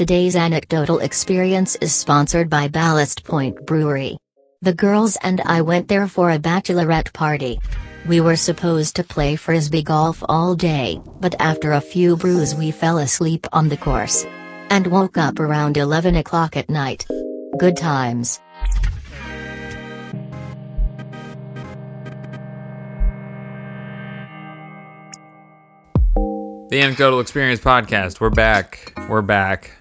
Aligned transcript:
Today's 0.00 0.34
anecdotal 0.34 1.00
experience 1.00 1.76
is 1.76 1.94
sponsored 1.94 2.48
by 2.48 2.68
Ballast 2.68 3.22
Point 3.22 3.66
Brewery. 3.66 4.16
The 4.62 4.72
girls 4.72 5.18
and 5.22 5.42
I 5.42 5.60
went 5.60 5.88
there 5.88 6.08
for 6.08 6.30
a 6.30 6.38
bachelorette 6.38 7.12
party. 7.12 7.60
We 8.08 8.22
were 8.22 8.36
supposed 8.36 8.96
to 8.96 9.04
play 9.04 9.36
frisbee 9.36 9.82
golf 9.82 10.22
all 10.26 10.54
day, 10.54 11.02
but 11.20 11.34
after 11.38 11.72
a 11.72 11.82
few 11.82 12.16
brews 12.16 12.54
we 12.54 12.70
fell 12.70 12.96
asleep 12.96 13.46
on 13.52 13.68
the 13.68 13.76
course. 13.76 14.24
And 14.70 14.86
woke 14.86 15.18
up 15.18 15.38
around 15.38 15.76
11 15.76 16.16
o'clock 16.16 16.56
at 16.56 16.70
night. 16.70 17.06
Good 17.58 17.76
times. 17.76 18.40
The 26.70 26.80
Anecdotal 26.80 27.20
Experience 27.20 27.60
Podcast. 27.60 28.18
We're 28.18 28.30
back. 28.30 28.94
We're 29.06 29.20
back. 29.20 29.72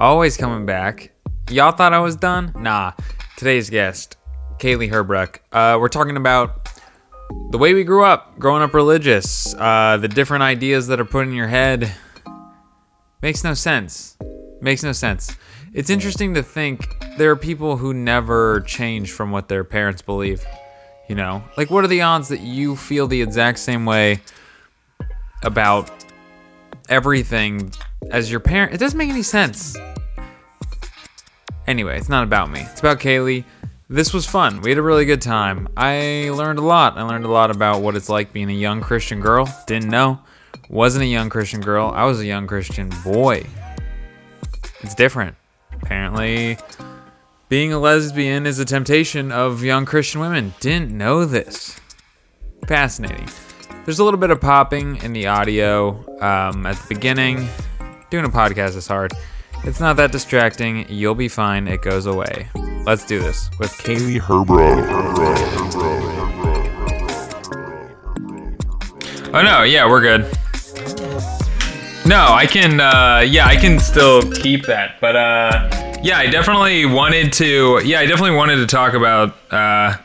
Always 0.00 0.36
coming 0.36 0.64
back. 0.64 1.10
Y'all 1.50 1.72
thought 1.72 1.92
I 1.92 1.98
was 1.98 2.14
done? 2.14 2.52
Nah. 2.56 2.92
Today's 3.36 3.68
guest, 3.68 4.16
Kayley 4.60 4.88
Herbruck. 4.88 5.38
Uh, 5.50 5.76
we're 5.80 5.88
talking 5.88 6.16
about 6.16 6.68
the 7.50 7.58
way 7.58 7.74
we 7.74 7.82
grew 7.82 8.04
up, 8.04 8.38
growing 8.38 8.62
up 8.62 8.74
religious, 8.74 9.56
uh, 9.56 9.96
the 9.96 10.06
different 10.06 10.44
ideas 10.44 10.86
that 10.86 11.00
are 11.00 11.04
put 11.04 11.26
in 11.26 11.32
your 11.32 11.48
head. 11.48 11.92
Makes 13.22 13.42
no 13.42 13.54
sense. 13.54 14.16
Makes 14.60 14.84
no 14.84 14.92
sense. 14.92 15.36
It's 15.72 15.90
interesting 15.90 16.32
to 16.34 16.44
think 16.44 16.86
there 17.16 17.32
are 17.32 17.36
people 17.36 17.76
who 17.76 17.92
never 17.92 18.60
change 18.60 19.10
from 19.10 19.32
what 19.32 19.48
their 19.48 19.64
parents 19.64 20.00
believe. 20.00 20.46
You 21.08 21.16
know? 21.16 21.42
Like, 21.56 21.70
what 21.70 21.82
are 21.82 21.88
the 21.88 22.02
odds 22.02 22.28
that 22.28 22.40
you 22.40 22.76
feel 22.76 23.08
the 23.08 23.20
exact 23.20 23.58
same 23.58 23.84
way 23.84 24.20
about 25.42 25.90
everything 26.88 27.72
as 28.10 28.30
your 28.30 28.40
parent. 28.40 28.72
It 28.72 28.78
doesn't 28.78 28.98
make 28.98 29.10
any 29.10 29.22
sense. 29.22 29.76
Anyway, 31.68 31.98
it's 31.98 32.08
not 32.08 32.24
about 32.24 32.50
me. 32.50 32.60
It's 32.62 32.80
about 32.80 32.98
Kayley. 32.98 33.44
This 33.90 34.14
was 34.14 34.24
fun. 34.24 34.62
We 34.62 34.70
had 34.70 34.78
a 34.78 34.82
really 34.82 35.04
good 35.04 35.20
time. 35.20 35.68
I 35.76 36.30
learned 36.32 36.58
a 36.58 36.62
lot. 36.62 36.96
I 36.96 37.02
learned 37.02 37.26
a 37.26 37.30
lot 37.30 37.50
about 37.50 37.82
what 37.82 37.94
it's 37.94 38.08
like 38.08 38.32
being 38.32 38.48
a 38.48 38.54
young 38.54 38.80
Christian 38.80 39.20
girl. 39.20 39.46
Didn't 39.66 39.90
know. 39.90 40.18
Wasn't 40.70 41.02
a 41.04 41.06
young 41.06 41.28
Christian 41.28 41.60
girl. 41.60 41.92
I 41.94 42.04
was 42.04 42.20
a 42.20 42.24
young 42.24 42.46
Christian 42.46 42.90
boy. 43.04 43.44
It's 44.80 44.94
different. 44.94 45.36
Apparently, 45.82 46.56
being 47.50 47.74
a 47.74 47.78
lesbian 47.78 48.46
is 48.46 48.58
a 48.58 48.64
temptation 48.64 49.30
of 49.30 49.62
young 49.62 49.84
Christian 49.84 50.22
women. 50.22 50.54
Didn't 50.60 50.90
know 50.90 51.26
this. 51.26 51.78
Fascinating. 52.66 53.28
There's 53.84 53.98
a 53.98 54.04
little 54.04 54.20
bit 54.20 54.30
of 54.30 54.40
popping 54.40 54.96
in 55.02 55.12
the 55.12 55.26
audio 55.26 55.90
um, 56.22 56.64
at 56.64 56.76
the 56.76 56.94
beginning. 56.94 57.46
Doing 58.08 58.24
a 58.24 58.30
podcast 58.30 58.74
is 58.74 58.86
hard. 58.86 59.12
It's 59.64 59.80
not 59.80 59.96
that 59.96 60.12
distracting. 60.12 60.86
You'll 60.88 61.14
be 61.14 61.28
fine. 61.28 61.68
It 61.68 61.82
goes 61.82 62.06
away. 62.06 62.48
Let's 62.84 63.04
do 63.04 63.18
this 63.18 63.50
with 63.58 63.70
Kayley 63.72 64.18
Herbruck. 64.18 64.86
Oh 69.34 69.42
no, 69.42 69.62
yeah, 69.62 69.86
we're 69.86 70.00
good. 70.00 70.22
No, 72.06 72.32
I 72.32 72.46
can. 72.46 72.80
Uh, 72.80 73.22
yeah, 73.28 73.46
I 73.46 73.56
can 73.56 73.78
still 73.78 74.22
keep 74.32 74.64
that. 74.64 74.98
But 75.02 75.16
uh, 75.16 75.68
yeah, 76.02 76.16
I 76.16 76.26
definitely 76.28 76.86
wanted 76.86 77.34
to. 77.34 77.82
Yeah, 77.84 78.00
I 78.00 78.06
definitely 78.06 78.36
wanted 78.36 78.56
to 78.56 78.66
talk 78.66 78.94
about 78.94 79.36
uh, 79.50 79.98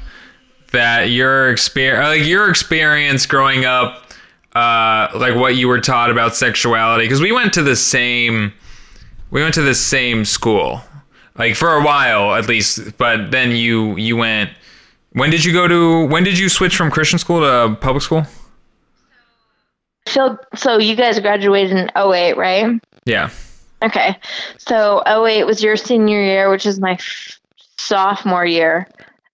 that 0.74 1.10
your 1.10 1.52
experience, 1.52 2.06
like 2.06 2.28
your 2.28 2.50
experience 2.50 3.26
growing 3.26 3.64
up, 3.64 4.12
uh, 4.56 5.08
like 5.16 5.36
what 5.36 5.56
you 5.56 5.70
were 5.70 5.80
taught 5.80 6.12
about 6.12 6.36
sexuality, 6.36 7.06
because 7.06 7.22
we 7.22 7.32
went 7.32 7.54
to 7.54 7.62
the 7.62 7.78
same, 7.78 8.52
we 9.34 9.42
went 9.42 9.56
to 9.56 9.64
the 9.64 9.74
same 9.74 10.24
school, 10.26 10.82
like 11.38 11.56
for 11.56 11.74
a 11.74 11.84
while 11.84 12.36
at 12.36 12.48
least, 12.48 12.98
but 12.98 13.32
then 13.32 13.52
you 13.52 13.98
you 13.98 14.16
went. 14.16 14.52
When 15.14 15.30
did 15.30 15.44
you 15.44 15.52
go 15.52 15.68
to? 15.68 16.06
When 16.08 16.24
did 16.24 16.38
you 16.38 16.50
switch 16.50 16.78
from 16.78 16.92
Christian 16.92 17.20
school 17.20 17.42
to 17.42 17.76
public 17.82 18.04
school? 18.04 18.26
So, 20.08 20.38
so 20.56 20.78
you 20.78 20.96
guys 20.96 21.20
graduated 21.20 21.76
in 21.78 21.90
08, 21.96 22.38
right? 22.38 22.80
Yeah. 23.06 23.30
Okay. 23.82 24.16
So 24.58 25.02
08 25.08 25.46
was 25.46 25.64
your 25.64 25.78
senior 25.78 26.22
year, 26.22 26.52
which 26.52 26.66
is 26.66 26.80
my 26.80 26.94
f- 26.94 27.40
sophomore 27.78 28.46
year. 28.46 28.88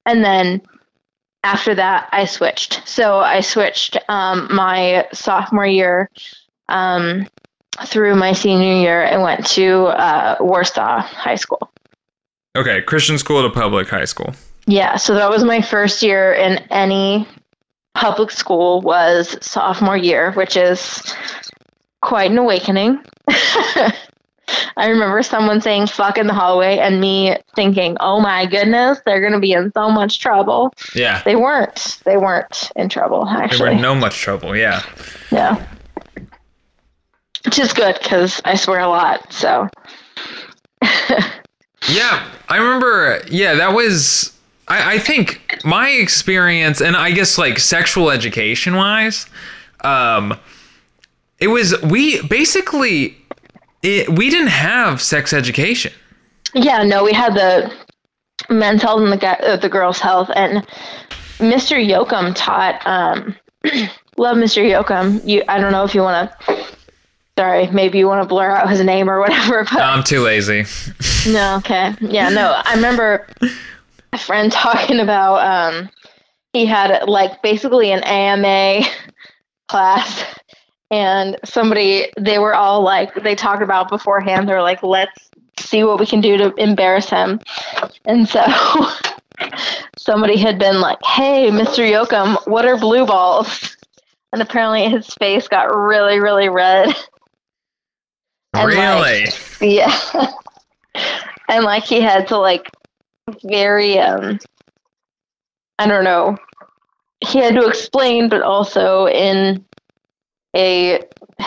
And 0.05 0.23
then 0.23 0.61
after 1.43 1.75
that, 1.75 2.07
I 2.11 2.25
switched. 2.25 2.88
So 2.88 3.17
I 3.19 3.41
switched 3.41 3.97
um, 4.09 4.47
my 4.53 5.07
sophomore 5.11 5.65
year 5.65 6.09
um, 6.69 7.27
through 7.85 8.16
my 8.16 8.34
senior 8.34 8.73
year 8.73 9.03
and 9.03 9.22
went 9.22 9.45
to 9.47 9.85
uh, 9.85 10.38
Warsaw 10.40 11.01
High 11.01 11.35
School. 11.35 11.72
Okay, 12.56 12.81
Christian 12.81 13.17
school 13.17 13.41
to 13.44 13.50
public 13.50 13.88
high 13.90 14.06
school. 14.06 14.34
Yeah, 14.66 14.97
so 14.97 15.13
that 15.16 15.29
was 15.29 15.44
my 15.44 15.62
first 15.62 16.03
year 16.03 16.34
in 16.34 16.57
any 16.69 17.28
public 17.95 18.31
school 18.31 18.81
was 18.81 19.38
sophomore 19.41 19.97
year, 19.97 20.31
which 20.34 20.56
is 20.56 21.16
quite 22.01 22.31
an 22.31 22.38
awakening. 22.38 23.00
I 24.78 24.88
remember 24.88 25.22
someone 25.22 25.62
saying 25.62 25.88
fuck 25.88 26.18
in 26.18 26.28
the 26.28 26.34
hallway 26.34 26.78
and 26.78 27.00
me 27.00 27.35
thinking, 27.56 27.97
oh 28.00 28.19
my 28.19 28.45
goodness, 28.45 29.00
they're 29.06 29.22
going 29.22 29.34
to 29.34 29.39
be 29.39 29.53
in 29.53 29.72
so 29.73 29.89
much 29.89 30.19
trouble. 30.19 30.73
Yeah. 30.95 31.22
They 31.23 31.35
weren't. 31.35 32.00
They 32.06 32.18
weren't 32.18 32.72
in 32.75 32.89
trouble, 32.89 33.28
actually. 33.28 33.57
They 33.57 33.63
were 33.66 33.72
in 33.72 33.81
no 33.81 33.95
much 33.95 34.19
trouble. 34.19 34.56
Yeah. 34.56 34.81
Yeah. 35.31 35.63
Which 37.45 37.59
is 37.59 37.73
good 37.73 37.97
because 38.01 38.41
I 38.45 38.55
swear 38.55 38.79
a 38.79 38.88
lot. 38.88 39.31
So, 39.31 39.67
Yeah, 41.89 42.29
I 42.50 42.57
remember. 42.57 43.22
Yeah, 43.29 43.55
that 43.55 43.73
was. 43.73 44.38
I, 44.67 44.95
I 44.95 45.00
think 45.00 45.59
my 45.63 45.89
experience, 45.89 46.81
and 46.81 46.95
I 46.95 47.11
guess 47.11 47.38
like 47.38 47.57
sexual 47.59 48.11
education 48.11 48.75
wise, 48.75 49.25
um, 49.83 50.38
it 51.39 51.47
was 51.47 51.81
we 51.81 52.22
basically 52.27 53.17
it, 53.81 54.09
we 54.09 54.29
didn't 54.29 54.47
have 54.50 55.01
sex 55.01 55.33
education. 55.33 55.94
yeah, 56.53 56.83
no, 56.83 57.03
we 57.03 57.13
had 57.13 57.33
the 57.33 57.73
men's 58.50 58.81
health 58.81 59.01
and 59.01 59.13
the, 59.13 59.27
uh, 59.27 59.56
the 59.56 59.69
girls' 59.69 60.00
health. 60.00 60.29
And 60.35 60.67
Mr. 61.38 61.77
Yoakum 61.83 62.33
taught, 62.35 62.81
um, 62.85 63.35
love 64.17 64.38
Mr. 64.38 64.61
Yoakum. 64.63 65.21
You, 65.27 65.44
I 65.47 65.59
don't 65.59 65.71
know 65.71 65.83
if 65.85 65.95
you 65.95 66.01
want 66.01 66.29
to, 66.29 66.66
sorry, 67.39 67.67
maybe 67.67 67.97
you 67.97 68.05
want 68.05 68.22
to 68.22 68.27
blur 68.27 68.51
out 68.51 68.69
his 68.69 68.83
name 68.83 69.09
or 69.09 69.19
whatever, 69.19 69.63
but. 69.72 69.81
I'm 69.81 70.03
too 70.03 70.19
lazy. 70.22 70.66
No, 71.25 71.55
okay. 71.57 71.94
Yeah, 72.01 72.27
no, 72.27 72.61
I 72.66 72.75
remember 72.75 73.27
a 74.11 74.17
friend 74.17 74.51
talking 74.66 75.00
about 75.00 75.38
um 75.45 75.89
he 76.51 76.66
had 76.66 77.07
like 77.07 77.41
basically 77.41 77.91
an 77.91 78.03
AMA 78.03 78.85
class 79.69 80.25
and 80.91 81.38
somebody 81.45 82.11
they 82.19 82.39
were 82.39 82.55
all 82.55 82.81
like 82.81 83.13
they 83.23 83.35
talked 83.35 83.61
about 83.61 83.88
beforehand 83.88 84.50
they're 84.50 84.63
like 84.63 84.81
let's 84.81 85.29
see 85.59 85.83
what 85.83 86.00
we 86.00 86.06
can 86.06 86.21
do 86.21 86.38
to 86.38 86.53
embarrass 86.56 87.09
him. 87.09 87.39
And 88.06 88.27
so 88.27 88.44
somebody 89.97 90.38
had 90.38 90.59
been 90.59 90.81
like, 90.81 90.97
"Hey, 91.03 91.50
Mr. 91.51 91.89
Yoakum, 91.89 92.35
what 92.47 92.66
are 92.66 92.77
blue 92.77 93.06
balls?" 93.06 93.77
And 94.31 94.41
apparently 94.41 94.89
his 94.89 95.07
face 95.16 95.47
got 95.47 95.73
really 95.73 96.19
really 96.19 96.50
red. 96.50 96.94
Really? 98.55 99.25
like, 99.25 99.33
yeah. 99.61 99.99
and 101.49 101.63
like 101.63 101.83
he 101.83 102.01
had 102.01 102.27
to 102.29 102.37
like 102.37 102.69
very 103.43 103.99
um 103.99 104.39
I 105.77 105.87
don't 105.87 106.03
know. 106.03 106.37
He 107.21 107.39
had 107.39 107.55
to 107.55 107.67
explain 107.67 108.29
but 108.29 108.41
also 108.41 109.07
in 109.07 109.63
a 110.55 110.99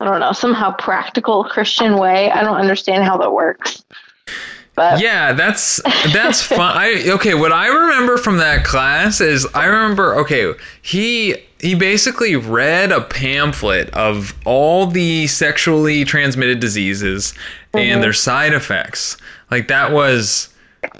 I 0.00 0.06
don't 0.06 0.20
know, 0.20 0.32
somehow 0.32 0.74
practical 0.76 1.44
Christian 1.44 1.96
way. 1.96 2.30
I 2.30 2.42
don't 2.42 2.56
understand 2.56 3.04
how 3.04 3.16
that 3.18 3.32
works. 3.32 3.84
But 4.74 5.00
yeah, 5.00 5.32
that's 5.32 5.80
that's 6.12 6.42
fun. 6.42 6.76
I 6.76 7.04
okay. 7.10 7.34
What 7.34 7.52
I 7.52 7.68
remember 7.68 8.16
from 8.16 8.38
that 8.38 8.64
class 8.64 9.20
is 9.20 9.46
I 9.54 9.66
remember 9.66 10.16
okay. 10.20 10.52
He 10.82 11.36
he 11.60 11.74
basically 11.74 12.34
read 12.34 12.90
a 12.90 13.00
pamphlet 13.00 13.90
of 13.90 14.34
all 14.44 14.86
the 14.86 15.28
sexually 15.28 16.04
transmitted 16.04 16.58
diseases 16.58 17.34
and 17.72 18.02
their 18.02 18.12
side 18.12 18.52
effects. 18.52 19.16
Like 19.50 19.68
that 19.68 19.92
was 19.92 20.52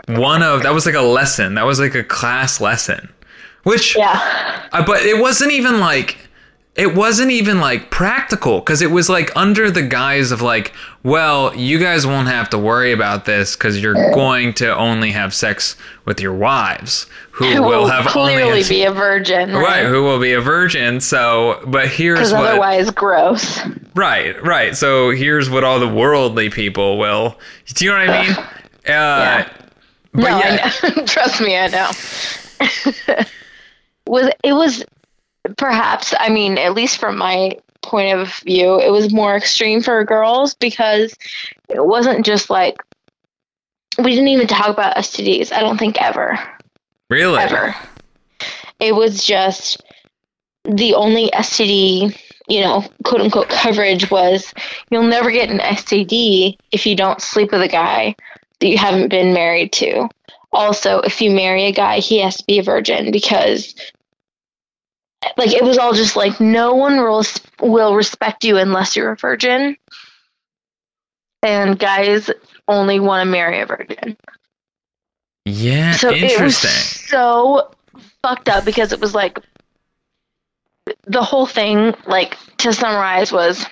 one 0.06 0.42
of 0.42 0.62
that 0.62 0.72
was 0.72 0.86
like 0.86 0.94
a 0.94 1.02
lesson. 1.02 1.54
That 1.54 1.66
was 1.66 1.80
like 1.80 1.96
a 1.96 2.04
class 2.04 2.60
lesson, 2.60 3.12
which 3.64 3.96
yeah. 3.96 4.68
uh, 4.72 4.84
but 4.86 5.02
it 5.02 5.20
wasn't 5.20 5.50
even 5.50 5.80
like 5.80 6.16
it 6.76 6.94
wasn't 6.94 7.30
even 7.30 7.60
like 7.60 7.90
practical 7.90 8.58
because 8.58 8.82
it 8.82 8.90
was 8.90 9.08
like 9.08 9.30
under 9.36 9.70
the 9.70 9.82
guise 9.82 10.32
of 10.32 10.42
like, 10.42 10.72
well, 11.04 11.54
you 11.54 11.78
guys 11.78 12.06
won't 12.06 12.28
have 12.28 12.48
to 12.50 12.58
worry 12.58 12.90
about 12.92 13.26
this 13.26 13.54
because 13.54 13.80
you're 13.80 14.10
going 14.12 14.54
to 14.54 14.74
only 14.76 15.12
have 15.12 15.32
sex 15.34 15.76
with 16.06 16.18
your 16.20 16.34
wives 16.34 17.06
who, 17.30 17.44
Who 17.46 17.62
will 17.62 17.86
have 17.86 18.06
clearly 18.06 18.42
only 18.42 18.60
have, 18.60 18.68
be 18.68 18.84
a 18.84 18.90
virgin, 18.90 19.52
right 19.52 19.62
right? 19.62 19.86
who 19.86 20.02
will 20.02 20.18
be 20.18 20.32
a 20.32 20.40
virgin. 20.40 21.00
So, 21.00 21.62
but 21.66 21.88
here's 21.88 22.18
Because 22.18 22.32
what 22.32 22.46
otherwise, 22.46 22.90
gross. 22.90 23.60
right 23.94 24.42
right. 24.42 24.74
So 24.76 25.10
here's 25.10 25.50
what 25.50 25.62
all 25.62 25.78
the 25.78 25.88
worldly 25.88 26.48
people 26.50 26.98
will. 26.98 27.38
Do 27.74 27.84
you 27.84 27.90
know 27.92 27.98
what 27.98 28.10
I 28.10 28.26
mean? 28.28 28.36
Uh, 28.86 29.46
but 30.12 30.20
no, 30.20 30.28
yeah, 30.38 30.70
I 30.82 30.88
know. 30.94 31.04
Trust 31.06 31.40
me, 31.40 31.56
I 31.56 31.68
know. 31.68 31.90
was 34.06 34.30
it 34.44 34.52
was 34.52 34.84
perhaps 35.56 36.12
I 36.20 36.28
mean, 36.28 36.58
at 36.58 36.74
least 36.74 36.98
from 36.98 37.16
my 37.16 37.56
point 37.84 38.18
of 38.18 38.34
view, 38.40 38.80
it 38.80 38.90
was 38.90 39.12
more 39.12 39.36
extreme 39.36 39.80
for 39.80 40.04
girls 40.04 40.54
because 40.54 41.14
it 41.68 41.84
wasn't 41.84 42.24
just 42.24 42.50
like 42.50 42.76
we 43.98 44.10
didn't 44.10 44.28
even 44.28 44.46
talk 44.46 44.68
about 44.68 44.96
STDs. 44.96 45.52
I 45.52 45.60
don't 45.60 45.78
think 45.78 46.00
ever, 46.00 46.38
really. 47.10 47.38
ever. 47.38 47.74
It 48.80 48.94
was 48.94 49.24
just 49.24 49.82
the 50.64 50.94
only 50.94 51.30
STD, 51.30 52.18
you 52.48 52.60
know, 52.60 52.84
quote 53.04 53.20
unquote 53.20 53.48
coverage 53.48 54.10
was 54.10 54.52
you'll 54.90 55.04
never 55.04 55.30
get 55.30 55.50
an 55.50 55.58
STD 55.58 56.56
if 56.72 56.86
you 56.86 56.96
don't 56.96 57.20
sleep 57.20 57.52
with 57.52 57.62
a 57.62 57.68
guy 57.68 58.16
that 58.60 58.68
you 58.68 58.78
haven't 58.78 59.10
been 59.10 59.32
married 59.32 59.72
to. 59.74 60.08
Also, 60.52 61.00
if 61.00 61.20
you 61.20 61.30
marry 61.30 61.64
a 61.64 61.72
guy, 61.72 61.98
he 61.98 62.18
has 62.20 62.36
to 62.36 62.44
be 62.46 62.58
a 62.58 62.62
virgin 62.62 63.10
because 63.10 63.74
like 65.36 65.52
it 65.52 65.62
was 65.62 65.78
all 65.78 65.92
just 65.92 66.16
like 66.16 66.40
no 66.40 66.74
one 66.74 66.96
will 66.96 67.24
will 67.60 67.94
respect 67.94 68.44
you 68.44 68.56
unless 68.58 68.96
you're 68.96 69.12
a 69.12 69.16
virgin. 69.16 69.76
And 71.42 71.78
guys 71.78 72.30
only 72.68 73.00
want 73.00 73.26
to 73.26 73.30
marry 73.30 73.60
a 73.60 73.66
virgin. 73.66 74.16
Yeah, 75.44 75.92
So 75.92 76.08
it 76.08 76.22
was 76.22 76.32
interesting. 76.32 76.70
so 76.70 77.70
fucked 78.22 78.48
up 78.48 78.64
because 78.64 78.92
it 78.92 79.00
was 79.00 79.14
like 79.14 79.38
the 81.06 81.22
whole 81.22 81.44
thing, 81.46 81.94
like 82.06 82.38
to 82.58 82.72
summarize, 82.72 83.30
was 83.30 83.66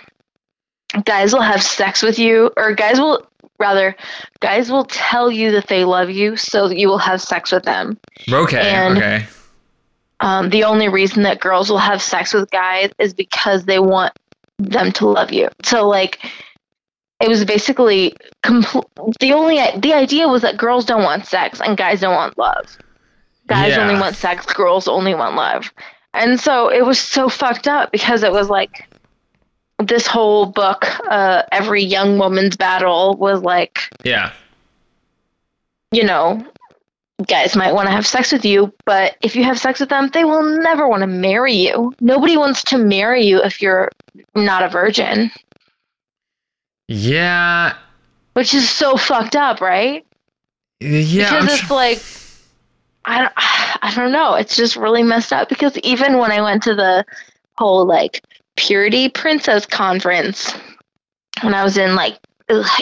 guys 1.05 1.33
will 1.33 1.41
have 1.41 1.63
sex 1.63 2.03
with 2.03 2.19
you, 2.19 2.51
or 2.59 2.75
guys 2.75 3.01
will 3.01 3.27
rather, 3.59 3.97
guys 4.41 4.71
will 4.71 4.85
tell 4.85 5.31
you 5.31 5.53
that 5.53 5.69
they 5.69 5.85
love 5.85 6.11
you, 6.11 6.37
so 6.37 6.69
that 6.69 6.77
you 6.79 6.89
will 6.89 6.99
have 6.99 7.23
sex 7.23 7.53
with 7.53 7.63
them. 7.65 7.99
Okay, 8.31 8.61
and- 8.61 8.99
okay. 8.99 9.25
Um, 10.23 10.49
the 10.51 10.65
only 10.65 10.89
reason 10.89 11.25
that 11.25 11.41
girls 11.41 11.69
will 11.69 11.79
have 11.79 12.01
sex 12.01 12.33
with 12.33 12.51
guys 12.51 12.91
is 12.99 13.13
because 13.13 13.65
they 13.65 13.79
want 13.79 14.13
them 14.59 14.91
to 14.93 15.07
love 15.09 15.33
you. 15.33 15.49
So 15.63 15.89
like. 15.89 16.19
It 17.21 17.29
was 17.29 17.45
basically 17.45 18.17
compl- 18.43 18.89
the 19.21 19.33
only 19.33 19.61
the 19.79 19.93
idea 19.95 20.27
was 20.27 20.43
that 20.43 20.57
girls 20.57 20.85
don't 20.85 21.05
want 21.05 21.25
sex 21.25 21.61
and 21.61 21.77
guys 21.77 22.01
don't 22.01 22.17
want 22.17 22.37
love. 22.37 22.77
Guys 23.47 23.77
Yeah. 23.77 23.83
only 23.83 23.95
want 23.95 24.17
sex, 24.17 24.45
girls 24.53 24.89
only 24.89 25.15
want 25.15 25.37
love. 25.37 25.73
And 26.15 26.41
so 26.41 26.67
it 26.69 26.85
was 26.85 26.99
so 26.99 27.29
fucked 27.29 27.69
up 27.69 27.93
because 27.93 28.25
it 28.25 28.33
was 28.33 28.51
like 28.51 28.89
this 29.79 30.09
whole 30.09 30.47
book, 30.47 30.85
uh, 31.09 31.45
every 31.53 31.85
young 31.85 32.19
woman's 32.19 32.57
battle 32.57 33.15
was 33.17 33.41
like, 33.41 33.79
Yeah. 34.03 34.33
you 35.93 36.03
know, 36.03 36.45
guys 37.23 37.57
might 37.57 37.73
want 37.75 37.87
to 37.89 37.93
have 37.93 38.07
sex 38.07 38.33
with 38.33 38.45
you, 38.45 38.73
but 38.85 39.17
if 39.23 39.35
you 39.37 39.45
have 39.45 39.59
sex 39.59 39.81
with 39.81 39.89
them, 39.89 40.09
they 40.13 40.25
will 40.25 40.43
never 40.61 40.89
want 40.89 41.03
to 41.03 41.07
marry 41.07 41.55
you. 41.55 41.95
Nobody 42.01 42.37
wants 42.37 42.63
to 42.65 42.79
marry 42.79 43.25
you 43.27 43.43
if 43.43 43.61
you're 43.63 43.91
not 44.35 44.63
a 44.63 44.69
virgin, 44.69 45.31
Yeah. 46.89 47.75
which 48.35 48.55
is 48.55 48.69
so 48.69 48.97
fucked 48.97 49.37
up, 49.37 49.61
right? 49.61 50.05
Yeah. 50.81 51.29
I'm 51.35 51.43
because 51.45 51.59
tr- 51.59 51.63
it's 51.65 51.71
like 51.71 52.03
I 53.05 53.19
don't, 53.23 53.33
I 53.37 53.93
don't 53.95 54.13
know. 54.13 54.35
It's 54.35 54.57
just 54.57 54.77
really 54.77 55.03
messed 55.03 55.33
up 55.33 55.49
because 55.49 55.77
even 55.79 56.19
when 56.19 56.31
I 56.33 56.41
went 56.41 56.63
to 56.65 56.75
the 56.75 57.05
whole 57.57 57.87
like 57.87 58.23
purity 58.57 59.09
princess 59.09 59.67
conference 59.67 60.53
when 61.43 61.55
I 61.55 61.65
was 61.65 61.77
in 61.79 61.95
like 61.95 62.19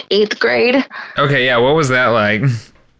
eighth 0.09 0.39
grade. 0.39 0.85
okay, 1.17 1.45
yeah. 1.45 1.57
What 1.57 1.75
was 1.75 1.89
that 1.89 2.07
like? 2.07 2.41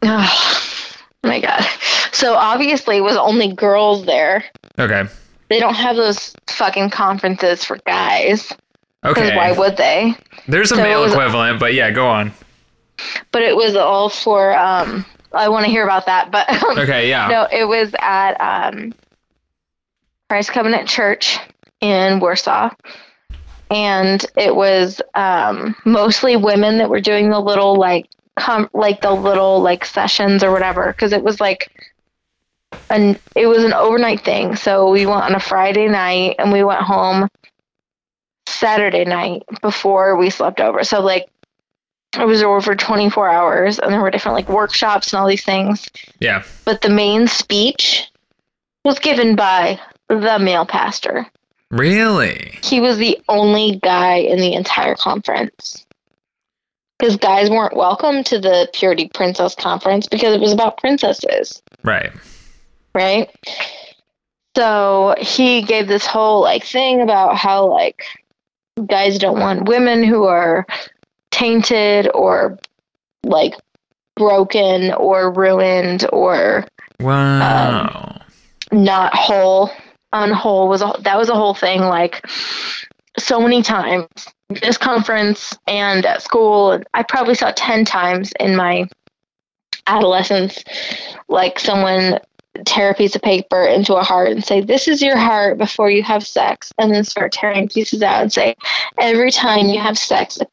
Oh 1.24 1.28
my 1.28 1.40
god! 1.40 1.64
So 2.12 2.34
obviously 2.36 2.98
it 2.98 3.02
was 3.02 3.16
only 3.18 3.54
girls 3.54 4.06
there. 4.06 4.44
Okay. 4.78 5.04
They 5.50 5.60
don't 5.60 5.74
have 5.76 5.96
those 5.96 6.34
fucking 6.48 6.90
conferences 6.92 7.64
for 7.64 7.78
guys. 7.86 8.52
Okay. 9.04 9.36
why 9.36 9.52
would 9.52 9.78
they? 9.78 10.14
There's 10.48 10.72
a 10.72 10.76
so 10.76 10.84
male 10.84 11.02
was- 11.02 11.14
equivalent, 11.14 11.60
but 11.60 11.74
yeah, 11.74 11.90
go 11.92 12.08
on. 12.08 12.32
But 13.32 13.42
it 13.42 13.56
was 13.56 13.76
all 13.76 14.10
for. 14.10 14.56
um 14.58 15.06
I 15.34 15.48
want 15.50 15.66
to 15.66 15.72
hear 15.72 15.84
about 15.84 16.06
that, 16.08 16.30
but 16.32 16.48
Okay, 16.78 17.10
yeah. 17.10 17.28
No, 17.28 17.48
it 17.52 17.66
was 17.66 17.94
at 18.00 18.34
um, 18.42 18.94
Christ 20.30 20.52
Covenant 20.52 20.88
Church 20.90 21.40
in 21.80 22.20
Warsaw. 22.20 22.70
And 23.70 24.26
it 24.36 24.54
was 24.54 25.02
um, 25.16 25.76
mostly 25.86 26.36
women 26.36 26.78
that 26.80 26.90
were 26.90 27.00
doing 27.00 27.30
the 27.30 27.40
little 27.40 27.76
like 27.76 28.08
com- 28.38 28.70
like 28.74 29.02
the 29.02 29.12
little 29.12 29.62
like 29.62 29.86
sessions 29.86 30.44
or 30.44 30.52
whatever 30.52 30.92
because 30.92 31.14
it 31.14 31.24
was 31.24 31.40
like 31.40 31.70
an 32.90 33.18
it 33.36 33.48
was 33.48 33.64
an 33.64 33.74
overnight 33.74 34.22
thing. 34.22 34.56
So 34.56 34.90
we 34.92 35.06
went 35.06 35.24
on 35.24 35.36
a 35.36 35.40
Friday 35.40 35.88
night 35.88 36.36
and 36.40 36.52
we 36.52 36.64
went 36.64 36.82
home 36.82 37.28
Saturday 38.48 39.06
night 39.06 39.44
before 39.62 40.18
we 40.18 40.30
slept 40.30 40.60
over. 40.60 40.84
So 40.84 41.02
like 41.02 41.28
it 42.20 42.26
was 42.26 42.44
over 42.44 42.60
for 42.62 42.76
24 42.76 43.30
hours 43.30 43.80
and 43.80 43.92
there 43.94 44.02
were 44.02 44.12
different 44.12 44.36
like 44.36 44.50
workshops 44.50 45.14
and 45.14 45.22
all 45.22 45.28
these 45.28 45.46
things 45.46 45.90
Yeah. 46.20 46.44
but 46.66 46.82
the 46.82 46.90
main 46.90 47.26
speech 47.28 48.12
was 48.84 49.00
given 49.00 49.36
by 49.38 49.80
the 50.10 50.38
male 50.40 50.66
pastor. 50.66 51.26
Really? 51.70 52.60
He 52.64 52.82
was 52.82 52.98
the 52.98 53.18
only 53.30 53.78
guy 53.82 54.16
in 54.18 54.40
the 54.40 54.54
entire 54.56 54.96
conference. 54.96 55.86
Because 57.02 57.18
guys 57.18 57.50
weren't 57.50 57.76
welcome 57.76 58.24
to 58.26 58.38
the 58.38 58.70
Purity 58.74 59.10
Princess 59.12 59.56
conference 59.56 60.06
because 60.08 60.36
it 60.36 60.40
was 60.40 60.54
about 60.54 60.78
princesses, 60.78 61.60
Right. 61.84 62.12
right? 62.94 63.28
So 64.56 65.16
he 65.18 65.64
gave 65.64 65.88
this 65.88 66.06
whole 66.06 66.42
like 66.42 66.64
thing 66.64 67.02
about 67.02 67.36
how 67.38 67.66
like 67.66 68.04
guys 68.86 69.18
don't 69.18 69.40
want 69.40 69.68
women 69.68 70.04
who 70.04 70.26
are 70.26 70.68
tainted 71.32 72.08
or 72.14 72.60
like 73.24 73.56
broken 74.16 74.94
or 74.94 75.32
ruined 75.34 76.06
or 76.14 76.68
um, 77.00 77.08
Wow. 77.08 78.22
not 78.72 79.16
whole 79.16 79.72
unwhole 80.14 80.68
was 80.70 80.84
a, 80.84 80.94
that 81.00 81.18
was 81.18 81.30
a 81.30 81.36
whole 81.36 81.56
thing 81.56 81.80
like 81.82 82.24
so 83.18 83.42
many 83.42 83.64
times 83.64 84.08
this 84.52 84.78
conference 84.78 85.58
and 85.68 86.06
at 86.06 86.22
school 86.22 86.82
i 86.94 87.04
probably 87.04 87.36
saw 87.36 87.52
10 87.56 87.86
times 87.86 88.34
in 88.40 88.56
my 88.56 88.88
adolescence 89.88 90.64
like 91.28 91.60
someone 91.60 92.20
tear 92.66 92.92
a 92.92 92.94
piece 92.94 93.16
of 93.16 93.22
paper 93.22 93.64
into 93.64 93.96
a 93.96 94.04
heart 94.04 94.30
and 94.30 94.44
say 94.44 94.62
this 94.62 94.88
is 94.88 95.02
your 95.02 95.18
heart 95.18 95.58
before 95.58 95.90
you 95.90 96.04
have 96.04 96.26
sex 96.26 96.72
and 96.78 96.94
then 96.94 97.04
start 97.04 97.32
tearing 97.32 97.68
pieces 97.68 98.04
out 98.04 98.22
and 98.22 98.34
say 98.34 98.56
every 99.00 99.32
time 99.32 99.68
you 99.68 99.80
have 99.80 99.98
sex 99.98 100.38
a 100.42 100.46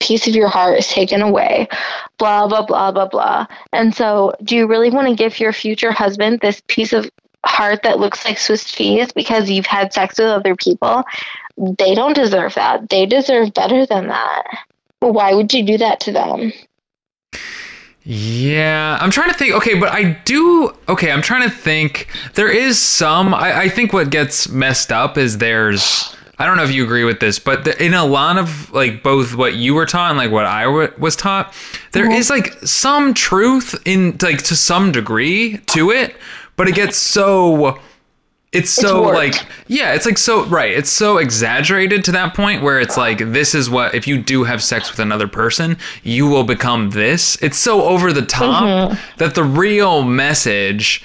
piece 0.00 0.26
of 0.26 0.34
your 0.34 0.48
heart 0.48 0.78
is 0.78 0.88
taken 0.88 1.22
away 1.22 1.68
blah 2.20 2.46
blah 2.46 2.62
blah 2.62 2.92
blah 2.92 3.06
blah. 3.06 3.46
And 3.72 3.92
so 3.94 4.34
do 4.44 4.54
you 4.54 4.68
really 4.68 4.90
want 4.90 5.08
to 5.08 5.14
give 5.14 5.40
your 5.40 5.52
future 5.52 5.90
husband 5.90 6.40
this 6.40 6.62
piece 6.68 6.92
of 6.92 7.10
heart 7.44 7.82
that 7.82 7.98
looks 7.98 8.24
like 8.24 8.38
Swiss 8.38 8.64
cheese 8.64 9.12
because 9.12 9.50
you've 9.50 9.66
had 9.66 9.92
sex 9.92 10.18
with 10.18 10.28
other 10.28 10.54
people, 10.54 11.02
they 11.60 11.94
don't 11.94 12.14
deserve 12.14 12.54
that. 12.54 12.88
They 12.88 13.06
deserve 13.06 13.52
better 13.52 13.84
than 13.86 14.08
that. 14.08 14.44
Why 15.00 15.34
would 15.34 15.52
you 15.52 15.62
do 15.62 15.78
that 15.78 16.00
to 16.00 16.12
them? 16.12 16.52
Yeah, 18.02 18.98
I'm 19.00 19.10
trying 19.10 19.30
to 19.30 19.36
think. 19.36 19.54
Okay, 19.54 19.78
but 19.78 19.90
I 19.90 20.12
do. 20.24 20.74
Okay, 20.88 21.12
I'm 21.12 21.20
trying 21.20 21.48
to 21.48 21.54
think. 21.54 22.08
There 22.34 22.50
is 22.50 22.78
some. 22.78 23.34
I, 23.34 23.60
I 23.60 23.68
think 23.68 23.92
what 23.92 24.10
gets 24.10 24.48
messed 24.48 24.90
up 24.90 25.18
is 25.18 25.38
there's. 25.38 26.16
I 26.38 26.46
don't 26.46 26.56
know 26.56 26.64
if 26.64 26.72
you 26.72 26.82
agree 26.82 27.04
with 27.04 27.20
this, 27.20 27.38
but 27.38 27.64
the, 27.64 27.84
in 27.84 27.92
a 27.92 28.06
lot 28.06 28.38
of 28.38 28.72
like 28.72 29.02
both 29.02 29.34
what 29.34 29.56
you 29.56 29.74
were 29.74 29.84
taught 29.84 30.08
and 30.10 30.18
like 30.18 30.30
what 30.30 30.46
I 30.46 30.64
w- 30.64 30.92
was 30.96 31.14
taught, 31.14 31.52
there 31.92 32.04
mm-hmm. 32.04 32.12
is 32.12 32.30
like 32.30 32.54
some 32.64 33.12
truth 33.12 33.78
in 33.84 34.16
like 34.22 34.42
to 34.44 34.56
some 34.56 34.92
degree 34.92 35.58
to 35.66 35.90
it, 35.90 36.16
but 36.56 36.68
it 36.68 36.74
gets 36.74 36.96
so. 36.96 37.78
It's 38.52 38.70
so 38.70 39.02
like 39.02 39.34
yeah, 39.68 39.94
it's 39.94 40.06
like 40.06 40.18
so 40.18 40.44
right. 40.46 40.72
It's 40.72 40.90
so 40.90 41.18
exaggerated 41.18 42.04
to 42.04 42.12
that 42.12 42.34
point 42.34 42.62
where 42.62 42.80
it's 42.80 42.96
like 42.96 43.18
this 43.18 43.54
is 43.54 43.70
what 43.70 43.94
if 43.94 44.08
you 44.08 44.20
do 44.20 44.42
have 44.42 44.60
sex 44.60 44.90
with 44.90 44.98
another 44.98 45.28
person, 45.28 45.76
you 46.02 46.26
will 46.26 46.42
become 46.42 46.90
this. 46.90 47.40
It's 47.42 47.58
so 47.58 47.84
over 47.84 48.12
the 48.12 48.22
top 48.22 48.64
mm-hmm. 48.64 49.18
that 49.18 49.36
the 49.36 49.44
real 49.44 50.02
message 50.02 51.04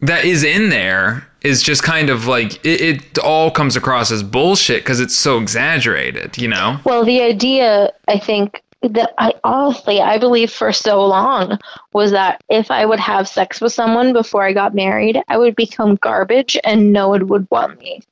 that 0.00 0.26
is 0.26 0.44
in 0.44 0.68
there 0.68 1.26
is 1.44 1.62
just 1.62 1.82
kind 1.82 2.08
of 2.08 2.26
like 2.26 2.54
it, 2.64 2.80
it 2.80 3.18
all 3.18 3.50
comes 3.50 3.76
across 3.76 4.10
as 4.10 4.22
bullshit 4.22 4.82
because 4.82 4.98
it's 4.98 5.14
so 5.14 5.38
exaggerated, 5.38 6.36
you 6.38 6.48
know? 6.48 6.80
Well, 6.84 7.04
the 7.04 7.22
idea, 7.22 7.92
I 8.08 8.18
think, 8.18 8.62
that 8.88 9.14
I 9.18 9.34
honestly, 9.44 10.00
I 10.00 10.18
believe 10.18 10.50
for 10.50 10.72
so 10.72 11.04
long 11.06 11.58
was 11.92 12.10
that 12.12 12.42
if 12.48 12.70
I 12.70 12.84
would 12.86 13.00
have 13.00 13.28
sex 13.28 13.60
with 13.60 13.72
someone 13.72 14.12
before 14.12 14.42
I 14.44 14.52
got 14.52 14.74
married, 14.74 15.20
I 15.28 15.38
would 15.38 15.56
become 15.56 15.96
garbage 15.96 16.56
and 16.64 16.92
no 16.92 17.08
one 17.08 17.26
would 17.28 17.48
want 17.50 17.78
me. 17.78 18.02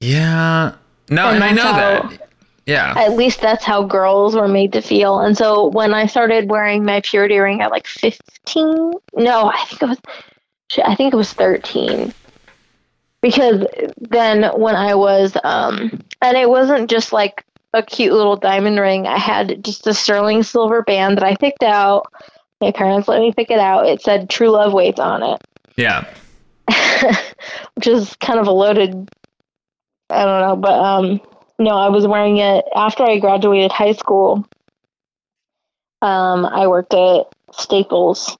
Yeah. 0.00 0.74
No, 1.10 1.28
and, 1.28 1.36
And 1.36 1.44
I 1.44 1.52
know 1.52 1.62
how- 1.62 2.08
that. 2.08 2.26
Yeah. 2.66 2.94
At 2.96 3.16
least 3.16 3.40
that's 3.40 3.64
how 3.64 3.82
girls 3.82 4.36
were 4.36 4.46
made 4.46 4.72
to 4.74 4.82
feel. 4.82 5.18
And 5.20 5.36
so 5.36 5.68
when 5.68 5.92
I 5.92 6.06
started 6.06 6.48
wearing 6.48 6.84
my 6.84 7.00
purity 7.00 7.38
ring 7.38 7.60
at 7.62 7.70
like 7.72 7.86
15, 7.86 8.92
no, 9.16 9.46
I 9.52 9.64
think 9.64 9.82
it 9.82 9.88
was, 9.88 9.98
I 10.84 10.94
think 10.94 11.12
it 11.12 11.16
was 11.16 11.32
13. 11.32 12.14
Because 13.22 13.66
then 13.98 14.44
when 14.58 14.76
I 14.76 14.94
was, 14.94 15.36
um, 15.42 16.00
and 16.22 16.36
it 16.36 16.48
wasn't 16.48 16.88
just 16.88 17.12
like 17.12 17.44
a 17.72 17.82
cute 17.82 18.12
little 18.12 18.36
diamond 18.36 18.78
ring. 18.78 19.06
I 19.06 19.18
had 19.18 19.64
just 19.64 19.86
a 19.86 19.94
sterling 19.94 20.42
silver 20.42 20.82
band 20.82 21.16
that 21.16 21.24
I 21.24 21.36
picked 21.36 21.62
out. 21.62 22.06
My 22.60 22.72
parents 22.72 23.08
let 23.08 23.20
me 23.20 23.32
pick 23.32 23.50
it 23.50 23.58
out. 23.58 23.86
It 23.86 24.02
said 24.02 24.28
True 24.28 24.50
Love 24.50 24.72
Waits 24.72 25.00
on 25.00 25.22
it. 25.22 25.40
yeah. 25.76 26.06
which 27.74 27.86
is 27.86 28.14
kind 28.16 28.38
of 28.38 28.46
a 28.46 28.52
loaded 28.52 29.08
I 30.08 30.24
don't 30.24 30.40
know, 30.40 30.56
but 30.56 30.78
um 30.78 31.20
no, 31.58 31.70
I 31.70 31.88
was 31.88 32.06
wearing 32.06 32.38
it 32.38 32.64
after 32.74 33.04
I 33.04 33.18
graduated 33.18 33.72
high 33.72 33.92
school. 33.92 34.46
Um 36.02 36.44
I 36.44 36.66
worked 36.66 36.94
at 36.94 37.26
Staples 37.52 38.36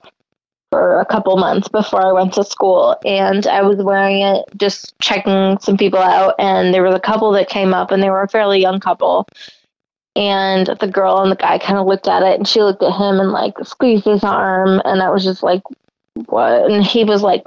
for 0.71 1.01
a 1.01 1.07
couple 1.07 1.37
months 1.37 1.69
before 1.69 2.07
I 2.07 2.13
went 2.13 2.33
to 2.35 2.45
school 2.45 2.97
and 3.05 3.47
I 3.47 3.63
was 3.63 3.79
wearing 3.79 4.23
it 4.23 4.45
just 4.57 4.97
checking 5.01 5.59
some 5.59 5.77
people 5.77 5.99
out 5.99 6.37
and 6.39 6.73
there 6.73 6.85
was 6.85 6.95
a 6.95 7.01
couple 7.01 7.33
that 7.33 7.49
came 7.49 7.75
up 7.75 7.91
and 7.91 8.03
they 8.03 8.09
were 8.09 8.23
a 8.23 8.29
fairly 8.29 8.61
young 8.61 8.79
couple. 8.79 9.27
And 10.17 10.67
the 10.81 10.89
girl 10.89 11.19
and 11.19 11.31
the 11.31 11.37
guy 11.37 11.59
kind 11.59 11.79
of 11.79 11.87
looked 11.87 12.09
at 12.09 12.23
it 12.23 12.39
and 12.39 12.47
she 12.47 12.63
looked 12.63 12.83
at 12.83 12.93
him 12.93 13.21
and 13.21 13.33
like 13.33 13.55
squeezed 13.65 14.05
his 14.05 14.23
arm 14.23 14.81
and 14.85 15.03
I 15.03 15.11
was 15.11 15.25
just 15.25 15.43
like 15.43 15.63
what? 16.27 16.71
And 16.71 16.85
he 16.85 17.05
was 17.05 17.23
like 17.23 17.43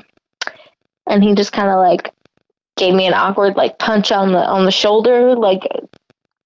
and 1.08 1.24
he 1.24 1.34
just 1.34 1.54
kind 1.54 1.70
of 1.70 1.78
like 1.78 2.12
gave 2.76 2.94
me 2.94 3.06
an 3.06 3.14
awkward 3.14 3.56
like 3.56 3.80
punch 3.80 4.12
on 4.12 4.32
the 4.32 4.40
on 4.40 4.66
the 4.66 4.72
shoulder 4.72 5.36
like 5.36 5.68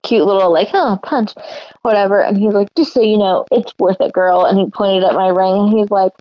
cute 0.03 0.25
little 0.25 0.51
like 0.51 0.69
oh 0.73 0.99
punch 1.03 1.33
whatever. 1.81 2.21
And 2.21 2.37
he's 2.37 2.53
like 2.53 2.69
just 2.75 2.93
so 2.93 3.01
you 3.01 3.17
know 3.17 3.45
it's 3.51 3.73
worth 3.79 3.99
it 3.99 4.13
girl. 4.13 4.45
And 4.45 4.59
he 4.59 4.69
pointed 4.69 5.03
at 5.03 5.13
my 5.13 5.29
ring 5.29 5.57
and 5.57 5.73
he's 5.73 5.89
like 5.89 6.11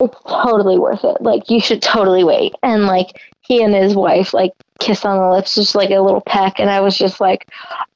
it's 0.00 0.16
totally 0.26 0.78
worth 0.78 1.04
it 1.04 1.20
like 1.20 1.48
you 1.50 1.60
should 1.60 1.80
totally 1.80 2.24
wait 2.24 2.52
and 2.62 2.86
like 2.86 3.20
he 3.40 3.62
and 3.62 3.74
his 3.74 3.94
wife 3.94 4.34
like 4.34 4.52
kiss 4.80 5.04
on 5.04 5.18
the 5.18 5.28
lips 5.28 5.54
just 5.54 5.74
like 5.74 5.90
a 5.90 6.00
little 6.00 6.20
peck 6.20 6.58
and 6.58 6.70
i 6.70 6.80
was 6.80 6.96
just 6.96 7.20
like 7.20 7.48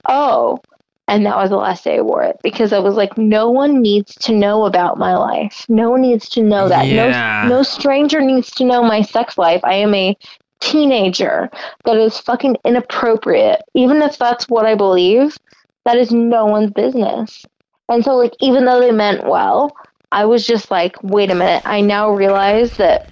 oh 0.08 0.60
and 1.08 1.24
that 1.24 1.36
was 1.36 1.48
the 1.48 1.56
last 1.56 1.84
day 1.84 1.96
I 1.96 2.02
wore 2.02 2.22
it 2.22 2.36
because 2.42 2.74
I 2.74 2.78
was 2.78 2.94
like, 2.94 3.16
no 3.16 3.50
one 3.50 3.80
needs 3.80 4.14
to 4.16 4.32
know 4.34 4.66
about 4.66 4.98
my 4.98 5.16
life. 5.16 5.64
No 5.66 5.88
one 5.90 6.02
needs 6.02 6.28
to 6.30 6.42
know 6.42 6.68
that. 6.68 6.86
Yeah. 6.86 7.46
No, 7.48 7.56
no 7.56 7.62
stranger 7.62 8.20
needs 8.20 8.50
to 8.52 8.64
know 8.64 8.82
my 8.82 9.00
sex 9.00 9.38
life. 9.38 9.62
I 9.64 9.72
am 9.72 9.94
a 9.94 10.14
teenager 10.60 11.48
that 11.86 11.96
is 11.96 12.18
fucking 12.18 12.58
inappropriate. 12.64 13.62
Even 13.74 14.02
if 14.02 14.18
that's 14.18 14.50
what 14.50 14.66
I 14.66 14.74
believe, 14.74 15.38
that 15.86 15.96
is 15.96 16.12
no 16.12 16.44
one's 16.44 16.72
business. 16.72 17.42
And 17.88 18.04
so, 18.04 18.14
like, 18.16 18.34
even 18.40 18.66
though 18.66 18.80
they 18.80 18.92
meant 18.92 19.26
well, 19.26 19.74
I 20.12 20.24
was 20.24 20.46
just 20.46 20.70
like, 20.70 20.96
wait 21.02 21.30
a 21.30 21.34
minute. 21.34 21.62
I 21.64 21.80
now 21.80 22.10
realize 22.10 22.76
that 22.78 23.10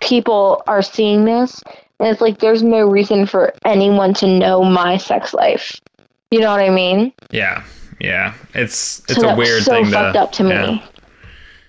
people 0.00 0.62
are 0.66 0.82
seeing 0.82 1.24
this, 1.24 1.62
and 1.98 2.08
it's 2.08 2.20
like 2.20 2.40
there's 2.40 2.62
no 2.62 2.88
reason 2.88 3.26
for 3.26 3.54
anyone 3.64 4.14
to 4.14 4.26
know 4.26 4.64
my 4.64 4.96
sex 4.96 5.32
life. 5.32 5.80
You 6.30 6.40
know 6.40 6.50
what 6.50 6.60
I 6.60 6.70
mean? 6.70 7.12
Yeah. 7.30 7.62
Yeah. 8.00 8.34
It's 8.54 9.00
it's 9.08 9.20
So 9.20 9.28
a 9.28 9.36
weird 9.36 9.62
so 9.62 9.72
thing 9.72 9.90
fucked 9.90 10.14
to 10.14 10.20
up 10.20 10.32
to 10.32 10.44
me. 10.44 10.82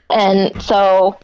And 0.10 0.62
so, 0.62 1.20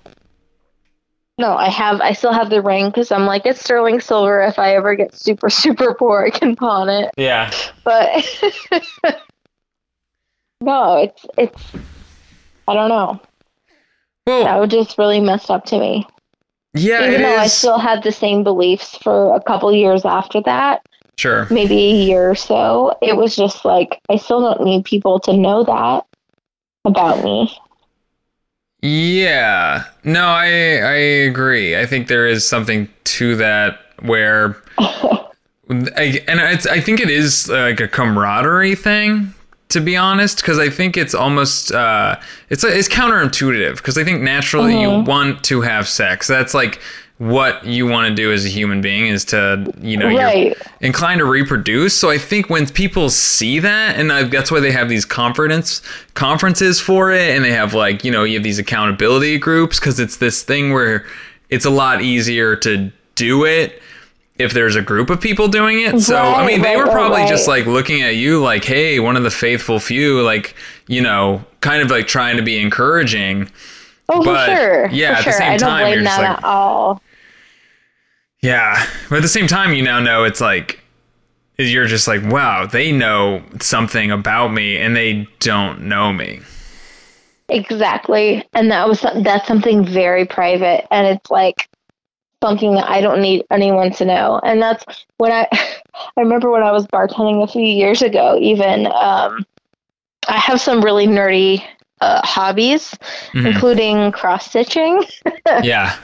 no, 1.38 1.56
I 1.56 1.70
have, 1.70 2.02
I 2.02 2.14
still 2.14 2.34
have 2.34 2.50
the 2.50 2.62
ring 2.62 2.88
because 2.88 3.12
I'm 3.12 3.26
like, 3.26 3.46
it's 3.46 3.62
sterling 3.62 4.02
silver. 4.02 4.42
If 4.42 4.60
I 4.60 4.76
ever 4.76 4.96
get 4.96 5.16
super, 5.16 5.50
super 5.50 5.94
poor, 5.94 6.26
I 6.26 6.30
can 6.30 6.56
pawn 6.56 6.90
it. 6.90 7.12
Yeah. 7.18 7.52
But 7.84 8.10
no, 10.62 10.98
it's, 10.98 11.26
it's, 11.38 11.64
I 12.68 12.74
don't 12.74 12.90
know. 12.90 13.22
Well, 14.30 14.44
That 14.44 14.60
was 14.60 14.70
just 14.70 14.98
really 14.98 15.20
messed 15.20 15.50
up 15.50 15.66
to 15.66 15.80
me. 15.80 16.06
yeah, 16.76 17.02
it 17.04 17.10
Even 17.10 17.22
though 17.24 17.38
I 17.38 17.48
still 17.48 17.80
had 17.80 18.04
the 18.04 18.12
same 18.12 18.44
beliefs 18.44 18.96
for 18.98 19.36
a 19.36 19.42
couple 19.42 19.74
years 19.74 20.06
after 20.06 20.40
that, 20.44 20.82
Sure. 21.18 21.48
maybe 21.50 21.76
a 21.78 21.96
year 22.06 22.30
or 22.30 22.36
so, 22.36 22.96
it 23.02 23.18
was 23.18 23.36
just 23.36 23.66
like, 23.66 24.00
I 24.10 24.18
still 24.18 24.40
don't 24.42 24.64
need 24.64 24.86
people 24.86 25.20
to 25.22 25.34
know 25.36 25.64
that 25.64 26.06
about 26.86 27.24
me. 27.24 27.52
Yeah. 28.82 29.84
No, 30.04 30.26
I 30.26 30.46
I 30.46 30.96
agree. 31.28 31.76
I 31.78 31.86
think 31.86 32.08
there 32.08 32.26
is 32.28 32.48
something 32.48 32.88
to 33.06 33.36
that 33.36 33.80
where 34.04 34.56
I, 34.80 36.24
and 36.28 36.40
it's 36.40 36.66
I 36.66 36.80
think 36.80 37.02
it 37.02 37.10
is 37.10 37.50
like 37.50 37.82
a 37.82 37.88
camaraderie 37.90 38.76
thing 38.76 39.34
to 39.70 39.80
be 39.80 39.96
honest 39.96 40.38
because 40.38 40.58
I 40.60 40.70
think 40.70 40.98
it's 40.98 41.14
almost 41.14 41.72
uh 41.72 42.16
it's 42.50 42.64
it's 42.64 42.90
counterintuitive 42.90 43.78
because 43.78 43.98
I 43.98 44.04
think 44.04 44.22
naturally 44.22 44.80
you 44.82 44.88
Mhm. 44.90 45.06
want 45.06 45.44
to 45.46 45.62
have 45.62 45.88
sex. 45.88 46.28
That's 46.28 46.54
like 46.54 46.80
what 47.20 47.66
you 47.66 47.86
want 47.86 48.08
to 48.08 48.16
do 48.16 48.32
as 48.32 48.46
a 48.46 48.48
human 48.50 48.82
being 48.82 49.08
is 49.08 49.24
to 49.26 49.72
you 49.82 49.96
know 49.98 50.08
you're 50.10 50.22
right. 50.24 50.58
inclined 50.82 51.20
to 51.20 51.26
reproduce. 51.26 51.94
So 51.94 52.10
I 52.10 52.18
think 52.18 52.50
when 52.50 52.66
people 52.68 53.10
see 53.10 53.60
that, 53.60 53.96
and 53.98 54.12
I, 54.12 54.24
that's 54.24 54.52
why 54.52 54.60
they 54.60 54.72
have 54.72 54.90
these 54.90 55.06
conference 55.06 55.82
conferences 56.16 56.80
for 56.80 57.12
it, 57.12 57.36
and 57.36 57.46
they 57.46 57.52
have 57.52 57.74
like 57.76 58.04
you 58.04 58.12
know 58.12 58.24
you 58.24 58.36
have 58.36 58.44
these 58.44 58.58
accountability 58.60 59.38
groups 59.38 59.80
because 59.80 60.00
it's 60.00 60.18
this 60.18 60.42
thing 60.44 60.74
where 60.74 61.06
it's 61.50 61.66
a 61.66 61.70
lot 61.70 62.02
easier 62.02 62.56
to 62.56 62.92
do 63.16 63.44
it 63.46 63.82
if 64.40 64.54
there's 64.54 64.76
a 64.76 64.82
group 64.82 65.10
of 65.10 65.20
people 65.22 65.48
doing 65.48 65.82
it. 65.82 66.00
So 66.02 66.18
I 66.18 66.48
mean, 66.48 66.62
they 66.62 66.70
right, 66.70 66.78
were 66.78 66.86
right, 66.86 66.94
probably 66.94 67.26
just 67.28 67.48
like 67.48 67.66
looking 67.66 68.02
at 68.02 68.16
you 68.16 68.42
like, 68.42 68.64
hey, 68.64 69.00
one 69.00 69.16
of 69.18 69.24
the 69.24 69.30
faithful 69.32 69.80
few, 69.80 70.22
like 70.22 70.56
you 70.88 71.02
know, 71.02 71.44
kind 71.62 71.82
of 71.84 71.92
like 71.92 72.08
trying 72.08 72.38
to 72.38 72.44
be 72.44 72.60
encouraging. 72.60 73.50
Oh, 74.12 74.24
But, 74.24 74.48
for 74.50 74.56
sure. 74.56 74.90
yeah, 74.90 75.16
for 75.16 75.20
at 75.20 75.26
the 75.26 75.32
sure. 75.32 75.34
same 75.34 75.52
I 75.52 75.58
don't 75.58 75.70
time, 75.70 75.88
you're 75.88 76.02
blame 76.02 76.06
just 76.06 76.18
like- 76.20 76.30
at 76.40 76.44
all. 76.44 77.02
Yeah, 78.42 78.88
but 79.10 79.18
at 79.18 79.22
the 79.22 79.28
same 79.28 79.48
time, 79.48 79.74
you 79.74 79.84
now 79.84 80.00
know 80.00 80.24
it's 80.24 80.40
like 80.42 80.80
you're 81.58 81.88
just 81.88 82.08
like, 82.08 82.24
wow, 82.24 82.66
they 82.66 82.90
know 82.94 83.44
something 83.60 84.12
about 84.12 84.54
me, 84.54 84.78
and 84.78 84.96
they 84.96 85.28
don't 85.40 85.82
know 85.82 86.14
me. 86.14 86.40
Exactly. 87.50 88.48
And 88.54 88.72
that 88.72 88.88
was 88.88 89.02
that's 89.24 89.48
something 89.48 89.84
very 89.86 90.26
private 90.26 90.88
and 90.94 91.08
it's 91.08 91.32
like 91.32 91.68
something 92.44 92.76
that 92.76 92.90
I 92.90 93.02
don't 93.02 93.22
need 93.22 93.46
anyone 93.52 93.92
to 93.94 94.06
know. 94.06 94.40
And 94.44 94.62
that's 94.62 94.86
when 95.18 95.32
I 95.32 95.48
I 95.52 96.22
remember 96.22 96.50
when 96.50 96.64
I 96.64 96.72
was 96.72 96.86
bartending 96.88 97.44
a 97.44 97.48
few 97.48 97.62
years 97.64 98.02
ago 98.02 98.38
even 98.40 98.88
um 98.88 99.46
I 100.28 100.38
have 100.38 100.62
some 100.62 100.82
really 100.82 101.08
nerdy 101.08 101.64
uh, 102.02 102.22
hobbies 102.26 102.96
Mhm. 103.34 103.48
including 103.48 104.12
cross 104.14 104.46
stitching 104.50 105.04
Yeah, 105.64 105.96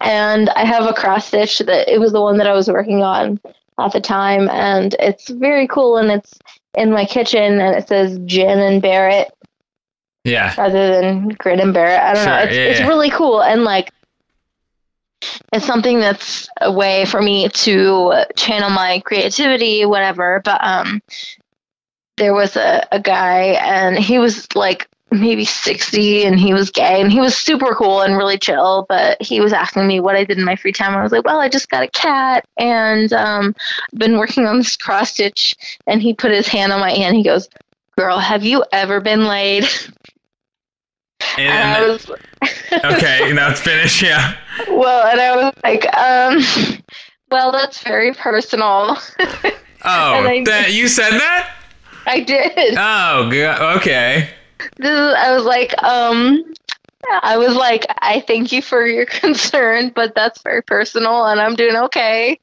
and 0.00 0.48
I 0.50 0.64
have 0.64 0.86
a 0.86 0.92
cross 0.92 1.26
stitch 1.26 1.60
that 1.60 1.88
it 1.88 2.00
was 2.00 2.12
the 2.12 2.20
one 2.20 2.38
that 2.38 2.46
I 2.46 2.52
was 2.54 2.68
working 2.68 3.02
on 3.02 3.38
at 3.78 3.92
the 3.92 4.00
time 4.00 4.48
and 4.50 4.94
it's 4.98 5.28
very 5.28 5.68
cool 5.68 5.96
and 5.96 6.10
it's 6.10 6.38
in 6.74 6.90
my 6.92 7.04
kitchen 7.04 7.60
and 7.60 7.76
it 7.76 7.86
says 7.88 8.18
Gin 8.24 8.58
and 8.58 8.82
Bear 8.82 9.08
It 9.08 9.28
yeah, 10.24 10.54
rather 10.58 11.00
than 11.00 11.28
grin 11.28 11.60
and 11.60 11.74
it. 11.76 11.78
I 11.78 12.12
don't 12.14 12.26
know. 12.26 12.36
It's 12.38 12.56
yeah, 12.56 12.62
it's 12.64 12.80
yeah. 12.80 12.86
really 12.88 13.10
cool 13.10 13.42
and 13.42 13.64
like 13.64 13.90
it's 15.52 15.66
something 15.66 16.00
that's 16.00 16.48
a 16.60 16.72
way 16.72 17.04
for 17.04 17.20
me 17.20 17.48
to 17.48 18.24
channel 18.36 18.70
my 18.70 19.00
creativity, 19.04 19.84
whatever. 19.84 20.40
But 20.44 20.60
um, 20.62 21.02
there 22.16 22.34
was 22.34 22.56
a, 22.56 22.86
a 22.92 23.00
guy 23.00 23.58
and 23.60 23.98
he 23.98 24.18
was 24.18 24.46
like 24.54 24.88
maybe 25.10 25.44
60 25.44 26.24
and 26.24 26.38
he 26.38 26.54
was 26.54 26.70
gay 26.70 27.00
and 27.00 27.10
he 27.10 27.18
was 27.18 27.36
super 27.36 27.74
cool 27.74 28.02
and 28.02 28.16
really 28.16 28.38
chill 28.38 28.86
but 28.88 29.20
he 29.20 29.40
was 29.40 29.52
asking 29.52 29.86
me 29.86 29.98
what 29.98 30.14
i 30.14 30.22
did 30.22 30.38
in 30.38 30.44
my 30.44 30.54
free 30.54 30.72
time 30.72 30.94
i 30.94 31.02
was 31.02 31.10
like 31.10 31.24
well 31.24 31.40
i 31.40 31.48
just 31.48 31.68
got 31.68 31.82
a 31.82 31.88
cat 31.88 32.44
and 32.58 33.12
um 33.12 33.54
i've 33.92 33.98
been 33.98 34.18
working 34.18 34.46
on 34.46 34.58
this 34.58 34.76
cross 34.76 35.10
stitch 35.10 35.56
and 35.88 36.00
he 36.00 36.14
put 36.14 36.30
his 36.30 36.46
hand 36.46 36.72
on 36.72 36.78
my 36.78 36.92
hand 36.92 37.16
he 37.16 37.24
goes 37.24 37.48
girl 37.98 38.18
have 38.18 38.44
you 38.44 38.64
ever 38.72 39.00
been 39.00 39.24
laid 39.24 39.64
and 41.38 41.52
I 41.52 41.86
was 41.86 42.08
okay, 42.84 43.32
now 43.32 43.50
it's 43.50 43.60
finished. 43.60 44.02
Yeah, 44.02 44.36
well, 44.68 45.06
and 45.06 45.20
I 45.20 45.36
was 45.36 45.54
like, 45.62 45.96
um, 45.96 46.82
well, 47.30 47.52
that's 47.52 47.82
very 47.82 48.12
personal. 48.14 48.96
oh, 49.18 49.54
I- 49.84 50.42
that 50.46 50.72
you 50.72 50.88
said 50.88 51.10
that? 51.10 51.56
I 52.06 52.20
did. 52.20 52.74
Oh, 52.78 53.28
good. 53.30 53.60
Okay, 53.76 54.30
This 54.78 54.90
is, 54.90 55.14
I 55.14 55.32
was 55.32 55.44
like, 55.44 55.80
um, 55.82 56.42
I 57.22 57.36
was 57.36 57.54
like, 57.54 57.84
I 58.00 58.20
thank 58.20 58.52
you 58.52 58.62
for 58.62 58.86
your 58.86 59.06
concern, 59.20 59.92
but 59.94 60.14
that's 60.14 60.42
very 60.42 60.62
personal, 60.62 61.26
and 61.26 61.40
I'm 61.40 61.54
doing 61.56 61.76
okay. 61.76 62.40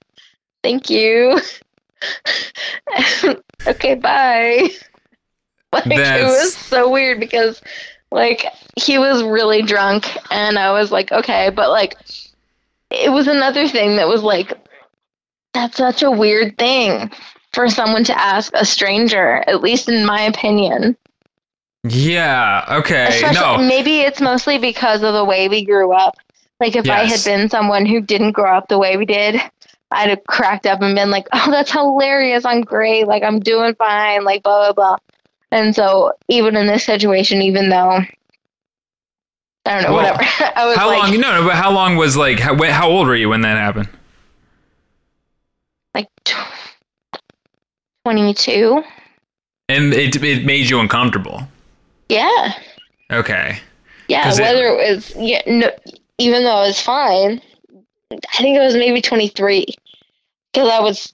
Thank 0.64 0.90
you. 0.90 1.40
okay, 3.68 3.96
bye. 3.96 4.70
Like 5.74 5.86
it 5.88 6.24
was 6.24 6.56
so 6.56 6.90
weird 6.90 7.20
because 7.20 7.62
like 8.12 8.46
he 8.82 8.98
was 8.98 9.24
really 9.24 9.62
drunk 9.62 10.10
and 10.32 10.58
I 10.58 10.72
was 10.72 10.92
like, 10.92 11.12
okay, 11.12 11.50
but 11.50 11.70
like 11.70 11.98
it 12.90 13.12
was 13.12 13.28
another 13.28 13.68
thing 13.68 13.98
that 13.98 14.08
was 14.08 14.24
like 14.24 14.54
that's 15.54 15.78
such 15.78 16.04
a 16.04 16.12
weird 16.12 16.58
thing 16.58 17.12
for 17.54 17.70
someone 17.70 18.04
to 18.06 18.18
ask 18.18 18.52
a 18.54 18.66
stranger, 18.66 19.44
at 19.48 19.62
least 19.62 19.90
in 19.90 20.06
my 20.06 20.22
opinion. 20.22 20.96
Yeah. 21.84 22.66
Okay. 22.70 23.08
Especially, 23.08 23.64
no. 23.64 23.68
maybe 23.68 24.02
it's 24.02 24.22
mostly 24.22 24.58
because 24.58 25.04
of 25.04 25.14
the 25.14 25.26
way 25.26 25.48
we 25.48 25.66
grew 25.66 25.94
up. 25.94 26.18
Like 26.60 26.76
if 26.76 26.90
I 26.90 27.06
had 27.06 27.24
been 27.24 27.50
someone 27.50 27.86
who 27.86 28.02
didn't 28.02 28.32
grow 28.32 28.58
up 28.58 28.68
the 28.68 28.80
way 28.80 28.98
we 28.98 29.06
did, 29.06 29.40
I'd 29.92 30.10
have 30.10 30.24
cracked 30.26 30.66
up 30.66 30.82
and 30.82 30.96
been 30.96 31.12
like, 31.12 31.28
"Oh, 31.32 31.52
that's 31.52 31.72
hilarious! 31.72 32.46
I'm 32.46 32.62
great! 32.62 33.08
Like 33.08 33.24
I'm 33.24 33.40
doing 33.40 33.76
fine! 33.76 34.24
Like 34.24 34.44
blah 34.44 34.72
blah 34.72 34.74
blah." 34.74 34.98
And 35.52 35.74
so, 35.76 36.12
even 36.28 36.56
in 36.56 36.68
this 36.68 36.84
situation, 36.84 37.42
even 37.42 37.70
though 37.70 38.02
I 39.66 39.74
don't 39.74 39.84
know, 39.84 39.94
Well, 39.96 40.14
whatever, 40.14 40.20
I 40.56 40.66
was 40.66 40.78
How 40.78 40.88
like, 40.88 41.00
long? 41.04 41.20
No, 41.20 41.42
no. 41.42 41.48
But 41.48 41.56
how 41.56 41.72
long 41.72 41.96
was 41.96 42.16
like? 42.18 42.40
How, 42.40 42.56
how 42.72 42.90
old 42.90 43.08
were 43.08 43.16
you 43.16 43.30
when 43.30 43.42
that 43.42 43.58
happened? 43.58 43.90
like 45.96 46.08
tw- 46.26 46.36
twenty-two. 48.06 48.84
And 49.70 49.94
it 49.94 50.22
it 50.24 50.46
made 50.46 50.70
you 50.70 50.80
uncomfortable. 50.80 51.42
Yeah, 52.10 52.54
Okay. 53.12 53.60
Yeah, 54.08 54.30
Whether 54.40 54.68
it, 54.68 54.96
was, 54.96 55.14
yeah, 55.18 55.42
no, 55.46 55.70
even 56.18 56.44
though 56.46 56.64
it 56.64 56.68
was 56.68 56.80
fine, 56.82 57.42
I 58.12 58.38
think 58.38 58.56
it 58.58 58.62
was 58.62 58.76
maybe 58.76 59.02
twenty-three 59.02 59.66
because 60.54 60.70
I 60.70 60.80
was 60.80 61.14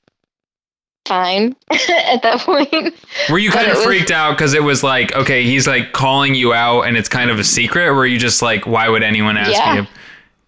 fine 1.05 1.55
at 1.71 2.21
that 2.21 2.39
point. 2.41 2.93
Were 3.29 3.37
you 3.39 3.49
But 3.51 3.55
kind 3.57 3.67
of 3.67 3.73
it 3.73 3.77
was- 3.77 3.85
freaked 3.85 4.11
out 4.11 4.37
because 4.37 4.53
it 4.53 4.63
was 4.63 4.83
like, 4.83 5.13
okay, 5.15 5.43
he's 5.43 5.67
like 5.67 5.91
calling 5.93 6.35
you 6.35 6.53
out, 6.53 6.81
and 6.83 6.95
it's 6.97 7.09
kind 7.09 7.29
of 7.29 7.39
a 7.39 7.43
secret? 7.43 7.85
Or 7.87 7.93
were 7.93 8.05
you 8.05 8.17
just 8.19 8.41
like, 8.41 8.65
why 8.67 8.89
would 8.89 9.03
anyone 9.03 9.37
ask 9.37 9.51
Yeah. 9.51 9.81
me? 9.81 9.87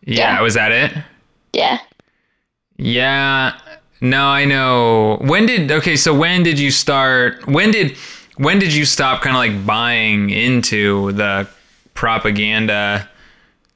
Yeah, 0.05 0.35
Yeah. 0.35 0.41
Was 0.41 0.53
that 0.55 0.71
it? 0.71 0.93
Yeah. 1.53 1.79
Yeah. 2.77 3.53
No, 4.01 4.25
I 4.27 4.45
know. 4.45 5.17
When 5.21 5.45
did 5.45 5.71
okay? 5.71 5.95
So 5.95 6.13
when 6.13 6.43
did 6.43 6.59
you 6.59 6.69
start? 6.71 7.47
When 7.47 7.71
did 7.71 7.95
when 8.37 8.59
did 8.59 8.73
you 8.73 8.83
stop 8.85 9.21
kind 9.21 9.35
of 9.35 9.39
like 9.39 9.65
buying 9.65 10.29
into 10.29 11.13
the 11.13 11.47
propaganda 11.93 13.09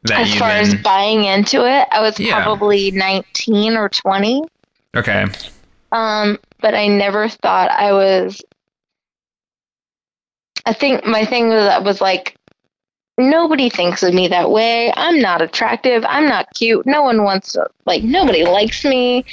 that 0.03 0.19
As 0.27 0.35
far 0.35 0.49
as 0.49 0.75
buying 0.75 1.23
into 1.23 1.65
it, 1.65 1.87
I 1.91 2.01
was 2.01 2.19
Yeah. 2.19 2.41
probably 2.43 2.91
19 2.91 3.75
or 3.77 3.87
20. 3.89 4.43
okay. 4.95 5.25
Um, 5.93 6.37
but 6.61 6.75
I 6.75 6.87
never 6.87 7.29
thought 7.29 7.71
I 7.71 7.91
was. 7.93 8.41
I 10.65 10.73
think 10.73 11.05
my 11.05 11.25
thing 11.25 11.49
was 11.49 11.65
that 11.65 11.83
was 11.83 12.01
like, 12.01 12.35
nobody 13.17 13.69
thinks 13.69 14.03
of 14.03 14.13
me 14.13 14.27
that 14.27 14.51
way. 14.51 14.93
I'm 14.95 15.19
not 15.19 15.41
attractive. 15.41 16.05
I'm 16.07 16.27
not 16.27 16.47
cute. 16.53 16.85
No 16.85 17.01
one 17.01 17.23
wants 17.23 17.53
to, 17.53 17.67
like, 17.85 18.03
nobody 18.03 18.45
likes 18.45 18.85
me. 18.85 19.25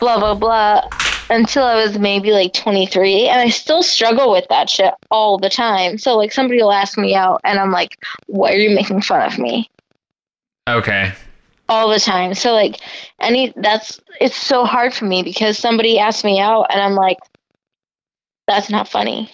Blah, 0.00 0.18
blah, 0.18 0.34
blah. 0.34 0.88
Until 1.30 1.64
I 1.64 1.74
was 1.74 1.98
maybe 1.98 2.30
like 2.30 2.52
23. 2.52 3.26
And 3.28 3.40
I 3.40 3.48
still 3.48 3.82
struggle 3.82 4.30
with 4.30 4.46
that 4.48 4.68
shit 4.68 4.94
all 5.10 5.38
the 5.38 5.48
time. 5.48 5.98
So, 5.98 6.16
like, 6.16 6.32
somebody 6.32 6.62
will 6.62 6.72
ask 6.72 6.98
me 6.98 7.14
out, 7.14 7.40
and 7.42 7.58
I'm 7.58 7.70
like, 7.70 7.96
why 8.26 8.52
are 8.52 8.58
you 8.58 8.74
making 8.74 9.02
fun 9.02 9.22
of 9.22 9.38
me? 9.38 9.70
Okay. 10.68 11.12
All 11.68 11.88
the 11.88 12.00
time. 12.00 12.34
So 12.34 12.52
like 12.52 12.80
any 13.20 13.52
that's 13.56 14.00
it's 14.20 14.36
so 14.36 14.64
hard 14.64 14.94
for 14.94 15.04
me 15.04 15.22
because 15.22 15.58
somebody 15.58 15.98
asks 15.98 16.24
me 16.24 16.40
out 16.40 16.66
and 16.70 16.80
I'm 16.80 16.94
like 16.94 17.18
that's 18.46 18.70
not 18.70 18.88
funny. 18.88 19.30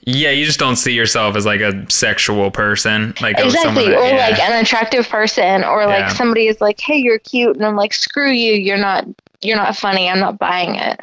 Yeah, 0.00 0.30
you 0.30 0.46
just 0.46 0.58
don't 0.58 0.76
see 0.76 0.92
yourself 0.94 1.36
as 1.36 1.44
like 1.44 1.60
a 1.60 1.84
sexual 1.90 2.50
person, 2.50 3.12
like 3.20 3.36
oh, 3.38 3.44
exactly. 3.44 3.88
that- 3.88 3.98
or 3.98 4.08
yeah. 4.08 4.28
like 4.30 4.38
an 4.40 4.62
attractive 4.62 5.06
person 5.08 5.64
or 5.64 5.84
like 5.86 6.00
Yeah. 6.00 6.08
somebody 6.14 6.46
is 6.46 6.60
like, 6.62 6.80
"Hey, 6.80 6.96
you're 6.96 7.18
cute." 7.18 7.56
And 7.56 7.66
I'm 7.66 7.76
like, 7.76 7.92
"Screw 7.92 8.30
you. 8.30 8.54
You're 8.54 8.78
not 8.78 9.04
you're 9.42 9.56
not 9.56 9.76
funny. 9.76 10.08
I'm 10.08 10.18
not 10.18 10.38
buying 10.38 10.76
it." 10.76 10.98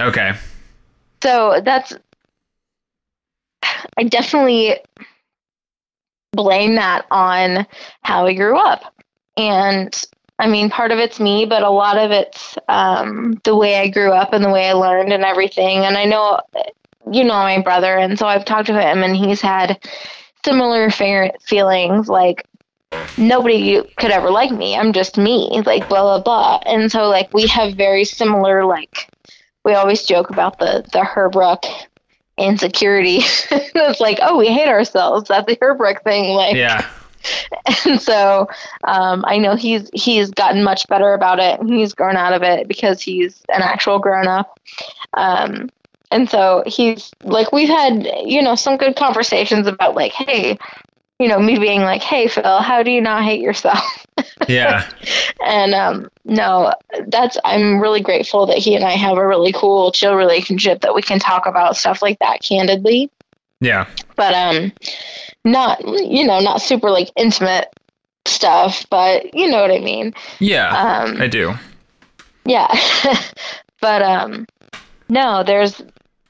okay. 0.00 0.32
So 1.22 1.60
that's 1.64 1.92
I 3.96 4.04
definitely 4.04 4.80
blame 6.32 6.74
that 6.74 7.06
on 7.10 7.66
how 8.02 8.26
I 8.26 8.34
grew 8.34 8.58
up. 8.58 8.92
And 9.38 10.04
I 10.38 10.48
mean, 10.48 10.68
part 10.68 10.92
of 10.92 10.98
it's 10.98 11.18
me, 11.18 11.46
but 11.46 11.62
a 11.62 11.70
lot 11.70 11.96
of 11.96 12.10
it's 12.10 12.58
um, 12.68 13.40
the 13.44 13.56
way 13.56 13.76
I 13.76 13.88
grew 13.88 14.12
up 14.12 14.32
and 14.32 14.44
the 14.44 14.50
way 14.50 14.68
I 14.68 14.72
learned 14.72 15.12
and 15.12 15.24
everything. 15.24 15.84
And 15.84 15.96
I 15.96 16.04
know, 16.04 16.40
you 17.10 17.24
know, 17.24 17.34
my 17.34 17.60
brother, 17.62 17.96
and 17.96 18.18
so 18.18 18.26
I've 18.26 18.44
talked 18.44 18.66
to 18.66 18.80
him, 18.80 19.02
and 19.02 19.16
he's 19.16 19.40
had 19.40 19.80
similar 20.44 20.90
fe- 20.90 21.32
feelings 21.40 22.08
like 22.08 22.46
nobody 23.16 23.82
could 23.96 24.10
ever 24.10 24.30
like 24.30 24.50
me. 24.50 24.76
I'm 24.76 24.92
just 24.92 25.18
me, 25.18 25.62
like 25.64 25.88
blah 25.88 26.02
blah 26.02 26.22
blah. 26.22 26.60
And 26.66 26.90
so, 26.90 27.08
like, 27.08 27.32
we 27.32 27.46
have 27.48 27.74
very 27.74 28.04
similar, 28.04 28.64
like, 28.64 29.10
we 29.64 29.74
always 29.74 30.04
joke 30.04 30.30
about 30.30 30.58
the 30.58 30.84
the 30.92 31.00
Herbruck 31.00 31.64
insecurity. 32.36 33.16
it's 33.50 34.00
like, 34.00 34.18
oh, 34.22 34.38
we 34.38 34.48
hate 34.48 34.68
ourselves. 34.68 35.28
That's 35.28 35.46
the 35.46 35.56
Herbruck 35.56 36.02
thing, 36.04 36.34
like 36.34 36.54
Yeah. 36.56 36.88
and 37.86 38.00
so 38.00 38.48
um, 38.84 39.24
I 39.26 39.38
know 39.38 39.56
he's 39.56 39.90
he's 39.92 40.30
gotten 40.30 40.62
much 40.62 40.86
better 40.88 41.14
about 41.14 41.38
it. 41.38 41.60
He's 41.66 41.94
grown 41.94 42.16
out 42.16 42.32
of 42.32 42.42
it 42.42 42.68
because 42.68 43.00
he's 43.00 43.42
an 43.48 43.62
actual 43.62 43.98
grown 43.98 44.26
up. 44.26 44.58
Um, 45.14 45.70
and 46.10 46.28
so 46.30 46.62
he's 46.66 47.10
like 47.22 47.52
we've 47.52 47.68
had 47.68 48.08
you 48.24 48.42
know 48.42 48.54
some 48.54 48.76
good 48.76 48.96
conversations 48.96 49.66
about 49.66 49.94
like 49.94 50.12
hey 50.12 50.58
you 51.18 51.28
know 51.28 51.38
me 51.38 51.58
being 51.58 51.82
like 51.82 52.02
hey 52.02 52.28
Phil 52.28 52.60
how 52.60 52.82
do 52.82 52.90
you 52.90 53.00
not 53.00 53.24
hate 53.24 53.40
yourself 53.40 54.06
Yeah. 54.48 54.88
and 55.44 55.74
um, 55.74 56.10
no 56.24 56.72
that's 57.08 57.36
I'm 57.44 57.80
really 57.80 58.00
grateful 58.00 58.46
that 58.46 58.58
he 58.58 58.74
and 58.74 58.84
I 58.84 58.92
have 58.92 59.18
a 59.18 59.26
really 59.26 59.52
cool 59.52 59.92
chill 59.92 60.14
relationship 60.14 60.80
that 60.80 60.94
we 60.94 61.02
can 61.02 61.18
talk 61.18 61.46
about 61.46 61.76
stuff 61.76 62.02
like 62.02 62.18
that 62.20 62.40
candidly 62.42 63.10
Yeah. 63.60 63.86
but 64.16 64.34
um 64.34 64.72
not 65.44 65.80
you 65.86 66.24
know 66.26 66.40
not 66.40 66.62
super 66.62 66.90
like 66.90 67.10
intimate 67.16 67.68
stuff 68.26 68.84
but 68.90 69.34
you 69.34 69.48
know 69.50 69.60
what 69.62 69.70
i 69.70 69.78
mean 69.78 70.12
Yeah. 70.38 70.68
um 71.06 71.20
I 71.20 71.26
do. 71.28 71.54
yeah 72.44 72.68
but 73.80 74.02
um 74.02 74.46
no 75.08 75.42
there's 75.42 75.80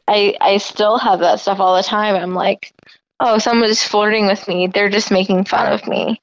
i 0.06 0.34
i 0.40 0.58
still 0.58 0.96
have 0.98 1.20
that 1.20 1.40
stuff 1.40 1.58
all 1.60 1.76
the 1.76 1.82
time 1.82 2.14
i'm 2.14 2.34
like 2.34 2.72
oh 3.20 3.38
someone's 3.38 3.82
flirting 3.82 4.26
with 4.26 4.46
me 4.48 4.68
they're 4.68 4.88
just 4.90 5.10
making 5.10 5.44
fun 5.44 5.72
of 5.72 5.86
me 5.88 6.20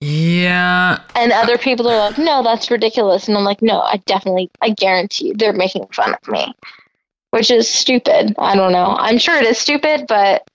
Yeah. 0.00 1.00
and 1.16 1.32
other 1.32 1.58
people 1.58 1.88
are 1.88 1.98
like 2.10 2.18
no 2.18 2.42
that's 2.44 2.70
ridiculous 2.70 3.26
and 3.28 3.36
i'm 3.36 3.44
like 3.44 3.60
no 3.62 3.80
i 3.80 3.96
definitely 4.06 4.48
i 4.62 4.70
guarantee 4.70 5.28
you, 5.28 5.34
they're 5.34 5.52
making 5.52 5.86
fun 5.92 6.14
of 6.14 6.28
me 6.28 6.54
which 7.30 7.50
is 7.50 7.68
stupid. 7.68 8.34
I 8.38 8.56
don't 8.56 8.72
know. 8.72 8.96
I'm 8.98 9.18
sure 9.18 9.36
it 9.36 9.46
is 9.46 9.58
stupid 9.58 10.06
but 10.08 10.48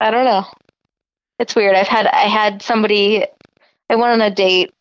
i 0.00 0.10
don't 0.10 0.24
know. 0.24 0.46
It's 1.38 1.54
weird. 1.54 1.76
I've 1.76 1.88
had 1.88 2.06
i 2.06 2.28
had 2.28 2.62
somebody 2.62 3.24
i 3.90 3.94
went 3.94 4.12
on 4.12 4.20
a 4.20 4.34
date 4.34 4.72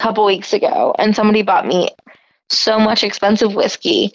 a 0.00 0.02
couple 0.02 0.24
weeks 0.24 0.52
ago 0.52 0.94
and 0.98 1.14
somebody 1.14 1.42
bought 1.42 1.66
me 1.66 1.90
so 2.48 2.78
much 2.78 3.04
expensive 3.04 3.54
whiskey 3.54 4.12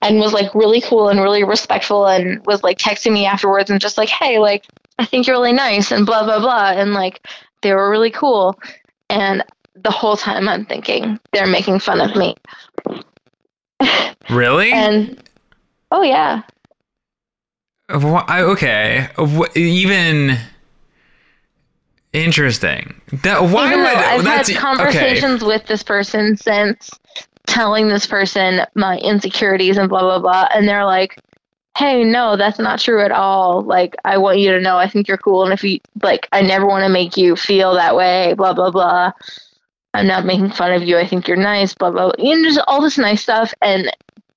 and 0.00 0.20
was 0.20 0.32
like 0.32 0.54
really 0.54 0.80
cool 0.80 1.08
and 1.08 1.20
really 1.20 1.44
respectful 1.44 2.06
and 2.06 2.44
was 2.46 2.62
like 2.62 2.78
texting 2.78 3.12
me 3.12 3.26
afterwards 3.26 3.68
and 3.68 3.80
just 3.80 3.98
like 3.98 4.08
hey 4.08 4.38
like 4.38 4.64
i 4.98 5.04
think 5.04 5.26
you're 5.26 5.36
really 5.36 5.52
nice 5.52 5.90
and 5.92 6.06
blah 6.06 6.24
blah 6.24 6.38
blah 6.38 6.70
and 6.70 6.92
like 6.94 7.20
they 7.62 7.74
were 7.74 7.90
really 7.90 8.10
cool. 8.10 8.58
And 9.10 9.44
the 9.74 9.90
whole 9.90 10.16
time 10.16 10.48
i'm 10.48 10.64
thinking 10.66 11.18
they're 11.32 11.46
making 11.46 11.80
fun 11.80 12.00
of 12.00 12.16
me. 12.16 12.36
Really? 14.30 14.72
and 14.72 15.22
oh 15.90 16.02
yeah 16.02 16.42
okay. 17.90 19.08
Even 19.54 20.38
interesting. 22.12 23.00
That 23.22 23.42
why 23.42 23.74
would 23.74 23.84
i've 23.84 23.96
had 23.96 24.24
that's 24.24 24.50
okay. 24.50 24.58
conversations 24.58 25.44
with 25.44 25.66
this 25.66 25.82
person 25.82 26.36
since 26.36 26.90
telling 27.46 27.88
this 27.88 28.06
person 28.06 28.60
my 28.74 28.98
insecurities 28.98 29.76
and 29.78 29.88
blah 29.88 30.00
blah 30.00 30.18
blah 30.18 30.48
and 30.54 30.68
they're 30.68 30.84
like 30.84 31.18
hey 31.78 32.04
no 32.04 32.36
that's 32.36 32.58
not 32.58 32.78
true 32.78 33.02
at 33.02 33.10
all 33.10 33.62
like 33.62 33.96
i 34.04 34.18
want 34.18 34.38
you 34.38 34.50
to 34.52 34.60
know 34.60 34.76
i 34.76 34.86
think 34.86 35.08
you're 35.08 35.16
cool 35.16 35.44
and 35.44 35.52
if 35.52 35.64
you 35.64 35.78
like 36.02 36.28
i 36.32 36.42
never 36.42 36.66
want 36.66 36.84
to 36.84 36.90
make 36.90 37.16
you 37.16 37.36
feel 37.36 37.74
that 37.74 37.96
way 37.96 38.34
blah 38.36 38.52
blah 38.52 38.70
blah 38.70 39.10
i'm 39.94 40.06
not 40.06 40.26
making 40.26 40.50
fun 40.50 40.72
of 40.72 40.82
you 40.82 40.98
i 40.98 41.06
think 41.06 41.26
you're 41.26 41.38
nice 41.38 41.74
blah 41.74 41.90
blah, 41.90 42.10
blah. 42.12 42.24
you 42.24 42.36
know 42.36 42.48
just 42.48 42.60
all 42.68 42.82
this 42.82 42.98
nice 42.98 43.22
stuff 43.22 43.54
and 43.62 43.90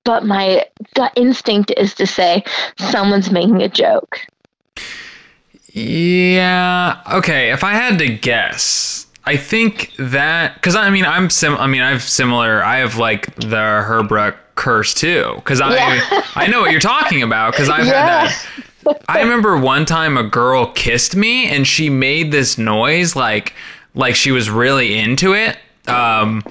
but 0.04 0.24
my 0.24 0.64
gut 0.94 1.12
instinct 1.16 1.72
is 1.76 1.94
to 1.94 2.06
say 2.06 2.42
someone's 2.78 3.30
making 3.30 3.62
a 3.62 3.68
joke 3.68 4.18
Yeah. 5.74 7.00
Okay. 7.14 7.50
If 7.50 7.64
I 7.64 7.72
had 7.72 7.98
to 7.98 8.08
guess, 8.08 9.06
I 9.24 9.36
think 9.36 9.92
that 9.98 10.54
because 10.56 10.74
I 10.76 10.90
mean 10.90 11.04
I'm 11.06 11.30
sim. 11.30 11.54
I 11.56 11.66
mean 11.66 11.80
I've 11.80 12.02
similar. 12.02 12.62
I 12.62 12.78
have 12.78 12.96
like 12.98 13.34
the 13.36 13.82
Herbruck 13.86 14.34
curse 14.54 14.92
too 14.94 15.32
because 15.36 15.60
I 15.62 15.74
Yeah. 15.74 16.22
I 16.34 16.46
know 16.46 16.60
what 16.60 16.72
you're 16.72 16.80
talking 16.80 17.22
about 17.22 17.52
because 17.52 17.68
I've 17.70 17.86
Yeah. 17.86 18.28
had 18.28 18.30
that. 18.86 19.02
I 19.08 19.22
remember 19.22 19.56
one 19.56 19.86
time 19.86 20.18
a 20.18 20.24
girl 20.24 20.66
kissed 20.72 21.16
me 21.16 21.46
and 21.46 21.66
she 21.66 21.88
made 21.88 22.32
this 22.32 22.58
noise 22.58 23.14
like 23.16 23.54
like 23.94 24.14
she 24.14 24.30
was 24.30 24.50
really 24.50 24.98
into 24.98 25.32
it. 25.34 25.56
Um, 25.88 26.42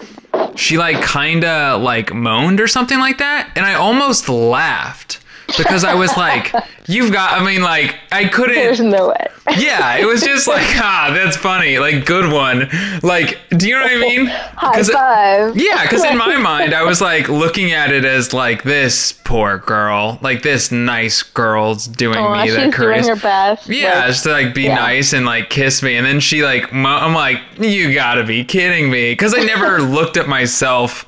she 0.55 0.77
like 0.77 1.01
kind 1.01 1.43
of 1.45 1.81
like 1.81 2.13
moaned 2.13 2.59
or 2.59 2.67
something 2.67 2.99
like 2.99 3.19
that, 3.19 3.51
and 3.55 3.65
I 3.65 3.75
almost 3.75 4.27
laughed 4.29 5.19
because 5.57 5.83
I 5.83 5.93
was 5.95 6.15
like, 6.17 6.53
"You've 6.87 7.11
got." 7.11 7.39
I 7.39 7.45
mean, 7.45 7.61
like 7.61 7.95
I 8.11 8.25
couldn't 8.27 8.55
There's 8.55 8.79
no 8.79 9.09
way. 9.09 9.27
yeah, 9.57 9.97
it 9.97 10.05
was 10.05 10.21
just 10.21 10.47
like, 10.47 10.65
ah, 10.77 11.11
that's 11.13 11.35
funny. 11.37 11.79
Like, 11.79 12.05
good 12.05 12.31
one. 12.31 12.69
Like, 13.03 13.39
do 13.57 13.67
you 13.67 13.75
know 13.75 13.81
what 13.81 13.91
I 13.91 13.97
mean? 13.97 14.25
High 14.55 14.75
'Cause 14.75 14.89
it- 14.89 14.93
five. 14.93 15.55
yeah, 15.57 15.81
because 15.83 16.03
in 16.03 16.17
my 16.17 16.37
mind, 16.51 16.73
I 16.73 16.83
was 16.83 17.01
like 17.01 17.29
looking 17.29 17.71
at 17.71 17.91
it 17.91 18.05
as 18.05 18.33
like 18.33 18.63
this 18.63 19.11
poor 19.13 19.57
girl, 19.57 20.19
like 20.21 20.41
this 20.43 20.71
nice 20.71 21.23
girl's 21.23 21.87
doing 21.87 22.17
Aw, 22.19 22.33
me 22.35 22.43
she's 22.47 22.55
the 22.55 22.59
doing 22.69 23.03
her 23.07 23.15
best. 23.15 23.67
Yeah, 23.69 23.95
Like, 23.99 24.07
just 24.07 24.23
to 24.23 24.31
like 24.31 24.53
be 24.53 24.63
yeah. 24.63 24.75
nice 24.75 25.13
and 25.13 25.25
like 25.25 25.49
kiss 25.49 25.81
me, 25.83 25.95
and 25.95 26.05
then 26.05 26.19
she 26.19 26.43
like, 26.43 26.71
I'm 26.73 27.13
like, 27.13 27.39
you 27.59 27.93
gotta 27.93 28.23
be 28.23 28.43
kidding 28.43 28.89
me, 28.91 29.11
because 29.13 29.33
I 29.37 29.43
never 29.43 29.81
looked 29.81 30.17
at 30.17 30.27
myself 30.27 31.05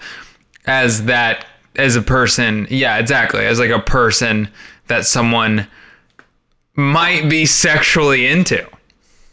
as 0.66 1.06
that 1.06 1.46
as 1.76 1.96
a 1.96 2.02
person. 2.02 2.68
Yeah, 2.70 2.98
exactly, 2.98 3.46
as 3.46 3.60
like 3.60 3.72
a 3.72 3.80
person 3.80 4.50
that 4.88 5.06
someone 5.06 5.68
might 6.76 7.30
be 7.30 7.46
sexually 7.46 8.28
into. 8.28 8.68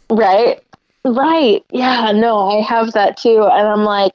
Right. 0.09 0.61
Right. 1.03 1.63
Yeah, 1.71 2.11
no, 2.11 2.49
I 2.49 2.61
have 2.61 2.91
that 2.93 3.17
too. 3.17 3.43
And 3.43 3.67
I'm 3.67 3.83
like, 3.83 4.13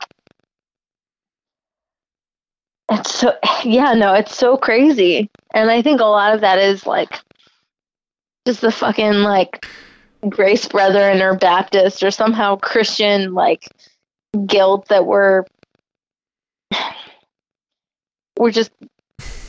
it's 2.91 3.15
so, 3.15 3.37
yeah, 3.65 3.95
no, 3.95 4.15
it's 4.15 4.37
so 4.37 4.57
crazy. 4.57 5.31
And 5.55 5.71
I 5.71 5.83
think 5.83 6.01
a 6.01 6.05
lot 6.05 6.35
of 6.35 6.41
that 6.43 6.59
is 6.59 6.87
like 6.87 7.21
just 8.47 8.61
the 8.61 8.71
fucking 8.71 9.15
like 9.15 9.67
Grace 10.29 10.67
Brethren 10.69 11.21
or 11.21 11.35
Baptist 11.37 12.03
or 12.03 12.11
somehow 12.11 12.57
Christian 12.57 13.35
like 13.35 13.69
guilt 14.47 14.87
that 14.89 15.07
we're, 15.07 15.45
we're 18.39 18.51
just 18.51 18.71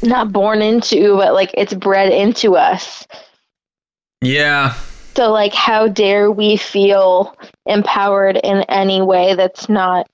not 0.02 0.32
born 0.32 0.62
into, 0.62 1.18
but 1.18 1.34
like 1.34 1.52
it's 1.56 1.74
bred 1.74 2.12
into 2.12 2.56
us. 2.56 3.06
Yeah, 4.22 4.76
So, 5.18 5.32
like, 5.32 5.54
how 5.54 5.88
dare 5.88 6.32
we 6.32 6.58
feel 6.58 7.36
empowered 7.66 8.38
in 8.38 8.62
any 8.70 9.02
way 9.02 9.34
that's 9.34 9.68
not 9.68 10.08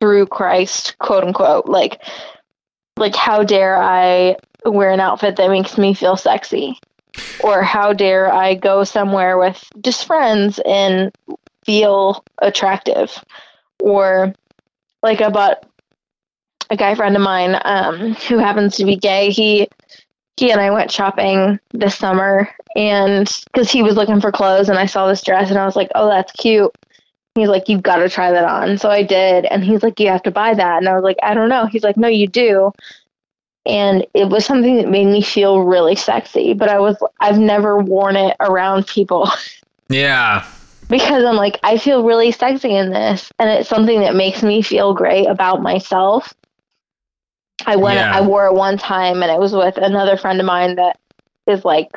through 0.00 0.26
Christ, 0.26 0.98
quote 0.98 1.22
unquote? 1.22 1.66
Like, 1.66 2.02
like 2.96 3.14
how 3.14 3.44
dare 3.44 3.76
I 3.80 4.34
wear 4.64 4.90
an 4.90 4.98
outfit 4.98 5.36
that 5.36 5.48
makes 5.50 5.78
me 5.78 5.94
feel 5.94 6.16
sexy, 6.16 6.76
or 7.38 7.62
how 7.62 7.92
dare 7.92 8.32
I 8.32 8.54
go 8.54 8.82
somewhere 8.82 9.38
with 9.38 9.64
just 9.80 10.06
friends 10.06 10.58
and 10.66 11.12
feel 11.64 12.24
attractive, 12.42 13.22
or 13.80 14.34
like 15.04 15.20
about 15.20 15.66
a 16.70 16.76
guy 16.76 16.94
friend 16.94 17.16
of 17.16 17.22
mine 17.22 17.60
um, 17.64 18.14
who 18.14 18.38
happens 18.38 18.76
to 18.76 18.84
be 18.84 18.96
gay. 18.96 19.30
He 19.30 19.68
he 20.36 20.50
and 20.50 20.60
I 20.60 20.70
went 20.70 20.90
shopping 20.90 21.58
this 21.72 21.96
summer 21.96 22.48
and 22.74 23.26
because 23.46 23.70
he 23.70 23.82
was 23.82 23.96
looking 23.96 24.20
for 24.20 24.30
clothes 24.30 24.68
and 24.68 24.78
I 24.78 24.86
saw 24.86 25.08
this 25.08 25.22
dress 25.22 25.48
and 25.48 25.58
I 25.58 25.64
was 25.64 25.76
like, 25.76 25.88
oh, 25.94 26.08
that's 26.08 26.32
cute. 26.32 26.70
He's 27.34 27.48
like, 27.48 27.68
you've 27.68 27.82
got 27.82 27.96
to 27.96 28.08
try 28.08 28.30
that 28.30 28.44
on. 28.44 28.78
So 28.78 28.90
I 28.90 29.02
did. 29.02 29.46
And 29.46 29.64
he's 29.64 29.82
like, 29.82 29.98
you 29.98 30.08
have 30.08 30.22
to 30.24 30.30
buy 30.30 30.54
that. 30.54 30.78
And 30.78 30.88
I 30.88 30.94
was 30.94 31.02
like, 31.02 31.16
I 31.22 31.34
don't 31.34 31.48
know. 31.48 31.66
He's 31.66 31.82
like, 31.82 31.96
no, 31.96 32.08
you 32.08 32.26
do. 32.26 32.72
And 33.64 34.06
it 34.14 34.28
was 34.28 34.44
something 34.44 34.76
that 34.76 34.88
made 34.88 35.06
me 35.06 35.22
feel 35.22 35.62
really 35.62 35.96
sexy, 35.96 36.52
but 36.52 36.68
I 36.68 36.78
was, 36.78 36.96
I've 37.20 37.38
never 37.38 37.78
worn 37.78 38.14
it 38.16 38.36
around 38.38 38.86
people 38.86 39.28
yeah, 39.88 40.46
because 40.88 41.24
I'm 41.24 41.36
like, 41.36 41.58
I 41.62 41.78
feel 41.78 42.04
really 42.04 42.30
sexy 42.30 42.74
in 42.74 42.90
this. 42.90 43.30
And 43.38 43.50
it's 43.50 43.68
something 43.68 44.00
that 44.00 44.14
makes 44.14 44.42
me 44.42 44.62
feel 44.62 44.94
great 44.94 45.26
about 45.26 45.62
myself. 45.62 46.32
I 47.66 47.76
went, 47.76 47.96
Yeah. 47.96 48.16
I 48.16 48.20
wore 48.20 48.46
it 48.46 48.54
one 48.54 48.78
time 48.78 49.22
and 49.22 49.30
it 49.30 49.38
was 49.38 49.52
with 49.52 49.76
another 49.76 50.16
friend 50.16 50.40
of 50.40 50.46
mine 50.46 50.76
that 50.76 50.98
is 51.46 51.64
like 51.64 51.90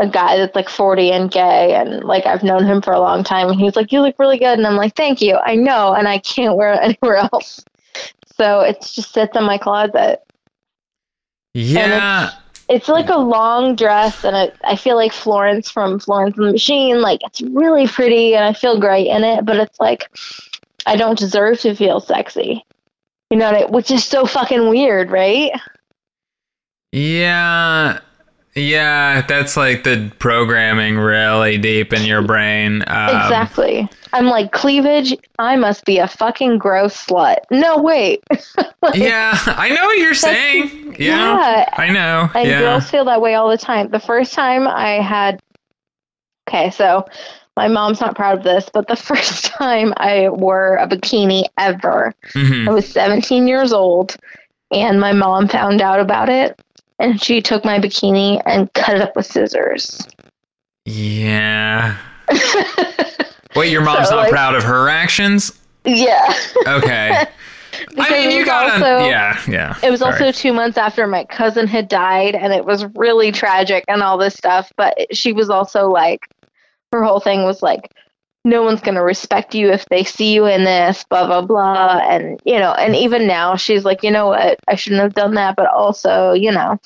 a 0.00 0.08
guy 0.08 0.36
that's 0.36 0.54
like 0.56 0.68
40 0.68 1.12
and 1.12 1.30
gay. 1.30 1.74
And 1.74 2.02
like, 2.04 2.26
I've 2.26 2.42
known 2.42 2.64
him 2.64 2.80
for 2.82 2.92
a 2.92 3.00
long 3.00 3.22
time. 3.22 3.48
And 3.48 3.60
he's 3.60 3.76
like, 3.76 3.92
You 3.92 4.00
look 4.00 4.18
really 4.18 4.38
good. 4.38 4.58
And 4.58 4.66
I'm 4.66 4.76
like, 4.76 4.96
Thank 4.96 5.20
you. 5.20 5.36
I 5.36 5.54
know. 5.54 5.92
And 5.94 6.08
I 6.08 6.18
can't 6.18 6.56
wear 6.56 6.72
it 6.72 6.80
anywhere 6.82 7.16
else. 7.32 7.64
So 8.36 8.60
it 8.60 8.80
just 8.80 9.12
sits 9.12 9.36
in 9.36 9.44
my 9.44 9.58
closet. 9.58 10.22
yeah. 11.54 12.30
It's 12.68 12.88
like 12.88 13.10
a 13.10 13.18
long 13.18 13.76
dress, 13.76 14.24
and 14.24 14.34
it, 14.34 14.56
I 14.64 14.76
feel 14.76 14.96
like 14.96 15.12
Florence 15.12 15.70
from 15.70 15.98
Florence 15.98 16.38
and 16.38 16.46
the 16.48 16.52
Machine. 16.52 17.02
Like 17.02 17.20
it's 17.22 17.42
really 17.42 17.86
pretty, 17.86 18.34
and 18.34 18.44
I 18.44 18.54
feel 18.54 18.80
great 18.80 19.08
in 19.08 19.24
it. 19.24 19.44
But 19.44 19.56
it's 19.58 19.78
like 19.78 20.08
I 20.86 20.96
don't 20.96 21.18
deserve 21.18 21.60
to 21.60 21.74
feel 21.74 22.00
sexy, 22.00 22.64
you 23.32 23.38
know, 23.38 23.50
what 23.50 23.62
I- 23.62 23.70
which 23.70 23.90
is 23.90 24.04
so 24.04 24.26
fucking 24.26 24.68
weird, 24.68 25.10
right? 25.10 25.50
Yeah. 26.92 27.98
Yeah, 28.54 29.22
that's 29.22 29.56
like 29.56 29.84
the 29.84 30.12
programming 30.18 30.98
really 30.98 31.56
deep 31.56 31.94
in 31.94 32.02
your 32.04 32.20
brain. 32.20 32.84
Um, 32.86 33.08
exactly. 33.08 33.88
I'm 34.12 34.26
like 34.26 34.52
cleavage. 34.52 35.16
I 35.38 35.56
must 35.56 35.86
be 35.86 35.96
a 35.96 36.06
fucking 36.06 36.58
gross 36.58 37.06
slut. 37.06 37.38
No, 37.50 37.78
wait. 37.78 38.22
Yeah, 38.94 39.38
I 39.46 39.68
know 39.70 39.84
what 39.84 39.98
you're 39.98 40.12
saying. 40.12 40.96
Yeah, 40.98 41.06
yeah. 41.16 41.68
I 41.74 41.88
know. 41.90 42.28
And 42.34 42.48
yeah. 42.48 42.58
girls 42.60 42.90
feel 42.90 43.04
that 43.04 43.20
way 43.20 43.34
all 43.36 43.48
the 43.48 43.56
time. 43.56 43.88
The 43.90 44.00
first 44.00 44.34
time 44.34 44.66
I 44.66 45.00
had, 45.00 45.40
okay, 46.48 46.68
so 46.70 47.06
my 47.56 47.68
mom's 47.68 48.00
not 48.00 48.16
proud 48.16 48.38
of 48.38 48.44
this, 48.44 48.68
but 48.72 48.88
the 48.88 48.96
first 49.08 49.44
time 49.46 49.92
I 49.98 50.28
wore 50.30 50.76
a 50.76 50.86
bikini 50.88 51.44
ever, 51.58 52.14
Mhm. 52.34 52.68
I 52.68 52.72
was 52.72 52.88
17 52.88 53.46
years 53.48 53.72
old, 53.72 54.16
and 54.70 55.00
my 55.00 55.12
mom 55.12 55.48
found 55.48 55.80
out 55.82 56.00
about 56.00 56.28
it, 56.28 56.60
and 56.98 57.22
she 57.22 57.42
took 57.42 57.64
my 57.64 57.78
bikini 57.78 58.40
and 58.46 58.72
cut 58.74 58.96
it 58.96 59.02
up 59.02 59.14
with 59.16 59.26
scissors. 59.26 60.06
Yeah. 60.84 61.96
Wait, 63.54 63.70
your 63.70 63.82
mom's 63.82 64.08
So, 64.08 64.16
not 64.16 64.22
like- 64.22 64.30
proud 64.30 64.54
of 64.54 64.62
her 64.62 64.88
actions? 64.88 65.52
yeah. 65.84 66.32
Okay. 66.66 67.26
I 67.98 68.10
mean, 68.10 68.30
you 68.30 68.44
gotta. 68.44 68.72
also- 68.72 69.08
yeah, 69.08 69.38
yeah. 69.48 69.76
It 69.82 69.90
was 69.90 70.00
sorry. 70.00 70.12
also 70.12 70.30
two 70.32 70.52
months 70.52 70.76
after 70.78 71.06
my 71.06 71.24
cousin 71.24 71.66
had 71.66 71.88
died, 71.88 72.34
and 72.34 72.52
it 72.52 72.64
was 72.64 72.84
really 72.94 73.32
tragic 73.32 73.84
and 73.88 74.02
all 74.02 74.18
this 74.18 74.34
stuff. 74.34 74.70
But 74.76 74.94
she 75.14 75.32
was 75.32 75.48
also 75.50 75.88
like, 75.88 76.26
her 76.92 77.02
whole 77.02 77.20
thing 77.20 77.44
was 77.44 77.62
like, 77.62 77.90
no 78.44 78.62
one's 78.62 78.80
going 78.80 78.96
to 78.96 79.02
respect 79.02 79.54
you 79.54 79.70
if 79.70 79.84
they 79.86 80.02
see 80.04 80.34
you 80.34 80.46
in 80.46 80.64
this, 80.64 81.04
blah, 81.04 81.26
blah, 81.26 81.42
blah. 81.42 82.00
And, 82.02 82.40
you 82.44 82.58
know, 82.58 82.72
and 82.72 82.96
even 82.96 83.26
now 83.26 83.56
she's 83.56 83.84
like, 83.84 84.02
you 84.02 84.10
know 84.10 84.28
what, 84.28 84.58
I 84.66 84.74
shouldn't 84.74 85.02
have 85.02 85.14
done 85.14 85.34
that. 85.34 85.54
But 85.56 85.68
also, 85.68 86.32
you 86.32 86.50
know, 86.50 86.80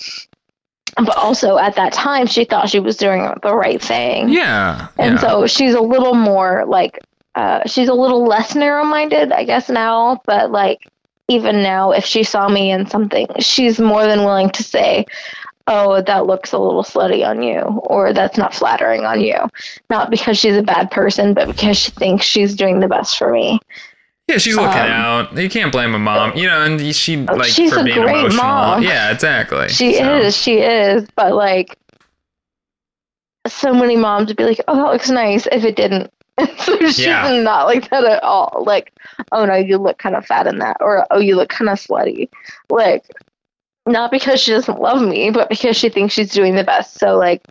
but 0.96 1.16
also 1.16 1.58
at 1.58 1.76
that 1.76 1.92
time, 1.92 2.26
she 2.26 2.44
thought 2.44 2.68
she 2.68 2.80
was 2.80 2.96
doing 2.96 3.30
the 3.42 3.54
right 3.54 3.80
thing. 3.82 4.28
Yeah. 4.28 4.88
And 4.98 5.14
yeah. 5.14 5.20
so 5.20 5.46
she's 5.46 5.74
a 5.74 5.80
little 5.80 6.14
more 6.14 6.64
like 6.66 7.00
uh, 7.34 7.60
she's 7.66 7.88
a 7.88 7.94
little 7.94 8.26
less 8.26 8.54
narrow 8.54 8.84
minded, 8.84 9.32
I 9.32 9.44
guess 9.44 9.68
now, 9.68 10.20
but 10.24 10.50
like 10.50 10.88
even 11.28 11.62
now 11.62 11.90
if 11.92 12.04
she 12.04 12.22
saw 12.22 12.48
me 12.48 12.70
in 12.70 12.86
something, 12.86 13.26
she's 13.40 13.78
more 13.78 14.06
than 14.06 14.20
willing 14.20 14.50
to 14.50 14.62
say, 14.62 15.06
Oh, 15.68 16.00
that 16.00 16.26
looks 16.26 16.52
a 16.52 16.58
little 16.58 16.84
slutty 16.84 17.26
on 17.26 17.42
you, 17.42 17.58
or 17.60 18.12
that's 18.12 18.38
not 18.38 18.54
flattering 18.54 19.04
on 19.04 19.20
you. 19.20 19.34
Not 19.90 20.10
because 20.10 20.38
she's 20.38 20.56
a 20.56 20.62
bad 20.62 20.90
person, 20.92 21.34
but 21.34 21.48
because 21.48 21.76
she 21.76 21.90
thinks 21.90 22.24
she's 22.24 22.54
doing 22.54 22.78
the 22.80 22.86
best 22.88 23.18
for 23.18 23.32
me. 23.32 23.58
Yeah, 24.28 24.38
she's 24.38 24.54
looking 24.56 24.78
Um, 24.80 24.90
out. 24.90 25.36
You 25.36 25.48
can't 25.48 25.72
blame 25.72 25.94
a 25.94 25.98
mom, 25.98 26.36
you 26.36 26.46
know, 26.46 26.62
and 26.62 26.94
she 26.94 27.16
like 27.16 27.50
she's 27.50 27.72
for 27.72 27.80
a 27.80 27.84
being 27.84 28.00
great 28.00 28.16
emotional. 28.16 28.44
mom. 28.44 28.82
Yeah, 28.82 29.10
exactly. 29.12 29.68
She 29.68 29.94
So, 29.94 30.16
is, 30.18 30.36
she 30.36 30.58
is, 30.58 31.06
but 31.16 31.34
like 31.34 31.76
so 33.46 33.72
many 33.72 33.96
moms 33.96 34.28
would 34.28 34.36
be 34.36 34.44
like, 34.44 34.60
"Oh, 34.68 34.76
that 34.76 34.92
looks 34.92 35.10
nice." 35.10 35.46
If 35.50 35.64
it 35.64 35.76
didn't, 35.76 36.12
so 36.58 36.76
she's 36.78 36.98
Yeah. 36.98 37.40
not 37.42 37.66
like 37.66 37.88
that 37.90 38.04
at 38.04 38.22
all. 38.22 38.64
Like, 38.66 38.92
"Oh 39.32 39.44
no, 39.46 39.54
you 39.54 39.78
look 39.78 39.98
kind 39.98 40.16
of 40.16 40.26
fat 40.26 40.46
in 40.46 40.58
that," 40.58 40.76
or 40.80 41.06
"Oh, 41.10 41.18
you 41.20 41.36
look 41.36 41.48
kind 41.48 41.70
of 41.70 41.78
slutty." 41.78 42.28
Like, 42.70 43.04
not 43.86 44.10
because 44.10 44.40
she 44.40 44.50
doesn't 44.52 44.80
love 44.80 45.00
me, 45.02 45.30
but 45.30 45.48
because 45.48 45.76
she 45.76 45.88
thinks 45.88 46.14
she's 46.14 46.30
doing 46.32 46.54
the 46.56 46.64
best. 46.64 46.98
So 46.98 47.16
like, 47.16 47.42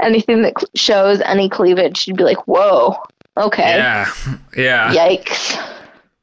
anything 0.00 0.42
that 0.42 0.58
cl- 0.58 0.68
shows 0.74 1.20
any 1.20 1.48
cleavage, 1.48 1.96
she'd 1.98 2.16
be 2.16 2.24
like, 2.24 2.46
"Whoa, 2.48 2.96
okay, 3.36 3.76
Yeah, 3.76 4.12
yeah, 4.56 4.92
yikes." 4.94 5.70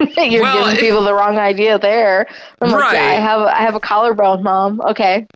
You're 0.18 0.42
Well, 0.42 0.64
giving 0.66 0.78
it- 0.78 0.80
people 0.82 1.04
the 1.04 1.14
wrong 1.14 1.38
idea 1.38 1.78
there. 1.78 2.26
I'm 2.60 2.72
like, 2.72 2.94
yeah, 2.94 3.02
I 3.04 3.14
have 3.14 3.42
I 3.42 3.58
have 3.62 3.76
a 3.76 3.80
collarbone, 3.80 4.42
mom. 4.44 4.82
Okay. 4.82 5.28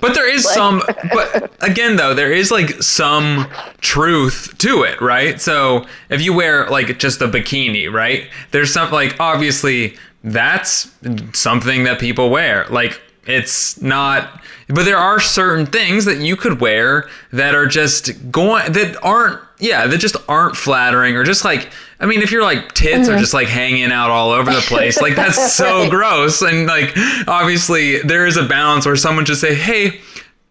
But 0.00 0.14
there 0.14 0.28
is 0.32 0.48
some, 0.48 0.82
but 1.12 1.52
again, 1.62 1.96
though, 1.96 2.14
there 2.14 2.32
is 2.32 2.50
like 2.50 2.82
some 2.82 3.46
truth 3.80 4.54
to 4.58 4.82
it, 4.84 5.00
right? 5.00 5.40
So 5.40 5.86
if 6.08 6.22
you 6.22 6.32
wear 6.32 6.68
like 6.70 6.98
just 6.98 7.20
a 7.20 7.28
bikini, 7.28 7.92
right? 7.92 8.28
There's 8.52 8.72
some, 8.72 8.90
like, 8.90 9.16
obviously 9.20 9.96
that's 10.24 10.90
something 11.34 11.84
that 11.84 11.98
people 12.00 12.30
wear. 12.30 12.66
Like, 12.70 13.00
it's 13.28 13.80
not, 13.82 14.42
but 14.68 14.84
there 14.84 14.96
are 14.96 15.20
certain 15.20 15.66
things 15.66 16.06
that 16.06 16.18
you 16.18 16.34
could 16.34 16.60
wear 16.60 17.08
that 17.30 17.54
are 17.54 17.66
just 17.66 18.32
going, 18.32 18.72
that 18.72 18.96
aren't, 19.02 19.40
yeah, 19.58 19.86
that 19.86 19.98
just 19.98 20.16
aren't 20.28 20.56
flattering 20.56 21.14
or 21.14 21.24
just 21.24 21.44
like, 21.44 21.70
I 22.00 22.06
mean, 22.06 22.22
if 22.22 22.32
you're 22.32 22.42
like 22.42 22.72
tits 22.72 23.06
are 23.06 23.12
mm-hmm. 23.12 23.20
just 23.20 23.34
like 23.34 23.48
hanging 23.48 23.92
out 23.92 24.08
all 24.10 24.30
over 24.30 24.50
the 24.50 24.62
place, 24.62 25.00
like 25.02 25.14
that's 25.14 25.52
so 25.56 25.90
gross. 25.90 26.40
And 26.40 26.66
like, 26.66 26.94
obviously, 27.26 28.00
there 28.00 28.26
is 28.26 28.38
a 28.38 28.44
balance 28.44 28.86
where 28.86 28.96
someone 28.96 29.26
just 29.26 29.42
say, 29.42 29.54
hey, 29.54 30.00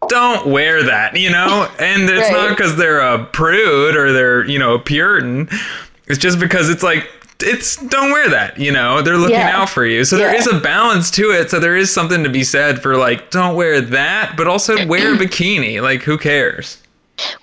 don't 0.08 0.46
wear 0.46 0.84
that, 0.84 1.18
you 1.18 1.32
know? 1.32 1.68
And 1.80 2.08
it's 2.08 2.30
not 2.30 2.50
because 2.50 2.76
they're 2.76 3.00
a 3.00 3.26
prude 3.26 3.96
or 3.96 4.14
they're, 4.14 4.46
you 4.46 4.60
know, 4.60 4.76
a 4.76 4.80
Puritan. 4.80 5.50
It's 6.06 6.20
just 6.20 6.40
because 6.40 6.70
it's 6.70 6.84
like, 6.84 7.10
it's 7.42 7.76
don't 7.88 8.12
wear 8.12 8.30
that, 8.30 8.58
you 8.60 8.72
know? 8.72 9.02
They're 9.02 9.18
looking 9.18 9.36
Yeah. 9.38 9.62
out 9.62 9.70
for 9.70 9.86
you. 9.86 10.04
So 10.04 10.18
there 10.18 10.34
Yeah. 10.34 10.40
is 10.40 10.48
a 10.48 10.60
balance 10.60 11.12
to 11.12 11.32
it. 11.32 11.50
So 11.52 11.60
there 11.60 11.76
is 11.76 11.94
something 11.94 12.24
to 12.24 12.30
be 12.30 12.44
said 12.44 12.82
for 12.82 12.96
like, 12.98 13.30
don't 13.32 13.56
wear 13.56 13.80
that, 13.82 14.34
but 14.38 14.48
also 14.48 14.86
wear 14.88 15.14
a 15.14 15.18
bikini. 15.18 15.82
Like, 15.82 16.04
who 16.04 16.18
cares? 16.18 16.78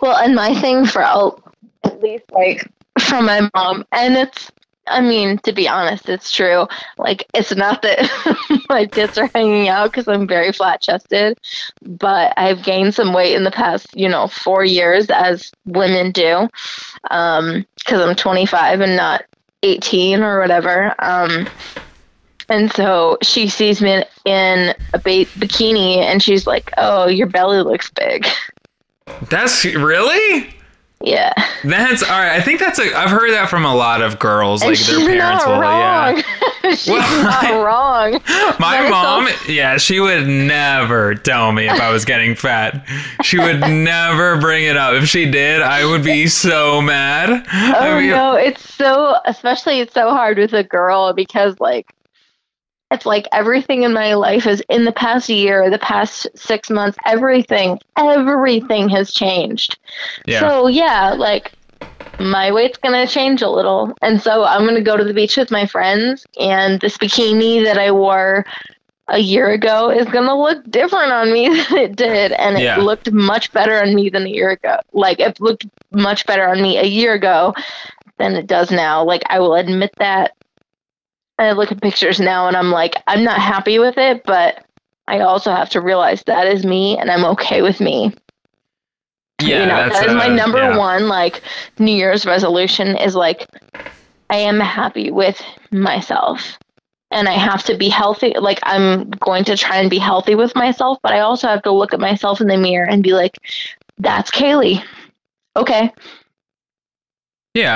Well, 0.01 0.17
and 0.17 0.35
my 0.35 0.55
thing 0.61 0.87
for 0.87 1.03
all, 1.05 1.41
at 1.85 2.01
least 2.03 2.25
like 2.33 2.69
from 3.01 3.27
my 3.27 3.49
mom, 3.55 3.85
and 3.93 4.17
it's, 4.17 4.51
I 4.87 5.01
mean, 5.01 5.39
to 5.45 5.53
be 5.53 5.67
honest, 5.67 6.09
it's 6.11 6.31
true. 6.31 6.67
Like, 6.99 7.27
it's 7.35 7.55
not 7.57 7.81
that 7.83 8.09
my 8.69 8.85
tits 8.85 9.17
are 9.17 9.31
hanging 9.35 9.69
out 9.69 9.91
because 9.91 10.07
I'm 10.07 10.27
very 10.29 10.53
flat 10.53 10.83
chested, 10.83 11.39
but 11.83 12.35
I've 12.37 12.63
gained 12.63 12.95
some 12.95 13.13
weight 13.15 13.35
in 13.35 13.45
the 13.45 13.51
past, 13.51 13.87
you 13.95 14.09
know, 14.09 14.29
four 14.29 14.63
years, 14.65 15.07
as 15.09 15.51
women 15.65 16.13
do, 16.13 16.49
um, 17.11 17.65
because 17.79 18.01
I'm 18.01 18.15
25 18.15 18.81
and 18.81 18.95
not 18.97 19.23
18 19.65 20.23
or 20.23 20.41
whatever. 20.41 20.95
Um, 20.99 21.49
and 22.49 22.71
so 22.73 23.17
she 23.23 23.49
sees 23.49 23.81
me 23.81 24.05
in 24.25 24.75
a 24.93 24.99
ba- 24.99 25.25
bikini 25.39 25.99
and 25.99 26.23
she's 26.23 26.47
like, 26.47 26.71
oh, 26.77 27.09
your 27.09 27.27
belly 27.27 27.63
looks 27.63 27.91
big. 27.91 28.27
That's 29.31 29.65
really? 29.65 30.55
Yeah. 31.05 31.33
That's 31.65 32.03
all 32.03 32.09
right. 32.11 32.33
I 32.33 32.41
think 32.41 32.61
that's 32.61 32.79
a. 32.79 32.95
I've 32.97 33.11
heard 33.11 33.31
that 33.33 33.49
from 33.51 33.65
a 33.65 33.75
lot 33.75 34.01
of 34.03 34.19
girls. 34.19 34.63
And 34.63 34.71
like 34.71 34.79
their 34.81 34.99
parents 35.07 35.45
not 35.47 35.47
will. 35.47 35.61
wrong. 35.61 36.17
Yeah. 36.17 36.71
she's 36.75 36.89
Well, 36.93 37.25
not 37.25 37.45
I- 37.45 37.63
wrong. 37.63 38.21
My 38.59 38.89
mom, 38.89 39.29
yeah, 39.49 39.77
she 39.77 40.01
would 40.01 40.27
never 40.27 41.15
tell 41.15 41.53
me 41.53 41.69
if 41.69 41.81
I 41.81 41.91
was 41.91 42.05
getting 42.05 42.35
fat. 42.35 42.87
She 43.23 43.39
would 43.39 43.61
never 43.69 44.39
bring 44.39 44.65
it 44.65 44.77
up. 44.77 44.95
If 44.95 45.09
she 45.09 45.31
did, 45.31 45.61
I 45.63 45.85
would 45.85 46.03
be 46.05 46.27
so 46.27 46.81
mad. 46.81 47.45
I 47.51 47.89
Oh 47.89 48.01
mean, 48.01 48.11
no, 48.11 48.35
it's 48.35 48.67
so 48.75 49.17
especially 49.27 49.81
it's 49.81 49.93
so 49.95 50.11
hard 50.11 50.39
with 50.39 50.53
a 50.55 50.65
girl 50.65 51.13
because 51.13 51.59
like 51.61 51.95
it's 52.91 53.07
like 53.07 53.27
everything 53.33 53.83
in 53.83 53.93
my 53.93 54.15
life 54.15 54.47
is 54.47 54.63
in 54.69 54.85
the 54.85 54.93
past 54.93 55.29
year, 55.29 55.71
the 55.71 55.79
past 55.79 56.27
six 56.35 56.71
months, 56.71 56.97
everything, 57.07 57.79
everything 57.97 58.89
has 58.91 59.13
changed. 59.13 59.79
Yeah. 60.27 60.41
So 60.41 60.69
yeah, 60.69 61.13
like 61.13 61.53
my 62.21 62.53
weight's 62.53 62.79
gonna 62.79 63.07
change 63.07 63.43
a 63.43 63.49
little. 63.51 63.93
And 64.03 64.21
so 64.21 64.45
I'm 64.45 64.65
gonna 64.65 64.81
go 64.83 64.97
to 64.97 65.05
the 65.05 65.15
beach 65.15 65.37
with 65.37 65.51
my 65.51 65.67
friends 65.67 66.25
and 66.39 66.81
this 66.81 66.97
bikini 66.99 67.65
that 67.65 67.79
I 67.79 67.91
wore 67.91 68.45
a 69.09 69.19
year 69.19 69.51
ago 69.51 69.91
is 69.91 70.07
gonna 70.07 70.37
look 70.37 70.63
different 70.71 71.13
on 71.13 71.33
me 71.33 71.49
than 71.69 71.77
it 71.79 71.97
did. 71.97 72.33
And 72.33 72.57
it 72.57 72.63
Yeah. 72.63 72.79
looked 72.79 73.11
much 73.13 73.53
better 73.53 73.81
on 73.83 73.95
me 73.95 74.09
than 74.11 74.27
a 74.27 74.31
year 74.31 74.51
ago. 74.51 74.77
Like 74.93 75.21
it 75.21 75.41
looked 75.41 75.67
much 75.93 76.25
better 76.27 76.49
on 76.49 76.63
me 76.63 76.79
a 76.79 76.85
year 76.85 77.15
ago 77.15 77.55
than 78.19 78.35
it 78.37 78.47
does 78.47 78.71
now. 78.71 79.05
Like 79.05 79.23
I 79.29 79.41
will 79.41 79.55
admit 79.55 79.91
that. 79.99 80.33
I 81.39 81.53
look 81.53 81.73
at 81.73 81.83
pictures 81.83 82.21
now 82.21 82.47
and 82.47 82.57
I'm 82.57 82.71
like, 82.71 82.97
I'm 83.07 83.25
not 83.25 83.39
happy 83.39 83.79
with 83.79 83.99
it, 83.99 84.23
but 84.25 84.65
I 85.09 85.21
also 85.21 85.51
have 85.51 85.71
to 85.71 85.81
realize 85.81 86.23
that 86.25 86.47
is 86.47 86.65
me 86.65 86.97
and 86.99 87.11
I'm 87.11 87.25
okay 87.25 87.63
with 87.63 87.81
me 87.81 88.13
yeah, 89.43 89.61
you 89.61 89.67
know 89.67 89.77
that's 89.77 90.01
that 90.01 90.09
is 90.09 90.15
my 90.15 90.29
uh, 90.29 90.35
number 90.35 90.59
yeah. 90.59 90.77
one 90.77 91.09
like 91.09 91.43
new 91.79 91.95
year's 91.95 92.25
resolution 92.25 92.97
is 92.97 93.15
like 93.15 93.49
i 94.31 94.37
am 94.37 94.61
happy 94.61 95.11
with 95.11 95.43
myself 95.71 96.59
and 97.11 97.29
i 97.29 97.33
have 97.33 97.65
to 97.65 97.77
be 97.77 97.89
healthy 97.89 98.33
like 98.39 98.61
i'm 98.63 99.11
going 99.11 99.45
to 99.45 99.57
try 99.57 99.77
and 99.77 99.91
be 99.91 99.99
healthy 99.99 100.35
with 100.35 100.55
myself 100.55 100.99
but 101.03 101.13
i 101.13 101.21
also 101.21 101.49
have 101.49 101.63
to 101.63 101.73
look 101.73 101.93
at 101.93 102.01
myself 102.01 102.41
in 102.41 102.47
the 102.47 102.57
mirror 102.57 102.87
and 102.89 103.03
be 103.03 103.13
like 103.13 103.37
that's 103.99 104.31
kayley 104.31 104.83
okay 105.57 105.93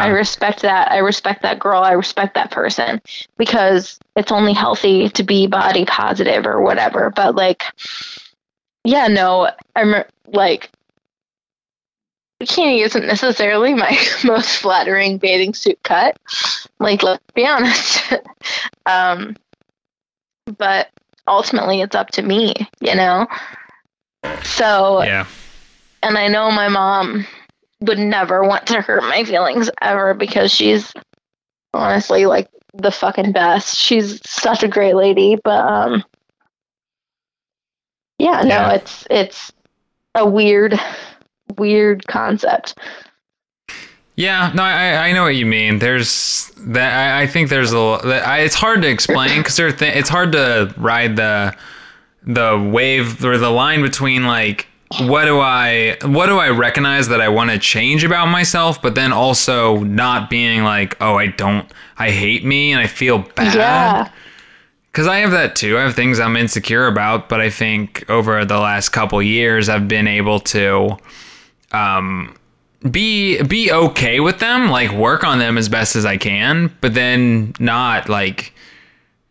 i 0.02 0.08
respect 0.08 0.62
that. 0.62 0.90
I 0.90 0.98
respect 0.98 1.42
that 1.42 1.58
girl. 1.58 1.82
I 1.82 1.92
respect 1.92 2.34
that 2.34 2.50
person 2.50 3.00
because 3.36 3.98
it's 4.16 4.32
only 4.32 4.52
healthy 4.52 5.08
to 5.10 5.22
be 5.22 5.46
body 5.46 5.84
positive 5.84 6.46
or 6.46 6.60
whatever. 6.60 7.10
But 7.10 7.36
like 7.36 7.62
yeah 8.84 9.06
no 9.06 9.50
i'm 9.76 10.04
like 10.28 10.70
bikini 12.42 12.84
isn't 12.84 13.06
necessarily 13.06 13.74
my 13.74 13.96
most 14.24 14.58
flattering 14.58 15.18
bathing 15.18 15.54
suit 15.54 15.78
cut. 15.82 16.16
Like 16.78 17.02
let's 17.02 17.24
be 17.34 17.46
honest. 17.46 18.12
Um 18.86 19.36
but 20.56 20.88
ultimately 21.26 21.82
it's 21.82 21.94
up 21.94 22.08
to 22.12 22.22
me 22.22 22.54
you 22.80 22.94
know? 22.94 23.26
So 24.42 25.02
yeah. 25.02 25.26
and 26.02 26.16
I 26.16 26.28
know 26.28 26.50
my 26.50 26.68
mom 26.68 27.26
would 27.80 27.98
never 27.98 28.42
want 28.44 28.66
to 28.68 28.80
hurt 28.80 29.02
my 29.02 29.24
feelings 29.24 29.70
ever 29.82 30.14
because 30.14 30.50
she's 30.52 30.92
honestly 31.74 32.26
like 32.26 32.48
the 32.74 32.90
fucking 32.90 33.32
best. 33.32 33.76
She's 33.76 34.20
such 34.28 34.62
a 34.62 34.68
great 34.68 34.94
lady, 34.94 35.36
but 35.42 35.64
um 35.64 36.04
yeah, 38.18 38.40
no, 38.42 38.48
Yeah. 38.48 38.72
it's 38.74 39.06
it's 39.10 39.52
a 40.14 40.26
weird 40.28 40.78
weird 41.56 42.06
concept. 42.08 42.76
Yeah, 44.16 44.50
no, 44.52 44.64
I, 44.64 45.08
I 45.08 45.12
know 45.12 45.22
what 45.22 45.36
you 45.36 45.46
mean. 45.46 45.78
There's 45.78 46.50
that. 46.58 46.92
I, 47.18 47.22
I 47.22 47.26
think 47.28 47.50
there's 47.50 47.72
a. 47.72 48.00
that- 48.02 48.26
I, 48.26 48.40
it's 48.40 48.56
hard 48.56 48.82
to 48.82 48.88
explain 48.88 49.38
because 49.38 49.56
there. 49.56 49.70
Th- 49.70 49.94
it's 49.94 50.08
hard 50.08 50.32
to 50.32 50.74
ride 50.76 51.14
the 51.14 51.56
the 52.24 52.68
wave 52.72 53.24
or 53.24 53.38
the 53.38 53.50
line 53.50 53.80
between 53.80 54.26
like 54.26 54.66
what 55.01 55.27
do 55.27 55.38
I 55.38 55.98
what 56.05 56.27
do 56.27 56.38
I 56.38 56.48
recognize 56.48 57.09
that 57.09 57.20
I 57.20 57.29
want 57.29 57.51
to 57.51 57.59
change 57.59 58.05
about 58.05 58.27
myself, 58.27 58.81
but 58.81 58.94
then 58.94 59.12
also 59.12 59.79
not 59.85 60.31
being 60.31 60.64
like, 60.64 60.96
oh, 61.01 61.16
I 61.16 61.27
don't, 61.27 61.70
I 61.98 62.11
hate 62.11 62.44
me 62.44 62.72
and 62.72 62.81
I 62.81 62.87
feel 62.87 63.18
bad. 63.18 63.55
Yeah. 63.55 64.11
Because 64.90 65.07
I 65.07 65.18
have 65.18 65.31
that 65.33 65.55
too. 65.55 65.77
I 65.77 65.83
have 65.83 65.94
things 65.94 66.18
I'm 66.18 66.37
insecure 66.37 66.87
about, 66.87 67.29
but 67.29 67.40
I 67.40 67.51
think 67.51 68.09
over 68.09 68.44
the 68.44 68.59
last 68.59 68.88
couple 68.88 69.22
years, 69.22 69.68
I've 69.68 69.87
been 69.88 70.09
able 70.09 70.40
to 70.40 70.96
um, 71.72 72.35
be 72.90 73.42
be 73.42 73.70
okay 73.70 74.20
with 74.20 74.38
them, 74.38 74.70
like 74.70 74.90
work 74.92 75.22
on 75.22 75.38
them 75.38 75.59
as 75.59 75.68
best 75.68 75.96
as 75.96 76.07
I 76.07 76.16
can, 76.16 76.74
but 76.81 76.94
then 76.94 77.53
not 77.61 78.09
like. 78.09 78.55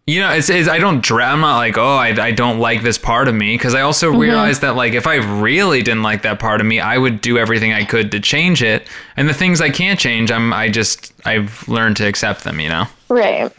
You 0.09 0.21
know, 0.21 0.31
it's, 0.31 0.49
it's 0.49 0.69
I 0.69 0.77
don't 0.77 1.01
dra- 1.03 1.25
I'm 1.25 1.41
not 1.41 1.57
like 1.57 1.77
oh 1.77 1.97
I, 1.97 2.07
I 2.27 2.31
don't 2.31 2.59
like 2.59 2.81
this 2.81 2.97
part 2.97 3.27
of 3.27 3.35
me 3.35 3.55
because 3.55 3.75
I 3.75 3.81
also 3.81 4.09
realized 4.09 4.61
that 4.61 4.75
like 4.77 4.93
if 4.93 5.05
I 5.05 5.15
really 5.15 5.81
didn't 5.83 6.01
like 6.03 6.21
that 6.21 6.39
part 6.39 6.61
of 6.61 6.67
me 6.67 6.79
I 6.79 6.97
would 6.97 7.19
do 7.19 7.37
everything 7.37 7.73
I 7.73 7.83
could 7.83 8.09
to 8.13 8.19
change 8.21 8.63
it 8.63 8.87
and 9.17 9.27
the 9.27 9.33
things 9.33 9.59
I 9.59 9.69
can't 9.69 9.99
change 9.99 10.31
I'm 10.31 10.53
I 10.53 10.69
just 10.69 11.11
I've 11.25 11.67
learned 11.67 11.97
to 11.97 12.07
accept 12.07 12.45
them 12.45 12.61
you 12.61 12.69
know 12.69 12.85
Right. 13.09 13.51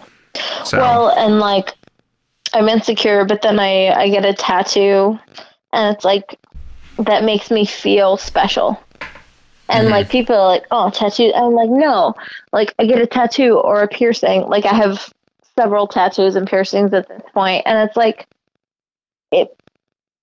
so 0.65 0.79
Well, 0.79 1.09
and 1.11 1.39
like 1.39 1.75
I'm 2.55 2.67
insecure, 2.71 3.27
but 3.27 3.43
then 3.43 3.61
I 3.61 3.89
I 3.91 4.09
get 4.09 4.25
a 4.25 4.33
tattoo, 4.33 5.19
and 5.75 5.95
it's 5.95 6.05
like 6.05 6.39
that 6.99 7.25
makes 7.25 7.51
me 7.51 7.67
feel 7.67 8.17
special. 8.17 8.83
And 9.69 9.89
Mhm. 9.89 9.91
like 9.91 10.09
people 10.09 10.35
are 10.35 10.49
like, 10.49 10.65
oh, 10.71 10.89
tattoo. 10.89 11.31
I'm 11.37 11.53
like, 11.53 11.69
no. 11.69 12.15
Like 12.55 12.73
I 12.79 12.87
get 12.87 13.03
a 13.03 13.07
tattoo 13.07 13.59
or 13.59 13.83
a 13.83 13.89
piercing. 13.89 14.49
Like 14.49 14.65
I 14.65 14.75
have 14.75 15.13
several 15.59 15.87
tattoos 15.87 16.37
and 16.37 16.47
piercings 16.47 16.93
at 16.93 17.09
this 17.09 17.23
point, 17.33 17.63
and 17.67 17.89
it's 17.89 17.97
like 17.97 18.27
it. 19.33 19.49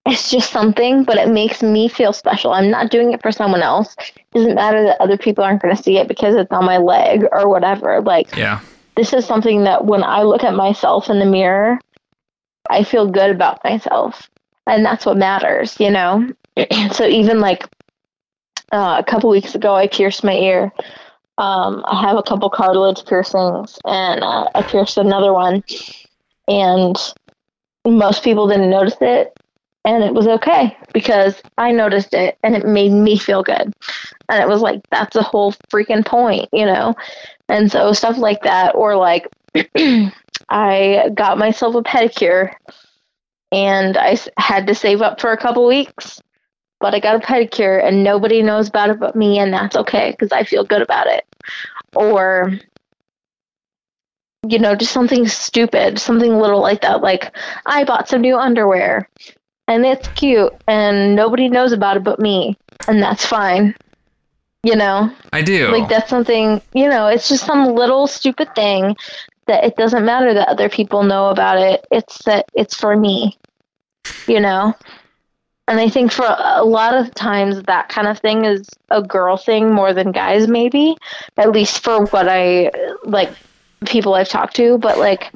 It's 0.08 0.30
just 0.30 0.52
something, 0.52 1.04
but 1.04 1.17
it 1.17 1.30
makes 1.30 1.63
me 1.63 1.88
feel 1.88 2.13
special. 2.13 2.52
I'm 2.52 2.69
not 2.69 2.91
doing 2.91 3.12
it 3.12 3.24
for 3.24 3.32
someone 3.32 3.63
else. 3.63 3.95
It 3.98 4.24
doesn't 4.36 4.54
matter 4.54 4.84
that 4.84 5.02
other 5.02 5.17
people 5.17 5.43
aren't 5.43 5.63
going 5.63 5.76
to 5.76 5.82
see 5.82 5.98
it 5.98 6.08
because 6.08 6.36
it's 6.36 6.52
on 6.52 6.63
my 6.63 6.78
leg 6.78 7.26
or 7.32 7.50
whatever. 7.50 8.02
Like 8.02 8.36
yeah 8.38 8.60
this 8.95 9.13
is 9.13 9.26
something 9.26 9.63
that 9.65 9.86
when 9.86 10.04
I 10.04 10.24
look 10.24 10.43
at 10.43 10.56
myself 10.56 11.10
in 11.10 11.19
the 11.19 11.26
mirror, 11.26 11.80
I 12.69 12.84
feel 12.84 13.10
good 13.10 13.30
about 13.30 13.63
myself. 13.63 14.30
And 14.67 14.86
that's 14.86 15.06
what 15.06 15.17
matters, 15.17 15.76
you 15.80 15.91
know? 15.91 16.28
so 16.91 17.06
even 17.06 17.39
like 17.39 17.65
uh, 18.71 18.98
a 19.00 19.04
couple 19.04 19.30
weeks 19.30 19.54
ago, 19.54 19.76
I 19.76 19.88
pierced 19.88 20.24
my 20.24 20.34
ear 20.34 20.71
Um, 21.38 21.84
I 21.86 22.02
have 22.02 22.17
a 22.17 22.24
couple 22.24 22.50
cartilage 22.50 23.06
piercings, 23.06 23.78
and 23.86 24.24
uh, 24.24 24.48
I 24.56 24.62
pierced 24.62 24.98
another 24.98 25.34
one, 25.34 25.63
and 26.48 26.95
most 27.86 28.24
people 28.24 28.48
didn't 28.48 28.69
notice 28.69 28.95
it, 29.02 29.38
and 29.84 30.04
it 30.04 30.13
was 30.13 30.28
okay 30.28 30.78
because 30.93 31.41
I 31.58 31.71
noticed 31.71 32.13
it, 32.13 32.38
and 32.43 32.56
it 32.56 32.65
made 32.65 32.91
me 32.91 33.17
feel 33.17 33.43
good, 33.43 33.74
and 34.30 34.41
it 34.41 34.48
was 34.48 34.62
like 34.62 34.82
that's 34.91 35.13
the 35.13 35.24
whole 35.24 35.52
freaking 35.71 36.06
point, 36.06 36.48
you 36.54 36.65
know. 36.65 36.95
And 37.50 37.69
so 37.71 37.91
stuff 37.91 38.17
like 38.17 38.41
that, 38.43 38.74
or 38.74 38.95
like 38.95 39.28
I 40.50 41.10
got 41.13 41.38
myself 41.38 41.76
a 41.76 41.84
pedicure, 41.84 42.54
and 43.52 43.98
I 43.98 44.17
had 44.38 44.67
to 44.67 44.76
save 44.76 45.02
up 45.02 45.19
for 45.19 45.32
a 45.34 45.38
couple 45.38 45.67
weeks 45.67 46.21
but 46.86 46.93
I 46.93 47.00
got 47.00 47.15
a 47.15 47.19
pedicure 47.19 47.84
and 47.84 48.04
nobody 48.04 48.43
knows 48.43 48.67
about 48.67 48.91
it 48.91 49.00
but 49.00 49.15
me, 49.15 49.39
and 49.39 49.52
that's 49.52 49.76
okay 49.76 50.12
because 50.12 50.32
I 50.32 50.43
feel 50.43 50.63
good 50.63 50.84
about 50.84 51.08
it. 51.08 51.26
Or, 51.95 52.60
you 54.48 54.60
know, 54.60 54.76
just 54.76 54.91
something 54.91 55.28
stupid, 55.28 55.98
something 55.98 56.38
little 56.38 56.62
like 56.62 56.82
that. 56.82 57.02
Like, 57.02 57.36
I 57.65 57.86
bought 57.86 58.08
some 58.08 58.21
new 58.21 58.38
underwear 58.38 59.10
and 59.67 59.84
it's 59.84 60.08
cute 60.10 60.54
and 60.67 61.15
nobody 61.15 61.50
knows 61.50 61.71
about 61.71 61.98
it 61.98 62.04
but 62.04 62.19
me, 62.19 62.56
and 62.88 63.02
that's 63.02 63.26
fine. 63.26 63.74
You 64.62 64.76
know, 64.76 65.12
I 65.34 65.41
do. 65.41 65.69
like 65.69 65.89
that's 65.89 66.12
something, 66.12 66.62
you 66.76 66.88
know, 66.88 67.08
it's 67.08 67.28
just 67.28 67.48
some 67.48 67.74
little 67.74 68.06
stupid 68.06 68.54
thing 68.54 68.95
that 69.48 69.63
it 69.63 69.76
doesn't 69.76 70.06
matter 70.06 70.36
that 70.36 70.50
other 70.50 70.69
people 70.69 71.02
know 71.02 71.30
about 71.30 71.58
it. 71.58 71.84
It's 71.89 72.24
that 72.26 72.45
it's 72.54 72.76
for 72.76 72.95
me, 72.95 73.39
you 74.28 74.39
know? 74.39 74.76
And 75.67 75.80
I 75.80 75.89
think 75.89 76.12
for 76.12 76.25
a 76.28 76.63
lot 76.63 76.93
of 76.93 77.13
times 77.15 77.63
that 77.63 77.89
kind 77.89 78.08
of 78.08 78.19
thing 78.19 78.45
is 78.45 78.69
a 78.91 79.01
girl 79.01 79.36
thing 79.36 79.73
more 79.73 79.93
than 79.93 80.12
guys, 80.12 80.47
maybe. 80.47 80.95
At 81.38 81.51
least 81.51 81.80
for 81.80 82.06
what 82.08 82.28
I 82.30 82.71
like, 83.04 83.32
people 83.86 84.13
I've 84.13 84.30
talked 84.30 84.56
to. 84.58 84.78
But 84.78 84.99
like, 84.99 85.34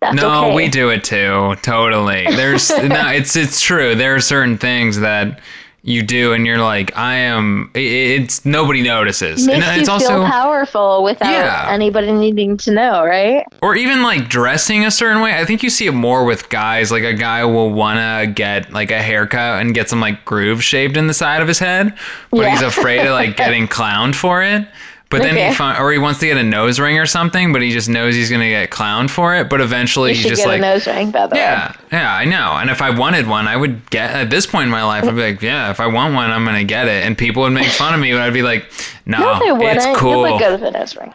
that's 0.00 0.16
no, 0.16 0.46
okay. 0.46 0.54
we 0.54 0.68
do 0.68 0.88
it 0.88 1.04
too. 1.04 1.54
Totally. 1.62 2.24
There's 2.30 2.70
no, 2.82 3.08
it's 3.08 3.36
it's 3.36 3.60
true. 3.60 3.94
There 3.94 4.14
are 4.14 4.20
certain 4.20 4.56
things 4.56 5.00
that 5.00 5.40
you 5.88 6.02
do, 6.02 6.32
and 6.32 6.46
you're 6.46 6.58
like, 6.58 6.96
I 6.96 7.14
am. 7.16 7.70
It's 7.74 8.44
nobody 8.44 8.82
notices, 8.82 9.46
Makes 9.46 9.64
and 9.66 9.74
you 9.76 9.80
it's 9.80 9.88
also 9.88 10.08
feel 10.08 10.24
powerful 10.26 11.02
without 11.02 11.30
Yeah. 11.30 11.66
anybody 11.70 12.12
needing 12.12 12.56
to 12.58 12.70
know, 12.70 13.04
right? 13.04 13.44
or 13.62 13.74
even 13.74 14.02
like 14.02 14.28
dressing 14.28 14.84
a 14.84 14.90
certain 14.90 15.20
way. 15.22 15.34
I 15.34 15.44
think 15.44 15.62
you 15.62 15.70
see 15.70 15.86
it 15.86 15.92
more 15.92 16.24
with 16.24 16.48
guys. 16.48 16.92
Like 16.92 17.02
a 17.02 17.14
guy 17.14 17.44
will 17.44 17.70
wanna 17.70 18.26
get 18.26 18.72
like 18.72 18.90
a 18.90 19.02
haircut 19.02 19.60
and 19.60 19.74
get 19.74 19.88
some 19.88 20.00
like 20.00 20.24
groove 20.24 20.62
shaved 20.62 20.96
in 20.96 21.06
the 21.08 21.14
side 21.14 21.40
of 21.42 21.48
his 21.48 21.58
head, 21.58 21.94
but 22.30 22.40
Yeah. 22.40 22.50
he's 22.50 22.62
afraid 22.62 23.00
of 23.06 23.12
like 23.12 23.36
getting 23.44 23.66
clowned 23.66 24.14
for 24.14 24.42
it. 24.42 24.66
But 25.10 25.22
then 25.22 25.34
Okay. 25.36 25.48
he 25.48 25.54
find, 25.54 25.78
or 25.82 25.90
he 25.90 25.96
wants 25.96 26.20
to 26.20 26.26
get 26.26 26.36
a 26.36 26.42
nose 26.42 26.78
ring 26.78 26.98
or 26.98 27.06
something, 27.06 27.50
but 27.52 27.62
he 27.62 27.70
just 27.70 27.88
knows 27.88 28.14
he's 28.14 28.30
gonna 28.30 28.48
get 28.50 28.68
clowned 28.70 29.08
for 29.08 29.34
it. 29.34 29.48
But 29.48 29.62
eventually 29.62 30.10
You 30.10 30.16
he's 30.16 30.26
just 30.26 30.44
like, 30.46 30.58
a 30.58 30.62
nose 30.62 30.86
ring, 30.86 31.10
by 31.10 31.26
the 31.26 31.34
way. 31.34 31.40
yeah, 31.40 31.72
yeah, 31.90 32.14
I 32.14 32.26
know. 32.26 32.58
And 32.60 32.68
if 32.68 32.82
I 32.82 32.90
wanted 32.90 33.26
one, 33.26 33.48
I 33.48 33.56
would 33.56 33.88
get 33.88 34.10
at 34.10 34.28
this 34.28 34.46
point 34.46 34.64
in 34.64 34.70
my 34.70 34.84
life. 34.84 35.04
I'd 35.04 35.14
be 35.16 35.22
like, 35.22 35.40
yeah, 35.40 35.70
if 35.70 35.80
I 35.80 35.86
want 35.86 36.14
one, 36.14 36.30
I'm 36.30 36.44
gonna 36.44 36.62
get 36.64 36.88
it. 36.88 37.04
And 37.06 37.16
people 37.16 37.42
would 37.44 37.52
make 37.54 37.68
fun 37.70 37.94
of 37.94 38.00
me, 38.00 38.12
but 38.12 38.20
I'd 38.20 38.34
be 38.34 38.42
like, 38.42 38.70
no, 39.06 39.18
No, 39.38 39.60
it's 39.62 39.86
You 39.86 39.96
cool. 39.96 40.20
look 40.22 40.40
good 40.40 40.60
with 40.60 40.74
a 40.74 40.78
nose 40.78 40.94
ring. 40.94 41.14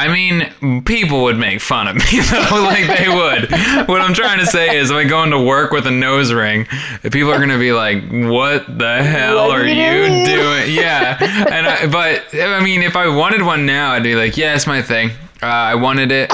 I 0.00 0.08
mean, 0.08 0.82
people 0.84 1.24
would 1.24 1.36
make 1.36 1.60
fun 1.60 1.86
of 1.88 1.96
me 1.96 2.02
though, 2.30 2.62
like 2.62 2.86
they 2.86 3.06
would. 3.08 3.50
what 3.86 4.00
I'm 4.00 4.14
trying 4.14 4.38
to 4.38 4.46
say 4.46 4.78
is, 4.78 4.90
if 4.90 4.96
I 4.96 5.04
go 5.04 5.22
into 5.24 5.38
work 5.42 5.72
with 5.72 5.86
a 5.86 5.90
nose 5.90 6.32
ring, 6.32 6.66
people 7.02 7.30
are 7.30 7.38
gonna 7.38 7.58
be 7.58 7.72
like, 7.72 8.02
"What 8.10 8.78
the 8.78 9.02
hell 9.02 9.48
What 9.48 9.58
are 9.58 9.62
are 9.62 9.66
you 9.66 9.74
you 9.74 10.06
doing?" 10.06 10.24
doing?" 10.24 10.74
Yeah, 10.74 11.18
and 11.20 11.66
I, 11.66 11.86
but 11.86 12.34
I 12.34 12.60
mean, 12.64 12.82
if 12.82 12.96
I 12.96 13.08
wanted 13.08 13.42
one 13.42 13.66
now, 13.66 13.92
I'd 13.92 14.02
be 14.02 14.14
like, 14.14 14.38
"Yeah, 14.38 14.54
it's 14.54 14.66
my 14.66 14.80
thing. 14.80 15.10
Uh, 15.42 15.46
I 15.46 15.74
wanted 15.74 16.12
it. 16.12 16.30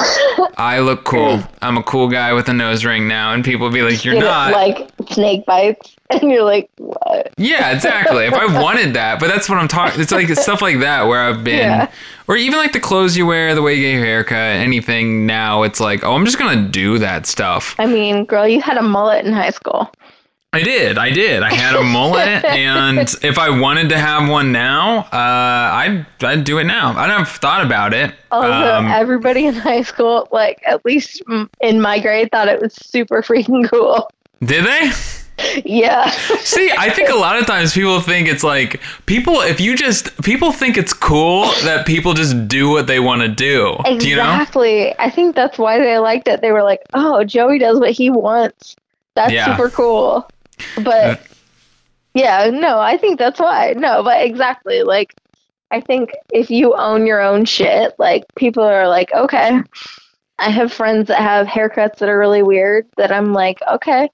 I 0.57 0.79
look 0.81 1.03
cool. 1.05 1.41
I'm 1.61 1.77
a 1.77 1.83
cool 1.83 2.07
guy 2.09 2.33
with 2.35 2.49
a 2.49 2.53
nose 2.53 2.85
ring 2.85 3.09
now." 3.09 3.33
And 3.33 3.45
people 3.45 3.67
would 3.67 3.75
be 3.75 3.83
like, 3.83 4.05
"You're 4.05 4.15
Get 4.15 4.23
it, 4.23 4.27
not." 4.27 4.53
like 4.53 4.89
snake 5.11 5.45
bites, 5.45 5.96
and 6.11 6.31
you're 6.31 6.45
like, 6.45 6.71
what? 6.79 7.33
Yeah, 7.37 7.73
exactly. 7.73 8.25
if 8.27 8.35
I 8.35 8.47
wanted 8.63 8.95
that, 8.95 9.21
but 9.21 9.29
that's 9.29 9.49
what 9.49 9.59
I'm 9.59 9.69
talking. 9.69 10.01
It's 10.01 10.13
like 10.13 10.29
stuff 10.31 10.63
like 10.63 10.81
that 10.81 11.07
where 11.07 11.21
I've 11.23 11.43
been, 11.45 11.59
Yeah. 11.59 11.91
or 12.29 12.37
even 12.37 12.59
like 12.59 12.73
the 12.73 12.81
clothes 12.81 13.17
you 13.17 13.27
wear, 13.27 13.55
the 13.55 13.63
way 13.63 13.75
you 13.75 13.83
get 13.83 13.93
your 13.97 14.05
haircut, 14.05 14.37
anything. 14.39 15.27
Now 15.27 15.63
it's 15.63 15.81
like, 15.81 16.05
oh, 16.05 16.15
I'm 16.15 16.25
just 16.25 16.39
gonna 16.39 16.69
do 16.69 16.99
that 16.99 17.27
stuff. 17.27 17.75
I 17.79 17.87
mean, 17.87 18.25
girl, 18.25 18.47
you 18.49 18.61
had 18.61 18.77
a 18.77 18.83
mullet 18.83 19.25
in 19.25 19.33
high 19.33 19.51
school. 19.51 19.91
I 20.53 20.63
did, 20.63 20.97
I 20.97 21.11
did. 21.11 21.43
I 21.43 21.53
had 21.53 21.75
a 21.75 21.83
mullet, 21.83 22.43
and 22.47 23.01
if 23.23 23.37
I 23.37 23.51
wanted 23.51 23.91
to 23.91 23.99
have 23.99 24.27
one 24.31 24.53
now, 24.53 25.01
uh, 25.01 25.07
I'd 25.13 26.07
I'd 26.23 26.45
do 26.45 26.57
it 26.59 26.65
now. 26.65 26.97
I 26.97 27.09
have 27.09 27.29
thought 27.29 27.63
about 27.67 27.93
it. 27.93 28.15
Although 28.31 28.77
Um, 28.77 28.87
everybody 28.87 29.45
in 29.47 29.55
high 29.55 29.83
school, 29.83 30.29
like 30.33 30.63
at 30.65 30.83
least 30.87 31.23
in 31.61 31.81
my 31.81 31.99
grade, 32.01 32.31
thought 32.33 32.49
it 32.49 32.61
was 32.63 32.73
super 32.75 33.21
freaking 33.23 33.69
cool. 33.69 34.09
did 34.43 34.65
they? 34.65 34.93
Yeah, 35.65 36.09
See, 36.11 36.71
I 36.79 36.89
think 36.91 37.11
a 37.11 37.15
lot 37.17 37.39
of 37.39 37.47
times 37.47 37.75
people 37.75 38.01
think 38.01 38.27
it's 38.27 38.43
like 38.43 38.81
people. 39.05 39.41
If 39.43 39.61
you 39.61 39.77
just 39.77 40.17
people 40.23 40.51
think 40.51 40.79
it's 40.79 40.95
cool 40.95 41.43
that 41.65 41.87
people 41.87 42.15
just 42.15 42.49
do 42.49 42.71
what 42.71 42.87
they 42.87 43.01
want 43.01 43.21
to 43.23 43.29
do. 43.29 43.77
Do 43.99 44.09
you 44.09 44.17
know? 44.17 44.23
exactly. 44.23 44.99
I 44.99 45.11
think 45.11 45.35
that's 45.37 45.59
why 45.59 45.79
they 45.79 45.99
liked 45.99 46.27
it. 46.29 46.41
They 46.41 46.53
were 46.53 46.63
like, 46.63 46.81
"Oh, 46.95 47.23
Joey 47.25 47.59
does 47.59 47.79
what 47.79 47.91
he 47.91 48.09
wants. 48.09 48.77
That's 49.15 49.33
Yeah. 49.33 49.55
super 49.57 49.69
cool." 49.69 50.27
But 50.77 51.05
uh, 51.05 51.17
yeah, 52.15 52.49
no, 52.51 52.79
I 52.81 52.97
think 52.97 53.19
that's 53.19 53.39
why. 53.39 53.75
No, 53.77 54.03
but 54.03 54.23
exactly. 54.25 54.85
Like, 54.85 55.15
I 55.71 55.81
think 55.83 56.13
if 56.33 56.51
you 56.51 56.75
own 56.75 57.07
your 57.07 57.21
own 57.21 57.45
shit, 57.45 57.93
like 57.99 58.25
people 58.37 58.63
are 58.63 58.89
like, 58.89 59.13
"Okay." 59.13 59.61
I 60.39 60.51
have 60.51 60.71
friends 60.73 61.09
that 61.09 61.19
have 61.21 61.47
haircuts 61.47 61.97
that 61.99 62.09
are 62.11 62.19
really 62.19 62.43
weird. 62.43 62.87
That 62.99 63.11
I'm 63.13 63.33
like, 63.33 63.59
okay. 63.73 64.11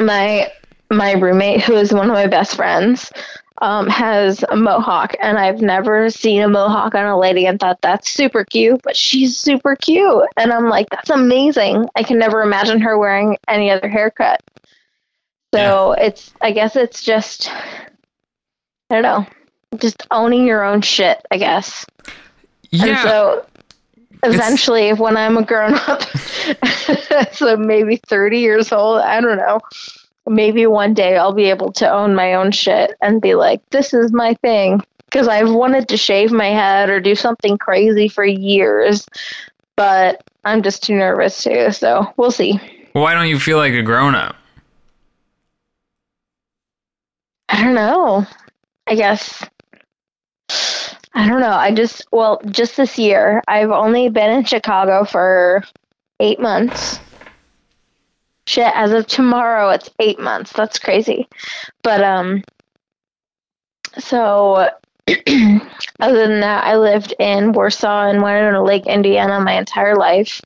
My 0.00 0.50
my 0.90 1.12
roommate, 1.12 1.62
who 1.62 1.74
is 1.74 1.92
one 1.92 2.08
of 2.08 2.14
my 2.14 2.26
best 2.26 2.56
friends, 2.56 3.12
um, 3.58 3.86
has 3.88 4.42
a 4.48 4.56
mohawk, 4.56 5.14
and 5.20 5.38
I've 5.38 5.60
never 5.60 6.10
seen 6.10 6.42
a 6.42 6.48
mohawk 6.48 6.94
on 6.94 7.06
a 7.06 7.18
lady 7.18 7.46
and 7.46 7.60
thought 7.60 7.78
that's 7.82 8.10
super 8.10 8.44
cute, 8.44 8.80
but 8.82 8.96
she's 8.96 9.36
super 9.38 9.76
cute. 9.76 10.24
And 10.36 10.52
I'm 10.52 10.68
like, 10.68 10.88
that's 10.90 11.10
amazing. 11.10 11.86
I 11.94 12.02
can 12.02 12.18
never 12.18 12.42
imagine 12.42 12.80
her 12.80 12.98
wearing 12.98 13.36
any 13.46 13.70
other 13.70 13.88
haircut. 13.88 14.40
So 15.54 15.92
it's, 15.92 16.32
I 16.40 16.52
guess 16.52 16.74
it's 16.76 17.02
just, 17.02 17.50
I 17.50 19.00
don't 19.00 19.02
know, 19.02 19.26
just 19.78 20.06
owning 20.10 20.46
your 20.46 20.64
own 20.64 20.80
shit, 20.80 21.20
I 21.30 21.36
guess. 21.38 21.84
And 22.72 22.82
Yeah. 22.82 23.02
so 23.02 23.46
eventually, 24.22 24.92
when 24.92 25.16
I'm 25.16 25.36
a 25.36 25.44
grown 25.44 25.74
up, 25.74 26.02
so 27.32 27.56
maybe 27.56 27.96
30 27.96 28.38
years 28.38 28.72
old, 28.72 29.00
I 29.00 29.20
don't 29.20 29.38
know, 29.38 29.60
maybe 30.26 30.66
one 30.66 30.94
day 30.94 31.16
I'll 31.16 31.32
be 31.32 31.46
able 31.50 31.72
to 31.72 31.90
own 31.90 32.14
my 32.14 32.34
own 32.34 32.52
shit 32.52 32.96
and 33.00 33.20
be 33.20 33.34
like, 33.34 33.60
this 33.70 33.92
is 33.94 34.12
my 34.12 34.34
thing. 34.34 34.82
Because 35.06 35.26
I've 35.26 35.50
wanted 35.50 35.88
to 35.88 35.96
shave 35.96 36.30
my 36.30 36.48
head 36.48 36.88
or 36.88 37.00
do 37.00 37.16
something 37.16 37.58
crazy 37.58 38.06
for 38.06 38.24
years, 38.24 39.08
but 39.76 40.22
I'm 40.44 40.62
just 40.62 40.84
too 40.84 40.94
nervous 40.94 41.42
to. 41.42 41.72
So 41.72 42.12
we'll 42.16 42.30
see. 42.30 42.60
Why 42.92 43.14
don't 43.14 43.28
you 43.28 43.40
feel 43.40 43.56
like 43.56 43.72
a 43.72 43.82
grown 43.82 44.14
up? 44.14 44.36
I 47.48 47.64
don't 47.64 47.74
know. 47.74 48.24
I 48.86 48.94
guess. 48.94 49.44
I 51.12 51.28
don't 51.28 51.40
know. 51.40 51.50
I 51.50 51.74
just, 51.74 52.06
well, 52.12 52.40
just 52.46 52.76
this 52.76 52.98
year, 52.98 53.42
I've 53.48 53.70
only 53.70 54.08
been 54.08 54.30
in 54.30 54.44
Chicago 54.44 55.04
for 55.04 55.64
eight 56.20 56.40
months. 56.40 57.00
Shit, 58.46 58.72
as 58.74 58.92
of 58.92 59.06
tomorrow, 59.06 59.70
it's 59.70 59.90
eight 59.98 60.20
months. 60.20 60.52
That's 60.52 60.78
crazy. 60.78 61.28
But, 61.82 62.02
um, 62.02 62.42
so 63.98 64.68
other 66.00 66.26
than 66.26 66.40
that, 66.40 66.64
I 66.64 66.76
lived 66.76 67.14
in 67.18 67.52
Warsaw 67.52 68.08
and 68.08 68.22
Winona 68.22 68.62
Lake, 68.62 68.86
Indiana 68.86 69.40
my 69.40 69.54
entire 69.54 69.96
life. 69.96 70.40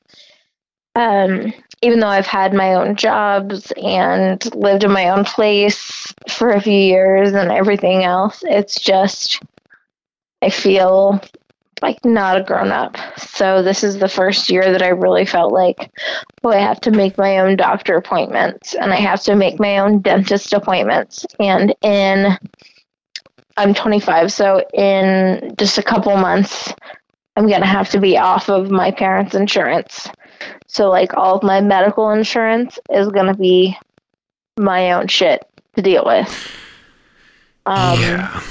Um, 0.96 1.52
even 1.82 2.00
though 2.00 2.08
I've 2.08 2.26
had 2.26 2.54
my 2.54 2.74
own 2.74 2.96
jobs 2.96 3.70
and 3.72 4.42
lived 4.54 4.84
in 4.84 4.90
my 4.90 5.10
own 5.10 5.24
place 5.24 6.12
for 6.30 6.50
a 6.50 6.60
few 6.60 6.72
years 6.72 7.34
and 7.34 7.50
everything 7.50 8.04
else, 8.04 8.42
it's 8.46 8.80
just 8.80 9.42
I 10.44 10.50
feel 10.50 11.22
like 11.80 12.04
not 12.04 12.36
a 12.38 12.42
grown 12.42 12.70
up. 12.70 12.96
So 13.18 13.62
this 13.62 13.82
is 13.82 13.98
the 13.98 14.08
first 14.08 14.50
year 14.50 14.70
that 14.72 14.82
I 14.82 14.88
really 14.88 15.24
felt 15.24 15.52
like, 15.52 15.90
oh, 16.42 16.50
I 16.50 16.58
have 16.58 16.82
to 16.82 16.90
make 16.90 17.16
my 17.16 17.38
own 17.38 17.56
doctor 17.56 17.96
appointments 17.96 18.74
and 18.74 18.92
I 18.92 18.96
have 18.96 19.22
to 19.22 19.36
make 19.36 19.58
my 19.58 19.78
own 19.78 20.00
dentist 20.00 20.52
appointments. 20.52 21.24
And 21.40 21.74
in 21.80 22.38
I'm 23.56 23.72
25, 23.72 24.32
so 24.32 24.62
in 24.74 25.54
just 25.56 25.78
a 25.78 25.82
couple 25.82 26.14
months, 26.18 26.74
I'm 27.36 27.48
gonna 27.48 27.66
have 27.66 27.88
to 27.90 28.00
be 28.00 28.18
off 28.18 28.50
of 28.50 28.70
my 28.70 28.90
parents' 28.90 29.34
insurance. 29.34 30.08
So 30.66 30.90
like 30.90 31.14
all 31.14 31.36
of 31.36 31.42
my 31.42 31.62
medical 31.62 32.10
insurance 32.10 32.78
is 32.90 33.08
gonna 33.08 33.36
be 33.36 33.78
my 34.58 34.92
own 34.92 35.08
shit 35.08 35.42
to 35.76 35.82
deal 35.82 36.04
with. 36.04 36.28
Um, 37.64 37.98
yeah. 37.98 38.42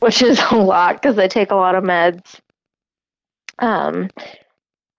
Which 0.00 0.22
is 0.22 0.40
a 0.50 0.56
lot 0.56 1.00
because 1.00 1.18
I 1.18 1.28
take 1.28 1.50
a 1.50 1.56
lot 1.56 1.74
of 1.74 1.84
meds 1.84 2.40
um, 3.58 4.10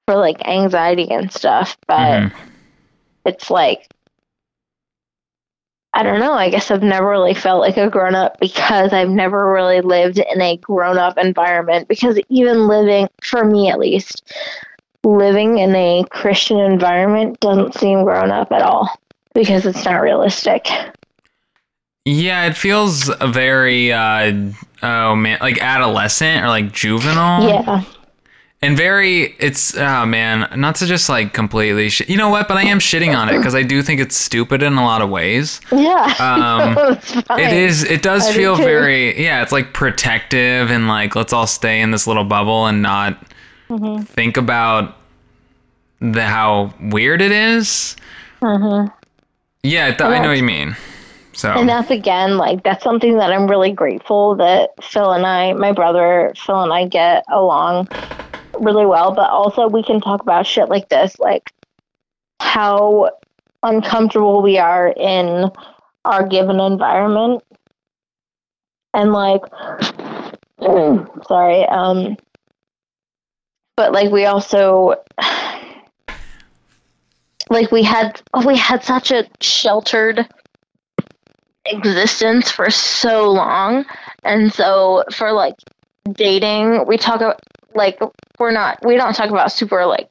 for 0.08 0.16
like 0.16 0.48
anxiety 0.48 1.10
and 1.12 1.32
stuff. 1.32 1.78
But 1.88 2.24
Mhm. 2.24 2.32
it's 3.26 3.50
like, 3.50 3.88
I 5.94 6.04
don't 6.04 6.20
know. 6.20 6.34
I 6.34 6.50
guess 6.50 6.72
I've 6.72 6.84
never 6.84 7.10
really 7.10 7.34
felt 7.34 7.62
like 7.62 7.78
a 7.78 7.90
grown 7.90 8.16
up 8.16 8.40
because 8.40 8.94
I've 8.94 9.10
never 9.10 9.52
really 9.52 9.82
lived 9.82 10.20
in 10.20 10.42
a 10.42 10.58
grown 10.58 10.98
up 10.98 11.18
environment. 11.18 11.88
Because 11.88 12.20
even 12.30 12.68
living, 12.68 13.08
for 13.24 13.44
me 13.44 13.70
at 13.70 13.80
least, 13.80 14.24
living 15.04 15.58
in 15.58 15.76
a 15.76 16.06
Christian 16.10 16.60
environment 16.60 17.40
doesn't 17.42 17.76
seem 17.76 18.04
grown 18.04 18.32
up 18.32 18.52
at 18.52 18.62
all 18.62 18.90
because 19.34 19.66
it's 19.66 19.84
not 19.86 20.02
realistic. 20.02 20.68
Yeah, 22.06 22.46
it 22.48 22.58
feels 22.58 23.10
very 23.24 23.92
uh 23.94 24.34
oh 24.82 25.16
man, 25.16 25.38
like 25.42 25.62
adolescent 25.62 26.44
or 26.44 26.48
like 26.48 26.72
juvenile. 26.72 27.48
Yeah. 27.48 27.84
And 28.64 28.78
very 28.78 29.36
it's 29.40 29.76
oh 29.78 30.06
man, 30.06 30.48
not 30.60 30.76
to 30.78 30.86
just 30.88 31.10
like 31.10 31.34
completely 31.34 31.90
sh- 31.90 32.08
You 32.08 32.18
know 32.18 32.30
what, 32.30 32.48
but 32.48 32.58
I 32.58 32.64
am 32.64 32.80
shitting 32.80 33.16
on 33.18 33.30
it 33.30 33.38
because 33.38 33.54
I 33.56 33.64
do 33.64 33.82
think 33.84 34.00
it's 34.00 34.16
stupid 34.16 34.62
in 34.64 34.74
a 34.74 34.84
lot 34.84 35.02
of 35.02 35.10
ways. 35.10 35.62
Yeah. 35.72 36.14
Um, 36.20 36.98
fine. 36.98 37.40
It 37.40 37.54
is 37.54 37.84
it 37.84 38.02
does 38.02 38.28
I 38.28 38.34
feel 38.34 38.56
too. 38.58 38.64
very 38.64 39.22
yeah, 39.24 39.42
it's 39.44 39.52
like 39.52 39.74
protective 39.74 40.72
and 40.72 40.88
like 40.88 41.16
let's 41.16 41.34
all 41.34 41.48
stay 41.48 41.82
in 41.82 41.92
this 41.92 42.08
little 42.08 42.26
bubble 42.26 42.66
and 42.68 42.82
not 42.82 43.18
Mm-hmm. 43.70 44.04
think 44.04 44.36
about 44.36 44.98
the 46.02 46.24
how 46.26 46.74
weird 46.82 47.22
it 47.22 47.32
is. 47.32 47.96
Mhm. 48.42 48.92
Yeah, 49.64 49.88
th- 49.92 50.02
I 50.02 50.20
know 50.20 50.28
what 50.28 50.38
you 50.38 50.44
mean. 50.44 50.76
So 51.34 51.50
And 51.52 51.70
that's 51.70 51.90
again, 51.90 52.38
like, 52.38 52.64
that's 52.64 52.84
something 52.84 53.18
that 53.18 53.32
I'm 53.32 53.48
really 53.48 53.72
grateful 53.72 54.36
that 54.36 54.72
Phil 54.84 55.14
and 55.14 55.26
I, 55.26 55.54
my 55.54 55.72
brother 55.72 56.34
Phil 56.36 56.62
and 56.62 56.74
I 56.74 56.88
get 56.88 57.24
along 57.32 57.88
really 58.60 58.86
well. 58.86 59.14
But 59.14 59.30
also, 59.30 59.68
we 59.68 59.84
can 59.84 60.02
talk 60.02 60.22
about 60.22 60.46
shit 60.46 60.70
like 60.70 60.90
this, 60.90 61.18
like 61.20 61.52
how 62.40 63.12
uncomfortable 63.64 64.42
we 64.42 64.58
are 64.58 64.90
in 64.90 65.50
our 66.04 66.28
given 66.28 66.60
environment. 66.60 67.44
And, 68.94 69.14
like, 69.14 69.42
sorry, 71.28 71.66
um, 71.68 72.18
but 73.78 73.94
like, 73.94 74.12
we 74.12 74.26
also. 74.26 74.96
Like 77.50 77.70
we 77.70 77.84
had, 77.84 78.22
we 78.46 78.56
had 78.56 78.82
such 78.82 79.12
a 79.12 79.28
sheltered 79.42 80.26
existence 81.66 82.52
for 82.52 82.70
so 82.70 83.30
long. 83.32 83.86
And 84.24 84.54
so 84.54 85.04
for 85.12 85.32
like 85.32 85.56
dating 86.14 86.86
we 86.88 86.98
talk 86.98 87.18
about 87.18 87.40
like 87.76 88.00
we're 88.40 88.52
not 88.52 88.84
we 88.84 88.96
don't 88.98 89.14
talk 89.14 89.30
about 89.30 89.52
super 89.52 89.86
like 89.86 90.08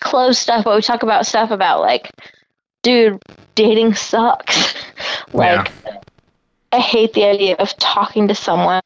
close 0.00 0.38
stuff 0.38 0.64
but 0.64 0.74
we 0.74 0.80
talk 0.80 1.02
about 1.02 1.26
stuff 1.26 1.50
about 1.50 1.80
like 1.80 2.10
dude 2.82 3.20
dating 3.54 3.94
sucks. 3.94 4.74
Like 5.32 5.70
i 6.72 6.78
hate 6.80 7.12
the 7.12 7.24
idea 7.24 7.56
of 7.56 7.76
talking 7.76 8.28
to 8.28 8.34
someone. 8.34 8.82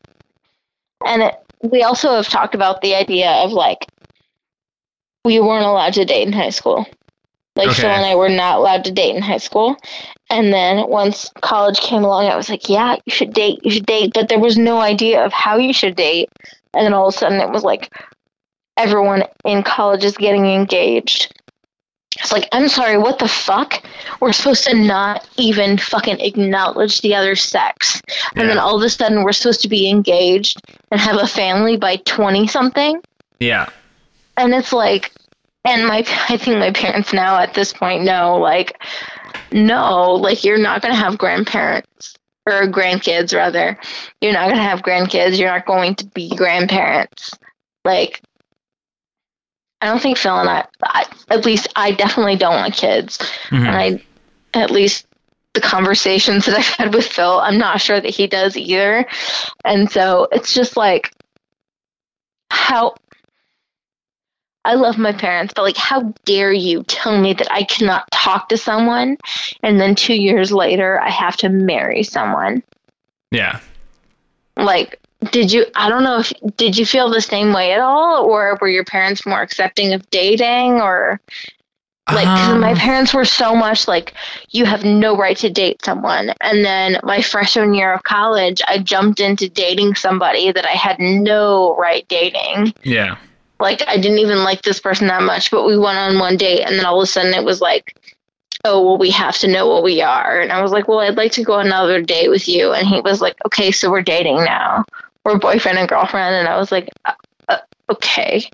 And 1.07 1.23
it, 1.23 1.35
we 1.63 1.83
also 1.83 2.15
have 2.15 2.29
talked 2.29 2.55
about 2.55 2.81
the 2.81 2.95
idea 2.95 3.29
of 3.31 3.53
like 3.53 3.87
we 5.25 5.39
weren't 5.39 5.65
allowed 5.65 5.95
to 5.95 6.05
date 6.05 6.27
in 6.27 6.33
high 6.33 6.51
school. 6.51 6.87
Like 7.55 7.69
Okay. 7.69 7.83
phil 7.83 7.91
and 7.91 8.05
i 8.05 8.15
were 8.17 8.29
not 8.29 8.59
allowed 8.59 8.85
to 8.85 8.91
date 8.93 9.15
in 9.15 9.23
high 9.23 9.39
school 9.39 9.77
and 10.33 10.51
then 10.51 10.89
once 10.89 11.31
college 11.43 11.79
came 11.81 12.05
along, 12.05 12.25
I 12.25 12.37
was 12.37 12.49
like, 12.49 12.71
yeah, 12.71 12.97
you 13.05 13.13
should 13.13 13.35
date, 13.35 13.61
you 13.63 13.71
should 13.71 13.85
date. 13.85 14.13
But 14.15 14.31
there 14.31 14.41
was 14.41 14.57
no 14.57 14.81
idea 14.81 15.23
of 15.23 15.31
how 15.31 15.59
you 15.59 15.75
should 15.75 15.95
date. 15.95 16.31
And 16.73 16.87
then 16.87 16.95
all 16.95 17.09
of 17.09 17.15
a 17.15 17.19
sudden 17.19 17.39
it 17.39 17.51
was 17.51 17.63
like 17.63 17.93
everyone 18.79 19.25
in 19.45 19.63
college 19.63 20.05
is 20.05 20.17
getting 20.17 20.47
engaged. 20.47 21.39
It's 22.19 22.33
like, 22.33 22.49
I'm 22.51 22.69
sorry, 22.69 22.97
what 22.97 23.19
the 23.19 23.29
fuck? 23.29 23.85
We're 24.21 24.33
supposed 24.33 24.65
to 24.65 24.75
not 24.75 25.29
even 25.37 25.77
fucking 25.77 26.21
acknowledge 26.21 27.03
the 27.03 27.15
other 27.15 27.37
sex. 27.37 28.01
And 28.35 28.49
then 28.49 28.59
all 28.59 28.77
of 28.77 28.83
a 28.83 28.89
sudden 28.89 29.25
we're 29.25 29.33
supposed 29.33 29.61
to 29.63 29.69
be 29.69 29.91
engaged 29.91 30.59
and 30.91 30.99
have 30.99 31.17
a 31.17 31.27
family 31.27 31.77
by 31.77 31.97
20 31.97 32.47
something 32.47 33.03
yeah. 33.39 33.69
and 34.37 34.55
it's 34.55 34.73
like 34.73 35.13
and 35.65 35.87
my 35.87 35.99
i 36.29 36.37
think 36.37 36.59
my 36.59 36.71
parents 36.71 37.13
now 37.13 37.39
at 37.39 37.55
this 37.55 37.73
point 37.73 38.05
know 38.05 38.37
like 38.37 38.81
no 39.53 40.15
like 40.15 40.45
you're 40.45 40.59
not 40.59 40.83
going 40.83 40.93
to 40.95 41.01
have 41.01 41.19
grandparents 41.19 42.15
or 42.47 42.63
grandkids 42.67 43.35
rather. 43.35 43.79
You're 44.21 44.33
not 44.33 44.47
going 44.47 44.57
to 44.57 44.63
have 44.63 44.83
grandkids. 44.83 45.39
You're 45.39 45.51
not 45.51 45.67
going 45.67 45.95
to 45.97 46.07
be 46.07 46.29
grandparents. 46.35 47.31
Like 47.85 48.21
i 49.81 49.87
don't 49.87 50.01
think 50.01 50.17
phil 50.17 50.39
and 50.39 50.49
i, 50.49 50.65
I 50.85 51.05
at 51.29 51.45
least 51.45 51.67
i 51.75 51.91
definitely 51.91 52.37
don't 52.37 52.55
want 52.55 52.75
kids. 52.75 53.19
Mhm. 53.51 53.67
and 53.67 53.69
i 53.77 54.05
at 54.55 54.71
least 54.71 55.07
the 55.55 55.61
conversations 55.61 56.47
that 56.47 56.57
i've 56.59 56.65
had 56.65 56.95
with 56.95 57.07
phil 57.07 57.41
i'm 57.41 57.59
not 57.59 57.81
sure 57.81 58.01
that 58.01 58.15
he 58.15 58.27
does 58.27 58.57
either. 58.57 59.05
And 59.65 59.91
so 59.91 60.29
it's 60.31 60.55
just 60.55 60.77
like 60.77 61.13
how 62.51 62.95
I 64.65 64.75
love 64.75 64.97
my 64.99 65.13
parents, 65.13 65.53
but 65.57 65.63
like, 65.63 65.77
how 65.77 66.15
dare 66.25 66.53
you 66.53 66.85
tell 66.85 67.19
me 67.21 67.33
that 67.35 67.51
I 67.51 67.65
cannot 67.65 68.11
talk 68.13 68.49
to 68.51 68.57
someone 68.57 69.17
and 69.63 69.81
then 69.81 69.95
two 69.97 70.15
years 70.15 70.53
later 70.53 71.01
I 71.01 71.11
have 71.11 71.37
to 71.39 71.49
marry 71.49 72.03
someone? 72.05 72.63
Yeah. 73.31 73.59
Like, 74.57 75.01
did 75.31 75.53
you, 75.53 75.67
I 75.75 75.89
don't 75.89 76.05
know 76.05 76.19
if, 76.21 76.33
did 76.57 76.77
you 76.77 76.87
feel 76.87 77.11
the 77.11 77.21
same 77.21 77.53
way 77.53 77.73
at 77.73 77.81
all? 77.81 78.25
Or 78.25 78.57
were 78.61 78.69
your 78.69 78.85
parents 78.85 79.25
more 79.27 79.41
accepting 79.41 79.93
of 79.95 80.09
dating? 80.11 80.81
Or 80.81 81.21
like, 82.13 82.27
'cause 82.27 82.59
my 82.59 82.73
Um, 82.73 82.77
parents 82.77 83.15
were 83.15 83.25
so 83.25 83.55
much 83.55 83.87
like, 83.89 84.15
you 84.51 84.65
have 84.67 84.85
no 84.85 85.17
right 85.17 85.37
to 85.39 85.49
date 85.51 85.85
someone. 85.85 86.35
And 86.41 86.65
then 86.65 86.99
my 87.05 87.23
freshman 87.23 87.75
year 87.75 87.93
of 87.95 88.03
college, 88.03 88.61
I 88.69 88.79
jumped 88.79 89.21
into 89.21 89.49
dating 89.49 89.95
somebody 89.95 90.53
that 90.53 90.67
I 90.67 90.73
had 90.73 90.99
no 90.99 91.75
right 91.77 92.07
dating. 92.09 92.75
yeah. 92.83 93.17
Like 93.63 93.83
I 93.89 93.97
didn't 93.97 94.19
even 94.19 94.45
like 94.45 94.63
this 94.63 94.81
person 94.81 95.07
that 95.07 95.23
much, 95.23 95.51
but 95.51 95.65
we 95.65 95.79
went 95.79 95.97
on 95.97 96.19
one 96.19 96.37
date 96.37 96.63
and 96.63 96.79
then 96.79 96.85
all 96.85 97.01
of 97.01 97.05
a 97.05 97.07
sudden 97.07 97.33
it 97.33 97.45
was 97.45 97.61
like, 97.63 97.97
oh, 98.65 98.83
well, 98.83 98.99
we 98.99 99.11
have 99.11 99.39
to 99.39 99.49
know 99.49 99.67
what 99.67 99.83
we 99.83 100.03
are. 100.03 100.41
And 100.41 100.53
I 100.53 100.61
was 100.63 100.73
like, 100.73 100.89
well, 100.89 101.01
I'd 101.01 101.17
like 101.17 101.33
to 101.33 101.43
go 101.43 101.59
another 101.59 102.03
date 102.03 102.29
with 102.29 102.49
you. 102.49 102.73
And 102.73 102.87
he 102.87 103.01
was 103.01 103.21
like, 103.21 103.37
okay, 103.47 103.71
so 103.71 103.91
we're 103.91 104.03
dating 104.03 104.45
now. 104.45 104.85
We're 105.25 105.39
boyfriend 105.39 105.79
and 105.79 105.89
girlfriend. 105.89 106.35
And 106.35 106.49
I 106.49 106.59
was 106.59 106.71
like, 106.71 106.89
uh, 107.05 107.13
uh, 107.49 107.59
okay. 107.91 108.49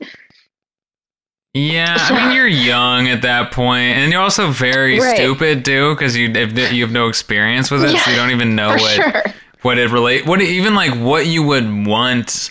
Yeah, 1.55 1.97
I 1.99 2.13
mean 2.27 2.37
you're 2.37 2.47
young 2.47 3.09
at 3.09 3.23
that 3.23 3.53
point, 3.53 3.97
and 3.97 4.13
you're 4.13 4.21
also 4.21 4.51
very 4.51 5.01
Right. 5.01 5.17
stupid 5.17 5.65
too, 5.65 5.95
because 5.95 6.17
you 6.17 6.33
have, 6.35 6.57
you 6.73 6.83
have 6.85 6.93
no 6.93 7.09
experience 7.09 7.71
with 7.71 7.85
it, 7.85 7.99
so 7.99 8.11
you 8.11 8.17
don't 8.17 8.31
even 8.31 8.55
know 8.55 8.71
what 8.71 8.91
sure. 8.91 9.23
what 9.63 9.79
it 9.79 9.91
relate, 9.91 10.27
what 10.27 10.41
it, 10.41 10.49
even 10.49 10.75
like 10.75 10.95
what 10.95 11.27
you 11.27 11.43
would 11.43 11.87
want, 11.87 12.51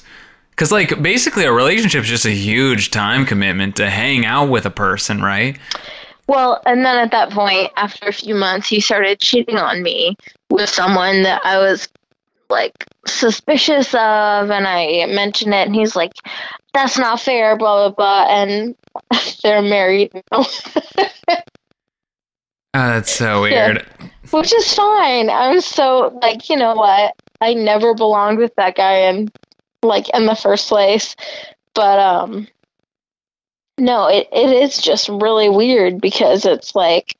because 0.57 0.71
like 0.71 0.99
basically 1.03 1.45
a 1.45 1.51
relationship 1.51 2.01
is 2.03 2.09
just 2.09 2.25
a 2.25 2.31
huge 2.31 2.89
time 2.89 3.25
commitment 3.27 3.75
to 3.75 3.87
hang 3.89 4.25
out 4.25 4.49
with 4.49 4.65
a 4.65 4.71
person, 4.71 5.21
right? 5.21 5.57
Well, 6.25 6.59
and 6.65 6.83
then 6.83 6.97
at 6.97 7.11
that 7.11 7.29
point, 7.29 7.71
after 7.77 8.07
a 8.07 8.11
few 8.11 8.33
months, 8.33 8.67
he 8.67 8.81
started 8.81 9.19
cheating 9.19 9.57
on 9.57 9.83
me 9.83 10.17
with 10.49 10.67
someone 10.69 11.21
that 11.23 11.41
I 11.45 11.59
was 11.59 11.87
like 12.49 12.73
suspicious 13.05 13.93
of, 13.93 14.49
and 14.49 14.67
I 14.67 15.05
mentioned 15.07 15.53
it, 15.53 15.67
and 15.67 15.75
he's 15.75 15.95
like, 15.95 16.11
"That's 16.73 16.97
not 16.97 17.21
fair," 17.21 17.55
blah 17.55 17.89
blah 17.89 17.95
blah, 18.25 18.35
and 18.35 18.75
they're 19.43 19.61
married 19.61 20.11
now, 20.13 20.21
Oh, 20.31 20.45
that's 22.73 23.11
so 23.11 23.45
Yeah. 23.45 23.67
weird. 23.67 23.85
which 24.31 24.53
is 24.53 24.73
fine. 24.73 25.29
I'm 25.29 25.61
so 25.61 26.17
like, 26.21 26.49
you 26.49 26.57
know 26.57 26.73
what? 26.75 27.13
I 27.41 27.53
never 27.53 27.93
belonged 27.93 28.39
with 28.39 28.53
that 28.55 28.75
guy 28.75 29.09
in 29.09 29.29
like 29.83 30.09
in 30.13 30.25
the 30.25 30.35
first 30.35 30.67
place, 30.67 31.15
but 31.73 31.99
um, 31.99 32.47
no, 33.77 34.07
it 34.07 34.27
it 34.31 34.49
is 34.49 34.77
just 34.77 35.09
really 35.09 35.49
weird 35.49 36.01
because 36.01 36.45
it's 36.45 36.75
like 36.75 37.15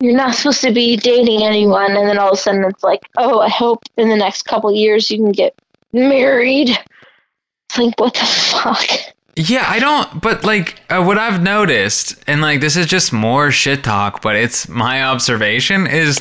you're 0.00 0.16
not 0.16 0.34
supposed 0.34 0.62
to 0.62 0.72
be 0.72 0.96
dating 0.96 1.44
anyone, 1.44 1.96
and 1.96 2.08
then 2.08 2.18
all 2.18 2.30
of 2.30 2.34
a 2.34 2.36
sudden 2.36 2.64
it's 2.64 2.82
like, 2.82 3.02
oh, 3.18 3.40
I 3.40 3.48
hope 3.48 3.84
in 3.96 4.08
the 4.08 4.16
next 4.16 4.42
couple 4.42 4.72
years 4.72 5.10
you 5.10 5.18
can 5.18 5.32
get 5.32 5.54
married. 5.92 6.70
It's 6.70 7.78
like, 7.78 7.98
what 8.00 8.14
the 8.14 8.24
fuck? 8.24 8.88
Yeah, 9.36 9.64
I 9.66 9.78
don't. 9.78 10.20
But 10.20 10.44
like, 10.44 10.80
uh, 10.90 11.02
what 11.04 11.18
I've 11.18 11.42
noticed, 11.42 12.22
and 12.26 12.42
like, 12.42 12.60
this 12.60 12.76
is 12.76 12.86
just 12.86 13.12
more 13.12 13.50
shit 13.50 13.84
talk, 13.84 14.22
but 14.22 14.36
it's 14.36 14.68
my 14.68 15.04
observation 15.04 15.86
is 15.86 16.20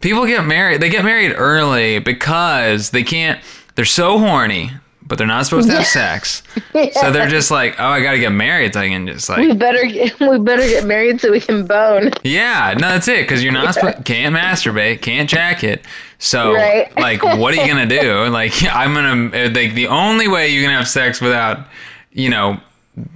people 0.00 0.24
get 0.26 0.46
married. 0.46 0.80
They 0.80 0.88
get 0.88 1.04
married 1.04 1.34
early 1.36 1.98
because 1.98 2.90
they 2.90 3.02
can't. 3.02 3.40
They're 3.76 3.84
so 3.84 4.18
horny 4.18 4.72
but 5.06 5.18
they're 5.18 5.26
not 5.26 5.46
supposed 5.46 5.68
to 5.68 5.76
have 5.76 5.86
sex. 5.86 6.42
So 6.92 7.10
they're 7.10 7.28
just 7.28 7.50
like, 7.50 7.76
oh, 7.78 7.86
I 7.86 8.02
gotta 8.02 8.18
get 8.18 8.32
married 8.32 8.74
so 8.74 8.80
I 8.80 8.88
can 8.88 9.06
just 9.06 9.30
like 9.30 9.38
we 9.38 9.54
better 9.54 9.84
get, 9.86 10.18
we 10.20 10.38
better 10.38 10.62
get 10.62 10.84
married 10.84 11.22
so 11.22 11.30
we 11.30 11.40
can 11.40 11.64
bone. 11.66 12.10
Yeah, 12.22 12.74
no, 12.78 12.88
that's 12.88 13.08
it. 13.08 13.22
Because 13.22 13.42
you're 13.42 13.52
not 13.52 13.72
supposed, 13.72 14.04
can't 14.04 14.36
masturbate, 14.36 15.00
can't 15.00 15.28
jack 15.28 15.64
it. 15.64 15.84
So, 16.18 16.52
Right. 16.52 16.94
like, 16.98 17.22
what 17.22 17.54
are 17.56 17.62
you 17.62 17.66
gonna 17.66 17.86
do? 17.86 18.26
Like, 18.26 18.52
I'm 18.70 18.92
gonna 18.92 19.36
uh, 19.36 19.50
like 19.54 19.74
the 19.74 19.86
only 19.88 20.28
way 20.28 20.48
you 20.48 20.60
can 20.62 20.70
have 20.70 20.86
sex 20.86 21.20
without, 21.20 21.66
you 22.12 22.28
know, 22.28 22.60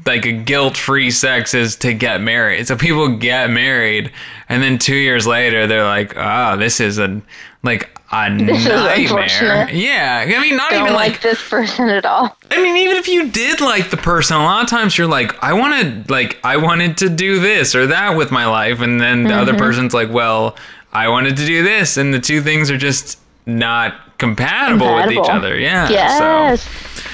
like 0.06 0.24
a 0.24 0.32
guilt-free 0.32 1.10
sex 1.10 1.52
is 1.52 1.76
to 1.76 1.92
get 1.92 2.22
married. 2.22 2.66
So 2.66 2.76
people 2.76 3.08
get 3.16 3.50
married, 3.50 4.10
and 4.48 4.62
then 4.62 4.78
two 4.78 4.96
years 4.96 5.26
later, 5.26 5.66
they're 5.66 5.84
like, 5.84 6.14
oh, 6.16 6.56
this 6.56 6.80
is 6.80 6.98
a 6.98 7.20
like 7.62 7.99
a 8.12 8.28
nightmare. 8.30 9.68
Yeah, 9.70 10.24
I 10.26 10.40
mean, 10.40 10.56
not 10.56 10.70
Don't 10.70 10.82
even 10.82 10.94
like, 10.94 11.12
like 11.12 11.22
this 11.22 11.48
person 11.48 11.88
at 11.88 12.04
all. 12.04 12.36
I 12.50 12.56
mean, 12.62 12.76
even 12.78 12.96
if 12.96 13.06
you 13.08 13.30
did 13.30 13.60
like 13.60 13.90
the 13.90 13.96
person, 13.96 14.36
a 14.36 14.42
lot 14.42 14.62
of 14.64 14.68
times 14.68 14.98
you're 14.98 15.06
like, 15.06 15.40
I 15.42 15.52
wanted, 15.52 16.10
like, 16.10 16.38
I 16.44 16.56
wanted 16.56 16.96
to 16.98 17.08
do 17.08 17.38
this 17.40 17.74
or 17.74 17.86
that 17.86 18.16
with 18.16 18.30
my 18.30 18.46
life, 18.46 18.80
and 18.80 19.00
then 19.00 19.22
the 19.24 19.30
Mm-hmm. 19.30 19.38
other 19.40 19.54
person's 19.56 19.94
like, 19.94 20.10
well, 20.10 20.56
I 20.92 21.08
wanted 21.08 21.36
to 21.36 21.46
do 21.46 21.62
this, 21.62 21.96
and 21.96 22.12
the 22.12 22.18
two 22.20 22.40
things 22.42 22.70
are 22.70 22.76
just 22.78 23.18
not 23.46 24.18
compatible, 24.18 24.94
with 24.96 25.12
each 25.12 25.28
other. 25.30 25.56
Yeah. 25.58 25.88
Yes. 25.88 26.68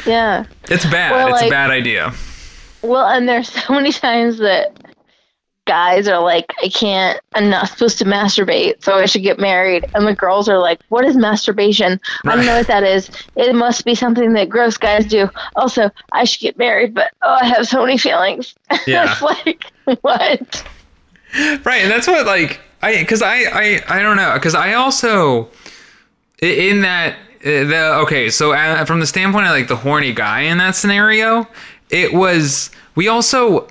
Yeah. 0.06 0.44
It's 0.70 0.84
bad. 0.86 1.12
Well, 1.12 1.34
it's 1.34 1.42
a 1.42 1.50
bad 1.50 1.70
idea. 1.70 2.12
Well, 2.82 3.06
and 3.06 3.28
there's 3.28 3.48
so 3.66 3.74
many 3.74 3.92
times 3.92 4.38
that 4.38 4.72
guys 5.66 6.08
are 6.08 6.20
like, 6.20 6.52
I 6.62 6.68
can't, 6.68 7.20
I'm 7.34 7.50
not 7.50 7.68
supposed 7.68 7.98
to 7.98 8.04
masturbate, 8.04 8.82
so 8.82 8.94
I 8.94 9.06
should 9.06 9.22
get 9.22 9.38
married. 9.38 9.84
And 9.94 10.06
the 10.06 10.14
girls 10.14 10.48
are 10.48 10.58
like, 10.58 10.80
What 10.88 11.04
is 11.04 11.16
masturbation? 11.16 12.00
I 12.24 12.36
don't 12.36 12.46
know 12.46 12.56
what 12.56 12.66
that 12.68 12.84
is. 12.84 13.10
It 13.36 13.54
must 13.54 13.84
be 13.84 13.94
something 13.94 14.32
that 14.32 14.48
gross 14.48 14.76
guys 14.76 15.06
do. 15.06 15.28
Also, 15.56 15.90
I 16.12 16.24
should 16.24 16.40
get 16.40 16.56
married, 16.56 16.94
but 16.94 17.12
oh, 17.22 17.38
I 17.42 17.46
have 17.46 17.68
so 17.68 17.82
many 17.84 17.98
feelings. 17.98 18.54
Yeah. 18.86 19.10
it's 19.10 19.22
like, 19.22 19.64
what? 20.02 20.64
Right, 21.34 21.82
and 21.82 21.90
that's 21.90 22.06
what 22.06 22.24
like 22.24 22.60
I 22.82 22.98
because 23.00 23.20
I 23.20 23.42
I 23.52 23.82
I 23.88 24.02
don't 24.02 24.16
know 24.16 24.34
because 24.34 24.54
I 24.54 24.74
also 24.74 25.48
in 26.40 26.82
that 26.82 27.16
the 27.42 27.98
okay 28.02 28.30
so 28.30 28.52
uh, 28.52 28.84
from 28.84 29.00
the 29.00 29.06
standpoint 29.06 29.46
of 29.46 29.52
like 29.52 29.68
the 29.68 29.76
horny 29.76 30.12
guy 30.12 30.42
in 30.42 30.58
that 30.58 30.76
scenario, 30.76 31.48
it 31.90 32.12
was 32.12 32.70
we 32.94 33.08
also 33.08 33.68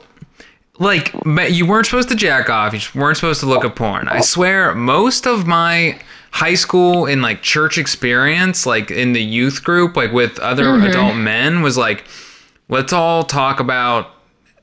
like 0.79 1.13
you 1.49 1.65
weren't 1.65 1.85
supposed 1.85 2.09
to 2.09 2.15
jack 2.15 2.49
off, 2.49 2.73
you 2.73 2.99
weren't 2.99 3.17
supposed 3.17 3.39
to 3.41 3.45
look 3.45 3.63
at 3.63 3.75
porn. 3.75 4.07
I 4.07 4.21
swear 4.21 4.73
most 4.75 5.25
of 5.25 5.47
my 5.47 5.99
high 6.31 6.55
school 6.55 7.05
and 7.05 7.21
like 7.21 7.41
church 7.41 7.77
experience 7.77 8.65
like 8.65 8.91
in 8.91 9.13
the 9.13 9.23
youth 9.23 9.63
group 9.63 9.95
like 9.95 10.11
with 10.11 10.37
other 10.39 10.65
mm-hmm. 10.65 10.87
adult 10.87 11.15
men 11.15 11.61
was 11.61 11.77
like 11.77 12.03
let's 12.67 12.91
all 12.91 13.23
talk 13.23 13.61
about 13.61 14.15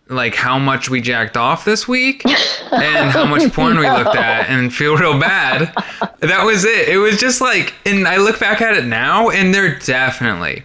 like 0.08 0.34
how 0.34 0.58
much 0.58 0.90
we 0.90 1.00
jacked 1.00 1.36
off 1.36 1.64
this 1.64 1.88
week 1.88 2.24
and 2.72 3.10
how 3.10 3.24
much 3.24 3.52
porn 3.52 3.78
we 3.78 3.88
looked 3.88 4.16
at 4.16 4.48
and 4.48 4.74
feel 4.74 4.96
real 4.96 5.18
bad. 5.18 5.72
That 6.20 6.44
was 6.44 6.64
it. 6.64 6.88
It 6.88 6.98
was 6.98 7.18
just 7.18 7.40
like, 7.40 7.74
and 7.86 8.06
I 8.06 8.18
look 8.18 8.38
back 8.38 8.60
at 8.60 8.76
it 8.76 8.84
now, 8.84 9.30
and 9.30 9.54
they're 9.54 9.78
definitely. 9.78 10.64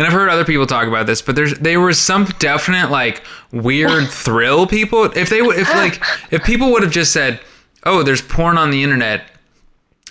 And 0.00 0.06
I've 0.06 0.14
heard 0.14 0.30
other 0.30 0.46
people 0.46 0.66
talk 0.66 0.88
about 0.88 1.04
this, 1.04 1.20
but 1.20 1.36
there's 1.36 1.58
there 1.58 1.78
was 1.78 2.00
some 2.00 2.24
definite 2.38 2.90
like 2.90 3.22
weird 3.52 4.08
thrill 4.10 4.66
people. 4.66 5.04
If 5.14 5.28
they 5.28 5.42
would, 5.42 5.58
if 5.58 5.68
like 5.74 6.00
if 6.30 6.42
people 6.42 6.72
would 6.72 6.82
have 6.82 6.90
just 6.90 7.12
said, 7.12 7.38
"Oh, 7.84 8.02
there's 8.02 8.22
porn 8.22 8.56
on 8.56 8.70
the 8.70 8.82
internet," 8.82 9.30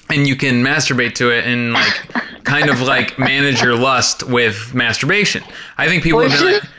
and 0.08 0.28
you 0.28 0.36
can 0.36 0.64
masturbate 0.64 1.16
to 1.16 1.32
it 1.32 1.46
and 1.46 1.74
like 1.74 2.08
kind 2.44 2.70
of 2.70 2.82
like 2.82 3.18
manage 3.18 3.64
your 3.64 3.76
lust 3.76 4.22
with 4.22 4.76
masturbation. 4.76 5.44
I 5.80 5.88
think 5.88 6.04
people 6.04 6.20
would 6.20 6.30
have 6.30 6.40
been 6.40 6.54
like. 6.54 6.70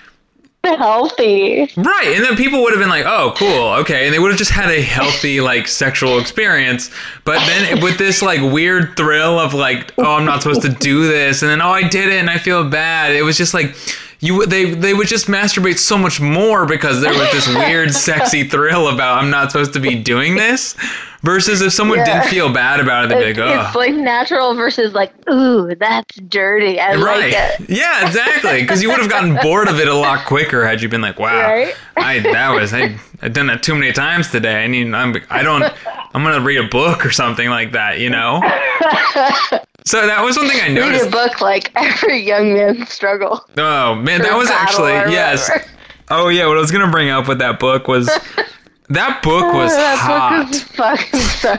Healthy. 0.79 1.71
Right, 1.77 2.13
and 2.15 2.25
then 2.25 2.37
people 2.37 2.63
would 2.63 2.73
have 2.73 2.81
been 2.81 2.89
like, 2.89 3.07
"Oh, 3.07 3.35
cool, 3.37 3.73
okay," 3.81 4.07
and 4.07 4.15
they 4.15 4.19
would 4.19 4.31
have 4.31 4.39
just 4.39 4.51
had 4.51 4.71
a 4.71 4.81
healthy 4.81 5.41
like 5.41 5.69
sexual 5.69 6.19
experience. 6.19 6.91
But 7.25 7.45
then 7.47 7.81
with 7.81 7.99
this 7.99 8.23
like 8.23 8.41
weird 8.41 8.97
thrill 8.97 9.39
of 9.39 9.55
like, 9.55 9.93
"Oh, 9.99 10.15
I'm 10.15 10.25
not 10.25 10.43
supposed 10.43 10.63
to 10.63 10.69
do 10.69 11.07
this," 11.07 11.43
and 11.43 11.51
then, 11.51 11.61
"Oh, 11.61 11.71
I 11.71 11.83
did 11.83 12.09
it 12.09 12.19
and 12.19 12.31
I 12.31 12.39
feel 12.39 12.69
bad." 12.69 13.15
It 13.15 13.23
was 13.23 13.37
just 13.37 13.55
like 13.55 13.75
you 14.21 14.45
they 14.47 14.75
they 14.75 14.95
would 14.95 15.09
just 15.09 15.27
masturbate 15.27 15.79
so 15.79 15.97
much 15.99 16.21
more 16.21 16.67
because 16.67 17.01
there 17.01 17.13
was 17.13 17.31
this 17.33 17.49
weird 17.49 17.93
sexy 18.09 18.45
thrill 18.45 18.89
about 18.89 19.19
I'm 19.23 19.31
not 19.31 19.51
supposed 19.51 19.73
to 19.75 19.81
be 19.81 19.95
doing 19.97 20.37
this. 20.37 20.77
Versus 21.23 21.61
if 21.61 21.71
someone 21.75 21.99
Yeah. 21.99 22.05
didn't 22.23 22.31
feel 22.31 22.51
bad 22.51 22.81
about 22.81 23.05
it, 23.05 23.09
they'd 23.11 23.29
It's, 23.29 23.37
be 23.37 23.43
like, 23.45 23.67
it's 23.67 23.77
"Oh." 23.77 23.79
like 23.79 23.93
natural 23.93 24.55
versus 24.55 24.95
like, 24.95 25.13
ooh, 25.31 25.75
that's 25.75 26.17
dirty. 26.17 26.81
I 26.81 26.95
Right. 26.95 27.35
like 27.35 27.61
it. 27.61 27.69
Yeah, 27.69 28.07
exactly. 28.07 28.63
Because 28.63 28.83
you 28.83 28.89
would 28.89 29.01
have 29.01 29.11
gotten 29.11 29.35
bored 29.43 29.69
of 29.69 29.79
it 29.81 29.87
a 29.87 29.95
lot 29.95 30.25
quicker 30.25 30.67
had 30.67 30.81
you 30.81 30.89
been 30.89 31.03
like, 31.03 31.19
"Wow, 31.19 31.43
Right? 31.53 31.75
I 31.99 32.21
that 32.21 32.55
was 32.55 32.73
I 32.73 32.97
I've 33.21 33.35
done 33.35 33.49
that 33.49 33.63
too 33.63 33.75
many 33.75 33.93
times 33.93 34.31
today. 34.31 34.65
I 34.65 34.67
need 34.67 34.95
I'm 34.95 35.15
I 35.29 35.43
don't 35.43 35.63
I'm 35.63 36.25
gonna 36.25 36.41
read 36.41 36.57
a 36.59 36.69
book 36.69 37.05
or 37.05 37.11
something 37.11 37.51
like 37.51 37.73
that, 37.73 37.99
you 38.01 38.09
know." 38.09 38.41
So 39.85 40.07
that 40.07 40.23
was 40.23 40.37
one 40.37 40.49
thing 40.49 40.61
I 40.61 40.67
Read 40.69 40.75
noticed. 40.75 41.07
a 41.09 41.11
book 41.11 41.41
like 41.41 41.71
every 41.75 42.19
young 42.23 42.53
man's 42.55 42.91
struggle. 42.93 43.45
Oh 43.57 43.95
man, 43.95 44.23
that 44.23 44.37
was 44.37 44.49
actually 44.51 44.93
yes. 45.13 45.51
Oh 46.09 46.29
yeah, 46.29 46.47
what 46.47 46.57
I 46.57 46.61
was 46.61 46.71
gonna 46.71 46.91
bring 46.91 47.09
up 47.11 47.27
with 47.29 47.39
that 47.39 47.59
book 47.59 47.89
was 47.89 48.07
that 48.91 49.23
book 49.23 49.53
was 49.55 49.73
that 49.73 49.99
hot. 49.99 50.51
book 50.51 50.61
fucking 50.77 51.21
so. 51.21 51.57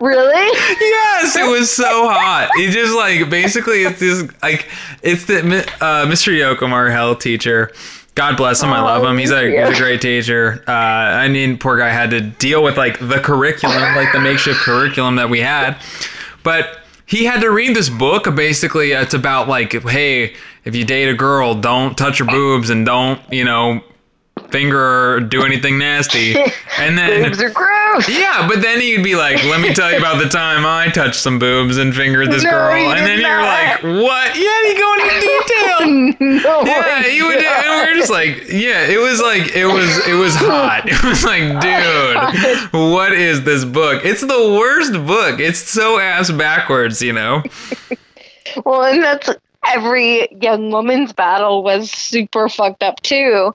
Really? 0.00 0.46
Yes, 0.80 1.36
it 1.36 1.50
was 1.50 1.70
so 1.74 1.84
hot. 2.08 2.50
It 2.56 2.70
just 2.70 2.94
like 2.94 3.28
basically 3.30 3.82
it's 3.82 4.00
this 4.00 4.22
like 4.42 4.68
it's 5.02 5.24
the 5.26 5.38
uh, 5.80 6.06
Mr. 6.06 6.32
Yoakum, 6.32 6.70
our 6.72 6.90
health 6.90 7.18
teacher. 7.20 7.70
God 8.14 8.36
bless 8.36 8.62
him. 8.62 8.70
I 8.70 8.80
love 8.80 9.02
him. 9.02 9.18
He's 9.18 9.32
a, 9.32 9.42
he's 9.50 9.76
a 9.76 9.82
great 9.82 10.00
teacher. 10.00 10.62
Uh, 10.68 10.70
I 10.70 11.26
mean, 11.26 11.58
poor 11.58 11.76
guy 11.76 11.88
had 11.90 12.10
to 12.10 12.20
deal 12.20 12.62
with 12.62 12.76
like 12.76 13.00
the 13.00 13.18
curriculum, 13.18 13.82
like 13.96 14.12
the 14.12 14.20
makeshift 14.20 14.60
curriculum 14.60 15.16
that 15.16 15.28
we 15.28 15.40
had. 15.40 15.76
But 16.44 16.78
he 17.06 17.24
had 17.24 17.40
to 17.40 17.50
read 17.50 17.76
this 17.76 17.88
book. 17.88 18.24
Basically, 18.34 18.94
uh, 18.94 19.02
it's 19.02 19.14
about 19.14 19.48
like, 19.48 19.72
hey, 19.72 20.34
if 20.64 20.74
you 20.74 20.84
date 20.84 21.08
a 21.08 21.14
girl, 21.14 21.54
don't 21.54 21.96
touch 21.96 22.18
her 22.18 22.28
uh, 22.28 22.30
boobs 22.30 22.70
and 22.70 22.86
don't, 22.86 23.20
you 23.32 23.44
know, 23.44 23.82
finger 24.54 25.14
or 25.14 25.20
do 25.20 25.42
anything 25.44 25.78
nasty. 25.78 26.36
And 26.76 26.98
then 26.98 27.22
Boobs 27.22 27.40
are 27.40 27.50
gross. 27.50 28.08
yeah, 28.08 28.48
but 28.48 28.60
then 28.60 28.80
he'd 28.80 29.04
be 29.04 29.14
like, 29.14 29.42
"Let 29.44 29.60
me 29.60 29.72
tell 29.72 29.92
you 29.92 29.98
about 29.98 30.20
the 30.20 30.28
time 30.28 30.66
I 30.66 30.88
touched 30.88 31.20
some 31.20 31.38
boobs 31.38 31.76
and 31.78 31.94
fingered 31.94 32.32
this 32.32 32.42
No, 32.42 32.50
girl," 32.50 32.72
and 32.92 33.06
then 33.06 33.20
you're 33.20 33.42
like, 33.42 33.80
"What?" 34.02 34.34
Yeah, 34.36 34.66
he 34.66 34.74
go 34.74 34.92
into 34.94 35.20
detail. 35.20 36.16
no. 36.42 36.62
Yeah, 36.66 37.02
he 37.04 37.22
would. 37.22 37.36
And 37.36 37.86
we 37.86 37.92
are 37.92 37.94
just 37.94 38.10
like, 38.10 38.48
yeah, 38.48 38.86
it 38.88 38.98
was 38.98 39.20
like 39.22 39.54
it 39.54 39.66
was 39.66 40.08
it 40.08 40.14
was 40.14 40.34
hot. 40.34 40.82
It 40.88 41.04
was 41.04 41.22
like, 41.24 41.60
dude, 41.62 42.72
what 42.72 43.12
is 43.12 43.44
this 43.44 43.64
book? 43.64 44.04
It's 44.04 44.20
the 44.22 44.56
worst 44.58 44.94
book. 45.06 45.38
It's 45.38 45.60
so 45.60 46.00
ass 46.00 46.32
backwards, 46.32 47.00
you 47.00 47.12
know. 47.12 47.44
Well, 48.64 48.82
and 48.84 49.00
that's 49.02 49.30
every 49.64 50.26
young 50.42 50.70
woman's 50.72 51.12
battle 51.12 51.62
was 51.62 51.90
super 51.90 52.48
fucked 52.48 52.82
up 52.82 53.00
too. 53.02 53.54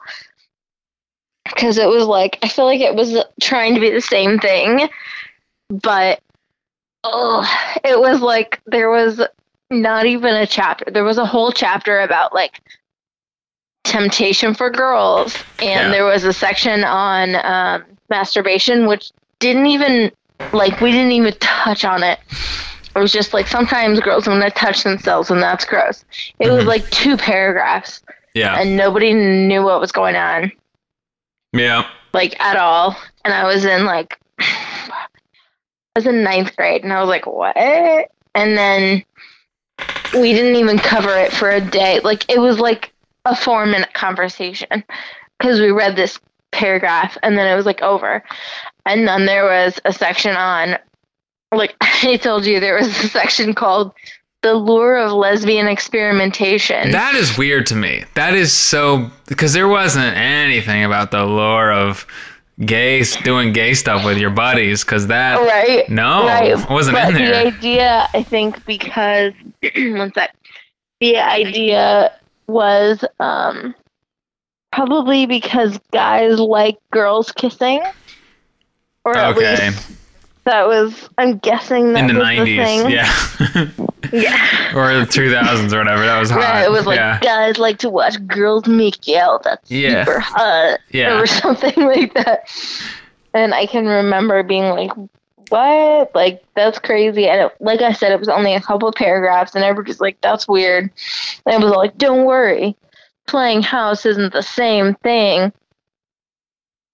Because 1.50 1.78
it 1.78 1.88
was 1.88 2.06
like, 2.06 2.38
I 2.44 2.48
feel 2.48 2.66
like 2.66 2.82
it 2.82 2.96
was 2.96 3.18
trying 3.42 3.76
to 3.76 3.82
be 3.82 3.90
the 3.92 4.02
same 4.02 4.40
thing, 4.40 4.88
but 5.70 6.20
oh, 7.04 7.46
it 7.84 8.00
was 8.00 8.22
like 8.22 8.62
there 8.66 8.90
was 8.90 9.22
not 9.72 10.06
even 10.06 10.36
a 10.36 10.48
chapter. 10.48 10.86
There 10.92 11.04
was 11.04 11.18
a 11.18 11.26
whole 11.26 11.52
chapter 11.52 12.00
about 12.00 12.34
like 12.34 12.62
temptation 13.84 14.54
for 14.54 14.70
girls, 14.70 15.36
and 15.60 15.88
Yeah. 15.88 15.92
there 15.92 16.06
was 16.06 16.24
a 16.24 16.34
section 16.34 16.84
on 16.84 17.36
um, 17.44 17.84
masturbation, 18.10 18.88
which 18.88 19.12
didn't 19.40 19.68
even 19.68 20.12
like 20.54 20.80
we 20.82 20.92
didn't 20.92 21.12
even 21.12 21.34
touch 21.40 21.86
on 21.86 22.04
it. 22.04 22.20
It 22.96 23.00
was 23.00 23.12
just 23.12 23.34
like 23.34 23.48
sometimes 23.48 24.00
girls 24.00 24.28
want 24.28 24.44
to 24.44 24.50
touch 24.52 24.84
themselves, 24.84 25.30
and 25.30 25.42
that's 25.42 25.66
gross. 25.66 26.04
It 26.40 26.52
was 26.52 26.64
Mhm. 26.64 26.68
like 26.68 26.90
two 26.92 27.18
paragraphs, 27.18 28.02
Yeah, 28.34 28.60
and 28.60 28.76
nobody 28.76 29.14
knew 29.14 29.64
what 29.64 29.80
was 29.80 29.92
going 29.92 30.16
on, 30.16 30.52
yeah, 31.54 31.88
like 32.14 32.40
at 32.40 32.58
all. 32.58 32.96
And 33.26 33.34
I 33.34 33.46
was 33.46 33.66
in 33.66 33.86
like, 33.86 34.20
I 34.40 35.08
was 35.96 36.06
in 36.06 36.24
ninth 36.24 36.56
grade, 36.56 36.84
and 36.84 36.94
I 36.94 37.00
was 37.00 37.10
like, 37.10 37.26
what? 37.26 37.58
And 37.58 38.58
then 38.58 39.04
we 40.14 40.34
didn't 40.34 40.56
even 40.56 40.78
cover 40.78 41.16
it 41.18 41.32
for 41.32 41.50
a 41.50 41.62
day. 41.62 42.00
Like 42.00 42.30
it 42.30 42.40
was 42.40 42.60
like 42.60 42.94
a 43.26 43.36
four 43.36 43.66
minute 43.66 43.94
conversation 43.94 44.84
because 45.38 45.60
we 45.60 45.72
read 45.72 45.96
this 45.96 46.20
paragraph, 46.52 47.18
and 47.24 47.38
then 47.38 47.52
it 47.52 47.56
was 47.56 47.66
like 47.66 47.82
over. 47.82 48.24
And 48.86 49.08
then 49.08 49.26
there 49.26 49.46
was 49.46 49.80
a 49.86 49.94
section 49.94 50.36
on, 50.36 50.78
like 51.52 51.76
I 51.82 52.18
told 52.18 52.46
you, 52.46 52.60
there 52.60 52.76
was 52.76 52.88
a 52.88 53.08
section 53.08 53.54
called 53.54 53.94
"The 54.42 54.54
Lure 54.54 54.98
of 54.98 55.12
Lesbian 55.12 55.68
Experimentation." 55.68 56.92
that 56.92 57.16
is 57.16 57.38
weird 57.38 57.66
to 57.68 57.76
me. 57.76 58.04
That 58.16 58.34
is 58.36 58.54
so 58.54 59.10
because 59.28 59.54
there 59.54 59.68
wasn't 59.68 60.16
anything 60.16 60.84
about 60.84 61.12
the 61.12 61.26
lure 61.26 61.72
of 61.72 62.06
gay 62.66 63.04
doing 63.24 63.54
gay 63.54 63.74
stuff 63.74 64.04
with 64.04 64.18
your 64.18 64.30
buddies 64.30 64.84
because 64.84 65.08
that 65.08 65.36
right? 65.38 65.90
no 65.90 66.26
right. 66.26 66.70
wasn't 66.70 66.96
but 66.98 67.10
in 67.10 67.14
there. 67.16 67.30
The 67.30 67.48
idea, 67.48 68.08
I 68.14 68.22
think, 68.24 68.66
because 68.66 69.32
one 69.76 70.12
sec, 70.14 70.36
the 71.00 71.18
idea 71.18 72.12
was 72.48 73.06
um, 73.22 73.74
probably 74.74 75.26
because 75.26 75.80
guys 75.92 76.40
like 76.40 76.78
girls 76.92 77.32
kissing, 77.32 77.82
or 79.06 79.16
at 79.16 79.38
Okay. 79.38 79.70
least 79.70 79.99
that 80.50 80.68
was. 80.68 81.10
I'm 81.18 81.38
guessing 81.38 81.94
that 81.94 82.00
In 82.00 82.08
the 82.08 82.14
nineties, 82.14 82.84
the 82.84 82.92
yeah. 82.92 83.68
Yeah. 84.12 84.76
or 84.76 85.00
the 85.00 85.06
two 85.06 85.32
thousands 85.32 85.74
or 85.74 85.78
whatever. 85.80 86.06
That 86.06 86.20
was 86.20 86.30
hot. 86.32 86.40
Right, 86.40 86.66
it 86.66 86.72
was 86.72 86.86
like 86.86 86.98
yeah. 86.98 87.20
guys 87.20 87.58
like 87.60 87.78
to 87.80 87.90
watch 87.90 88.16
girls 88.28 88.66
make 88.68 89.08
out. 89.10 89.44
That's 89.44 89.70
Yeah. 89.70 90.04
super 90.06 90.20
hot, 90.20 90.80
Yeah. 90.92 91.20
or 91.20 91.26
something 91.42 91.76
like 91.86 92.14
that. 92.16 92.50
And 93.34 93.54
I 93.54 93.66
can 93.68 93.86
remember 93.86 94.42
being 94.42 94.70
like, 94.70 94.92
"What? 95.50 96.16
Like 96.16 96.44
that's 96.56 96.80
crazy." 96.80 97.28
And 97.28 97.42
it, 97.42 97.52
like 97.60 97.82
I 97.82 97.92
said, 97.92 98.12
it 98.12 98.20
was 98.20 98.30
only 98.30 98.56
a 98.56 98.62
couple 98.62 98.92
paragraphs, 98.92 99.54
and 99.54 99.64
everybody's 99.64 100.02
like, 100.02 100.20
"That's 100.22 100.48
weird." 100.48 100.90
And 101.46 101.56
I 101.64 101.66
was 101.66 101.76
like, 101.76 101.98
"Don't 101.98 102.26
worry, 102.26 102.76
playing 103.28 103.62
house 103.62 104.06
isn't 104.06 104.34
the 104.34 104.42
same 104.42 104.96
thing." 105.04 105.54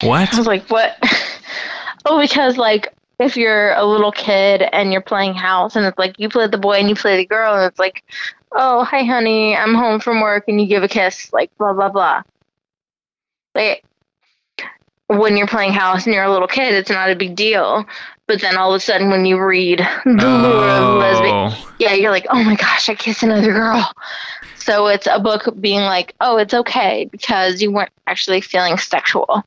What? 0.04 0.34
I 0.34 0.38
was 0.38 0.48
like, 0.48 0.68
"What?" 0.70 0.98
oh, 2.06 2.20
because 2.20 2.58
like 2.58 2.94
if 3.20 3.38
you're 3.38 3.74
a 3.74 3.86
little 3.86 4.12
kid 4.12 4.64
and 4.74 4.92
you're 4.92 5.02
playing 5.02 5.34
house, 5.34 5.76
and 5.76 5.86
it's 5.86 5.98
like 5.98 6.20
you 6.20 6.30
play 6.30 6.48
the 6.48 6.58
boy 6.58 6.74
and 6.74 6.90
you 6.90 6.96
play 6.96 7.18
the 7.18 7.26
girl, 7.26 7.56
and 7.56 7.66
it's 7.66 7.80
like, 7.80 8.04
"Oh, 8.52 8.84
hi, 8.84 9.04
honey, 9.04 9.56
I'm 9.56 9.74
home 9.74 10.00
from 10.00 10.22
work," 10.22 10.46
and 10.48 10.60
you 10.60 10.68
give 10.68 10.84
a 10.84 10.88
kiss, 10.88 11.32
like 11.34 11.56
blah 11.58 11.74
blah 11.74 11.90
blah. 11.90 12.24
Like 13.54 13.86
when 15.08 15.38
you're 15.38 15.48
playing 15.48 15.74
house 15.74 16.06
and 16.06 16.16
you're 16.16 16.24
a 16.24 16.32
little 16.32 16.48
kid, 16.48 16.74
it's 16.74 16.90
not 16.90 17.10
a 17.10 17.16
big 17.16 17.36
deal. 17.36 17.86
But 18.28 18.42
then 18.42 18.58
all 18.58 18.74
of 18.74 18.78
a 18.78 18.80
sudden, 18.80 19.12
when 19.12 19.26
you 19.26 19.40
read 19.40 19.80
the 20.06 20.12
lure 20.12 20.70
of 20.70 20.98
lesbian, 21.00 21.36
Oh, 21.36 21.74
yeah, 21.80 21.94
you're 21.94 22.12
like, 22.12 22.26
oh 22.30 22.44
my 22.44 22.56
gosh, 22.56 22.90
I 22.90 22.96
kissed 22.96 23.24
another 23.24 23.54
girl. 23.54 23.92
So 24.56 24.88
it's 24.88 25.08
a 25.08 25.20
book 25.20 25.48
being 25.62 25.82
like, 25.82 26.16
oh, 26.22 26.38
it's 26.38 26.54
okay 26.54 27.08
because 27.12 27.62
you 27.62 27.72
weren't 27.72 27.92
actually 28.08 28.42
feeling 28.42 28.78
sexual. 28.80 29.44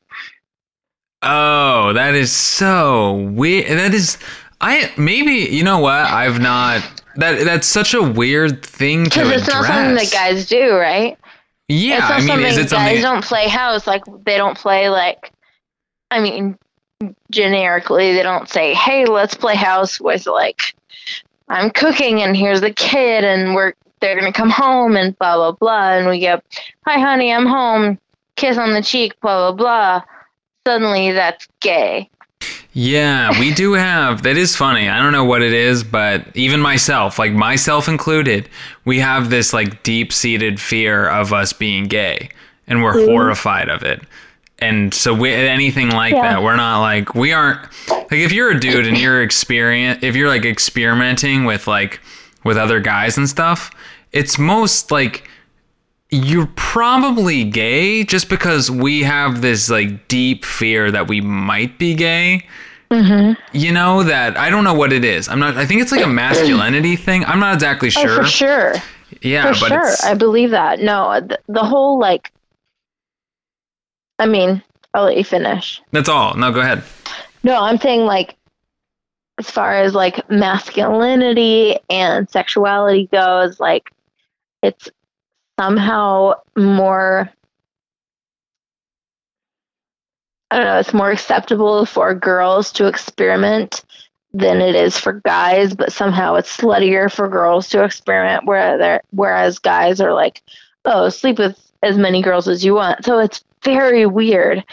Oh, 1.21 1.93
that 1.93 2.15
is 2.15 2.31
so 2.31 3.15
weird. 3.33 3.67
That 3.67 3.93
is, 3.93 4.17
I 4.61 4.91
maybe 4.97 5.31
you 5.31 5.63
know 5.63 5.79
what? 5.79 6.05
I've 6.05 6.39
not. 6.39 6.81
That 7.15 7.43
that's 7.43 7.67
such 7.67 7.93
a 7.93 8.01
weird 8.01 8.65
thing 8.65 9.05
to 9.05 9.09
Because 9.09 9.41
it's 9.41 9.47
not 9.47 9.65
something 9.65 9.95
that 9.95 10.11
guys 10.11 10.47
do, 10.47 10.75
right? 10.75 11.17
yeah, 11.69 11.97
it's 11.97 12.01
not 12.01 12.11
I 12.11 12.17
mean, 12.19 12.27
something 12.27 12.45
is 12.45 12.57
it 12.57 12.69
guys 12.71 13.01
don't 13.01 13.23
play 13.23 13.47
house. 13.47 13.85
Like 13.85 14.03
they 14.25 14.37
don't 14.37 14.57
play 14.57 14.89
like, 14.89 15.31
I 16.11 16.19
mean, 16.19 16.57
generically 17.29 18.13
they 18.13 18.23
don't 18.23 18.49
say, 18.49 18.73
hey, 18.73 19.05
let's 19.05 19.35
play 19.35 19.55
house 19.55 20.01
with 20.01 20.25
like, 20.25 20.73
I'm 21.47 21.69
cooking 21.69 22.21
and 22.21 22.35
here's 22.35 22.61
the 22.61 22.73
kid 22.73 23.23
and 23.23 23.53
we're 23.53 23.73
they're 23.99 24.17
gonna 24.17 24.33
come 24.33 24.49
home 24.49 24.95
and 24.95 25.17
blah 25.19 25.35
blah 25.35 25.51
blah 25.51 25.93
and 25.93 26.07
we 26.07 26.19
get, 26.19 26.43
hi 26.85 26.99
honey, 26.99 27.31
I'm 27.31 27.45
home, 27.45 27.99
kiss 28.35 28.57
on 28.57 28.73
the 28.73 28.81
cheek, 28.81 29.19
blah 29.21 29.51
blah 29.51 29.57
blah. 29.57 30.03
Suddenly 30.69 31.13
that's 31.13 31.47
gay. 31.61 32.11
Yeah, 32.73 33.39
we 33.39 33.51
do 33.51 33.73
have. 33.73 34.21
That 34.21 34.37
is 34.37 34.55
funny. 34.55 34.87
I 34.87 35.01
don't 35.01 35.11
know 35.11 35.25
what 35.25 35.41
it 35.41 35.51
is, 35.51 35.83
but 35.83 36.27
even 36.35 36.59
myself, 36.61 37.17
like 37.17 37.31
myself 37.31 37.87
included, 37.87 38.47
we 38.85 38.99
have 38.99 39.31
this 39.31 39.51
like 39.51 39.81
deep 39.81 40.13
seated 40.13 40.61
fear 40.61 41.09
of 41.09 41.33
us 41.33 41.53
being 41.53 41.85
gay, 41.85 42.29
and 42.67 42.83
we're 42.83 42.93
mm-hmm. 42.93 43.09
horrified 43.09 43.67
of 43.67 43.81
it. 43.81 44.03
And 44.59 44.93
so, 44.93 45.11
we, 45.11 45.31
anything 45.31 45.89
like 45.89 46.13
Yeah. 46.13 46.21
that, 46.21 46.43
we're 46.43 46.55
not 46.55 46.81
like 46.81 47.15
we 47.15 47.33
aren't 47.33 47.61
like 47.89 48.19
if 48.19 48.31
you're 48.31 48.51
a 48.51 48.59
dude 48.59 48.85
and 48.85 48.95
you're 48.95 49.23
experience 49.23 50.03
if 50.03 50.15
you're 50.15 50.29
like 50.29 50.45
experimenting 50.45 51.45
with 51.45 51.65
like 51.65 51.99
with 52.43 52.57
other 52.57 52.79
guys 52.79 53.17
and 53.17 53.27
stuff, 53.27 53.71
it's 54.11 54.37
most 54.37 54.91
like 54.91 55.27
you're 56.09 56.49
probably 56.55 57.43
gay 57.43 58.03
just 58.03 58.29
because 58.29 58.71
we 58.71 59.03
have 59.03 59.41
this 59.41 59.69
like 59.69 60.07
deep 60.07 60.43
fear 60.43 60.91
that 60.91 61.07
we 61.07 61.21
might 61.21 61.77
be 61.77 61.93
gay. 61.93 62.47
Mm-hmm. 62.89 63.39
You 63.55 63.71
know 63.71 64.01
that 64.03 64.35
I 64.35 64.49
don't 64.49 64.63
know 64.63 64.73
what 64.73 64.91
it 64.91 65.05
is. 65.05 65.29
I'm 65.29 65.39
not. 65.39 65.57
I 65.57 65.65
think 65.65 65.81
it's 65.81 65.91
like 65.91 66.03
a 66.03 66.07
masculinity 66.07 66.95
thing. 66.95 67.23
I'm 67.25 67.39
not 67.39 67.53
exactly 67.53 67.91
sure. 67.91 68.09
Oh, 68.09 68.23
for 68.23 68.25
sure. 68.25 68.73
Yeah, 69.21 69.53
for 69.53 69.59
but 69.59 69.67
sure. 69.67 69.87
it's 69.89 70.03
I 70.03 70.15
believe 70.15 70.51
that. 70.51 70.79
No, 70.79 71.19
the, 71.21 71.39
the 71.47 71.63
whole 71.63 71.99
like, 71.99 72.31
I 74.17 74.25
mean, 74.25 74.63
I'll 74.93 75.05
let 75.05 75.17
you 75.17 75.23
finish. 75.23 75.81
that's 75.91 76.09
all. 76.09 76.35
No, 76.35 76.51
go 76.51 76.61
ahead. 76.61 76.83
No, 77.43 77.61
I'm 77.61 77.77
saying 77.77 78.01
like 78.01 78.35
as 79.37 79.49
far 79.49 79.75
as 79.75 79.93
like 79.93 80.27
masculinity 80.29 81.77
and 81.91 82.27
sexuality 82.29 83.07
goes, 83.11 83.59
like 83.59 83.91
it's 84.63 84.89
somehow 85.59 86.33
more 86.57 87.29
I 90.51 90.55
don't 90.57 90.65
know, 90.65 90.79
it's 90.79 90.93
more 90.93 91.11
acceptable 91.11 91.85
for 91.85 92.13
girls 92.15 92.71
to 92.73 92.87
experiment 92.87 93.83
than 94.33 94.61
it 94.61 94.75
is 94.75 94.97
for 94.97 95.21
guys, 95.25 95.75
but 95.75 95.91
somehow 95.91 96.35
it's 96.35 96.55
sluttier 96.55 97.11
for 97.11 97.27
girls 97.27 97.69
to 97.69 97.83
experiment 97.83 98.45
where 98.45 99.01
whereas 99.11 99.59
guys 99.59 100.01
are 100.01 100.13
like, 100.13 100.41
oh, 100.85 101.09
sleep 101.09 101.37
with 101.37 101.59
as 101.83 101.97
many 101.97 102.21
girls 102.21 102.47
as 102.47 102.63
you 102.63 102.73
want. 102.75 103.03
So 103.05 103.19
it's 103.19 103.43
very 103.63 104.05
weird 104.05 104.63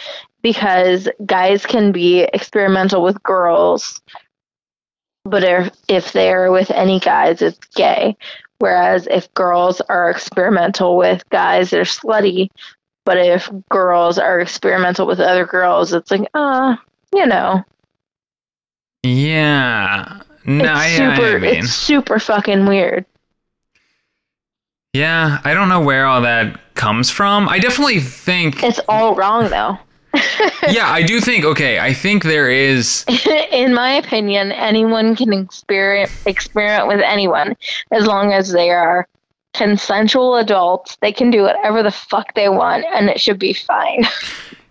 because 0.41 1.09
guys 1.25 1.65
can 1.65 1.91
be 1.91 2.21
experimental 2.21 3.03
with 3.03 3.21
girls, 3.21 4.01
but 5.25 5.43
if, 5.43 5.73
if 5.87 6.11
they're 6.13 6.51
with 6.51 6.71
any 6.71 6.99
guys, 6.99 7.41
it's 7.41 7.59
gay. 7.75 8.15
Whereas 8.59 9.07
if 9.11 9.31
girls 9.33 9.81
are 9.81 10.09
experimental 10.09 10.97
with 10.97 11.27
guys, 11.29 11.69
they're 11.69 11.83
slutty. 11.83 12.49
But 13.05 13.17
if 13.17 13.49
girls 13.69 14.17
are 14.17 14.39
experimental 14.39 15.05
with 15.07 15.19
other 15.19 15.45
girls, 15.45 15.93
it's 15.93 16.11
like, 16.11 16.27
uh, 16.33 16.75
you 17.13 17.25
know, 17.25 17.63
Yeah. 19.03 20.21
No, 20.45 20.63
it's 20.63 20.69
I, 20.71 20.89
super, 20.97 21.35
I 21.35 21.39
mean, 21.39 21.55
it's 21.57 21.73
super 21.73 22.19
fucking 22.19 22.65
weird. 22.65 23.05
yeah. 24.93 25.39
I 25.43 25.53
don't 25.53 25.69
know 25.69 25.81
where 25.81 26.05
all 26.05 26.21
that 26.21 26.59
comes 26.75 27.09
from. 27.09 27.47
I 27.49 27.59
definitely 27.59 27.99
think. 27.99 28.63
It's 28.63 28.79
all 28.89 29.13
wrong, 29.15 29.49
though. 29.49 29.77
yeah, 30.69 30.89
I 30.89 31.03
do 31.05 31.19
think. 31.19 31.45
Okay, 31.45 31.79
I 31.79 31.93
think 31.93 32.23
there 32.23 32.49
is. 32.49 33.05
In 33.51 33.73
my 33.73 33.91
opinion, 33.91 34.51
anyone 34.51 35.15
can 35.15 35.33
experiment 35.33 36.11
experiment 36.25 36.87
with 36.87 37.01
anyone 37.01 37.55
as 37.91 38.05
long 38.05 38.33
as 38.33 38.51
they 38.51 38.69
are 38.69 39.07
consensual 39.53 40.35
adults. 40.37 40.97
They 41.01 41.11
can 41.11 41.29
do 41.29 41.43
whatever 41.43 41.83
the 41.83 41.91
fuck 41.91 42.33
they 42.35 42.49
want, 42.49 42.85
and 42.93 43.09
it 43.09 43.19
should 43.19 43.39
be 43.39 43.53
fine. 43.53 44.05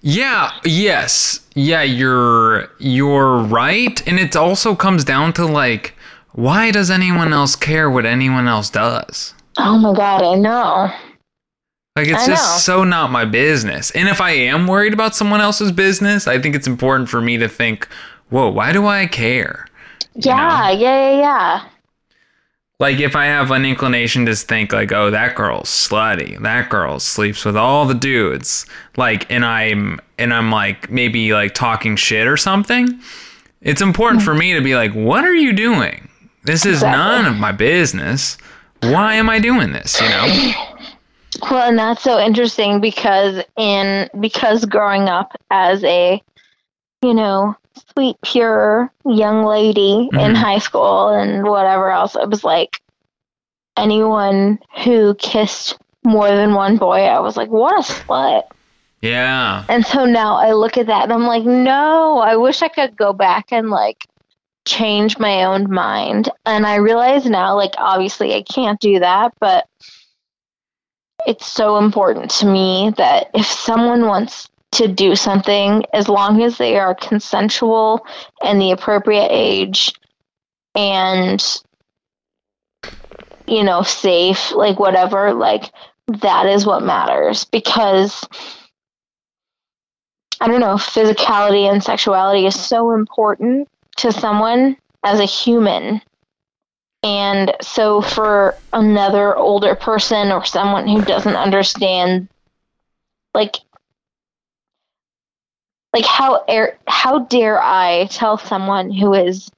Yeah. 0.03 0.53
Yes. 0.65 1.41
Yeah. 1.57 1.83
You're 1.83 2.69
you're 2.79 3.39
right, 3.39 4.07
and 4.07 4.21
it 4.21 4.37
also 4.37 4.77
comes 4.77 5.03
down 5.03 5.33
to 5.33 5.45
like, 5.45 5.95
why 6.31 6.71
does 6.71 6.93
anyone 6.93 7.33
else 7.33 7.57
care 7.57 7.91
what 7.91 8.07
anyone 8.07 8.47
else 8.47 8.71
does? 8.71 9.35
oh 9.59 9.79
my 9.79 9.93
god, 9.95 10.23
I 10.23 10.35
know. 10.37 10.93
Like 11.97 12.09
it's 12.09 12.25
I 12.25 12.27
just 12.27 12.69
know. 12.69 12.75
so 12.75 12.85
not 12.85 13.11
my 13.11 13.25
business. 13.25 13.91
And 13.93 14.09
if 14.09 14.21
I 14.21 14.31
am 14.31 14.67
worried 14.67 14.93
about 14.93 15.17
someone 15.17 15.41
else's 15.41 15.73
business, 15.73 16.29
I 16.29 16.39
think 16.39 16.55
it's 16.55 16.67
important 16.67 17.09
for 17.09 17.23
me 17.23 17.39
to 17.39 17.49
think, 17.49 17.89
whoa, 18.29 18.51
why 18.51 18.73
do 18.73 18.87
I 18.87 19.07
care? 19.07 19.67
Yeah, 20.15 20.71
yeah, 20.71 21.11
yeah, 21.11 21.19
yeah. 21.19 21.69
Like 22.79 23.01
if 23.01 23.17
I 23.17 23.25
have 23.25 23.51
an 23.51 23.65
inclination 23.65 24.27
to 24.27 24.37
think 24.37 24.75
like, 24.75 24.93
oh, 24.93 25.11
that 25.11 25.35
girl's 25.35 25.71
slutty, 25.71 26.41
that 26.43 26.69
girl 26.69 27.01
sleeps 27.01 27.47
with 27.47 27.57
all 27.57 27.87
the 27.87 27.95
dudes, 27.95 28.67
like, 28.99 29.31
and 29.31 29.47
I'm 29.47 29.99
and 30.19 30.35
I'm 30.35 30.51
like 30.51 30.91
maybe 30.91 31.33
like 31.33 31.55
talking 31.55 31.97
shit 31.97 32.27
or 32.27 32.37
something. 32.37 33.01
It's 33.63 33.81
important 33.81 34.23
for 34.23 34.33
mm-hmm. 34.33 34.41
me 34.41 34.55
to 34.55 34.61
be 34.61 34.75
like, 34.75 34.93
what 34.93 35.25
are 35.25 35.35
you 35.35 35.55
doing? 35.55 36.11
This 36.45 36.67
is 36.67 36.83
Exactly. 36.83 36.99
none 36.99 37.25
of 37.25 37.41
my 37.41 37.53
business. 37.53 38.37
Why 38.83 39.15
am 39.15 39.31
I 39.31 39.39
doing 39.39 39.73
this? 39.73 39.99
You 40.01 40.09
know? 40.11 40.53
Well, 41.43 41.69
and 41.69 41.79
that's 41.79 42.03
so 42.03 42.19
interesting 42.19 42.81
because 42.81 43.43
in 43.57 44.09
because 44.21 44.65
growing 44.65 45.09
up 45.09 45.33
as 45.51 45.83
a, 45.85 46.23
you 47.03 47.15
know, 47.15 47.57
sweet, 47.93 48.17
pure 48.23 48.91
young 49.05 49.45
lady 49.45 50.09
in 50.13 50.33
Mhm. 50.33 50.37
high 50.37 50.59
school 50.59 51.09
and 51.09 51.45
whatever 51.45 51.91
else, 51.91 52.17
it 52.17 52.29
was 52.29 52.45
like 52.45 52.81
anyone 53.77 54.59
who 54.85 55.15
kissed 55.17 55.77
more 56.05 56.29
than 56.29 56.55
one 56.55 56.77
boy, 56.77 57.03
I 57.03 57.21
was 57.21 57.37
like, 57.37 57.49
what 57.49 57.75
a 57.79 57.83
slut. 57.83 58.45
Yeah. 59.03 59.65
And 59.69 59.85
so 59.85 60.05
now 60.05 60.37
I 60.37 60.53
look 60.53 60.79
at 60.79 60.87
that 60.87 61.05
and 61.05 61.13
I'm 61.13 61.27
like, 61.27 61.45
no, 61.45 62.19
I 62.19 62.37
wish 62.37 62.63
I 62.63 62.69
could 62.69 62.97
go 62.97 63.13
back 63.13 63.53
and 63.53 63.71
like 63.71 64.07
change 64.67 65.19
my 65.19 65.45
own 65.45 65.71
mind. 65.71 66.29
And 66.45 66.67
I 66.67 66.77
realize 66.77 67.27
now, 67.27 67.55
like, 67.55 67.75
obviously 67.79 68.35
I 68.35 68.43
can't 68.43 68.81
do 68.81 69.01
that, 69.01 69.33
but 69.41 69.67
it's 71.27 71.47
so 71.47 71.79
important 71.79 72.31
to 72.31 72.47
me 72.47 72.93
that 72.97 73.31
if 73.35 73.47
someone 73.47 74.07
wants 74.07 74.49
to 74.73 74.89
do 74.89 75.17
something, 75.17 75.85
as 75.93 76.09
long 76.09 76.43
as 76.43 76.59
they 76.59 76.79
are 76.79 76.95
consensual 76.95 78.07
and 78.43 78.61
the 78.61 78.71
appropriate 78.71 79.29
age 79.31 79.93
and 80.75 81.43
you 83.47 83.63
know, 83.63 83.83
safe, 83.83 84.53
like 84.53 84.79
whatever, 84.79 85.33
like 85.33 85.71
that 86.09 86.47
is 86.47 86.67
what 86.67 86.83
matters 86.83 87.45
because 87.45 88.27
I 90.41 90.49
don't 90.49 90.61
know, 90.61 90.75
physicality 90.75 91.71
and 91.71 91.83
sexuality 91.83 92.47
is 92.47 92.61
so 92.61 92.93
important 92.93 93.69
to 93.99 94.13
someone 94.13 94.77
as 95.03 95.21
a 95.21 95.25
human. 95.25 96.03
And 97.07 97.55
so 97.63 98.03
for 98.03 98.57
another 98.73 99.37
older 99.37 99.77
person 99.77 100.33
or 100.33 100.45
someone 100.45 100.89
who 100.89 101.05
doesn't 101.05 101.37
understand 101.37 102.29
like 103.33 103.59
like 105.93 106.05
how 106.05 106.43
air, 106.49 106.79
how 106.89 107.21
dare 107.21 107.63
I 107.63 108.09
tell 108.11 108.39
someone 108.39 108.91
who 108.91 109.15
is 109.15 109.49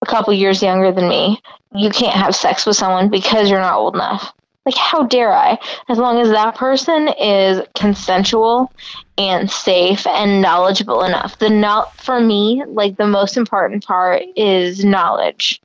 a 0.00 0.06
couple 0.06 0.32
years 0.32 0.62
younger 0.62 0.90
than 0.90 1.06
me 1.06 1.38
you 1.74 1.90
can't 1.90 2.16
have 2.16 2.34
sex 2.34 2.64
with 2.64 2.76
someone 2.76 3.10
because 3.10 3.50
you're 3.50 3.60
not 3.60 3.76
old 3.76 3.94
enough. 3.94 4.32
Like 4.64 4.76
how 4.76 5.02
dare 5.02 5.34
I? 5.34 5.58
As 5.90 5.98
long 5.98 6.18
as 6.18 6.30
that 6.30 6.54
person 6.54 7.08
is 7.20 7.60
consensual 7.74 8.72
and 9.18 9.50
safe 9.50 10.06
and 10.06 10.40
knowledgeable 10.40 11.02
enough. 11.02 11.38
The 11.38 11.50
not 11.50 11.94
for 11.96 12.20
me, 12.20 12.62
like 12.66 12.96
the 12.96 13.06
most 13.06 13.36
important 13.36 13.84
part 13.84 14.22
is 14.34 14.82
knowledge 14.82 15.60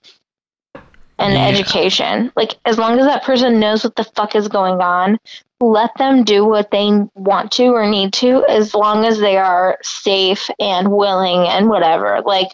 and 1.19 1.33
Yeah. 1.33 1.45
education. 1.47 2.31
Like 2.35 2.55
as 2.65 2.77
long 2.77 2.99
as 2.99 3.05
that 3.05 3.23
person 3.23 3.59
knows 3.59 3.83
what 3.83 3.95
the 3.95 4.03
fuck 4.03 4.35
is 4.35 4.47
going 4.47 4.81
on, 4.81 5.19
let 5.59 5.91
them 5.97 6.23
do 6.23 6.45
what 6.45 6.71
they 6.71 6.89
want 7.15 7.51
to 7.53 7.67
or 7.67 7.85
need 7.85 8.13
to 8.13 8.45
as 8.47 8.73
long 8.73 9.05
as 9.05 9.19
they 9.19 9.37
are 9.37 9.77
safe 9.83 10.49
and 10.59 10.91
willing 10.91 11.47
and 11.47 11.67
whatever. 11.69 12.21
Like 12.25 12.51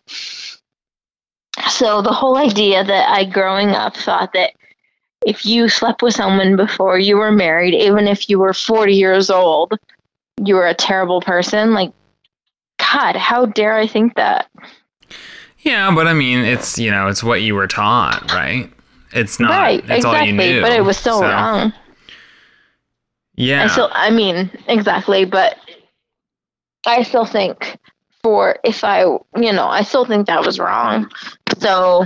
so 1.69 2.01
the 2.01 2.11
whole 2.11 2.37
idea 2.37 2.83
that 2.83 3.09
I 3.09 3.23
growing 3.25 3.69
up 3.69 3.95
thought 3.95 4.33
that 4.33 4.51
if 5.25 5.45
you 5.45 5.69
slept 5.69 6.01
with 6.01 6.13
someone 6.13 6.55
before 6.55 6.99
you 6.99 7.17
were 7.17 7.31
married, 7.31 7.73
even 7.73 8.07
if 8.07 8.29
you 8.29 8.39
were 8.39 8.53
40 8.53 8.93
years 8.93 9.29
old, 9.29 9.73
you 10.43 10.55
were 10.55 10.67
a 10.67 10.73
terrible 10.75 11.21
person, 11.21 11.73
like 11.73 11.91
God, 12.77 13.15
how 13.15 13.45
dare 13.45 13.75
I 13.75 13.87
think 13.87 14.15
that? 14.15 14.49
Yeah, 15.65 15.93
but 15.95 16.07
I 16.07 16.13
mean, 16.13 16.45
it's 16.45 16.77
you 16.77 16.91
know, 16.91 17.07
it's 17.07 17.23
what 17.23 17.41
you 17.41 17.55
were 17.55 17.67
taught, 17.67 18.31
right? 18.31 18.71
It's 19.13 19.39
not. 19.39 19.49
right, 19.49 19.83
it's 19.89 20.05
all 20.05 20.13
you 20.13 20.19
exactly. 20.19 20.31
knew. 20.31 20.61
But 20.61 20.73
it 20.73 20.85
was 20.85 20.95
still 20.95 21.19
so, 21.19 21.27
wrong. 21.27 21.73
Yeah. 23.35 23.63
I 23.63 23.67
still, 23.67 23.89
I 23.91 24.11
mean, 24.11 24.51
exactly, 24.67 25.25
but 25.25 25.57
I 26.85 27.01
still 27.03 27.25
think 27.25 27.77
for 28.21 28.59
if 28.63 28.83
I, 28.83 29.01
you 29.01 29.51
know, 29.51 29.67
I 29.67 29.81
still 29.81 30.05
think 30.05 30.27
that 30.27 30.45
was 30.45 30.59
wrong. 30.59 31.11
So 31.57 32.05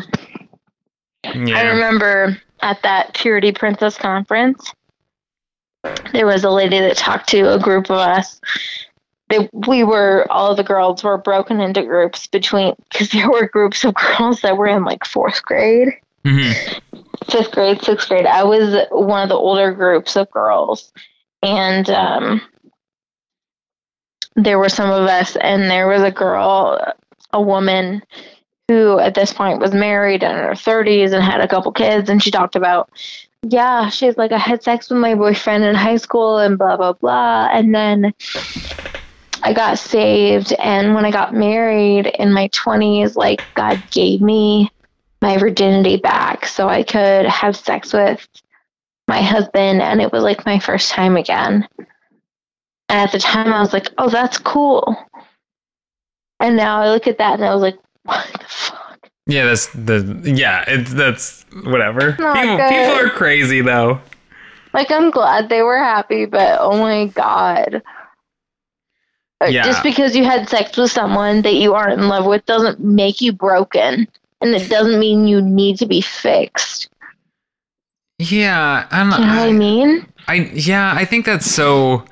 I 1.25 1.67
remember 1.67 2.37
at 2.61 2.81
that 2.83 3.13
Purity 3.13 3.51
Princess 3.51 3.97
conference, 3.97 4.73
there 6.13 6.25
was 6.25 6.43
a 6.43 6.49
lady 6.49 6.79
that 6.79 6.95
talked 6.97 7.29
to 7.29 7.53
a 7.53 7.59
group 7.59 7.89
of 7.89 7.97
us. 7.97 8.39
They, 9.29 9.47
we 9.53 9.83
were 9.83 10.25
all 10.29 10.55
the 10.55 10.63
girls 10.63 11.03
were 11.03 11.17
broken 11.17 11.61
into 11.61 11.83
groups 11.83 12.25
between 12.27 12.75
because 12.91 13.09
there 13.09 13.29
were 13.29 13.47
groups 13.47 13.83
of 13.85 13.93
girls 14.17 14.41
that 14.41 14.57
were 14.57 14.67
in 14.67 14.83
like 14.83 15.05
fourth 15.05 15.43
grade, 15.43 15.89
Mhm. 16.25 16.81
fifth 17.29 17.51
grade, 17.51 17.81
sixth 17.83 18.09
grade. 18.09 18.25
I 18.25 18.43
was 18.43 18.75
one 18.91 19.23
of 19.23 19.29
the 19.29 19.35
older 19.35 19.71
groups 19.71 20.15
of 20.15 20.29
girls, 20.31 20.91
and 21.43 21.89
um, 21.91 22.41
there 24.35 24.57
were 24.59 24.69
some 24.69 24.89
of 24.89 25.07
us, 25.07 25.35
and 25.35 25.69
there 25.69 25.87
was 25.87 26.01
a 26.01 26.11
girl, 26.11 26.93
a 27.31 27.41
woman 27.41 28.01
who 28.67 28.99
at 28.99 29.15
this 29.15 29.33
point 29.33 29.59
was 29.59 29.73
married 29.73 30.23
in 30.23 30.31
her 30.31 30.51
30s 30.53 31.11
and 31.13 31.23
had 31.23 31.41
a 31.41 31.47
couple 31.47 31.71
kids, 31.71 32.09
and 32.09 32.21
she 32.21 32.31
talked 32.31 32.55
about, 32.55 32.89
yeah, 33.43 33.89
she's 33.89 34.17
like, 34.17 34.31
I 34.31 34.37
had 34.37 34.63
sex 34.63 34.89
with 34.89 34.99
my 34.99 35.15
boyfriend 35.15 35.63
in 35.63 35.75
high 35.75 35.97
school 35.97 36.37
and 36.37 36.57
blah, 36.57 36.77
blah, 36.77 36.93
blah. 36.93 37.49
And 37.51 37.73
then 37.73 38.13
I 39.43 39.53
got 39.53 39.79
saved, 39.79 40.53
and 40.53 40.93
when 40.93 41.05
I 41.05 41.11
got 41.11 41.33
married 41.33 42.07
in 42.07 42.33
my 42.33 42.49
20s, 42.49 43.15
like, 43.15 43.41
God 43.55 43.81
gave 43.91 44.21
me 44.21 44.71
my 45.21 45.37
virginity 45.37 45.97
back 45.97 46.45
so 46.45 46.67
I 46.67 46.83
could 46.83 47.25
have 47.25 47.55
sex 47.55 47.93
with 47.93 48.27
my 49.07 49.21
husband, 49.21 49.81
and 49.81 50.01
it 50.01 50.11
was 50.11 50.23
like 50.23 50.45
my 50.45 50.59
first 50.59 50.91
time 50.91 51.17
again. 51.17 51.67
And 52.89 52.99
at 52.99 53.11
the 53.11 53.19
time, 53.19 53.53
I 53.53 53.59
was 53.59 53.73
like, 53.73 53.87
oh, 53.97 54.09
that's 54.09 54.37
cool. 54.37 54.95
And 56.39 56.55
now 56.55 56.81
I 56.81 56.89
look 56.89 57.07
at 57.07 57.17
that 57.17 57.35
and 57.35 57.45
I 57.45 57.53
was 57.53 57.61
like, 57.61 57.77
what 58.03 58.27
the 58.31 58.45
fuck? 58.47 59.09
Yeah, 59.27 59.45
that's 59.45 59.67
the 59.67 60.21
yeah. 60.23 60.63
It's 60.67 60.93
that's 60.93 61.45
whatever. 61.63 62.13
People 62.13 62.57
good. 62.57 62.69
people 62.69 63.05
are 63.05 63.09
crazy 63.09 63.61
though. 63.61 63.99
Like, 64.73 64.89
I'm 64.91 65.11
glad 65.11 65.49
they 65.49 65.61
were 65.61 65.77
happy, 65.77 66.25
but 66.25 66.57
oh 66.59 66.79
my 66.79 67.07
God. 67.07 67.81
Yeah. 69.47 69.63
Just 69.63 69.83
because 69.83 70.15
you 70.15 70.25
had 70.25 70.49
sex 70.49 70.75
with 70.75 70.91
someone 70.91 71.41
that 71.43 71.53
you 71.53 71.73
aren't 71.73 71.99
in 71.99 72.07
love 72.09 72.25
with 72.25 72.45
doesn't 72.45 72.79
make 72.81 73.21
you 73.21 73.31
broken. 73.31 74.07
And 74.41 74.55
it 74.55 74.69
doesn't 74.69 74.99
mean 74.99 75.27
you 75.27 75.41
need 75.41 75.77
to 75.79 75.85
be 75.85 76.01
fixed. 76.01 76.89
Yeah, 78.19 78.85
I 78.91 78.99
don't 78.99 79.11
You 79.11 79.25
know 79.25 79.39
what 79.39 79.49
I 79.49 79.51
mean? 79.53 80.05
I 80.27 80.33
yeah, 80.53 80.93
I 80.93 81.05
think 81.05 81.25
that's 81.25 81.49
so. 81.49 82.03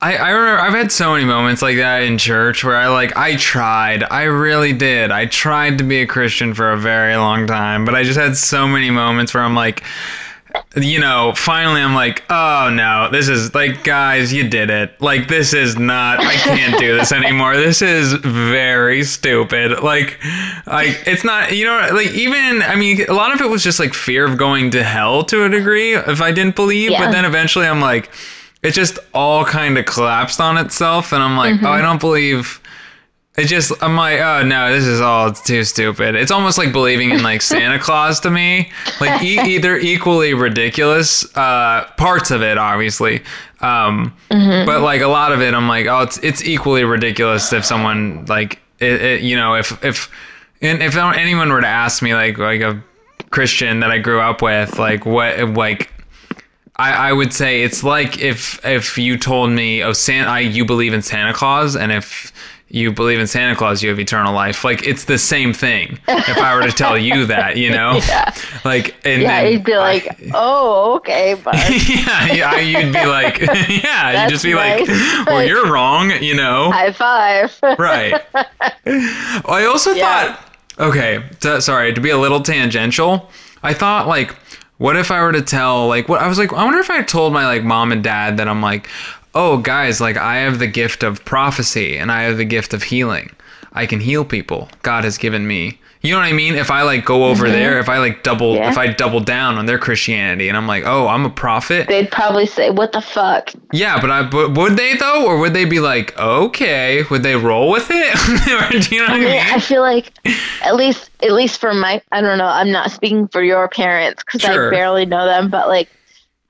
I 0.00 0.16
I 0.16 0.30
remember 0.30 0.60
I've 0.60 0.74
had 0.74 0.90
so 0.90 1.12
many 1.12 1.24
moments 1.24 1.62
like 1.62 1.76
that 1.76 2.02
in 2.02 2.18
church 2.18 2.64
where 2.64 2.76
I 2.76 2.88
like 2.88 3.16
I 3.16 3.36
tried, 3.36 4.02
I 4.10 4.24
really 4.24 4.72
did. 4.72 5.12
I 5.12 5.26
tried 5.26 5.78
to 5.78 5.84
be 5.84 6.02
a 6.02 6.06
Christian 6.06 6.52
for 6.52 6.72
a 6.72 6.76
very 6.76 7.16
long 7.16 7.46
time, 7.46 7.84
but 7.84 7.94
I 7.94 8.02
just 8.02 8.18
had 8.18 8.36
so 8.36 8.66
many 8.66 8.90
moments 8.90 9.32
where 9.32 9.44
I'm 9.44 9.54
like, 9.54 9.84
you 10.76 11.00
know, 11.00 11.32
finally 11.34 11.80
I'm 11.80 11.94
like, 11.94 12.22
oh 12.30 12.70
no, 12.72 13.08
this 13.10 13.28
is 13.28 13.54
like, 13.54 13.82
guys, 13.82 14.32
you 14.32 14.48
did 14.48 14.70
it. 14.70 15.00
Like 15.00 15.26
this 15.26 15.52
is 15.52 15.76
not. 15.76 16.20
I 16.20 16.34
can't 16.34 16.78
do 16.78 16.96
this 16.96 17.10
anymore. 17.12 17.56
This 17.56 17.82
is 17.82 18.12
very 18.14 19.02
stupid. 19.02 19.80
Like, 19.82 20.18
like 20.66 21.02
it's 21.06 21.24
not. 21.24 21.56
You 21.56 21.66
know, 21.66 21.88
like 21.92 22.12
even 22.12 22.62
I 22.62 22.76
mean, 22.76 23.04
a 23.08 23.12
lot 23.12 23.34
of 23.34 23.40
it 23.40 23.48
was 23.48 23.64
just 23.64 23.80
like 23.80 23.94
fear 23.94 24.24
of 24.24 24.38
going 24.38 24.70
to 24.72 24.84
hell 24.84 25.24
to 25.24 25.44
a 25.44 25.48
degree 25.48 25.94
if 25.94 26.20
I 26.20 26.30
didn't 26.30 26.54
believe. 26.54 26.92
But 26.92 27.10
then 27.10 27.24
eventually 27.24 27.66
I'm 27.66 27.80
like, 27.80 28.10
it 28.62 28.72
just 28.72 28.98
all 29.14 29.44
kind 29.44 29.76
of 29.78 29.86
collapsed 29.86 30.40
on 30.40 30.58
itself, 30.58 31.12
and 31.12 31.22
I'm 31.22 31.36
like, 31.36 31.54
oh, 31.54 31.56
mm-hmm. 31.56 31.66
I 31.66 31.80
don't 31.80 32.00
believe. 32.00 32.59
It 33.36 33.46
just, 33.46 33.72
I'm 33.80 33.96
like, 33.96 34.20
oh 34.20 34.42
no, 34.42 34.72
this 34.72 34.84
is 34.84 35.00
all 35.00 35.32
too 35.32 35.62
stupid. 35.64 36.16
It's 36.16 36.32
almost 36.32 36.58
like 36.58 36.72
believing 36.72 37.10
in 37.10 37.22
like 37.22 37.42
Santa 37.42 37.78
Claus 37.82 38.20
to 38.20 38.30
me. 38.30 38.70
Like 39.00 39.22
e- 39.22 39.40
either 39.54 39.76
equally 39.78 40.34
ridiculous, 40.34 41.24
uh, 41.36 41.88
parts 41.96 42.30
of 42.30 42.42
it 42.42 42.58
obviously, 42.58 43.22
um, 43.60 44.14
but 44.28 44.80
like 44.82 45.00
a 45.00 45.06
lot 45.06 45.32
of 45.32 45.40
it, 45.40 45.54
I'm 45.54 45.68
like, 45.68 45.86
oh, 45.86 46.00
it's 46.00 46.18
it's 46.18 46.42
equally 46.44 46.84
ridiculous 46.84 47.52
if 47.52 47.64
someone 47.64 48.24
like, 48.26 48.58
it, 48.78 49.00
it, 49.02 49.22
you 49.22 49.36
know, 49.36 49.54
if 49.54 49.82
if 49.84 50.10
and 50.60 50.82
if 50.82 50.96
anyone 50.96 51.50
were 51.50 51.60
to 51.60 51.66
ask 51.66 52.02
me 52.02 52.14
like 52.14 52.36
like 52.38 52.60
a 52.62 52.82
Christian 53.30 53.80
that 53.80 53.90
I 53.90 53.98
grew 53.98 54.20
up 54.20 54.42
with, 54.42 54.78
like 54.78 55.06
what 55.06 55.38
like 55.50 55.90
I, 56.76 57.10
I 57.10 57.12
would 57.12 57.32
say 57.32 57.62
it's 57.62 57.84
like 57.84 58.18
if 58.18 58.64
if 58.64 58.96
you 58.98 59.18
told 59.18 59.50
me, 59.50 59.82
oh, 59.82 59.92
Santa, 59.92 60.30
I, 60.30 60.40
you 60.40 60.64
believe 60.64 60.94
in 60.94 61.02
Santa 61.02 61.32
Claus, 61.34 61.76
and 61.76 61.92
if 61.92 62.32
you 62.72 62.92
believe 62.92 63.18
in 63.18 63.26
Santa 63.26 63.56
Claus, 63.56 63.82
you 63.82 63.88
have 63.88 63.98
eternal 63.98 64.32
life. 64.32 64.62
Like 64.62 64.86
it's 64.86 65.04
the 65.06 65.18
same 65.18 65.52
thing. 65.52 65.98
If 66.06 66.38
I 66.38 66.54
were 66.54 66.62
to 66.62 66.70
tell 66.72 66.96
you 66.96 67.26
that, 67.34 67.56
you 67.56 67.70
know, 67.70 68.00
Yeah. 68.08 68.32
like 68.64 68.94
and 69.04 69.22
Yeah, 69.22 69.42
then 69.42 69.52
you'd 69.52 69.64
be 69.64 69.76
like, 69.76 70.08
oh, 70.34 70.94
okay, 70.98 71.34
but 71.34 71.54
yeah, 71.88 72.32
yeah, 72.32 72.56
you'd 72.60 72.92
be 72.92 73.04
like, 73.06 73.40
yeah, 73.40 74.22
you'd 74.22 74.30
just 74.30 74.44
be 74.44 74.54
nice. 74.54 74.88
like, 74.88 75.26
well, 75.26 75.44
you're 75.44 75.70
wrong, 75.72 76.12
you 76.22 76.34
know, 76.36 76.70
high 76.70 76.92
five. 76.92 77.58
right. 77.78 78.22
I 78.86 79.66
also 79.68 79.92
Yeah. 79.92 80.34
thought, 80.36 80.54
okay, 80.78 81.24
t- 81.40 81.60
sorry 81.60 81.92
to 81.92 82.00
be 82.00 82.10
a 82.10 82.18
little 82.18 82.40
tangential. 82.40 83.30
I 83.62 83.74
thought 83.74 84.06
like, 84.08 84.34
what 84.78 84.96
if 84.96 85.10
I 85.10 85.20
were 85.22 85.32
to 85.32 85.42
tell 85.42 85.88
like 85.88 86.08
what 86.08 86.20
I 86.22 86.28
was 86.28 86.38
like? 86.38 86.52
I 86.52 86.64
wonder 86.64 86.78
if 86.78 86.88
I 86.90 87.02
told 87.02 87.32
my 87.32 87.46
like 87.46 87.64
mom 87.64 87.92
and 87.92 88.02
dad 88.02 88.36
that 88.38 88.48
I'm 88.48 88.62
like, 88.62 88.88
oh 89.34 89.58
guys, 89.58 90.00
like 90.00 90.16
I 90.16 90.36
have 90.38 90.58
the 90.58 90.66
gift 90.66 91.02
of 91.02 91.24
prophecy 91.24 91.96
and 91.96 92.10
I 92.10 92.22
have 92.22 92.36
the 92.36 92.44
gift 92.44 92.74
of 92.74 92.84
healing. 92.84 93.30
I 93.72 93.86
can 93.86 94.00
heal 94.00 94.24
people. 94.24 94.68
God 94.82 95.04
has 95.04 95.16
given 95.18 95.46
me. 95.46 95.78
You 96.02 96.12
know 96.14 96.20
what 96.20 96.26
I 96.28 96.32
mean? 96.32 96.54
If 96.54 96.70
I 96.70 96.80
like 96.82 97.04
go 97.04 97.26
over 97.26 97.50
there, 97.50 97.78
if 97.78 97.88
I 97.90 97.98
like 97.98 98.22
double, 98.22 98.54
Mm-hmm. 98.54 98.62
Yeah. 98.62 98.70
if 98.70 98.78
I 98.78 98.86
double 98.86 99.20
down 99.20 99.58
on 99.58 99.66
their 99.66 99.78
Christianity, 99.78 100.48
and 100.48 100.56
I'm 100.56 100.66
like, 100.66 100.84
oh, 100.86 101.06
I'm 101.06 101.26
a 101.26 101.30
prophet. 101.30 101.88
They'd 101.88 102.10
probably 102.10 102.46
say, 102.46 102.70
what 102.70 102.92
the 102.92 103.02
fuck? 103.02 103.50
Yeah, 103.70 104.00
but 104.00 104.10
I 104.10 104.22
but 104.22 104.56
would 104.56 104.78
they 104.78 104.96
though, 104.96 105.26
or 105.26 105.38
would 105.38 105.52
they 105.52 105.66
be 105.66 105.78
like, 105.78 106.18
okay, 106.18 107.02
would 107.10 107.22
they 107.22 107.36
roll 107.36 107.70
with 107.70 107.88
it? 107.90 108.14
or, 108.16 108.80
do 108.80 108.94
you 108.94 109.02
know 109.02 109.08
what 109.08 109.12
I 109.12 109.16
I 109.16 109.18
mean? 109.20 109.28
mean, 109.28 109.42
I 109.54 109.60
feel 109.60 109.82
like 109.82 110.10
at 110.62 110.74
least 110.74 111.10
at 111.22 111.32
least 111.32 111.60
for 111.60 111.74
my 111.74 112.00
I 112.12 112.22
don't 112.22 112.38
know, 112.38 112.46
I'm 112.46 112.72
not 112.72 112.90
speaking 112.90 113.28
for 113.28 113.42
your 113.42 113.68
parents 113.68 114.22
cuz 114.22 114.40
Sure. 114.40 114.68
I 114.68 114.70
barely 114.70 115.04
know 115.04 115.26
them, 115.26 115.50
but 115.50 115.68
like 115.68 115.90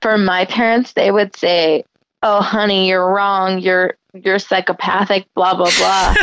for 0.01 0.17
my 0.17 0.45
parents, 0.45 0.93
they 0.93 1.11
would 1.11 1.35
say, 1.35 1.83
"Oh, 2.23 2.41
honey, 2.41 2.87
you're 2.89 3.11
wrong. 3.11 3.59
You're 3.59 3.97
you're 4.13 4.39
psychopathic, 4.39 5.27
blah 5.35 5.55
blah 5.55 5.71
blah." 5.77 6.15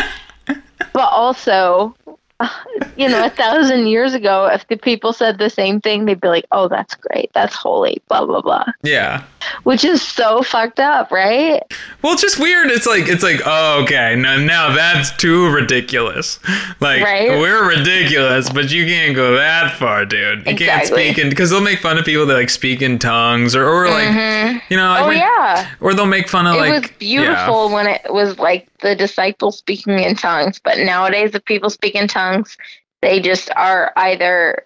but 0.93 1.09
also 1.13 1.95
you 2.97 3.09
know, 3.09 3.25
a 3.25 3.31
thousand 3.31 3.89
years 3.89 4.15
ago, 4.15 4.47
if 4.47 4.67
the 4.69 4.77
people 4.77 5.13
said 5.13 5.39
the 5.39 5.51
same 5.51 5.81
thing, 5.81 6.05
they'd 6.05 6.21
be 6.21 6.29
like, 6.29 6.47
"Oh, 6.53 6.69
that's 6.69 6.95
great, 6.95 7.33
that's 7.33 7.55
holy," 7.55 8.01
blah 8.09 8.25
blah 8.25 8.41
blah. 8.41 8.65
Yeah. 8.83 9.25
Which 9.65 9.85
is 9.85 10.03
so 10.03 10.43
fucked 10.43 10.79
up, 10.79 11.11
right? 11.11 11.63
Well, 12.03 12.13
it's 12.13 12.23
just 12.23 12.39
weird. 12.39 12.71
It's 12.71 12.87
like 12.87 13.09
it's 13.09 13.23
like 13.23 13.41
oh, 13.45 13.83
okay, 13.83 14.15
now 14.17 14.37
now 14.37 14.75
that's 14.75 15.17
too 15.17 15.51
ridiculous. 15.51 16.39
Like 16.81 17.03
Right? 17.03 17.31
we're 17.31 17.69
ridiculous, 17.69 18.51
but 18.51 18.71
you 18.71 18.87
can't 18.87 19.17
go 19.17 19.37
that 19.37 19.77
far, 19.77 20.05
dude. 20.05 20.47
You 20.47 20.55
can't 20.55 20.87
speak 20.87 21.19
in 21.19 21.31
because 21.31 21.51
they'll 21.51 21.61
make 21.61 21.81
fun 21.81 21.99
of 21.99 22.05
people 22.05 22.27
that 22.27 22.35
like 22.35 22.51
speak 22.51 22.83
in 22.83 22.99
tongues 22.99 23.57
or 23.57 23.67
or 23.67 23.89
like 23.89 24.09
mm-hmm. 24.09 24.59
you 24.71 24.77
know 24.77 24.91
like 24.91 25.05
oh 25.05 25.11
yeah. 25.11 25.69
or 25.81 25.95
they'll 25.95 26.07
make 26.07 26.29
fun 26.29 26.47
of 26.47 26.57
like 26.57 26.69
it 26.69 26.73
like 26.73 26.83
was 26.83 26.91
beautiful 26.99 27.71
when 27.71 27.87
it 27.87 28.13
was 28.13 28.39
like 28.39 28.69
the 28.81 28.95
disciples 28.95 29.59
speaking 29.59 29.99
in 29.99 30.15
tongues 30.15 30.61
but 30.63 30.79
nowadays 30.79 31.35
if 31.35 31.45
people 31.45 31.71
speak 31.71 31.95
in 31.95 32.09
tongues 32.09 32.57
they 33.01 33.21
just 33.21 33.51
are 33.57 33.93
either 33.97 34.65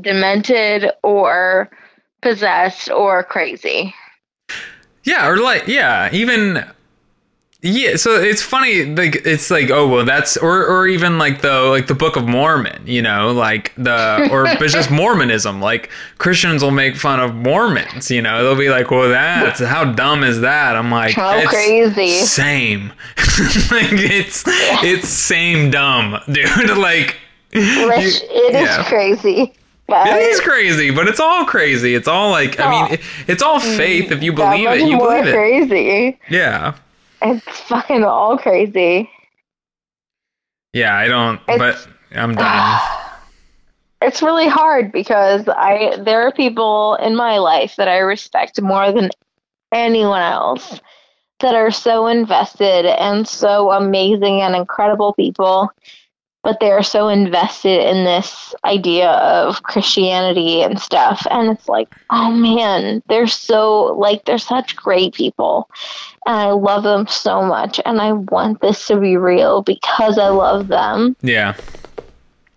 demented 0.00 0.90
or 1.02 1.70
possessed 2.22 2.90
or 2.90 3.22
crazy. 3.22 3.94
Yeah, 5.04 5.28
or 5.28 5.36
like 5.36 5.68
yeah, 5.68 6.08
even 6.12 6.64
yeah. 7.66 7.96
So 7.96 8.14
it's 8.14 8.42
funny, 8.42 8.84
like 8.84 9.22
it's 9.24 9.50
like 9.50 9.70
oh 9.70 9.88
well, 9.88 10.04
that's 10.04 10.36
or 10.36 10.66
or 10.66 10.86
even 10.86 11.18
like 11.18 11.40
the 11.40 11.62
like 11.62 11.86
the 11.86 11.94
Book 11.94 12.16
of 12.16 12.26
Mormon, 12.26 12.86
you 12.86 13.02
know, 13.02 13.32
like 13.32 13.72
the 13.76 14.28
or 14.30 14.46
it's 14.62 14.72
just 14.72 14.90
Mormonism. 14.90 15.60
Like 15.60 15.90
Christians 16.18 16.62
will 16.62 16.70
make 16.70 16.96
fun 16.96 17.20
of 17.20 17.34
Mormons, 17.34 18.10
you 18.10 18.22
know, 18.22 18.42
they'll 18.42 18.56
be 18.56 18.70
like, 18.70 18.90
well, 18.90 19.08
that's 19.08 19.60
how 19.60 19.92
dumb 19.92 20.22
is 20.24 20.40
that? 20.40 20.76
I'm 20.76 20.90
like, 20.90 21.14
How 21.14 21.36
it's 21.36 21.48
crazy. 21.48 22.24
Same, 22.24 22.88
like 23.70 23.92
it's 23.92 24.44
it's 24.46 25.08
same 25.08 25.70
dumb, 25.70 26.18
dude. 26.32 26.78
like. 26.78 27.16
which 27.52 27.62
it 27.62 28.54
is 28.54 28.68
yeah. 28.68 28.84
crazy 28.84 29.54
but 29.88 30.08
It 30.08 30.20
is 30.20 30.40
crazy, 30.40 30.90
but 30.90 31.06
it's 31.06 31.20
all 31.20 31.44
crazy. 31.44 31.94
It's 31.94 32.08
all 32.08 32.30
like, 32.30 32.58
I 32.58 32.70
mean, 32.70 32.94
it, 32.94 33.00
it's 33.28 33.40
all 33.40 33.60
faith. 33.60 34.10
If 34.10 34.20
you 34.20 34.32
believe 34.32 34.68
it, 34.68 34.80
you 34.80 34.98
believe 34.98 35.26
it. 35.26 35.32
crazy 35.32 36.18
Yeah. 36.28 36.74
It's 37.26 37.60
fucking 37.60 38.04
all 38.04 38.38
crazy 38.38 39.10
Yeah, 40.72 40.96
I 40.96 41.08
don't, 41.08 41.40
It's- 41.48 41.58
but 41.58 41.88
I'm 42.16 42.34
done. 42.34 42.80
it's 44.02 44.22
really 44.22 44.48
hard 44.48 44.92
because 44.92 45.48
I 45.48 45.96
there 45.98 46.22
are 46.26 46.32
people 46.32 46.96
in 46.96 47.16
my 47.16 47.38
life 47.38 47.76
that 47.76 47.88
I 47.88 47.98
respect 47.98 48.60
more 48.60 48.92
than 48.92 49.10
anyone 49.72 50.22
else 50.22 50.80
that 51.40 51.54
are 51.54 51.70
so 51.70 52.06
invested 52.06 52.86
and 52.86 53.26
so 53.26 53.70
amazing 53.70 54.40
and 54.42 54.54
incredible 54.54 55.12
people 55.14 55.70
but 56.46 56.60
they 56.60 56.70
are 56.70 56.80
so 56.80 57.08
invested 57.08 57.84
in 57.90 58.04
this 58.04 58.54
idea 58.64 59.10
of 59.10 59.64
Christianity 59.64 60.62
and 60.62 60.78
stuff 60.78 61.26
and 61.28 61.50
it's 61.50 61.68
like 61.68 61.92
oh 62.10 62.30
man 62.30 63.02
they're 63.08 63.26
so 63.26 63.96
like 63.98 64.24
they're 64.24 64.38
such 64.38 64.76
great 64.76 65.12
people 65.12 65.68
and 66.24 66.36
I 66.36 66.50
love 66.52 66.84
them 66.84 67.08
so 67.08 67.42
much 67.42 67.80
and 67.84 68.00
I 68.00 68.12
want 68.12 68.60
this 68.60 68.86
to 68.86 68.96
be 68.96 69.16
real 69.16 69.62
because 69.62 70.18
I 70.18 70.28
love 70.28 70.68
them 70.68 71.16
Yeah. 71.20 71.56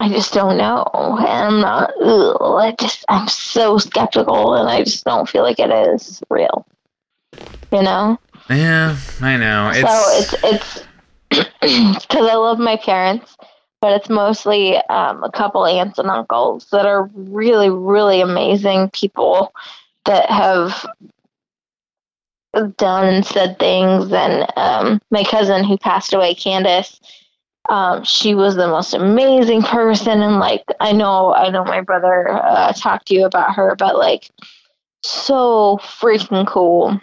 I 0.02 0.08
just 0.08 0.34
don't 0.34 0.56
know. 0.56 0.86
And 0.94 1.28
I'm 1.28 1.60
not, 1.60 1.92
ugh, 2.02 2.38
I 2.40 2.74
just, 2.80 3.04
I'm 3.10 3.28
so 3.28 3.78
skeptical 3.78 4.54
and 4.54 4.70
I 4.70 4.86
just 4.86 5.04
don't 5.04 5.28
feel 5.28 5.44
like 5.44 5.60
it 5.60 5.70
is 5.70 6.24
real. 6.30 6.66
You 7.74 7.84
know? 7.84 8.18
Yeah, 8.50 8.96
I 9.20 9.36
know. 9.36 9.72
It's, 9.74 9.82
so 9.82 10.40
it's, 10.40 10.44
it's, 10.46 10.86
because 11.30 12.06
I 12.12 12.36
love 12.36 12.60
my 12.60 12.78
parents, 12.78 13.36
but 13.82 13.94
it's 13.94 14.10
mostly 14.10 14.78
um, 14.78 15.24
a 15.24 15.32
couple 15.32 15.66
aunts 15.66 16.00
and 16.00 16.10
uncles 16.10 16.68
that 16.72 16.86
are 16.86 17.10
really, 17.14 17.70
really 17.70 18.22
amazing 18.22 18.90
people 18.90 19.54
that 20.06 20.30
have 20.30 20.86
done 22.78 23.08
and 23.14 23.26
said 23.26 23.58
things. 23.60 24.12
And 24.12 24.48
um, 24.58 25.02
my 25.12 25.24
cousin 25.24 25.64
who 25.64 25.78
passed 25.78 26.14
away, 26.14 26.34
Candace, 26.36 27.00
um, 27.70 28.04
she 28.04 28.34
was 28.36 28.56
the 28.56 28.68
most 28.68 28.94
amazing 28.94 29.62
person. 29.62 30.22
And 30.22 30.40
like, 30.40 30.66
I 30.80 30.92
know, 30.92 31.34
I 31.34 31.50
know 31.50 31.64
my 31.64 31.82
brother 31.82 32.30
uh, 32.30 32.74
talked 32.74 33.08
to 33.08 33.14
you 33.14 33.26
about 33.26 33.56
her, 33.56 33.76
but 33.78 33.98
like, 33.98 34.30
so 35.04 35.80
freaking 35.82 36.48
cool. 36.48 37.00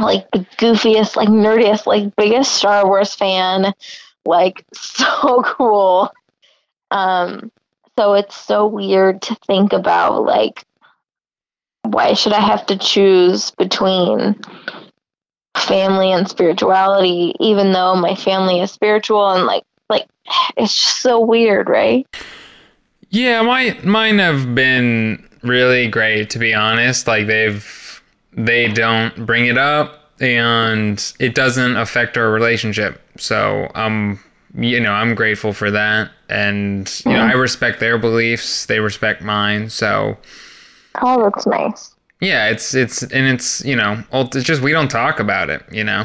Like 0.00 0.30
the 0.30 0.40
goofiest, 0.56 1.16
like 1.16 1.28
nerdiest, 1.28 1.86
like 1.86 2.16
biggest 2.16 2.54
Star 2.54 2.86
Wars 2.86 3.14
fan. 3.14 3.74
Like 4.24 4.64
so 4.74 5.42
cool. 5.42 6.12
Um, 6.90 7.50
so 7.98 8.14
it's 8.14 8.36
so 8.36 8.66
weird 8.66 9.22
to 9.22 9.34
think 9.46 9.72
about 9.72 10.24
like 10.24 10.64
why 11.82 12.12
should 12.14 12.32
I 12.32 12.40
have 12.40 12.66
to 12.66 12.78
choose 12.78 13.50
between 13.52 14.40
family 15.56 16.12
and 16.12 16.28
spirituality 16.28 17.34
even 17.40 17.72
though 17.72 17.96
my 17.96 18.14
family 18.14 18.60
is 18.60 18.70
spiritual 18.70 19.30
and 19.30 19.44
like 19.44 19.64
like 19.88 20.06
it's 20.56 20.74
just 20.74 21.00
so 21.00 21.20
weird, 21.20 21.68
right? 21.68 22.06
yeah, 23.10 23.42
my, 23.42 23.76
mine 23.82 24.18
have 24.20 24.54
been 24.54 25.28
really 25.42 25.88
great, 25.88 26.30
to 26.30 26.38
be 26.38 26.54
honest. 26.54 27.06
Like, 27.06 27.26
they've, 27.26 28.02
they 28.32 28.68
don't 28.68 29.26
bring 29.26 29.46
it 29.46 29.58
up 29.58 29.99
and 30.20 31.12
it 31.18 31.34
doesn't 31.34 31.76
affect 31.76 32.16
our 32.16 32.30
relationship. 32.30 33.00
So, 33.18 33.70
I'm, 33.74 34.12
um, 34.12 34.20
you 34.54 34.80
know, 34.80 34.92
I'm 34.92 35.14
grateful 35.14 35.52
for 35.52 35.70
that. 35.70 36.10
And, 36.28 37.02
you 37.06 37.12
know, 37.12 37.20
I 37.22 37.32
respect 37.32 37.80
their 37.80 37.98
beliefs, 37.98 38.66
they 38.66 38.80
respect 38.80 39.22
mine. 39.22 39.70
So, 39.70 40.16
Oh, 41.02 41.22
that's 41.22 41.46
nice. 41.46 41.94
yeah, 42.20 42.48
it's, 42.48 42.74
it's, 42.74 43.02
and 43.02 43.26
it's, 43.26 43.64
you 43.64 43.76
know, 43.76 44.02
it's 44.12 44.42
just 44.44 44.60
we 44.60 44.72
don't 44.72 44.90
talk 44.90 45.20
about 45.20 45.50
it, 45.50 45.62
you 45.70 45.84
know? 45.84 46.04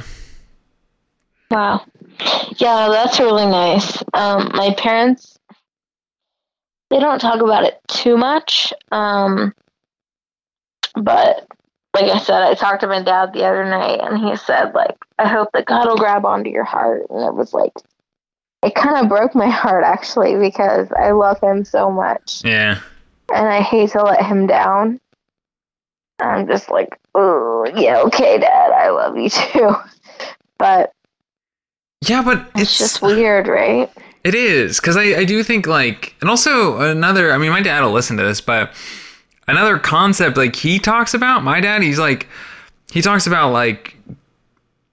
Wow. 1.52 1.86
Yeah, 2.58 2.88
that's 2.90 3.20
really 3.20 3.46
nice. 3.46 4.02
Um, 4.14 4.50
my 4.54 4.74
parents, 4.78 5.38
they 6.90 7.00
don't 7.00 7.20
talk 7.20 7.42
about 7.42 7.64
it 7.64 7.80
too 7.88 8.16
much. 8.18 8.72
Um, 8.92 9.54
but 10.96 11.48
like 11.96 12.12
I 12.12 12.20
said, 12.20 12.42
I 12.42 12.54
talked 12.56 12.82
to 12.82 12.88
my 12.88 13.02
dad 13.02 13.32
the 13.32 13.46
other 13.46 13.64
night 13.64 14.02
and 14.02 14.18
he 14.18 14.36
said, 14.36 14.74
like, 14.74 14.98
I 15.18 15.28
hope 15.28 15.50
that 15.54 15.66
God 15.66 15.88
will 15.88 15.96
grab 15.96 16.26
onto 16.26 16.50
your 16.50 16.66
heart. 16.66 17.04
And 17.10 17.24
it 17.26 17.34
was 17.34 17.54
like, 17.54 17.72
it 18.64 18.76
kind 18.76 18.98
of 18.98 19.08
broke 19.08 19.34
my 19.34 19.50
heart 19.50 19.86
actually 19.86 20.36
because 20.36 20.90
I 20.92 21.12
love 21.12 21.40
him 21.40 21.64
so 21.64 21.90
much 21.90 22.42
Yeah. 22.44 22.80
and 23.34 23.48
I 23.48 23.62
hate 23.62 23.92
to 23.92 24.04
let 24.04 24.26
him 24.26 24.46
down. 24.46 25.00
I'm 26.20 26.48
just 26.48 26.70
like, 26.70 27.00
oh, 27.14 27.66
yeah, 27.76 28.02
okay, 28.02 28.40
dad, 28.40 28.72
I 28.72 28.90
love 28.90 29.18
you 29.18 29.30
too. 29.30 29.76
But 30.58 30.92
Yeah, 32.06 32.24
but 32.24 32.50
it's, 32.56 32.62
it's, 32.62 32.78
just 32.78 33.02
weird, 33.02 33.48
right? 33.48 33.90
It 34.26 34.36
is 34.36 34.82
because 34.82 34.98
I, 34.98 35.04
I 35.20 35.24
do 35.24 35.44
think 35.44 35.66
like 35.66 36.16
and 36.20 36.30
also 36.30 36.80
another 36.82 37.32
I 37.32 37.38
mean 37.38 37.52
my 37.52 37.62
dad 37.62 37.84
will 37.84 37.92
listen 37.92 38.18
to 38.18 38.24
this 38.24 38.42
but 38.42 38.74
another 39.48 39.78
concept 39.78 40.38
like 40.38 40.56
he 40.56 40.80
talks 40.80 41.14
about 41.14 41.44
my 41.44 41.60
dad 41.60 41.82
he's 41.82 42.00
like 42.00 42.28
he 42.92 43.02
talks 43.02 43.28
about 43.28 43.52
like 43.52 43.96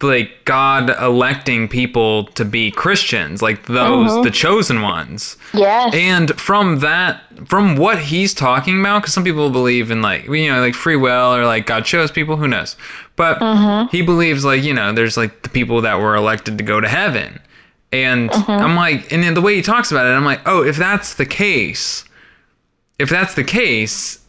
like 0.02 0.44
God 0.44 0.90
electing 1.00 1.68
people 1.68 2.24
to 2.24 2.44
be 2.44 2.70
Christians 2.70 3.42
like 3.42 3.66
those 3.66 4.10
mm-hmm. 4.10 4.22
the 4.22 4.30
chosen 4.30 4.82
ones. 4.82 5.36
Yes. 5.54 5.94
and 5.94 6.38
from 6.40 6.80
that 6.80 7.22
from 7.46 7.76
what 7.76 7.98
he's 7.98 8.34
talking 8.34 8.80
about 8.80 9.02
because 9.02 9.14
some 9.14 9.24
people 9.24 9.50
believe 9.50 9.90
in 9.90 10.02
like 10.02 10.24
you 10.24 10.50
know 10.50 10.60
like 10.60 10.74
free 10.74 10.96
will 10.96 11.34
or 11.34 11.44
like 11.44 11.66
God 11.66 11.84
chose 11.84 12.10
people 12.10 12.36
who 12.36 12.48
knows? 12.48 12.76
But 13.16 13.38
mm-hmm. 13.38 13.88
he 13.94 14.02
believes 14.02 14.44
like 14.44 14.62
you 14.62 14.74
know 14.74 14.92
there's 14.92 15.16
like 15.16 15.42
the 15.42 15.48
people 15.48 15.80
that 15.82 16.00
were 16.00 16.16
elected 16.16 16.58
to 16.58 16.64
go 16.64 16.80
to 16.80 16.88
heaven. 16.88 17.40
And 17.92 18.30
mm-hmm. 18.30 18.50
I'm 18.50 18.74
like, 18.74 19.12
and 19.12 19.22
then 19.22 19.34
the 19.34 19.42
way 19.42 19.54
he 19.54 19.60
talks 19.60 19.90
about 19.90 20.06
it, 20.06 20.10
I'm 20.10 20.24
like, 20.24 20.40
oh, 20.46 20.64
if 20.64 20.78
that's 20.78 21.12
the 21.14 21.26
case, 21.26 22.06
if 22.98 23.10
that's 23.10 23.34
the 23.34 23.44
case, 23.44 24.21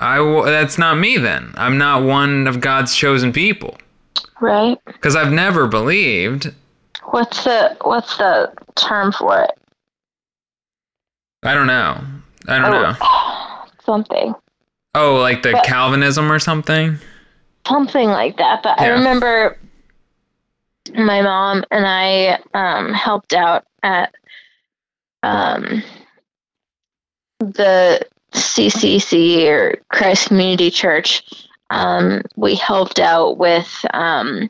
I 0.00 0.16
w- 0.16 0.44
that's 0.44 0.78
not 0.78 0.98
me 0.98 1.16
then. 1.16 1.52
I'm 1.56 1.78
not 1.78 2.04
one 2.04 2.46
of 2.46 2.60
God's 2.60 2.94
chosen 2.94 3.32
people 3.32 3.76
right. 4.40 4.78
because 4.86 5.16
I've 5.16 5.32
never 5.32 5.66
believed. 5.66 6.52
What's 7.04 7.44
the 7.44 7.76
what's 7.82 8.16
the 8.18 8.52
term 8.76 9.12
for 9.12 9.42
it? 9.42 9.50
I 11.42 11.54
don't 11.54 11.66
know. 11.66 12.00
I 12.46 12.58
don't 12.58 12.70
know. 12.70 13.66
Something. 13.84 14.34
Oh, 14.94 15.16
like 15.16 15.42
the 15.42 15.52
But- 15.52 15.64
Calvinism 15.64 16.30
or 16.30 16.38
something. 16.38 16.98
Something 17.66 18.08
like 18.08 18.36
that. 18.38 18.62
But 18.62 18.80
I 18.80 18.88
remember 18.88 19.58
my 20.94 21.20
mom 21.20 21.64
and 21.70 21.86
I 21.86 22.38
um, 22.54 22.94
helped 22.94 23.34
out 23.34 23.64
at 23.82 24.14
um, 25.22 25.82
the 27.40 28.06
CCC 28.32 29.46
or 29.48 29.76
Christ 29.90 30.28
Community 30.28 30.70
Church. 30.70 31.22
Um, 31.70 32.22
we 32.36 32.54
helped 32.54 32.98
out 32.98 33.38
with 33.38 33.84
um, 33.92 34.48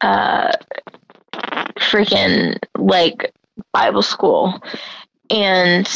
uh, 0.00 0.52
freaking 1.78 2.58
like 2.76 3.32
Bible 3.72 4.02
school. 4.02 4.60
And 5.30 5.88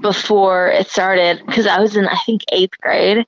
before 0.00 0.68
it 0.68 0.88
started, 0.88 1.44
because 1.46 1.66
I 1.66 1.80
was 1.80 1.96
in, 1.96 2.06
I 2.06 2.18
think, 2.26 2.42
eighth 2.52 2.78
grade, 2.80 3.26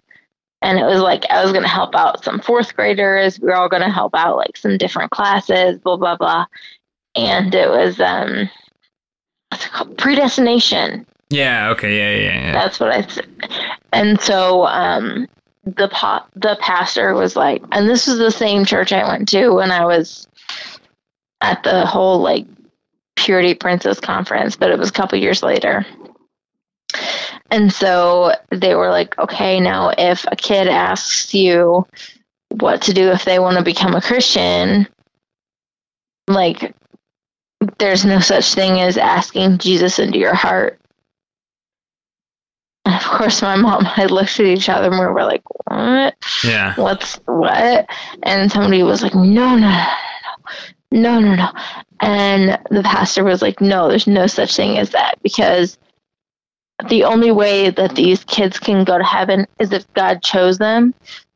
and 0.61 0.78
it 0.78 0.84
was 0.84 1.01
like 1.01 1.24
I 1.30 1.43
was 1.43 1.53
going 1.53 1.64
to 1.64 1.68
help 1.68 1.95
out 1.95 2.22
some 2.22 2.40
fourth 2.40 2.76
graders. 2.76 3.40
We 3.40 3.49
were 3.49 3.57
all 3.57 3.68
going 3.68 3.82
to 3.82 3.90
help 3.90 4.14
out 4.14 4.36
like 4.36 4.57
some 4.57 4.78
different 4.78 5.11
classes, 5.11 5.78
blah, 5.78 5.97
blah, 5.97 6.16
blah. 6.16 6.47
And 7.14 7.55
it 7.55 7.68
was, 7.68 8.01
um, 8.01 8.49
what's 9.51 9.66
called? 9.66 9.99
Predestination. 9.99 11.07
Yeah. 11.33 11.70
Okay. 11.70 11.97
Yeah. 11.97 12.11
Yeah. 12.11 12.47
Yeah. 12.47 12.53
That's 12.53 12.78
what 12.78 12.91
I 12.91 13.07
said. 13.07 13.26
And 13.93 14.20
so, 14.20 14.66
um, 14.66 15.26
the 15.64 15.89
po- 15.89 16.24
the 16.35 16.57
pastor 16.61 17.14
was 17.14 17.37
like, 17.37 17.62
and 17.72 17.89
this 17.89 18.07
was 18.07 18.18
the 18.18 18.30
same 18.30 18.64
church 18.64 18.93
I 18.93 19.07
went 19.09 19.28
to 19.30 19.51
when 19.51 19.70
I 19.70 19.85
was 19.85 20.26
at 21.41 21.62
the 21.62 21.87
whole 21.87 22.20
like 22.20 22.47
Purity 23.16 23.55
Princess 23.55 24.01
conference, 24.01 24.57
but 24.57 24.70
it 24.70 24.78
was 24.78 24.91
a 24.91 24.93
couple 24.93 25.18
years 25.18 25.43
later. 25.43 25.87
And 27.51 27.72
so 27.72 28.33
they 28.51 28.74
were 28.74 28.91
like, 28.91 29.16
okay, 29.18 29.61
now 29.61 29.93
if 29.97 30.24
a 30.30 30.37
kid 30.37 30.68
asks 30.68 31.35
you 31.35 31.87
what 32.49 32.83
to 32.83 32.93
do 32.93 33.11
if 33.11 33.24
they 33.24 33.39
want 33.39 33.59
to 33.59 33.64
become 33.64 33.95
a 33.95 34.01
Christian, 34.01 34.89
like, 36.28 36.74
there's 37.78 38.05
no 38.05 38.20
such 38.20 38.55
thing 38.55 38.80
as 38.80 38.97
asking 38.97 39.59
Jesus 39.59 39.99
into 39.99 40.18
your 40.18 40.35
heart. 40.35 40.80
And 42.85 42.95
of 42.95 43.03
course, 43.05 43.43
my 43.43 43.57
mom 43.57 43.87
and 43.87 43.93
I 43.97 44.07
looked 44.07 44.41
at 44.41 44.47
each 44.47 44.68
other 44.68 44.89
and 44.89 44.99
we 44.99 45.07
were 45.07 45.24
like, 45.24 45.43
what? 45.66 46.14
Yeah. 46.45 46.74
What's 46.76 47.16
what? 47.26 47.87
And 48.22 48.51
somebody 48.51 48.83
was 48.83 49.03
like, 49.03 49.14
no, 49.14 49.57
no, 49.57 49.57
no, 49.57 49.87
no, 50.91 51.20
no, 51.20 51.20
no, 51.20 51.35
no. 51.37 51.53
And 52.01 52.59
the 52.70 52.83
pastor 52.83 53.22
was 53.22 53.43
like, 53.43 53.61
no, 53.61 53.89
there's 53.89 54.09
no 54.09 54.26
such 54.26 54.57
thing 54.57 54.78
as 54.78 54.91
that 54.91 55.14
because 55.22 55.78
the 56.89 57.05
only 57.05 57.30
way 57.30 57.70
that 57.70 57.95
these 57.95 58.24
kids 58.24 58.59
can 58.59 58.85
go 58.85 58.99
to 58.99 59.05
heaven 59.05 59.47
is 59.61 59.72
if 59.72 59.91
God 59.95 60.22
chose 60.22 60.59
them. 60.59 60.95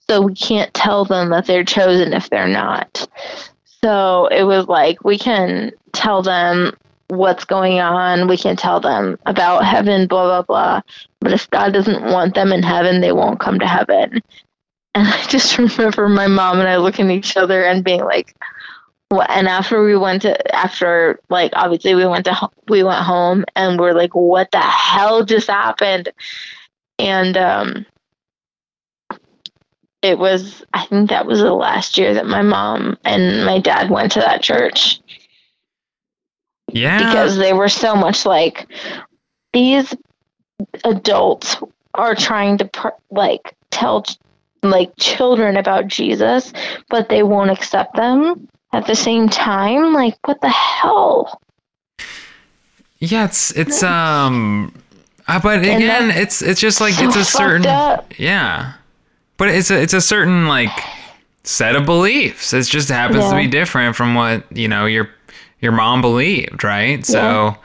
So 0.09 0.21
we 0.23 0.35
can't 0.35 0.73
tell 0.75 1.05
them 1.05 1.31
that 1.31 1.47
they're 1.47 1.65
chosen 1.65 2.13
if 2.13 2.31
they're 2.31 2.49
not. 2.49 3.09
So 3.83 4.27
it 4.27 4.43
was 4.45 4.67
like 4.67 5.05
we 5.05 5.19
can 5.19 5.73
tell 5.93 6.23
them 6.23 6.77
what's 7.09 7.45
going 7.45 7.79
on, 7.79 8.27
we 8.29 8.37
can 8.37 8.57
tell 8.57 8.81
them 8.81 9.19
about 9.27 9.65
heaven, 9.65 10.07
blah, 10.07 10.43
blah, 10.43 10.43
blah. 10.43 10.81
But 11.27 11.33
if 11.33 11.51
God 11.51 11.73
doesn't 11.73 12.05
want 12.05 12.37
them 12.37 12.53
in 12.53 12.63
heaven, 12.63 13.01
they 13.01 13.11
won't 13.11 13.41
come 13.41 13.59
to 13.59 13.67
heaven. 13.67 14.23
And 14.95 15.09
I 15.09 15.25
just 15.27 15.59
remember 15.59 16.09
my 16.09 16.29
mom 16.29 16.61
and 16.61 16.69
I 16.69 16.77
looking 16.77 17.07
at 17.11 17.17
each 17.17 17.37
other 17.37 17.65
and 17.65 17.83
being 17.83 18.05
like, 18.05 18.33
what? 19.09 19.29
And 19.29 19.49
after 19.49 19.83
we 19.83 19.97
went 19.97 20.23
to, 20.23 20.55
after 20.55 21.19
like 21.29 21.51
obviously 21.57 21.97
we 21.97 22.07
went 22.07 22.27
to, 22.27 22.49
we 22.69 22.85
went 22.85 23.03
home 23.05 23.45
and 23.57 23.81
we're 23.81 23.93
like, 23.93 24.15
what 24.15 24.53
the 24.53 24.61
hell 24.61 25.25
just 25.25 25.49
happened? 25.49 26.11
And 27.01 27.37
um, 27.37 27.87
it 30.03 30.17
was, 30.21 30.63
I 30.73 30.87
think 30.87 31.11
that 31.11 31.27
was 31.27 31.41
the 31.41 31.53
last 31.53 31.99
year 31.99 32.15
that 32.15 32.27
my 32.27 32.43
mom 32.43 32.99
and 33.05 33.45
my 33.45 33.59
dad 33.59 33.91
went 33.91 34.13
to 34.13 34.21
that 34.21 34.45
church 34.45 35.01
Yeah. 36.71 36.99
because 36.99 37.37
they 37.37 37.53
were 37.53 37.69
so 37.69 37.97
much 37.97 38.25
like 38.25 38.69
these 39.53 39.93
adults 40.85 41.57
are 41.95 42.15
trying 42.15 42.59
to 42.59 42.65
pr- 42.67 42.89
like 43.11 43.55
tell 43.71 44.03
ch- 44.03 44.19
like 44.63 44.93
children 44.99 45.57
about 45.57 45.87
Jesus, 45.87 46.53
but 46.89 47.09
they 47.09 47.23
won't 47.23 47.51
accept 47.51 47.97
them 47.97 48.49
at 48.73 48.87
the 48.87 48.95
same 48.95 49.29
time. 49.29 49.93
Like, 49.93 50.17
what 50.27 50.41
the 50.41 50.49
hell? 50.49 51.41
yeah. 52.99 53.25
It's 53.25 53.51
it's 53.57 53.83
um. 53.83 54.73
Uh, 55.29 55.41
but 55.41 55.59
again, 55.61 56.11
it's 56.11 56.41
it's 56.41 56.61
just 56.61 56.81
like 56.81 56.95
so 56.95 57.07
it's 57.07 57.17
a 57.17 57.25
certain 57.25 57.65
yeah. 58.17 58.75
But 59.39 59.49
it's 59.49 59.71
a 59.71 59.81
it's 59.81 59.93
a 59.93 60.01
certain 60.01 60.47
like 60.47 60.71
set 61.43 61.77
of 61.77 61.85
beliefs. 61.85 62.53
It 62.53 62.63
just 62.65 62.89
happens 62.89 63.29
to 63.29 63.37
be 63.37 63.49
different 63.49 63.97
from 63.97 64.15
what 64.15 64.45
you 64.57 64.69
know 64.69 64.87
your 64.87 65.11
your 65.61 65.73
mom 65.73 66.01
believed, 66.01 66.63
right? 66.65 67.05
So. 67.05 67.19
Yeah. 67.19 67.57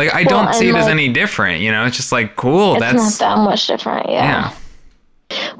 Like 0.00 0.14
I 0.14 0.22
Well, 0.22 0.46
don't 0.46 0.54
see 0.54 0.66
it 0.66 0.70
and, 0.70 0.78
as 0.78 0.88
any 0.88 1.12
different, 1.12 1.60
you 1.60 1.70
know. 1.70 1.84
It's 1.84 1.96
just 1.96 2.10
like 2.10 2.36
cool. 2.36 2.74
It's 2.76 2.80
that's 2.80 3.20
not 3.20 3.36
that 3.36 3.44
much 3.44 3.66
different. 3.66 4.08
yeah. 4.08 4.54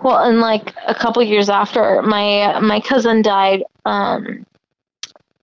Well, 0.02 0.16
and 0.24 0.40
like 0.40 0.74
a 0.86 0.94
couple 0.94 1.22
years 1.22 1.50
after 1.50 2.00
my 2.00 2.58
my 2.60 2.80
cousin 2.80 3.20
died, 3.20 3.64
um, 3.84 4.46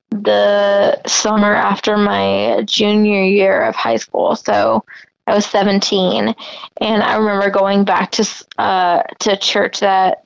the 0.10 1.00
summer 1.08 1.54
after 1.54 1.96
my 1.96 2.64
junior 2.66 3.24
year 3.24 3.62
of 3.62 3.76
high 3.76 3.98
school. 3.98 4.36
So 4.36 4.84
I 5.28 5.36
was 5.36 5.46
17, 5.46 6.34
and 6.82 7.04
I 7.04 7.18
remember 7.18 7.52
going 7.52 7.84
back 7.84 8.12
to 8.14 8.46
uh, 8.58 9.04
to 9.20 9.38
church 9.38 9.80
that 9.82 10.24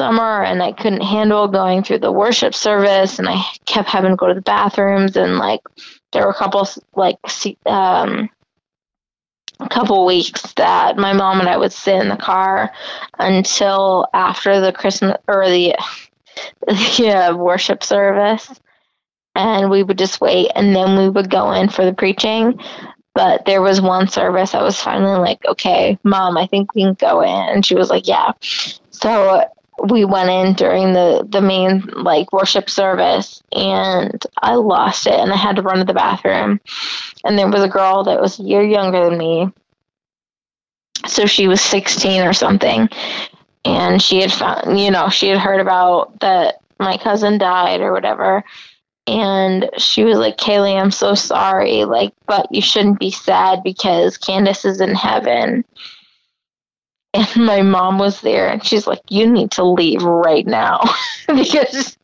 summer, 0.00 0.42
and 0.42 0.62
I 0.64 0.72
couldn't 0.72 1.02
handle 1.02 1.46
going 1.46 1.84
through 1.84 2.00
the 2.00 2.12
worship 2.12 2.54
service, 2.54 3.20
and 3.20 3.28
I 3.28 3.40
kept 3.66 3.88
having 3.88 4.10
to 4.10 4.16
go 4.16 4.26
to 4.26 4.34
the 4.34 4.42
bathrooms, 4.42 5.16
and 5.16 5.38
like 5.38 5.60
there 6.12 6.24
were 6.24 6.30
a 6.30 6.34
couple 6.34 6.68
like 6.94 7.18
um 7.66 8.30
a 9.58 9.68
couple 9.68 10.04
weeks 10.04 10.52
that 10.54 10.96
my 10.96 11.12
mom 11.12 11.40
and 11.40 11.48
I 11.48 11.56
would 11.56 11.72
sit 11.72 12.00
in 12.00 12.08
the 12.08 12.16
car 12.16 12.72
until 13.18 14.06
after 14.12 14.60
the 14.60 14.72
Christmas 14.72 15.16
or 15.26 15.48
the 15.48 15.74
yeah, 16.98 17.32
worship 17.32 17.82
service, 17.82 18.52
and 19.34 19.70
we 19.70 19.82
would 19.82 19.98
just 19.98 20.20
wait, 20.20 20.50
and 20.54 20.74
then 20.74 20.98
we 20.98 21.08
would 21.08 21.30
go 21.30 21.52
in 21.52 21.68
for 21.68 21.84
the 21.84 21.94
preaching. 21.94 22.60
But 23.14 23.46
there 23.46 23.62
was 23.62 23.80
one 23.80 24.08
service 24.08 24.54
I 24.54 24.62
was 24.62 24.80
finally 24.80 25.18
like, 25.18 25.42
okay, 25.46 25.98
mom, 26.04 26.36
I 26.36 26.46
think 26.46 26.74
we 26.74 26.82
can 26.82 26.94
go 26.94 27.22
in, 27.22 27.30
and 27.30 27.64
she 27.64 27.74
was 27.74 27.88
like, 27.88 28.06
yeah. 28.06 28.32
So 28.90 29.42
we 29.90 30.04
went 30.04 30.30
in 30.30 30.54
during 30.54 30.92
the 30.92 31.26
the 31.28 31.40
main 31.40 31.80
like 31.94 32.32
worship 32.32 32.70
service, 32.70 33.42
and 33.52 34.22
I 34.40 34.54
lost 34.54 35.06
it, 35.06 35.14
and 35.14 35.32
I 35.32 35.36
had 35.36 35.56
to 35.56 35.62
run 35.62 35.78
to 35.78 35.84
the 35.84 35.94
bathroom 35.94 36.60
and 37.26 37.36
there 37.36 37.48
was 37.48 37.62
a 37.62 37.68
girl 37.68 38.04
that 38.04 38.20
was 38.20 38.38
a 38.38 38.44
year 38.44 38.62
younger 38.62 39.04
than 39.04 39.18
me. 39.18 39.52
So 41.06 41.26
she 41.26 41.48
was 41.48 41.60
16 41.60 42.22
or 42.22 42.32
something. 42.32 42.88
And 43.64 44.00
she 44.00 44.20
had 44.20 44.32
found, 44.32 44.78
you 44.78 44.92
know, 44.92 45.08
she 45.08 45.28
had 45.28 45.38
heard 45.38 45.60
about 45.60 46.20
that 46.20 46.60
my 46.78 46.96
cousin 46.98 47.38
died 47.38 47.80
or 47.80 47.92
whatever. 47.92 48.44
And 49.08 49.70
she 49.76 50.04
was 50.04 50.18
like, 50.18 50.36
Kayley, 50.36 50.80
I'm 50.80 50.92
so 50.92 51.14
sorry. 51.14 51.84
Like, 51.84 52.12
but 52.26 52.46
you 52.52 52.62
shouldn't 52.62 53.00
be 53.00 53.10
sad 53.10 53.62
because 53.64 54.18
Candace 54.18 54.64
is 54.64 54.80
in 54.80 54.94
heaven. 54.94 55.64
And 57.14 57.46
my 57.46 57.62
mom 57.62 57.98
was 57.98 58.20
there 58.20 58.48
and 58.48 58.64
she's 58.64 58.86
like, 58.86 59.00
You 59.08 59.30
need 59.30 59.52
to 59.52 59.64
leave 59.64 60.02
right 60.02 60.46
now 60.46 60.82
because 61.26 61.96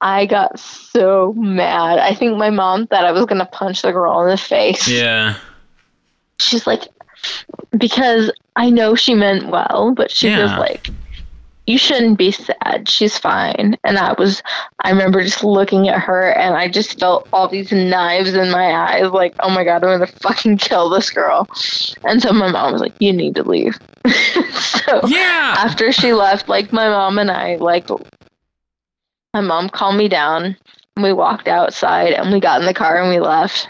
I 0.00 0.26
got 0.26 0.58
so 0.58 1.32
mad. 1.36 1.98
I 1.98 2.14
think 2.14 2.36
my 2.36 2.50
mom 2.50 2.86
thought 2.86 3.04
I 3.04 3.12
was 3.12 3.24
gonna 3.26 3.46
punch 3.46 3.82
the 3.82 3.92
girl 3.92 4.22
in 4.22 4.28
the 4.28 4.36
face. 4.36 4.88
Yeah. 4.88 5.36
She's 6.38 6.66
like, 6.66 6.88
because 7.76 8.32
I 8.56 8.70
know 8.70 8.94
she 8.94 9.14
meant 9.14 9.46
well, 9.46 9.92
but 9.96 10.10
she 10.10 10.28
was 10.28 10.50
like, 10.50 10.90
you 11.66 11.78
shouldn't 11.78 12.18
be 12.18 12.32
sad. 12.32 12.88
She's 12.88 13.16
fine. 13.18 13.76
And 13.84 13.96
I 13.98 14.14
was, 14.14 14.42
I 14.82 14.90
remember 14.90 15.22
just 15.22 15.44
looking 15.44 15.88
at 15.88 16.00
her 16.00 16.32
and 16.32 16.56
I 16.56 16.68
just 16.68 16.98
felt 16.98 17.28
all 17.32 17.48
these 17.48 17.70
knives 17.70 18.34
in 18.34 18.50
my 18.50 18.72
eyes 18.72 19.10
like, 19.10 19.34
oh 19.40 19.50
my 19.50 19.62
God, 19.64 19.84
I'm 19.84 19.98
going 19.98 20.00
to 20.00 20.18
fucking 20.18 20.58
kill 20.58 20.88
this 20.88 21.10
girl. 21.10 21.46
And 22.04 22.20
so 22.20 22.32
my 22.32 22.50
mom 22.50 22.72
was 22.72 22.80
like, 22.80 22.94
you 22.98 23.12
need 23.12 23.36
to 23.36 23.44
leave. 23.44 23.78
so 24.52 25.00
Yeah. 25.06 25.54
after 25.58 25.92
she 25.92 26.12
left, 26.12 26.48
like 26.48 26.72
my 26.72 26.88
mom 26.88 27.18
and 27.18 27.30
I, 27.30 27.56
like 27.56 27.88
my 29.32 29.40
mom 29.40 29.68
calmed 29.68 29.98
me 29.98 30.08
down. 30.08 30.56
And 30.96 31.02
we 31.02 31.12
walked 31.12 31.48
outside 31.48 32.12
and 32.12 32.30
we 32.32 32.40
got 32.40 32.60
in 32.60 32.66
the 32.66 32.74
car 32.74 33.00
and 33.00 33.08
we 33.08 33.18
left 33.20 33.68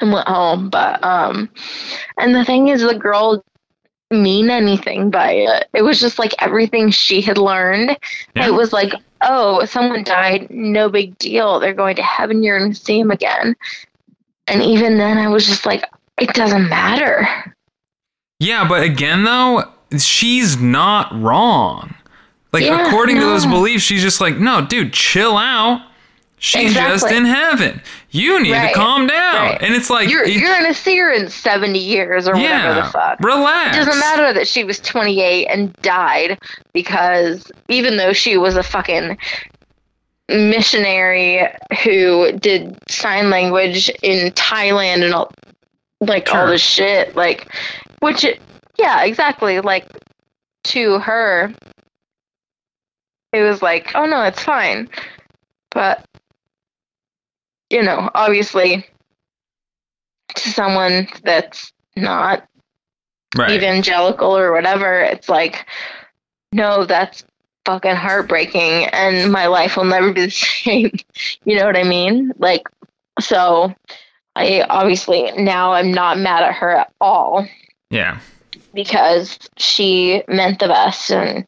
and 0.00 0.12
went 0.12 0.26
home. 0.26 0.68
But 0.68 1.02
um, 1.04 1.48
and 2.18 2.34
the 2.34 2.44
thing 2.44 2.68
is, 2.68 2.82
the 2.82 2.94
girl 2.94 3.44
mean 4.10 4.50
anything 4.50 5.10
by 5.10 5.32
it. 5.32 5.68
It 5.74 5.82
was 5.82 6.00
just 6.00 6.18
like 6.18 6.34
everything 6.38 6.90
she 6.90 7.20
had 7.20 7.38
learned. 7.38 7.96
Yeah. 8.34 8.46
It 8.46 8.52
was 8.52 8.72
like, 8.72 8.92
oh, 9.22 9.64
someone 9.64 10.04
died, 10.04 10.48
no 10.50 10.88
big 10.88 11.18
deal. 11.18 11.60
They're 11.60 11.74
going 11.74 11.96
to 11.96 12.02
heaven. 12.02 12.42
You're 12.42 12.58
going 12.58 12.72
to 12.72 12.78
see 12.78 12.98
him 12.98 13.10
again. 13.10 13.56
And 14.46 14.62
even 14.62 14.96
then, 14.96 15.18
I 15.18 15.28
was 15.28 15.46
just 15.46 15.66
like, 15.66 15.84
it 16.18 16.32
doesn't 16.34 16.68
matter. 16.68 17.28
Yeah, 18.40 18.66
but 18.68 18.82
again 18.82 19.24
though, 19.24 19.64
she's 19.98 20.56
not 20.56 21.12
wrong. 21.20 21.94
Like 22.52 22.64
Yeah, 22.64 22.86
according 22.86 23.16
to 23.16 23.24
those 23.24 23.46
beliefs, 23.46 23.82
she's 23.82 24.02
just 24.02 24.20
like, 24.20 24.38
no, 24.38 24.64
dude, 24.64 24.92
chill 24.92 25.36
out. 25.36 25.82
She's 26.40 26.72
just 26.72 27.04
Exactly. 27.04 27.16
in 27.18 27.24
heaven. 27.24 27.82
You 28.10 28.40
need 28.42 28.52
Right, 28.52 28.68
to 28.68 28.74
calm 28.74 29.06
down. 29.08 29.34
right. 29.34 29.58
And 29.62 29.74
it's 29.74 29.90
like, 29.90 30.08
You're 30.08 30.22
it- 30.24 30.34
you're 30.34 30.54
gonna 30.54 30.72
see 30.72 30.96
her 30.98 31.10
in 31.10 31.28
seventy 31.28 31.80
years 31.80 32.28
or 32.28 32.36
yeah, 32.36 32.68
whatever 32.68 32.86
the 32.86 32.92
fuck. 32.92 33.20
relax. 33.20 33.76
It 33.76 33.84
doesn't 33.84 33.98
matter 34.00 34.32
that 34.32 34.46
she 34.46 34.62
was 34.64 34.78
28 34.80 35.46
and 35.46 35.72
died 35.82 36.38
because 36.72 37.50
even 37.68 37.96
though 37.96 38.12
she 38.12 38.36
was 38.36 38.56
a 38.56 38.62
fucking 38.62 39.18
missionary 40.28 41.40
who 41.82 42.32
did 42.32 42.78
sign 42.90 43.30
language 43.30 43.88
in 44.02 44.30
Thailand 44.32 45.02
and 45.04 45.14
all 45.14 45.32
like 46.00 46.28
all 46.32 46.42
Sure. 46.42 46.50
this 46.50 46.62
shit 46.62 47.16
like 47.16 47.48
which 48.00 48.24
it, 48.24 48.40
yeah 48.78 49.04
exactly 49.04 49.58
like 49.60 49.86
to 50.64 50.98
her 51.00 51.52
it 53.32 53.42
was 53.42 53.62
like 53.62 53.90
oh 53.94 54.04
no 54.04 54.22
it's 54.22 54.42
fine 54.42 54.88
but 55.70 56.04
you 57.70 57.82
know 57.82 58.10
obviously 58.14 58.86
to 60.34 60.48
someone 60.50 61.08
that's 61.24 61.72
not 61.96 62.48
Right. 63.36 63.50
evangelical 63.50 64.36
or 64.36 64.52
whatever, 64.52 65.00
it's 65.00 65.28
like, 65.28 65.66
no, 66.52 66.86
that's 66.86 67.24
fucking 67.66 67.94
heartbreaking 67.94 68.86
and 68.86 69.30
my 69.30 69.46
life 69.46 69.76
will 69.76 69.84
never 69.84 70.12
be 70.12 70.22
the 70.26 70.30
same. 70.30 70.90
you 71.44 71.56
know 71.58 71.66
what 71.66 71.76
I 71.76 71.82
mean? 71.82 72.32
Like, 72.38 72.62
so 73.20 73.74
I 74.34 74.64
obviously 74.70 75.30
now 75.32 75.72
I'm 75.72 75.92
not 75.92 76.18
mad 76.18 76.42
at 76.42 76.54
her 76.54 76.70
at 76.70 76.92
all 77.00 77.46
yeah. 77.90 78.20
because 78.72 79.38
she 79.58 80.22
meant 80.26 80.60
the 80.60 80.68
best 80.68 81.10
and 81.10 81.46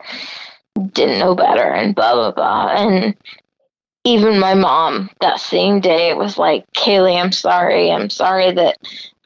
didn't 0.92 1.18
know 1.18 1.34
better 1.34 1.62
and 1.62 1.94
blah 1.94 2.14
blah 2.14 2.32
blah 2.32 2.68
and 2.76 3.16
even 4.04 4.38
my 4.38 4.54
mom 4.54 5.10
that 5.20 5.40
same 5.40 5.80
day 5.80 6.14
was 6.14 6.38
like 6.38 6.64
kayley 6.72 7.20
i'm 7.20 7.32
sorry. 7.32 7.90
I'm 7.90 8.10
sorry 8.10 8.50
that 8.52 8.78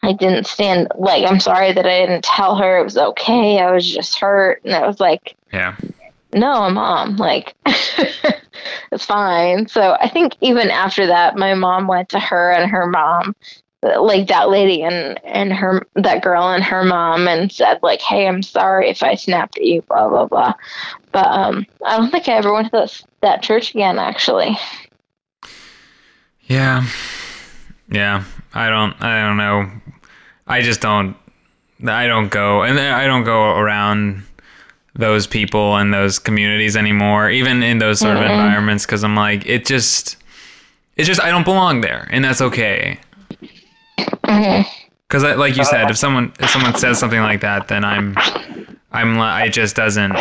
i 0.03 0.13
didn't 0.13 0.47
stand 0.47 0.89
like 0.97 1.25
i'm 1.31 1.41
sorry 1.41 1.73
that 1.73 1.87
i 1.87 2.01
didn't 2.07 2.25
tell 2.25 2.57
her 2.57 2.79
it 2.79 2.85
was 2.85 2.97
okay. 2.99 3.59
I 3.59 3.73
was 3.73 3.89
just 3.89 4.19
hurt. 4.19 4.63
And 4.65 4.75
i 4.75 4.87
was 4.87 5.01
like 5.01 5.37
Yeah. 5.53 5.77
no 6.33 6.69
mom 6.71 7.17
like 7.17 7.55
it's 8.93 9.05
fine. 9.05 9.67
So 9.69 9.97
i 10.01 10.09
think 10.09 10.37
even 10.41 10.71
after 10.71 11.07
that 11.07 11.37
my 11.37 11.55
mom 11.55 11.87
went 11.87 12.09
to 12.11 12.19
her 12.19 12.53
and 12.53 12.71
her 12.71 12.87
mom 12.87 13.35
like 14.01 14.29
that 14.29 14.49
lady 14.49 14.83
and 14.83 15.23
and 15.25 15.53
her 15.53 15.87
that 15.95 16.23
girl 16.23 16.49
and 16.51 16.65
her 16.65 16.85
mom 16.85 17.29
and 17.29 17.53
said 17.53 17.79
like 17.83 18.01
hey 18.01 18.27
i'm 18.27 18.43
sorry 18.43 18.89
if 18.89 19.03
i 19.03 19.15
snapped 19.15 19.59
at 19.59 19.65
you 19.65 19.83
blah 19.83 20.09
blah 20.09 20.25
blah. 20.27 20.55
But 21.13 21.27
um 21.27 21.67
i 21.85 21.97
don't 21.99 22.11
think 22.11 22.27
i 22.29 22.33
ever 22.33 22.53
went 22.53 22.67
to 22.73 22.79
this, 22.79 23.05
that 23.25 23.43
church 23.43 23.75
again 23.75 23.99
actually 23.99 24.57
Yeah. 26.47 26.85
Yeah. 27.91 28.25
I 28.53 28.69
don't 28.69 28.95
I 29.03 29.27
don't 29.27 29.37
know. 29.39 29.71
I 30.47 30.61
just 30.61 30.81
don't 30.81 31.17
I 31.87 32.07
don't 32.07 32.29
go 32.31 32.63
and 32.63 32.79
I 32.79 33.07
don't 33.07 33.25
go 33.25 33.57
around 33.57 34.23
those 34.95 35.27
people 35.27 35.77
and 35.77 35.93
those 35.93 36.19
communities 36.19 36.77
anymore, 36.77 37.31
even 37.31 37.63
in 37.63 37.79
those 37.79 37.99
sort 37.99 38.17
of 38.17 38.23
Mm-mm. 38.23 38.31
environments 38.31 38.87
cuz 38.87 39.03
I'm 39.03 39.17
like 39.17 39.47
it 39.47 39.65
just 39.67 40.17
it's 40.97 41.09
just 41.09 41.21
I 41.23 41.31
don't 41.31 41.45
belong 41.45 41.81
there 41.81 42.09
and 42.13 42.23
that's 42.25 42.41
okay. 42.43 42.99
Mhm. 44.27 44.67
Cuz 45.09 45.23
like 45.23 45.57
you 45.57 45.65
said 45.65 45.91
if 45.91 45.97
someone 45.97 46.33
if 46.41 46.51
someone 46.51 46.75
says 46.77 46.99
something 46.99 47.21
like 47.21 47.41
that 47.41 47.69
then 47.69 47.85
I'm 47.85 48.15
I'm 48.93 49.19
li- 49.19 49.47
it 49.47 49.53
just 49.53 49.75
doesn't 49.77 50.15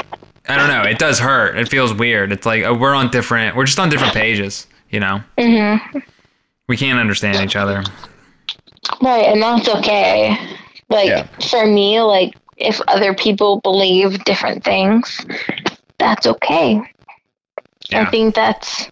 I 0.48 0.58
don't 0.58 0.68
know, 0.68 0.84
it 0.84 1.00
does 1.00 1.20
hurt. 1.20 1.58
It 1.58 1.70
feels 1.70 1.94
weird. 1.94 2.32
It's 2.32 2.46
like 2.46 2.66
uh, 2.66 2.74
we're 2.74 2.94
on 2.96 3.10
different 3.12 3.56
we're 3.56 3.66
just 3.66 3.80
on 3.80 3.90
different 3.90 4.14
pages, 4.14 4.68
you 4.90 5.00
know. 5.00 5.22
Mhm. 5.38 6.04
We 6.68 6.78
can't 6.78 7.00
understand 7.00 7.38
each 7.44 7.56
other. 7.56 7.84
right 9.02 9.26
and 9.26 9.42
that's 9.42 9.70
okay 9.70 10.36
like 10.90 11.08
Yeah. 11.08 11.26
for 11.50 11.66
me 11.66 12.02
like 12.02 12.34
if 12.58 12.82
other 12.90 13.14
people 13.14 13.62
believe 13.62 14.24
different 14.26 14.64
things 14.64 15.26
that's 15.98 16.28
okay 16.28 16.82
Yeah. 17.90 18.02
I 18.02 18.06
think 18.12 18.36
that's 18.36 18.90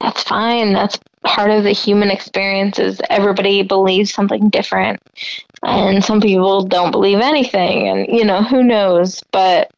that's 0.00 0.22
fine. 0.22 0.72
That's 0.74 0.96
part 1.24 1.50
of 1.50 1.64
the 1.64 1.72
human 1.72 2.08
experience 2.10 2.78
is 2.78 3.00
everybody 3.10 3.62
believes 3.62 4.12
something 4.14 4.48
different. 4.48 5.00
And 5.64 6.04
some 6.04 6.20
people 6.20 6.62
don't 6.62 6.92
believe 6.92 7.18
anything 7.18 7.88
and 7.88 8.06
you 8.06 8.24
know, 8.24 8.42
who 8.44 8.62
knows, 8.62 9.22
but 9.32 9.70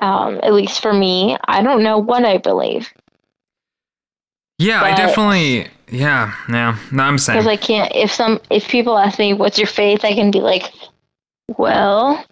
um, 0.00 0.40
at 0.42 0.52
least 0.52 0.80
for 0.80 0.92
me, 0.92 1.36
I 1.44 1.62
don't 1.62 1.82
know 1.82 1.98
what 1.98 2.24
I 2.24 2.38
believe 2.38 2.92
Yeah, 4.58 4.82
I 4.82 4.94
definitely. 4.94 5.68
Yeah, 5.90 6.32
yeah. 6.48 6.78
No, 6.92 7.02
I'm 7.02 7.18
saying. 7.18 7.38
because 7.38 7.48
I 7.48 7.56
can't. 7.56 7.92
If 7.94 8.12
some 8.12 8.40
if 8.50 8.68
people 8.68 8.98
ask 8.98 9.18
me 9.18 9.34
what's 9.34 9.58
your 9.58 9.66
faith, 9.66 10.04
I 10.04 10.14
can 10.14 10.30
be 10.30 10.40
like, 10.40 10.72
well, 11.56 12.24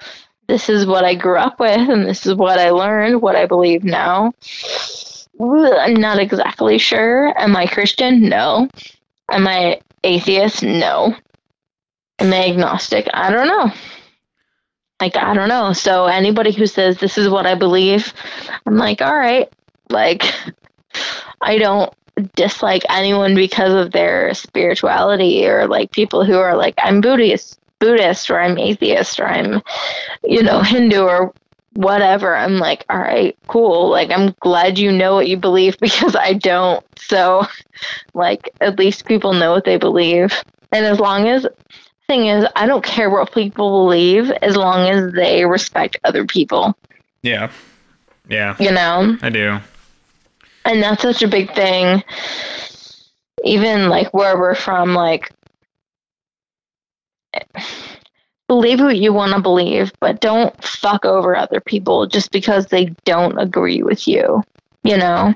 this 0.46 0.68
is 0.68 0.86
what 0.86 1.04
I 1.04 1.14
grew 1.14 1.38
up 1.38 1.60
with, 1.60 1.88
and 1.88 2.06
this 2.06 2.26
is 2.26 2.34
what 2.34 2.58
I 2.58 2.70
learned, 2.70 3.22
what 3.22 3.36
I 3.36 3.46
believe 3.46 3.84
now. 3.84 4.32
I'm 5.40 5.94
not 5.94 6.18
exactly 6.18 6.78
sure. 6.78 7.32
Am 7.38 7.56
I 7.56 7.66
Christian? 7.66 8.28
No. 8.28 8.68
Am 9.30 9.46
I 9.46 9.80
atheist? 10.02 10.62
No. 10.62 11.14
Am 12.18 12.32
I 12.32 12.48
agnostic? 12.48 13.08
I 13.14 13.30
don't 13.30 13.46
know. 13.46 13.72
Like 15.00 15.16
I 15.16 15.34
don't 15.34 15.48
know. 15.48 15.72
So 15.72 16.06
anybody 16.06 16.52
who 16.52 16.66
says 16.66 16.98
this 16.98 17.18
is 17.18 17.28
what 17.28 17.46
I 17.46 17.54
believe, 17.54 18.12
I'm 18.66 18.76
like, 18.76 19.00
all 19.00 19.16
right. 19.16 19.48
Like 19.90 20.24
I 21.40 21.58
don't 21.58 21.92
dislike 22.34 22.82
anyone 22.90 23.34
because 23.34 23.72
of 23.72 23.92
their 23.92 24.34
spirituality 24.34 25.46
or 25.46 25.66
like 25.66 25.90
people 25.92 26.24
who 26.24 26.36
are 26.36 26.56
like 26.56 26.74
I'm 26.78 27.00
Buddhist 27.00 27.58
Buddhist 27.78 28.30
or 28.30 28.40
I'm 28.40 28.58
atheist 28.58 29.20
or 29.20 29.26
I'm 29.26 29.62
you 30.24 30.42
know 30.42 30.60
Hindu 30.62 31.02
or 31.02 31.32
whatever 31.74 32.34
I'm 32.34 32.58
like 32.58 32.84
all 32.90 32.98
right 32.98 33.36
cool 33.46 33.88
like 33.88 34.10
I'm 34.10 34.34
glad 34.40 34.78
you 34.78 34.90
know 34.90 35.14
what 35.14 35.28
you 35.28 35.36
believe 35.36 35.78
because 35.80 36.16
I 36.16 36.32
don't 36.32 36.84
so 36.98 37.46
like 38.14 38.50
at 38.60 38.78
least 38.78 39.06
people 39.06 39.32
know 39.32 39.52
what 39.52 39.64
they 39.64 39.76
believe 39.76 40.42
and 40.72 40.84
as 40.84 40.98
long 40.98 41.28
as 41.28 41.46
thing 42.08 42.26
is 42.26 42.46
I 42.56 42.66
don't 42.66 42.84
care 42.84 43.10
what 43.10 43.32
people 43.32 43.84
believe 43.84 44.30
as 44.30 44.56
long 44.56 44.88
as 44.88 45.12
they 45.12 45.44
respect 45.44 45.98
other 46.04 46.24
people. 46.24 46.76
Yeah. 47.22 47.50
Yeah, 48.28 48.56
you 48.60 48.70
know? 48.72 49.16
I 49.22 49.30
do. 49.30 49.58
and 50.64 50.82
that's 50.82 51.00
such 51.02 51.22
a 51.22 51.28
big 51.28 51.54
thing. 51.54 52.02
Even 53.44 53.88
like 53.88 54.12
where 54.12 54.38
we're 54.38 54.54
from 54.54 54.94
like 54.94 55.30
believe 58.48 58.80
what 58.80 58.96
you 58.96 59.12
want 59.12 59.32
to 59.34 59.40
believe 59.40 59.92
but 60.00 60.20
don't 60.20 60.62
fuck 60.64 61.04
over 61.04 61.36
other 61.36 61.60
people 61.60 62.06
just 62.06 62.32
because 62.32 62.66
they 62.66 62.86
don't 63.04 63.38
agree 63.38 63.82
with 63.82 64.08
you 64.08 64.42
you 64.82 64.96
know 64.96 65.34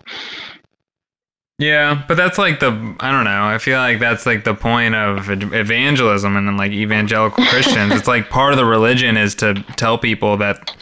Yeah, 1.63 2.03
but 2.09 2.17
that's 2.17 2.39
like 2.39 2.61
the. 2.61 2.69
I 3.01 3.13
don't 3.13 3.25
know. 3.25 3.45
I 3.45 3.59
feel 3.59 3.79
like 3.79 4.01
that's 4.01 4.27
like 4.27 4.45
the 4.45 4.55
point 4.55 4.95
of 4.95 5.31
evangelism 5.31 6.37
and 6.37 6.47
then 6.49 6.57
like 6.57 6.73
evangelical 6.73 7.45
Christians. 7.49 7.93
it's 7.93 8.09
like 8.09 8.29
part 8.31 8.53
of 8.53 8.59
the 8.59 8.65
religion 8.65 9.17
is 9.17 9.35
to 9.37 9.55
tell 9.77 9.97
people 9.99 10.37
that. 10.39 10.75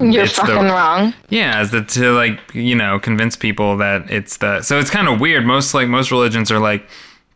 you're 0.00 0.24
it's 0.24 0.36
the- 0.36 0.42
fucking 0.46 0.66
wrong 0.68 1.14
Yeah, 1.28 1.60
is 1.62 1.70
that 1.70 1.88
to 1.90 2.12
like 2.12 2.38
you 2.54 2.74
know 2.74 2.98
convince 2.98 3.36
people 3.36 3.76
that 3.78 4.10
it's 4.10 4.38
the 4.38 4.60
so 4.62 4.78
it's 4.78 4.90
kind 4.90 5.08
of 5.08 5.20
weird. 5.20 5.46
Most 5.46 5.72
like 5.74 5.88
most 5.88 6.10
religions 6.10 6.50
are 6.50 6.58
like 6.58 6.86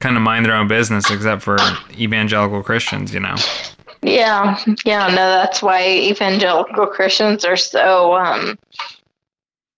kind 0.01 0.16
of 0.16 0.22
mind 0.22 0.45
their 0.45 0.55
own 0.55 0.68
business 0.68 1.11
except 1.11 1.43
for 1.43 1.57
evangelical 1.99 2.62
Christians. 2.62 3.14
You 3.14 3.20
know. 3.20 3.37
yeah 4.03 4.59
yeah 4.85 5.09
no 5.09 5.14
that's 5.16 5.62
why 5.62 5.89
evangelical 5.89 6.87
christians 6.87 7.45
are 7.47 7.57
so 7.57 8.14
um 8.14 8.57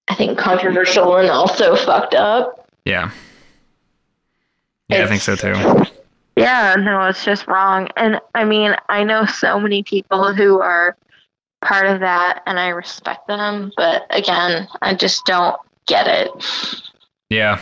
i 0.09 0.15
think 0.15 0.37
controversial 0.37 1.17
and 1.17 1.31
also 1.31 1.77
fucked 1.77 2.15
up 2.17 2.58
Yeah. 2.89 3.11
Yeah, 4.89 5.05
I 5.05 5.07
think 5.07 5.21
so 5.21 5.37
too. 5.37 5.55
Yeah, 6.37 6.75
no, 6.79 7.03
it's 7.03 7.23
just 7.23 7.47
wrong. 7.47 7.89
And 7.99 8.19
I 8.35 8.45
mean, 8.45 8.75
I 8.89 9.05
know 9.05 9.27
so 9.27 9.61
many 9.61 9.83
people 9.83 10.33
who 10.33 10.61
are 10.61 10.97
part 11.61 11.85
of 11.87 12.01
that 12.01 12.43
and 12.47 12.59
I 12.59 12.69
respect 12.69 13.27
them, 13.27 13.73
but 13.77 14.07
again, 14.09 14.69
I 14.81 14.95
just 14.95 15.27
don't 15.27 15.61
get 15.87 16.07
it. 16.07 16.31
Yeah. 17.29 17.61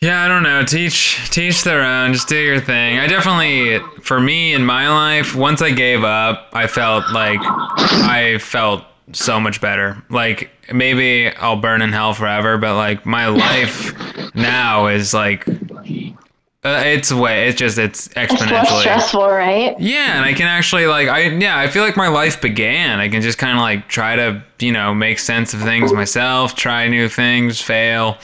Yeah, 0.00 0.22
I 0.22 0.28
don't 0.28 0.44
know. 0.44 0.62
Teach 0.64 1.28
teach 1.30 1.64
their 1.64 1.82
own. 1.82 2.12
Just 2.12 2.28
do 2.28 2.38
your 2.38 2.60
thing. 2.60 2.98
I 3.00 3.08
definitely 3.08 3.80
for 4.02 4.20
me 4.20 4.54
in 4.54 4.64
my 4.64 4.88
life, 4.88 5.34
once 5.34 5.62
I 5.62 5.72
gave 5.72 6.04
up, 6.04 6.50
I 6.52 6.68
felt 6.68 7.10
like 7.10 7.40
I 7.42 8.38
felt 8.38 8.84
so 9.12 9.38
much 9.40 9.60
better. 9.60 10.02
Like 10.10 10.50
maybe 10.72 11.28
I'll 11.36 11.56
burn 11.56 11.82
in 11.82 11.92
hell 11.92 12.14
forever, 12.14 12.58
but 12.58 12.76
like 12.76 13.06
my 13.06 13.26
life 13.28 13.94
now 14.34 14.86
is 14.88 15.14
like 15.14 15.46
uh, 15.48 16.82
it's 16.84 17.12
way 17.12 17.48
it's 17.48 17.56
just 17.58 17.78
it's 17.78 18.08
It's 18.08 18.14
exponentially 18.14 18.80
stressful, 18.80 19.28
right? 19.28 19.78
yeah, 19.78 20.16
and 20.16 20.24
I 20.24 20.32
can 20.34 20.48
actually 20.48 20.86
like 20.86 21.08
I 21.08 21.28
yeah, 21.28 21.58
I 21.58 21.68
feel 21.68 21.84
like 21.84 21.96
my 21.96 22.08
life 22.08 22.40
began. 22.40 22.98
I 22.98 23.08
can 23.08 23.22
just 23.22 23.38
kind 23.38 23.52
of 23.56 23.60
like 23.62 23.88
try 23.88 24.16
to, 24.16 24.42
you 24.58 24.72
know, 24.72 24.92
make 24.94 25.18
sense 25.20 25.54
of 25.54 25.60
things 25.62 25.92
myself, 25.92 26.56
try 26.56 26.88
new 26.88 27.08
things, 27.08 27.60
fail, 27.60 28.18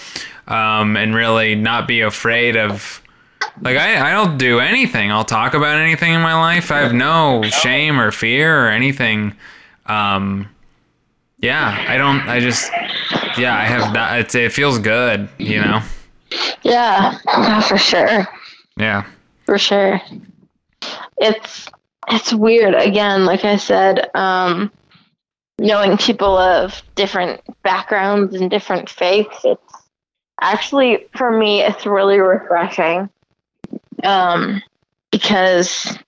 um 0.48 0.96
and 0.96 1.14
really 1.14 1.54
not 1.54 1.86
be 1.86 2.00
afraid 2.00 2.56
of 2.56 3.00
like 3.60 3.76
I 3.76 4.10
I 4.10 4.12
don't 4.12 4.38
do 4.38 4.58
anything. 4.58 5.12
I'll 5.12 5.24
talk 5.24 5.54
about 5.54 5.78
anything 5.78 6.12
in 6.12 6.20
my 6.20 6.34
life. 6.34 6.72
I 6.72 6.78
have 6.80 6.94
no 6.94 7.42
shame 7.44 8.00
or 8.00 8.10
fear 8.10 8.66
or 8.66 8.70
anything. 8.70 9.36
Um 9.86 10.48
yeah, 11.42 11.84
I 11.88 11.96
don't 11.98 12.20
I 12.28 12.40
just 12.40 12.70
yeah, 13.36 13.56
I 13.56 13.64
have 13.64 13.92
not. 13.92 14.18
It's, 14.20 14.34
it 14.34 14.52
feels 14.52 14.78
good, 14.78 15.28
you 15.38 15.60
know. 15.60 15.80
Yeah, 16.62 17.18
yeah, 17.26 17.60
for 17.60 17.78
sure. 17.78 18.28
Yeah. 18.76 19.04
For 19.44 19.58
sure. 19.58 20.00
It's 21.18 21.68
it's 22.08 22.32
weird 22.32 22.74
again, 22.74 23.24
like 23.24 23.44
I 23.44 23.56
said, 23.56 24.08
um 24.14 24.70
knowing 25.58 25.96
people 25.96 26.36
of 26.36 26.82
different 26.94 27.40
backgrounds 27.62 28.34
and 28.34 28.50
different 28.50 28.88
faiths, 28.88 29.44
it's 29.44 29.82
actually 30.40 31.06
for 31.16 31.30
me 31.30 31.60
it's 31.60 31.86
really 31.86 32.18
refreshing. 32.18 33.10
Um 34.04 34.62
because 35.10 35.98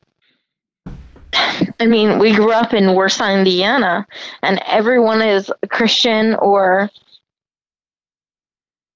I 1.81 1.87
mean, 1.87 2.19
we 2.19 2.35
grew 2.35 2.53
up 2.53 2.73
in 2.73 2.93
Warsaw, 2.95 3.31
Indiana, 3.31 4.07
and 4.43 4.61
everyone 4.67 5.23
is 5.23 5.51
a 5.63 5.69
Christian 5.69 6.35
or 6.37 6.91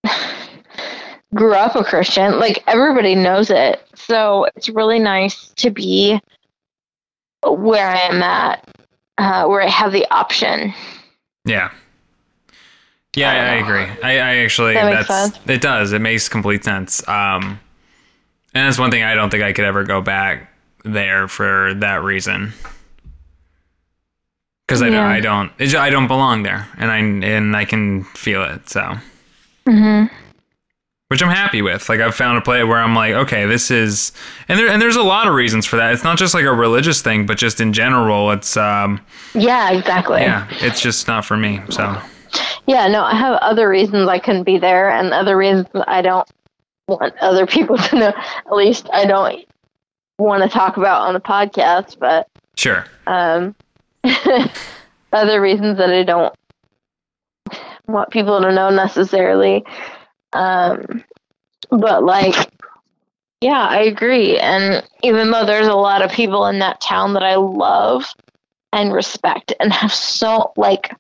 grew 1.35 1.55
up 1.55 1.77
a 1.77 1.85
Christian. 1.85 2.39
Like 2.39 2.63
everybody 2.67 3.15
knows 3.15 3.51
it. 3.51 3.87
So 3.95 4.47
it's 4.57 4.69
really 4.69 4.99
nice 4.99 5.49
to 5.57 5.71
be 5.71 6.21
where 7.47 7.89
I 7.89 7.99
am 8.01 8.23
at, 8.23 8.65
uh, 9.19 9.47
where 9.47 9.61
I 9.63 9.69
have 9.69 9.93
the 9.93 10.07
option. 10.11 10.73
Yeah. 11.45 11.71
Yeah, 13.17 13.33
I, 13.33 13.37
I 13.37 13.55
agree. 13.55 13.85
I, 14.03 14.19
I 14.19 14.37
actually 14.37 14.75
That 14.75 15.07
that's 15.07 15.33
sense. 15.35 15.49
it 15.49 15.61
does. 15.61 15.93
It 15.93 16.01
makes 16.01 16.29
complete 16.29 16.63
sense. 16.65 17.07
Um 17.09 17.59
and 18.55 18.67
that's 18.67 18.79
one 18.79 18.91
thing 18.91 19.03
I 19.03 19.15
don't 19.15 19.31
think 19.31 19.43
I 19.43 19.53
could 19.53 19.65
ever 19.65 19.85
go 19.85 20.01
back 20.01 20.53
there 20.93 21.29
for 21.29 21.75
that 21.75 22.03
reason. 22.03 22.53
Cuz 24.69 24.83
I, 24.83 24.89
Yeah. 24.89 25.21
don't, 25.21 25.51
I 25.59 25.65
don't 25.67 25.75
I 25.77 25.91
don't 25.91 26.09
belong 26.09 26.43
there 26.43 26.67
and 26.77 26.91
I 26.91 26.99
and 26.99 27.57
I 27.57 27.65
can 27.65 28.05
feel 28.05 28.43
it. 28.45 28.69
So 28.69 28.97
hmm 29.67 30.05
which 31.09 31.23
I'm 31.23 31.31
happy 31.31 31.63
with. 31.63 31.89
Like 31.89 32.01
I've 32.01 32.15
found 32.15 32.37
a 32.37 32.43
play 32.43 32.63
where 32.65 32.79
I'm 32.79 32.95
like, 32.95 33.15
okay, 33.15 33.47
this 33.47 33.71
is, 33.71 34.13
and 34.47 34.59
there 34.59 34.69
and 34.69 34.81
there's 34.81 34.97
a 34.97 35.03
lot 35.03 35.27
of 35.27 35.33
reasons 35.33 35.65
for 35.65 35.77
that. 35.77 35.95
It's 35.95 36.05
not 36.05 36.19
just 36.19 36.35
like 36.35 36.45
a 36.45 36.53
religious 36.53 37.01
thing, 37.01 37.25
but 37.25 37.39
just 37.39 37.61
in 37.63 37.73
general, 37.73 38.31
it's 38.31 38.59
um, 38.59 39.01
Yeah, 39.35 39.71
exactly. 39.71 40.21
yeah, 40.21 40.47
it's 40.61 40.83
just 40.83 41.09
not 41.09 41.25
for 41.25 41.37
me. 41.39 41.63
So 41.71 41.97
Yeah, 42.67 42.89
no, 42.89 43.05
I 43.05 43.15
have 43.15 43.39
other 43.41 43.71
reasons 43.71 44.07
I 44.07 44.19
couldn't 44.19 44.43
be 44.45 44.59
there, 44.59 44.91
and 44.91 45.15
other 45.15 45.35
reasons 45.39 45.67
I 45.87 46.03
don't 46.03 46.29
want 46.89 47.15
other 47.23 47.47
people 47.47 47.79
to 47.89 47.97
know. 47.99 48.09
At 48.47 48.53
least 48.53 48.91
I 48.93 49.07
don't 49.07 49.48
want 50.19 50.43
to 50.43 50.49
talk 50.49 50.77
about 50.77 51.03
on 51.03 51.15
the 51.15 51.21
podcast, 51.21 51.99
but 51.99 52.29
sure, 52.57 52.85
um, 53.07 53.55
other 55.13 55.41
reasons 55.41 55.79
that 55.79 55.91
I 55.91 56.03
don't 56.03 56.35
want 57.87 58.11
people 58.11 58.41
to 58.41 58.53
know 58.53 58.71
necessarily. 58.71 59.65
Um, 60.33 61.05
but 61.71 62.05
like, 62.05 62.51
yeah, 63.41 63.67
I 63.67 63.83
agree. 63.83 64.39
And 64.39 64.87
even 65.03 65.31
though 65.31 65.47
there's 65.47 65.69
a 65.69 65.75
lot 65.75 66.03
of 66.03 66.11
people 66.11 66.47
in 66.47 66.59
that 66.59 66.81
town 66.81 67.15
that 67.15 67.23
I 67.23 67.37
love 67.37 68.05
and 68.73 68.93
respect 68.93 69.53
and 69.61 69.73
have 69.73 69.93
so 69.93 70.53
like 70.57 70.93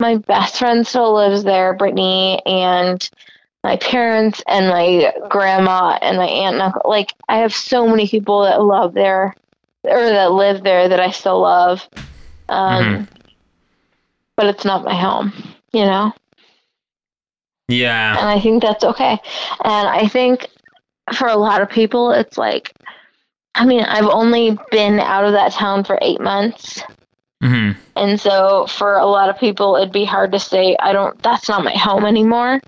my 0.00 0.16
best 0.16 0.58
friend 0.58 0.86
still 0.86 1.14
lives 1.14 1.44
there, 1.44 1.74
Brittany, 1.74 2.40
and 2.46 3.08
my 3.68 3.76
parents 3.76 4.42
and 4.48 4.66
my 4.68 5.12
grandma 5.28 5.98
and 6.00 6.16
my 6.16 6.24
aunt 6.24 6.54
and 6.54 6.62
uncle. 6.62 6.80
Like 6.86 7.12
I 7.28 7.36
have 7.40 7.52
so 7.54 7.86
many 7.86 8.08
people 8.08 8.44
that 8.44 8.62
love 8.62 8.94
there 8.94 9.34
or 9.84 10.00
that 10.08 10.32
live 10.32 10.64
there 10.64 10.88
that 10.88 11.00
I 11.00 11.10
still 11.10 11.42
love. 11.42 11.86
Um, 12.48 13.06
But 14.36 14.46
it's 14.46 14.64
not 14.64 14.84
my 14.84 14.94
home, 14.94 15.34
you 15.74 15.84
know? 15.84 16.14
yeah, 17.68 18.16
And 18.18 18.26
I 18.26 18.40
think 18.40 18.62
that's 18.62 18.84
okay. 18.84 19.20
And 19.62 19.88
I 19.88 20.08
think 20.08 20.48
for 21.12 21.28
a 21.28 21.36
lot 21.36 21.60
of 21.60 21.68
people, 21.68 22.12
it's 22.12 22.38
like, 22.38 22.72
I 23.54 23.66
mean, 23.66 23.82
I've 23.82 24.06
only 24.06 24.56
been 24.70 24.98
out 24.98 25.26
of 25.26 25.32
that 25.32 25.52
town 25.52 25.84
for 25.84 25.98
eight 26.00 26.22
months. 26.22 26.82
hmm 27.42 27.72
And 27.96 28.18
so 28.18 28.66
for 28.66 28.96
a 28.96 29.04
lot 29.04 29.28
of 29.28 29.38
people, 29.38 29.76
it'd 29.76 29.92
be 29.92 30.06
hard 30.06 30.32
to 30.32 30.38
say, 30.38 30.74
I 30.80 30.94
don't, 30.94 31.22
that's 31.22 31.50
not 31.50 31.64
my 31.64 31.76
home 31.76 32.06
anymore. 32.06 32.62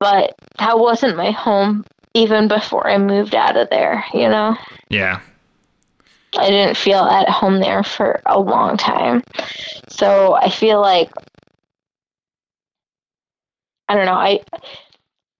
But 0.00 0.34
that 0.58 0.78
wasn't 0.78 1.16
my 1.16 1.30
home 1.30 1.84
even 2.14 2.48
before 2.48 2.88
I 2.88 2.98
moved 2.98 3.34
out 3.34 3.56
of 3.56 3.68
there, 3.70 4.04
you 4.14 4.28
know? 4.28 4.56
yeah, 4.88 5.20
I 6.36 6.50
didn't 6.50 6.76
feel 6.76 7.00
at 7.00 7.28
home 7.28 7.60
there 7.60 7.82
for 7.82 8.20
a 8.26 8.38
long 8.38 8.76
time. 8.76 9.22
So 9.88 10.34
I 10.34 10.50
feel 10.50 10.80
like 10.80 11.10
I 13.88 13.94
don't 13.94 14.06
know, 14.06 14.12
I 14.12 14.40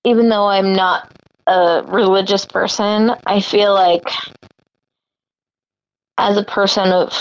even 0.05 0.29
though 0.29 0.47
I'm 0.47 0.73
not 0.73 1.13
a 1.47 1.83
religious 1.87 2.47
person, 2.47 3.13
I 3.27 3.41
feel 3.41 3.75
like 3.75 4.09
as 6.17 6.37
a 6.37 6.45
person 6.45 6.91
of 6.91 7.13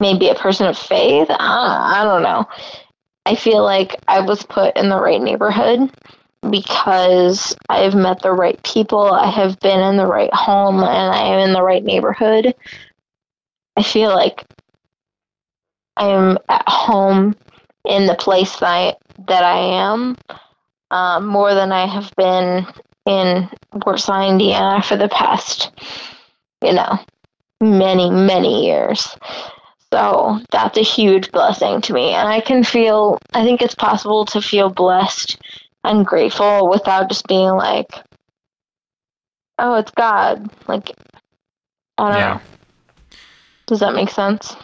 maybe 0.00 0.28
a 0.28 0.34
person 0.34 0.66
of 0.66 0.76
faith, 0.76 1.28
I 1.30 1.36
don't, 1.36 1.40
I 1.40 2.04
don't 2.04 2.22
know. 2.22 2.48
I 3.30 3.36
feel 3.36 3.62
like 3.62 3.94
I 4.08 4.22
was 4.22 4.42
put 4.42 4.76
in 4.76 4.88
the 4.88 5.00
right 5.00 5.22
neighborhood 5.22 5.88
because 6.50 7.54
I've 7.68 7.94
met 7.94 8.22
the 8.22 8.32
right 8.32 8.60
people, 8.64 9.12
I 9.12 9.30
have 9.30 9.60
been 9.60 9.78
in 9.78 9.96
the 9.96 10.06
right 10.06 10.34
home, 10.34 10.78
and 10.78 11.14
I 11.14 11.28
am 11.28 11.38
in 11.38 11.52
the 11.52 11.62
right 11.62 11.84
neighborhood. 11.84 12.52
I 13.76 13.84
feel 13.84 14.10
like 14.10 14.44
I'm 15.96 16.38
at 16.48 16.68
home 16.68 17.36
in 17.84 18.06
the 18.06 18.16
place 18.16 18.56
that 18.58 18.66
I, 18.66 18.96
that 19.28 19.44
I 19.44 19.58
am 19.58 20.16
um, 20.90 21.24
more 21.24 21.54
than 21.54 21.70
I 21.70 21.86
have 21.86 22.10
been 22.16 22.66
in 23.06 23.48
Warsaw, 23.86 24.28
Indiana 24.28 24.82
for 24.82 24.96
the 24.96 25.08
past, 25.08 25.70
you 26.64 26.72
know, 26.72 26.98
many, 27.60 28.10
many 28.10 28.66
years. 28.66 29.16
So 29.92 30.40
that's 30.52 30.78
a 30.78 30.82
huge 30.82 31.30
blessing 31.32 31.80
to 31.82 31.92
me. 31.92 32.10
And 32.14 32.28
I 32.28 32.40
can 32.40 32.62
feel, 32.64 33.18
I 33.34 33.44
think 33.44 33.60
it's 33.62 33.74
possible 33.74 34.24
to 34.26 34.40
feel 34.40 34.70
blessed 34.70 35.38
and 35.84 36.06
grateful 36.06 36.68
without 36.68 37.08
just 37.08 37.26
being 37.26 37.50
like, 37.50 37.88
oh, 39.58 39.74
it's 39.76 39.90
God. 39.92 40.50
Like, 40.68 40.90
I 41.98 42.12
don't 42.12 42.12
Yeah. 42.14 42.34
know. 42.34 42.40
Does 43.66 43.80
that 43.80 43.94
make 43.94 44.10
sense? 44.10 44.54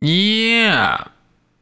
yeah, 0.00 1.04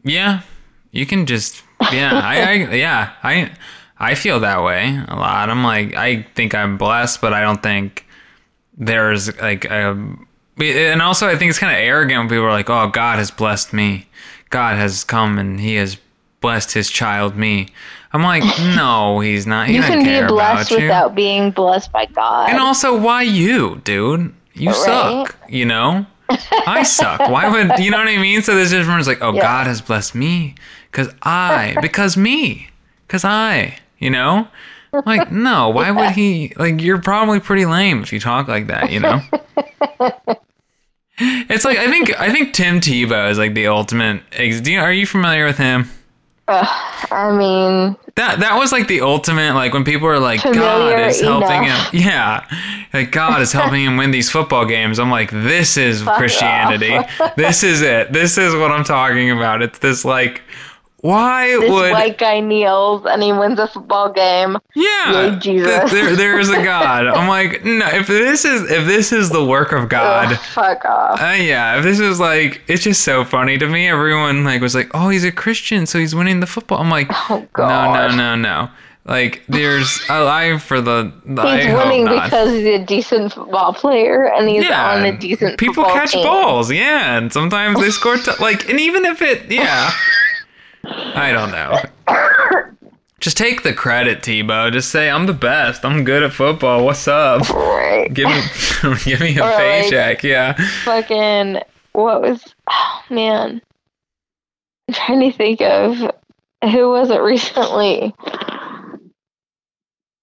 yeah. 0.03 0.43
You 0.91 1.07
can 1.07 1.27
just 1.27 1.63
yeah, 1.89 2.17
I, 2.23 2.41
I 2.43 2.53
yeah, 2.75 3.13
I 3.23 3.53
I 3.99 4.15
feel 4.15 4.41
that 4.41 4.63
way 4.63 4.97
a 5.09 5.17
lot. 5.17 5.51
I'm 5.51 5.65
like 5.65 5.95
I 5.97 6.23
think 6.35 6.55
I'm 6.55 6.79
blessed, 6.79 7.21
but 7.21 7.33
I 7.33 7.41
don't 7.43 7.63
think 7.63 8.07
there's 8.77 9.35
like 9.41 9.65
a 9.67 9.97
and 10.61 11.03
also 11.03 11.29
I 11.29 11.37
think 11.37 11.51
it's 11.51 11.59
kind 11.59 11.73
of 11.75 11.79
arrogant 11.83 12.19
when 12.21 12.29
people 12.29 12.45
are 12.45 12.51
like, 12.53 12.71
"Oh, 12.71 12.89
God 12.89 13.19
has 13.19 13.31
blessed 13.31 13.73
me. 13.73 14.07
God 14.51 14.77
has 14.77 15.05
come 15.05 15.39
and 15.39 15.59
He 15.61 15.75
has 15.77 15.97
blessed 16.41 16.73
His 16.73 16.91
child, 16.91 17.37
me." 17.37 17.69
I'm 18.13 18.23
like, 18.23 18.45
no, 18.77 19.19
He's 19.21 19.47
not. 19.47 19.67
He 19.69 19.77
you 19.77 19.83
can 19.83 20.05
be 20.05 20.27
blessed 20.29 20.71
about 20.71 20.81
you. 20.81 20.87
without 20.87 21.15
being 21.17 21.51
blessed 21.51 21.91
by 21.91 22.07
God. 22.07 22.51
And 22.51 22.59
also, 22.61 22.97
why 22.97 23.23
you, 23.23 23.81
dude? 23.85 24.33
You 24.53 24.69
Right. 24.71 24.77
suck. 24.77 25.37
You 25.49 25.65
know, 25.67 26.07
I 26.67 26.85
suck. 26.85 27.19
Why 27.29 27.49
would 27.49 27.77
you 27.85 27.91
know 27.91 27.99
what 27.99 28.07
I 28.07 28.17
mean? 28.19 28.41
So 28.43 28.55
there's 28.55 28.71
just 28.71 28.81
everyone's 28.83 29.09
like, 29.09 29.21
oh, 29.21 29.35
Yeah. 29.35 29.43
God 29.43 29.67
has 29.67 29.81
blessed 29.81 30.15
me 30.15 30.55
because 30.93 31.13
I, 31.23 31.77
because 31.83 32.17
me, 32.17 32.69
because 33.09 33.25
I. 33.25 33.79
You 33.99 34.11
know, 34.11 34.47
like 35.07 35.33
no. 35.33 35.71
Why 35.71 35.91
would 35.91 36.11
he? 36.11 36.53
Like 36.57 36.81
you're 36.83 37.01
probably 37.01 37.41
pretty 37.41 37.65
lame 37.65 38.03
if 38.03 38.13
you 38.13 38.21
talk 38.21 38.47
like 38.49 38.67
that. 38.67 38.93
You 38.93 39.01
know. 39.01 39.21
It's 41.19 41.65
like 41.65 41.79
I 41.79 41.89
think 41.91 42.19
I 42.21 42.33
think 42.33 42.55
Tim 42.55 42.81
Tebow 42.81 43.31
is 43.31 43.39
like 43.39 43.55
the 43.55 43.69
ultimate. 43.69 44.23
ex- 44.33 44.67
you, 44.67 44.81
are 44.81 44.93
you 44.93 45.07
familiar 45.07 45.45
with 45.45 45.59
him? 45.59 45.89
Ugh, 46.47 46.67
I 47.11 47.33
mean, 47.37 47.97
That 48.17 48.41
that 48.41 48.57
was 48.59 48.71
like 48.73 48.87
the 48.89 49.01
ultimate 49.01 49.55
like 49.55 49.73
when 49.73 49.85
people 49.85 50.09
are 50.09 50.19
like 50.19 50.43
God 50.43 50.99
is 51.01 51.21
helping 51.21 51.65
enough. 51.65 51.91
him. 51.93 52.01
Yeah. 52.03 52.45
Like 52.93 53.13
God 53.13 53.41
is 53.41 53.51
helping 53.53 53.85
him 53.85 53.97
win 53.97 54.11
these 54.11 54.31
football 54.31 54.67
games. 54.67 54.99
I'm 54.99 55.11
like 55.11 55.31
this 55.31 55.77
is 55.77 56.03
Christianity. 56.03 56.99
this 57.37 57.63
is 57.63 57.81
it. 57.81 58.13
This 58.13 58.37
is 58.37 58.55
what 58.55 58.71
I'm 58.73 58.85
talking 58.85 59.31
about. 59.31 59.63
It's 59.63 59.79
this 59.79 60.05
like 60.05 60.43
why 61.05 61.49
this 61.61 61.71
would 61.71 61.93
white 61.93 62.17
guy 62.17 62.41
kneels 62.41 63.05
and 63.05 63.23
he 63.23 63.31
wins 63.31 63.59
a 63.59 63.67
football 63.69 64.11
game. 64.11 64.57
yeah 64.75 65.13
Yay, 65.33 65.39
Jesus. 65.39 65.91
th- 65.91 65.93
there 65.93 66.17
there 66.17 66.39
is 66.41 66.49
a 66.49 66.63
God. 66.65 67.07
I'm 67.07 67.29
like 67.29 67.63
no 67.65 67.87
if 67.89 68.07
this 68.07 68.45
is 68.47 68.71
if 68.71 68.87
this 68.87 69.13
is 69.13 69.29
the 69.29 69.45
work 69.45 69.73
of 69.73 69.91
God 69.91 70.33
Ugh, 70.33 70.39
fuck 70.39 70.85
off. 70.87 71.21
uh, 71.21 71.35
yeah, 71.37 71.77
if 71.77 71.85
this 71.85 72.01
is 72.01 72.19
like, 72.19 72.63
it's 72.69 72.83
just 72.85 73.03
so 73.03 73.23
funny 73.25 73.59
to 73.59 73.69
me. 73.69 73.87
Everyone 73.87 74.45
like 74.45 74.63
was 74.63 74.75
like, 74.75 74.91
"Oh, 74.95 75.11
he's 75.11 75.25
a 75.25 75.33
Christian, 75.33 75.85
so 75.87 75.99
he's 75.99 76.15
winning 76.15 76.41
the 76.41 76.47
football." 76.47 76.79
I'm 76.79 76.89
like, 76.91 77.09
Oh, 77.31 77.41
no, 77.41 77.49
God. 77.53 78.11
no, 78.13 78.17
no, 78.17 78.37
no. 78.37 78.71
Like, 79.07 79.43
there's 79.47 80.01
a 80.09 80.25
lie 80.25 80.57
for 80.57 80.81
the. 80.81 81.13
I 81.37 81.61
He's 81.61 81.67
hope 81.71 81.85
winning 81.85 82.05
because 82.07 82.51
he's 82.51 82.67
a 82.67 82.83
decent 82.83 83.35
football 83.35 83.75
player 83.75 84.33
and 84.33 84.49
he's 84.49 84.65
yeah, 84.65 84.93
on 84.95 85.05
a 85.05 85.15
decent 85.19 85.59
people 85.59 85.85
catch 85.85 86.13
team. 86.13 86.25
balls, 86.25 86.73
yeah, 86.73 87.19
and 87.19 87.31
sometimes 87.31 87.79
they 87.79 87.91
score. 87.91 88.17
T- 88.17 88.31
like, 88.41 88.67
and 88.71 88.81
even 88.81 89.05
if 89.05 89.21
it, 89.21 89.53
yeah, 89.53 89.91
I 90.87 91.33
don't 91.33 91.51
know. 91.51 91.81
Just 93.21 93.37
take 93.39 93.63
the 93.63 93.73
credit, 93.73 94.21
Tebow. 94.21 94.71
Just 94.73 94.91
say 94.91 95.09
I'm 95.11 95.27
the 95.27 95.33
best. 95.33 95.85
I'm 95.85 96.05
good 96.05 96.23
at 96.23 96.33
football. 96.33 96.85
What's 96.85 97.09
up? 97.09 97.49
Right. 97.51 98.13
Give 98.13 98.29
me, 98.29 98.41
give 99.05 99.21
me 99.21 99.37
a 99.39 99.43
Or, 99.45 99.51
like- 99.51 99.59
paycheck. 99.85 100.23
Yeah. 100.23 100.53
Fucking 100.85 101.61
what 101.93 102.21
was? 102.23 102.55
Oh 102.71 103.01
man, 103.09 103.63
I'm 104.89 104.95
trying 104.95 105.21
to 105.31 105.37
think 105.37 105.61
of 105.63 105.97
who 106.71 106.89
was 106.91 107.09
it 107.11 107.21
recently. 107.21 108.15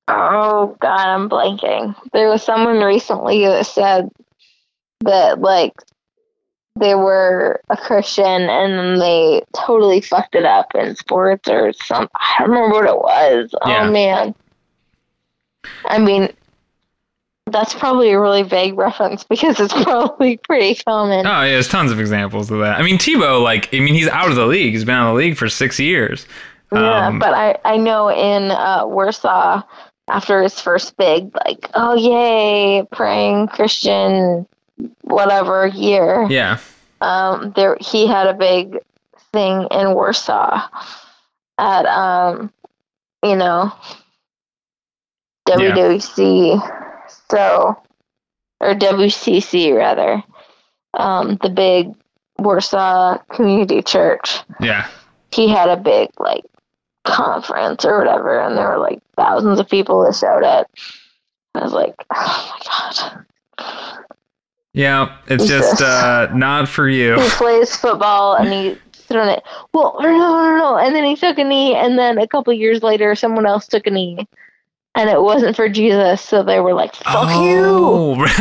Oh 0.08 0.76
god, 0.82 1.08
I'm 1.08 1.30
blanking. 1.30 1.96
There 2.14 2.28
was 2.30 2.44
someone 2.44 2.80
recently 2.84 3.46
that 3.46 3.66
said 3.66 4.10
that 5.06 5.40
like 5.40 5.74
they 6.80 6.96
were 6.96 7.62
a 7.70 7.78
Christian 7.78 8.24
and 8.26 8.74
then 8.80 9.00
they 9.00 9.44
totally 9.56 10.02
fucked 10.02 10.36
it 10.36 10.46
up 10.46 10.74
in 10.76 10.96
sports 10.96 11.50
or 11.50 11.74
some. 11.74 12.10
I 12.16 12.36
don't 12.40 12.50
remember 12.52 12.76
what 12.76 12.86
it 12.86 12.98
was. 12.98 13.56
Yeah. 13.66 13.88
Oh 13.88 13.92
man. 13.92 14.36
I 15.86 16.00
mean, 16.00 16.30
that's 17.48 17.74
probably 17.74 18.12
a 18.12 18.20
really 18.20 18.44
vague 18.44 18.78
reference 18.78 19.24
because 19.24 19.60
it's 19.60 19.74
probably 19.84 20.38
pretty 20.38 20.76
common. 20.84 21.26
Oh, 21.28 21.42
yeah. 21.44 21.52
There's 21.52 21.68
tons 21.68 21.92
of 21.92 22.00
examples 22.00 22.50
of 22.50 22.60
that. 22.60 22.80
I 22.80 22.84
mean, 22.84 22.98
Tebow, 22.98 23.44
like, 23.44 23.74
I 23.74 23.80
mean, 23.80 23.94
he's 23.94 24.08
out 24.08 24.30
of 24.30 24.36
the 24.36 24.46
league. 24.46 24.74
He's 24.74 24.86
been 24.86 24.96
out 24.96 25.10
of 25.10 25.16
the 25.16 25.20
league 25.20 25.38
for 25.38 25.50
six 25.50 25.80
years. 25.80 26.26
Yeah, 26.72 27.08
Um, 27.08 27.20
but 27.20 27.34
I, 27.34 27.58
I 27.66 27.78
know 27.78 28.10
in 28.10 28.52
uh, 28.52 28.84
Warsaw, 28.86 29.62
after 30.08 30.42
his 30.42 30.60
first 30.60 30.96
big, 30.98 31.36
like, 31.46 31.70
oh, 31.74 31.96
yay, 31.96 32.88
praying 32.92 33.48
Christian, 33.50 34.48
whatever 35.02 35.68
year, 35.68 36.26
Yeah. 36.30 36.58
um, 37.02 37.52
there 37.56 37.78
he 37.80 38.08
had 38.08 38.28
a 38.28 38.34
big 38.34 38.78
thing 39.34 39.68
in 39.72 39.94
Warsaw 39.94 40.68
at, 41.58 41.86
um, 41.86 42.52
you 43.24 43.36
know, 43.36 43.72
WWC, 45.48 46.60
so, 47.30 47.82
or 48.60 48.74
WCC 48.76 49.76
rather, 49.76 50.24
um, 50.94 51.38
the 51.42 51.50
big 51.50 51.94
Warsaw 52.38 53.18
Community 53.32 53.82
Church 53.82 54.40
Yeah. 54.60 54.88
he 55.32 55.48
had 55.48 55.70
a 55.70 55.78
big 55.78 56.10
like 56.20 56.44
conference 57.06 57.86
or 57.86 57.98
whatever, 58.00 58.40
and 58.40 58.58
there 58.58 58.70
were 58.70 58.78
like 58.78 59.00
thousands 59.16 59.60
of 59.60 59.70
people 59.70 60.04
that 60.04 60.16
showed 60.16 60.44
up. 60.44 60.68
I 61.56 61.64
was 61.64 61.74
like, 61.74 61.96
oh 62.14 62.54
my 62.54 63.16
god. 63.58 64.06
Yeah. 64.74 65.18
It's 65.28 65.46
just 65.48 65.82
uh, 65.82 66.30
not 66.34 66.68
for 66.70 66.88
you. 66.88 67.16
He 67.20 67.30
plays 67.30 67.76
football 67.76 68.36
and 68.36 68.52
he 68.52 68.78
on 69.16 69.30
it. 69.30 69.44
Well, 69.74 69.98
no, 70.00 70.10
no, 70.10 70.58
no, 70.58 70.78
and 70.78 70.96
then 70.96 71.04
he 71.04 71.16
took 71.16 71.38
a 71.38 71.44
knee, 71.44 71.76
and 71.76 71.98
then 71.98 72.18
a 72.18 72.28
couple 72.28 72.54
years 72.54 72.84
later, 72.84 73.16
someone 73.16 73.46
else 73.46 73.68
took 73.68 73.88
a 73.88 73.92
knee, 73.92 74.28
and 74.96 75.10
it 75.10 75.22
wasn't 75.22 75.56
for 75.56 75.70
Jesus, 75.70 76.22
so 76.22 76.44
they 76.44 76.60
were 76.60 76.74
like, 76.74 76.96
"Fuck 76.96 77.30
you." 77.44 78.26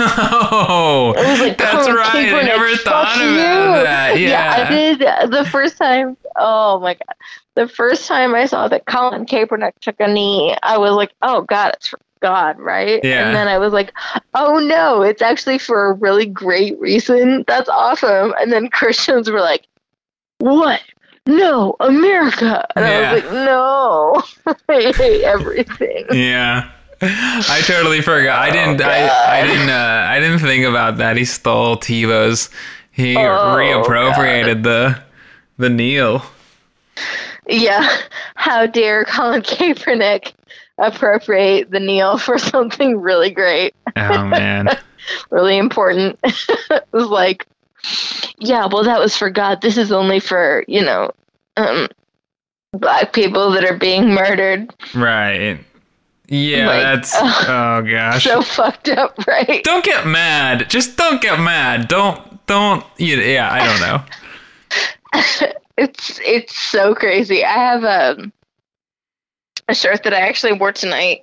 Oh, 0.52 1.14
It 1.16 1.26
was 1.26 1.40
like 1.40 1.58
that's 1.58 1.86
Colin 1.86 1.94
right. 1.96 2.34
I 2.34 2.42
never 2.42 2.68
"Fuck 2.76 2.80
thought 2.84 3.16
you." 3.18 3.36
that. 3.36 4.18
Yeah. 4.18 4.66
I 4.68 4.70
did 4.70 4.98
the 5.32 5.44
first 5.50 5.76
time. 5.76 6.16
Oh 6.36 6.80
my 6.80 6.94
god, 6.94 7.14
the 7.54 7.68
first 7.68 8.06
time 8.06 8.34
I 8.34 8.46
saw 8.46 8.68
that 8.68 8.86
Colin 8.86 9.26
Kaepernick 9.26 9.72
took 9.80 9.96
a 10.00 10.08
knee, 10.08 10.56
I 10.62 10.78
was 10.78 10.92
like, 10.92 11.12
"Oh 11.22 11.42
God, 11.42 11.74
it's 11.74 11.88
for 11.88 11.98
God, 12.20 12.58
right?" 12.58 13.00
Yeah. 13.04 13.26
And 13.26 13.34
then 13.36 13.48
I 13.48 13.58
was 13.58 13.72
like, 13.72 13.92
"Oh 14.34 14.58
no, 14.58 15.02
it's 15.02 15.22
actually 15.22 15.58
for 15.58 15.90
a 15.90 15.92
really 15.94 16.26
great 16.26 16.78
reason. 16.80 17.44
That's 17.46 17.68
awesome." 17.68 18.34
And 18.40 18.52
then 18.52 18.68
Christians 18.72 19.30
were 19.30 19.40
like, 19.40 19.66
"What?" 20.38 20.80
No, 21.26 21.76
America. 21.80 22.66
And 22.74 22.86
Yeah. 22.86 23.10
I 23.10 23.14
was 23.14 23.22
like, 23.22 23.32
no, 23.32 24.54
I 24.68 24.92
hate 24.96 25.22
everything. 25.22 26.06
Yeah. 26.12 26.70
I 27.02 27.62
totally 27.66 28.00
forgot. 28.02 28.38
I 28.42 28.50
didn't. 28.50 28.82
Oh, 28.82 28.86
I, 28.88 29.40
I 29.40 29.46
didn't. 29.46 29.70
Uh, 29.70 30.06
I 30.08 30.20
didn't 30.20 30.40
think 30.40 30.66
about 30.66 30.98
that. 30.98 31.16
He 31.16 31.24
stole 31.24 31.76
Tebow's. 31.78 32.50
He 32.90 33.16
Oh, 33.16 33.20
reappropriated 33.56 34.62
the 34.64 35.00
the 35.56 35.70
kneel. 35.70 36.22
Yeah. 37.46 37.88
How 38.34 38.66
dare 38.66 39.04
Colin 39.06 39.42
Kaepernick 39.42 40.32
appropriate 40.80 41.70
the 41.70 41.80
kneel 41.80 42.18
for 42.18 42.38
something 42.38 43.00
really 43.00 43.30
great, 43.30 43.74
Oh 43.96 44.24
man. 44.24 44.68
really 45.30 45.58
important? 45.58 46.18
it 46.24 46.84
was 46.92 47.06
like, 47.06 47.46
yeah, 48.38 48.66
well, 48.70 48.84
that 48.84 48.98
was 48.98 49.16
for 49.16 49.30
God. 49.30 49.62
This 49.62 49.76
is 49.76 49.92
only 49.92 50.20
for, 50.20 50.64
you 50.68 50.82
know, 50.82 51.12
um, 51.56 51.88
black 52.72 53.12
people 53.12 53.50
that 53.52 53.64
are 53.64 53.76
being 53.76 54.10
murdered. 54.10 54.72
right. 54.94 55.58
Yeah. 56.32 56.68
Like, 56.68 56.82
that's. 56.82 57.14
ugh. 57.16 57.44
Oh 57.48 57.82
gosh. 57.82 58.22
So 58.22 58.40
fucked 58.40 58.88
up, 58.88 59.18
right? 59.26 59.64
don't 59.64 59.84
get 59.84 60.06
mad. 60.06 60.70
Just 60.70 60.96
don't 60.96 61.20
get 61.20 61.40
mad. 61.40 61.88
Don't. 61.88 62.46
Don't. 62.46 62.86
Yeah. 62.98 63.16
yeah 63.16 63.52
I 63.52 63.66
don't 63.66 63.80
know. 63.80 64.04
it's 65.76 66.20
it's 66.24 66.56
so 66.56 66.94
crazy. 66.94 67.44
I 67.44 67.52
have 67.52 67.82
a 67.82 68.30
a 69.70 69.74
shirt 69.74 70.02
that 70.02 70.12
I 70.14 70.20
actually 70.20 70.52
wore 70.54 70.72
tonight. 70.72 71.22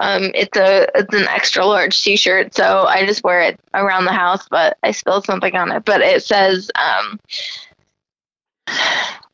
Um, 0.00 0.30
it's 0.34 0.56
a 0.56 0.86
it's 0.94 1.14
an 1.14 1.26
extra 1.28 1.64
large 1.66 2.02
T-shirt, 2.02 2.54
so 2.54 2.84
I 2.86 3.04
just 3.06 3.24
wear 3.24 3.40
it 3.42 3.60
around 3.74 4.04
the 4.06 4.12
house. 4.12 4.46
But 4.48 4.78
I 4.82 4.92
spilled 4.92 5.24
something 5.24 5.54
on 5.56 5.70
it. 5.72 5.84
But 5.84 6.00
it 6.00 6.22
says 6.22 6.70
um, 6.74 7.18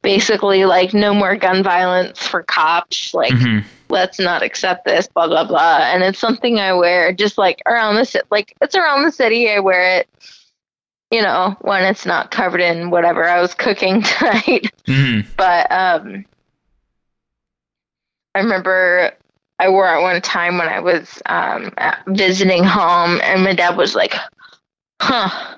basically 0.03 0.65
like 0.65 0.95
no 0.95 1.13
more 1.15 1.37
gun 1.37 1.63
violence 1.63 2.27
for 2.27 2.43
cops. 2.43 3.13
Like 3.15 3.33
Mhm. 3.33 3.65
let's 3.91 4.19
not 4.19 4.43
accept 4.43 4.85
this. 4.85 5.07
Blah 5.09 5.29
blah 5.29 5.45
blah. 5.45 5.79
And 5.83 6.03
it's 6.03 6.19
something 6.19 6.59
I 6.59 6.73
wear 6.73 7.13
just 7.13 7.39
like 7.39 7.63
around 7.67 7.97
the 7.97 8.05
city. 8.05 8.27
Like 8.31 8.55
it's 8.61 8.75
around 8.75 9.05
the 9.05 9.13
city. 9.13 9.51
I 9.51 9.61
wear 9.61 9.99
it. 10.01 10.09
You 11.11 11.23
know, 11.23 11.57
when 11.63 11.85
it's 11.85 12.05
not 12.05 12.31
covered 12.31 12.61
in 12.61 12.91
whatever 12.91 13.25
I 13.27 13.41
was 13.41 13.55
cooking 13.55 14.03
tonight. 14.19 14.71
Mhm. 14.87 15.27
But 15.37 15.71
um, 15.73 16.25
I 18.39 18.43
remember 18.43 19.11
I 19.59 19.69
wore 19.69 19.93
it 19.93 20.01
one 20.01 20.23
time 20.23 20.59
when 20.59 20.69
I 20.69 20.79
was 20.79 21.21
um, 21.27 21.73
visiting 22.07 22.63
home, 22.63 23.21
and 23.25 23.43
my 23.43 23.53
dad 23.53 23.77
was 23.77 23.97
like, 23.97 24.15
"Huh, 25.03 25.57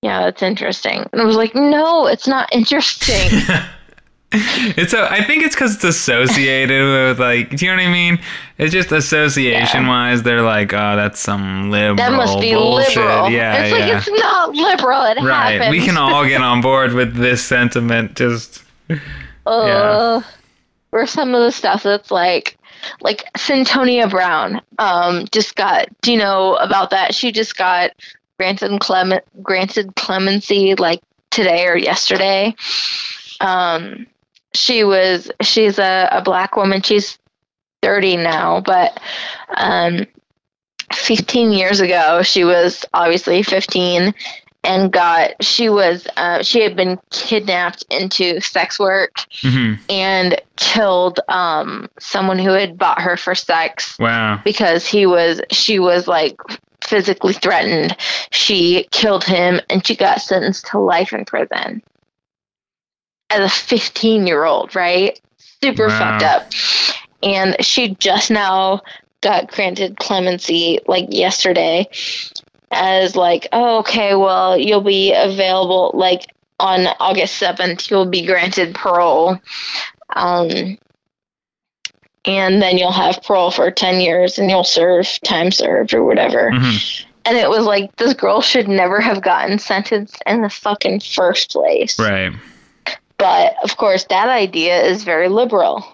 yeah, 0.00 0.20
that's 0.20 0.40
interesting." 0.40 1.04
And 1.12 1.20
I 1.20 1.24
was 1.24 1.34
like, 1.34 1.52
"No, 1.56 2.06
it's 2.06 2.28
not 2.28 2.48
interesting." 2.52 3.28
it's 4.32 4.92
a, 4.92 5.10
I 5.10 5.24
think 5.24 5.42
it's 5.42 5.56
because 5.56 5.74
it's 5.74 5.82
associated 5.82 6.84
with 6.84 7.18
like, 7.18 7.56
do 7.56 7.66
you 7.66 7.72
know 7.72 7.82
what 7.82 7.88
I 7.88 7.92
mean? 7.92 8.20
It's 8.58 8.72
just 8.72 8.92
association 8.92 9.88
wise. 9.88 10.22
They're 10.22 10.42
like, 10.42 10.72
oh, 10.72 10.94
that's 10.94 11.18
some 11.18 11.72
liberal 11.72 11.96
that 11.96 12.12
must 12.12 12.38
be 12.38 12.52
bullshit. 12.52 12.98
liberal. 12.98 13.30
Yeah, 13.30 13.64
it's 13.64 13.72
yeah. 13.76 13.86
like 13.86 13.96
it's 13.96 14.20
not 14.22 14.54
liberal. 14.54 15.02
It 15.02 15.18
right. 15.18 15.54
happened. 15.54 15.72
We 15.72 15.84
can 15.84 15.96
all 15.96 16.24
get 16.24 16.40
on 16.52 16.60
board 16.60 16.92
with 16.92 17.16
this 17.16 17.44
sentiment. 17.44 18.14
Just 18.14 18.62
uh, 19.46 20.22
or 20.92 21.06
some 21.06 21.34
of 21.34 21.40
the 21.42 21.52
stuff 21.52 21.82
that's 21.82 22.10
like 22.10 22.58
like 23.00 23.24
Cyntoia 23.36 24.08
Brown 24.10 24.60
um 24.78 25.26
just 25.30 25.54
got 25.54 25.88
do 26.00 26.12
you 26.12 26.18
know 26.18 26.56
about 26.56 26.90
that? 26.90 27.14
She 27.14 27.32
just 27.32 27.56
got 27.56 27.92
granted 28.38 28.80
clement 28.80 29.24
granted 29.42 29.94
clemency 29.94 30.74
like 30.74 31.00
today 31.30 31.66
or 31.66 31.76
yesterday. 31.76 32.54
Um 33.40 34.06
she 34.54 34.82
was 34.84 35.30
she's 35.42 35.78
a, 35.78 36.08
a 36.10 36.22
black 36.22 36.56
woman. 36.56 36.82
She's 36.82 37.18
30 37.82 38.18
now 38.18 38.60
but 38.60 39.00
um 39.56 40.06
15 40.92 41.52
years 41.52 41.80
ago 41.80 42.22
she 42.22 42.44
was 42.44 42.84
obviously 42.92 43.42
15 43.42 44.12
and 44.62 44.92
got 44.92 45.42
she 45.42 45.68
was 45.68 46.06
uh, 46.16 46.42
she 46.42 46.60
had 46.60 46.76
been 46.76 46.98
kidnapped 47.10 47.84
into 47.90 48.40
sex 48.40 48.78
work 48.78 49.14
mhm. 49.42 49.78
and 49.88 50.40
killed 50.56 51.20
um 51.28 51.88
someone 51.98 52.38
who 52.38 52.50
had 52.50 52.76
bought 52.76 53.00
her 53.00 53.16
for 53.16 53.34
sex 53.34 53.98
wow. 53.98 54.40
because 54.44 54.86
he 54.86 55.06
was 55.06 55.40
she 55.50 55.78
was 55.78 56.06
like 56.06 56.36
physically 56.84 57.32
threatened 57.32 57.96
she 58.30 58.86
killed 58.90 59.24
him 59.24 59.60
and 59.70 59.86
she 59.86 59.94
got 59.96 60.20
sentenced 60.20 60.66
to 60.66 60.78
life 60.78 61.12
in 61.12 61.24
prison 61.24 61.82
as 63.30 63.40
a 63.40 63.48
15 63.48 64.26
year 64.26 64.44
old 64.44 64.74
right 64.74 65.20
super 65.62 65.88
Wow. 65.88 65.98
fucked 65.98 66.22
up 66.22 66.50
and 67.22 67.56
she 67.64 67.94
just 67.94 68.30
now 68.30 68.80
got 69.20 69.50
granted 69.50 69.98
clemency 69.98 70.80
like 70.86 71.06
yesterday 71.10 71.88
as 72.70 73.16
like 73.16 73.48
oh, 73.52 73.78
okay 73.80 74.14
well 74.14 74.56
you'll 74.56 74.80
be 74.80 75.12
available 75.12 75.90
like 75.94 76.26
on 76.58 76.86
august 77.00 77.40
7th 77.40 77.90
you'll 77.90 78.06
be 78.06 78.24
granted 78.26 78.74
parole 78.74 79.38
um, 80.14 80.78
and 82.24 82.60
then 82.60 82.76
you'll 82.78 82.92
have 82.92 83.22
parole 83.22 83.50
for 83.50 83.70
10 83.70 84.00
years 84.00 84.38
and 84.38 84.50
you'll 84.50 84.64
serve 84.64 85.06
time 85.24 85.50
served 85.50 85.94
or 85.94 86.04
whatever 86.04 86.50
Mhm. 86.52 87.04
and 87.24 87.36
it 87.36 87.48
was 87.48 87.64
like 87.64 87.94
this 87.96 88.14
girl 88.14 88.40
should 88.40 88.68
never 88.68 89.00
have 89.00 89.22
gotten 89.22 89.58
sentenced 89.58 90.22
in 90.26 90.42
the 90.42 90.50
fucking 90.50 91.00
first 91.00 91.50
place 91.50 91.98
Right. 91.98 92.32
But 93.18 93.56
of 93.62 93.76
course, 93.76 94.04
that 94.08 94.30
idea 94.30 94.82
is 94.82 95.04
very 95.04 95.28
liberal 95.28 95.84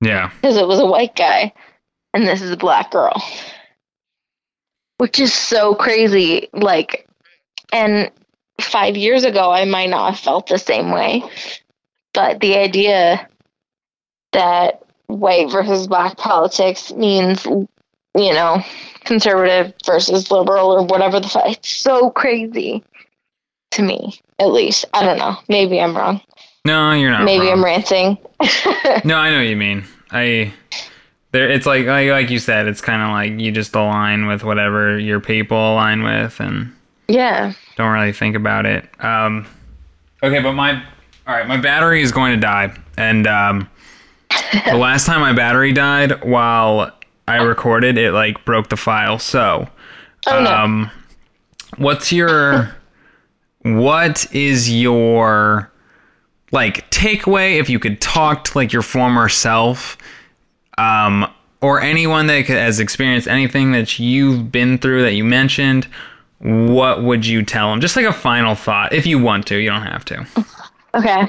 Yeah. 0.00 0.30
because 0.40 0.56
it 0.56 0.68
was 0.68 0.78
a 0.78 0.86
white 0.86 1.16
guy 1.16 1.52
and 2.14 2.24
this 2.24 2.40
is 2.40 2.52
a 2.52 2.56
black 2.56 2.92
girl. 2.92 3.20
Which 4.98 5.20
is 5.20 5.32
so 5.32 5.74
crazy. 5.74 6.48
Like, 6.52 7.06
and 7.72 8.10
five 8.60 8.96
years 8.96 9.24
ago, 9.24 9.50
I 9.50 9.64
might 9.64 9.90
not 9.90 10.10
have 10.10 10.20
felt 10.20 10.46
the 10.46 10.58
same 10.58 10.90
way. 10.90 11.22
But 12.14 12.40
the 12.40 12.56
idea 12.56 13.28
that 14.32 14.82
white 15.06 15.50
versus 15.50 15.86
black 15.86 16.16
politics 16.16 16.92
means, 16.92 17.44
you 17.44 17.68
know, 18.14 18.62
conservative 19.04 19.74
versus 19.84 20.30
liberal 20.30 20.70
or 20.72 20.84
whatever 20.84 21.20
the 21.20 21.28
fuck, 21.28 21.46
it's 21.46 21.76
so 21.76 22.10
crazy 22.10 22.82
to 23.72 23.82
me, 23.82 24.18
at 24.38 24.50
least. 24.50 24.86
I 24.94 25.04
don't 25.04 25.18
know. 25.18 25.36
Maybe 25.48 25.80
I'm 25.80 25.96
wrong. 25.96 26.20
No, 26.64 26.92
you're 26.92 27.10
not. 27.10 27.24
Maybe 27.24 27.46
wrong. 27.46 27.58
I'm 27.58 27.64
ranting. 27.64 28.18
No, 29.04 29.16
I 29.16 29.30
know 29.30 29.38
what 29.38 29.46
you 29.46 29.56
mean. 29.56 29.84
I 30.10 30.52
there 31.32 31.50
it's 31.50 31.66
like 31.66 31.86
like, 31.86 32.08
like 32.10 32.30
you 32.30 32.38
said, 32.38 32.66
it's 32.66 32.80
kind 32.80 33.02
of 33.02 33.10
like 33.10 33.40
you 33.44 33.52
just 33.52 33.74
align 33.74 34.26
with 34.26 34.44
whatever 34.44 34.98
your 34.98 35.20
people 35.20 35.56
align 35.74 36.02
with 36.02 36.40
and 36.40 36.72
yeah. 37.08 37.52
don't 37.76 37.92
really 37.92 38.12
think 38.12 38.36
about 38.36 38.66
it. 38.66 38.88
Um 39.02 39.46
okay, 40.22 40.40
but 40.40 40.52
my 40.52 40.82
all 41.26 41.34
right, 41.34 41.46
my 41.46 41.56
battery 41.56 42.02
is 42.02 42.12
going 42.12 42.32
to 42.32 42.40
die 42.40 42.76
and 42.96 43.26
um 43.26 43.68
the 44.66 44.76
last 44.76 45.06
time 45.06 45.20
my 45.20 45.32
battery 45.32 45.72
died 45.72 46.24
while 46.24 46.92
I 47.28 47.36
recorded 47.36 47.98
it 47.98 48.12
like 48.12 48.44
broke 48.44 48.68
the 48.68 48.76
file. 48.76 49.18
So, 49.18 49.68
Oh, 50.28 50.42
no. 50.42 50.50
um 50.50 50.90
what's 51.76 52.12
your 52.12 52.74
what 53.62 54.32
is 54.34 54.70
your 54.72 55.70
like 56.52 56.88
takeaway 56.90 57.58
if 57.58 57.68
you 57.68 57.78
could 57.80 58.00
talk 58.00 58.44
to 58.44 58.58
like 58.58 58.72
your 58.72 58.82
former 58.82 59.28
self 59.28 59.98
um 60.78 61.30
or 61.62 61.80
anyone 61.80 62.26
that 62.26 62.46
has 62.46 62.80
experienced 62.80 63.26
anything 63.26 63.72
that 63.72 63.98
you've 63.98 64.52
been 64.52 64.78
through 64.78 65.02
that 65.02 65.14
you 65.14 65.24
mentioned 65.24 65.86
what 66.38 67.02
would 67.02 67.24
you 67.24 67.42
tell 67.42 67.70
them 67.70 67.80
just 67.80 67.96
like 67.96 68.04
a 68.04 68.12
final 68.12 68.54
thought 68.54 68.92
if 68.92 69.06
you 69.06 69.18
want 69.18 69.46
to 69.46 69.56
you 69.56 69.70
don't 69.70 69.82
have 69.82 70.04
to 70.04 70.26
Okay. 70.96 71.26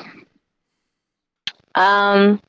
Um, 1.76 2.42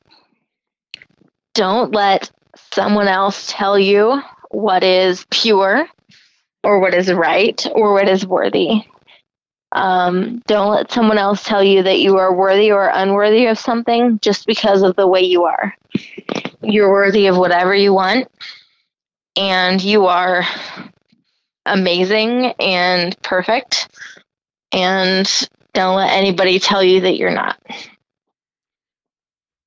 don't 1.55 1.93
let 1.93 2.31
someone 2.73 3.09
else 3.09 3.53
tell 3.53 3.79
you 3.79 4.23
what 4.51 4.85
is 4.85 5.27
pure 5.31 5.87
or 6.63 6.79
what 6.79 6.95
is 6.95 7.13
right 7.13 7.67
or 7.75 7.93
what 7.93 8.09
is 8.09 8.25
worthy. 8.25 8.85
Um, 9.73 10.39
don't 10.47 10.71
let 10.71 10.93
someone 10.93 11.19
else 11.19 11.43
tell 11.43 11.63
you 11.63 11.83
that 11.83 11.99
you 11.99 12.17
are 12.17 12.35
worthy 12.35 12.71
or 12.71 12.89
unworthy 12.89 13.47
of 13.47 13.59
something 13.59 14.19
just 14.21 14.47
because 14.47 14.83
of 14.83 14.97
the 14.97 15.07
way 15.07 15.23
you 15.23 15.45
are. 15.45 15.75
You're 16.63 16.91
worthy 16.91 17.27
of 17.27 17.37
whatever 17.37 17.75
you 17.75 17.93
want, 17.93 18.29
and 19.37 19.83
you 19.83 20.07
are 20.07 20.45
amazing 21.67 22.47
and 22.59 23.21
perfect. 23.23 23.89
And 24.73 25.31
don't 25.75 25.97
let 25.97 26.13
anybody 26.13 26.59
tell 26.59 26.83
you 26.83 27.01
that 27.03 27.17
you're 27.17 27.35
not. 27.35 27.59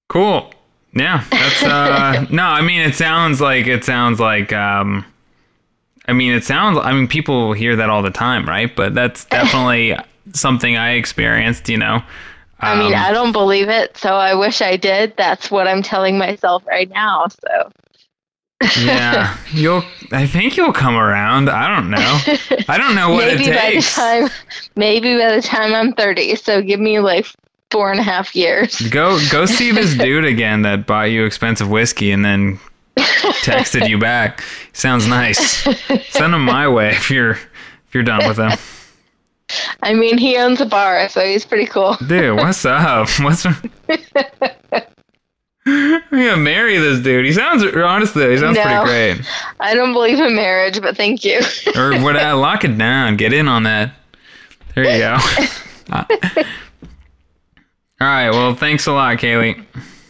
cool 0.10 0.52
yeah 0.94 1.24
that's 1.30 1.64
uh 1.64 2.26
no 2.32 2.44
i 2.44 2.62
mean 2.62 2.82
it 2.82 2.96
sounds 2.96 3.40
like 3.40 3.66
it 3.68 3.84
sounds 3.84 4.20
like 4.20 4.52
um 4.52 5.06
i 6.08 6.14
mean 6.14 6.34
it 6.34 6.44
sounds 6.44 6.78
i 6.84 6.92
mean 6.92 7.08
people 7.08 7.54
hear 7.54 7.78
that 7.78 7.90
all 7.90 8.02
the 8.02 8.10
time 8.12 8.46
right 8.46 8.76
but 8.76 8.94
that's 8.94 9.24
definitely 9.38 9.96
something 10.34 10.76
i 10.76 10.92
experienced 10.92 11.70
you 11.70 11.78
know 11.78 12.04
I 12.62 12.78
mean, 12.78 12.94
Um, 12.94 13.00
I 13.00 13.12
don't 13.12 13.32
believe 13.32 13.70
it, 13.70 13.98
so 13.98 14.14
I 14.16 14.36
wish 14.36 14.62
I 14.62 14.78
did. 14.78 15.16
That's 15.18 15.50
what 15.50 15.68
I'm 15.68 15.82
telling 15.82 16.18
myself 16.18 16.66
right 16.68 16.90
now. 16.90 17.28
So, 17.28 17.72
yeah 18.80 19.36
you'll 19.54 19.84
i 20.12 20.28
think 20.28 20.56
you'll 20.56 20.72
come 20.72 20.96
around 20.96 21.50
i 21.50 21.68
don't 21.68 21.90
know 21.90 22.20
i 22.70 22.78
don't 22.78 22.94
know 22.94 23.10
what 23.10 23.26
maybe 23.26 23.46
it 23.46 23.56
by 23.56 23.56
the 23.56 23.72
takes 23.72 23.96
time, 23.96 24.30
maybe 24.76 25.18
by 25.18 25.36
the 25.36 25.42
time 25.42 25.74
I'm 25.74 25.94
30. 25.94 26.36
So 26.36 26.62
give 26.62 26.80
me 26.80 27.00
like 27.00 27.26
four 27.72 27.90
and 27.90 28.00
a 28.00 28.04
half 28.04 28.36
years. 28.36 28.80
go 28.90 29.18
go 29.32 29.46
see 29.58 29.72
this 29.72 29.96
dude 29.98 30.26
again 30.26 30.62
that 30.62 30.86
bought 30.86 31.06
you 31.10 31.26
expensive 31.26 31.70
whiskey 31.72 32.12
and 32.12 32.24
then 32.24 32.60
texted 33.42 33.90
you 33.90 33.98
back 33.98 34.44
sounds 34.74 35.08
nice 35.08 35.64
send 36.12 36.36
him 36.36 36.46
my 36.46 36.68
way 36.68 36.90
if 36.92 37.10
you're 37.10 37.32
if 37.32 37.94
you're 37.96 38.04
done 38.04 38.28
with 38.28 38.38
him 38.38 38.52
I 39.84 39.94
mean, 39.94 40.18
he 40.18 40.38
owns 40.38 40.62
a 40.62 40.66
bar, 40.66 41.10
so 41.10 41.26
he's 41.26 41.46
pretty 41.46 41.66
cool. 41.66 41.96
dude 42.08 42.38
what's 42.38 42.64
up 42.66 43.10
what's 43.22 43.46
i'm 43.46 43.56
gonna 45.66 46.38
marry 46.38 46.78
this 46.78 47.00
dude 47.04 47.26
he 47.26 47.34
sounds 47.34 47.64
honestly 47.76 48.32
he 48.32 48.38
sounds 48.38 48.58
No. 48.58 48.64
pretty 48.64 48.86
great 49.18 49.28
I 49.60 49.74
don't 49.76 49.94
believe 49.94 50.20
in 50.20 50.36
marriage, 50.36 50.82
but 50.82 50.98
thank 50.98 51.24
you. 51.24 51.40
or 51.76 51.94
what 52.02 52.18
I 52.18 52.32
lock 52.34 52.64
it 52.64 52.78
down 52.78 53.16
get 53.18 53.34
in 53.34 53.48
on 53.48 53.64
that 53.64 53.94
there 54.76 54.86
you 54.86 55.00
go 55.00 55.18
Uh, 55.92 56.06
all 58.02 58.08
right 58.08 58.30
well 58.32 58.56
thanks 58.56 58.88
a 58.88 58.92
lot 58.92 59.18
kayley 59.18 59.64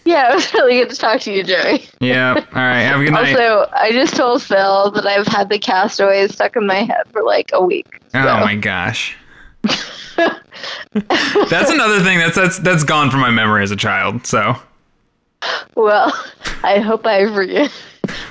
yeah, 0.03 0.31
it 0.31 0.35
was 0.35 0.51
really 0.55 0.79
good 0.79 0.89
to 0.89 0.95
talk 0.95 1.21
to 1.21 1.31
you, 1.31 1.43
Joey. 1.43 1.87
yeah 1.99 2.33
all 2.35 2.43
right 2.61 2.79
have 2.81 2.99
a 2.99 3.03
good 3.03 3.13
night 3.13 3.35
Also, 3.37 3.69
I 3.73 3.91
just 3.91 4.15
told 4.15 4.41
Phil 4.41 4.89
that 4.91 5.05
I've 5.05 5.27
had 5.27 5.49
the 5.49 5.59
castaways 5.59 6.33
stuck 6.33 6.55
in 6.55 6.65
my 6.65 6.83
head 6.83 7.03
for 7.11 7.21
like 7.23 7.51
a 7.53 7.63
week. 7.63 7.87
Oh 8.15 8.39
my 8.39 8.55
gosh. 8.55 9.15
That's 10.93 11.71
another 11.71 12.01
thing 12.01 12.19
that's 12.19 12.35
that's 12.35 12.59
that's 12.59 12.83
gone 12.83 13.09
from 13.09 13.19
my 13.21 13.31
memory 13.31 13.63
as 13.63 13.71
a 13.71 13.75
child. 13.75 14.25
So 14.25 14.55
Well, 15.75 16.11
I 16.63 16.79
hope 16.79 17.05
I 17.05 17.25
forget. 17.33 17.71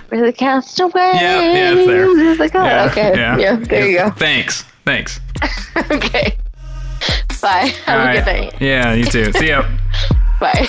Where 0.09 0.27
the 0.27 0.33
castaways? 0.33 0.95
Yeah, 0.95 1.41
yeah, 1.41 1.73
it's 1.73 1.87
there. 1.87 2.31
It's 2.31 2.41
like, 2.41 2.55
oh, 2.55 2.89
okay. 2.91 3.15
Yeah, 3.17 3.57
there 3.57 3.89
you 3.89 3.99
go. 3.99 4.11
Thanks. 4.17 4.65
Thanks. 4.85 5.21
okay. 5.91 6.37
Bye. 7.41 7.73
Have 7.87 8.01
All 8.01 8.09
a 8.09 8.13
good 8.13 8.27
right. 8.27 8.53
night. 8.53 8.61
Yeah, 8.61 8.95
you 8.95 9.05
too. 9.05 9.33
See 9.33 9.49
ya. 9.49 9.63
Bye. 10.41 10.67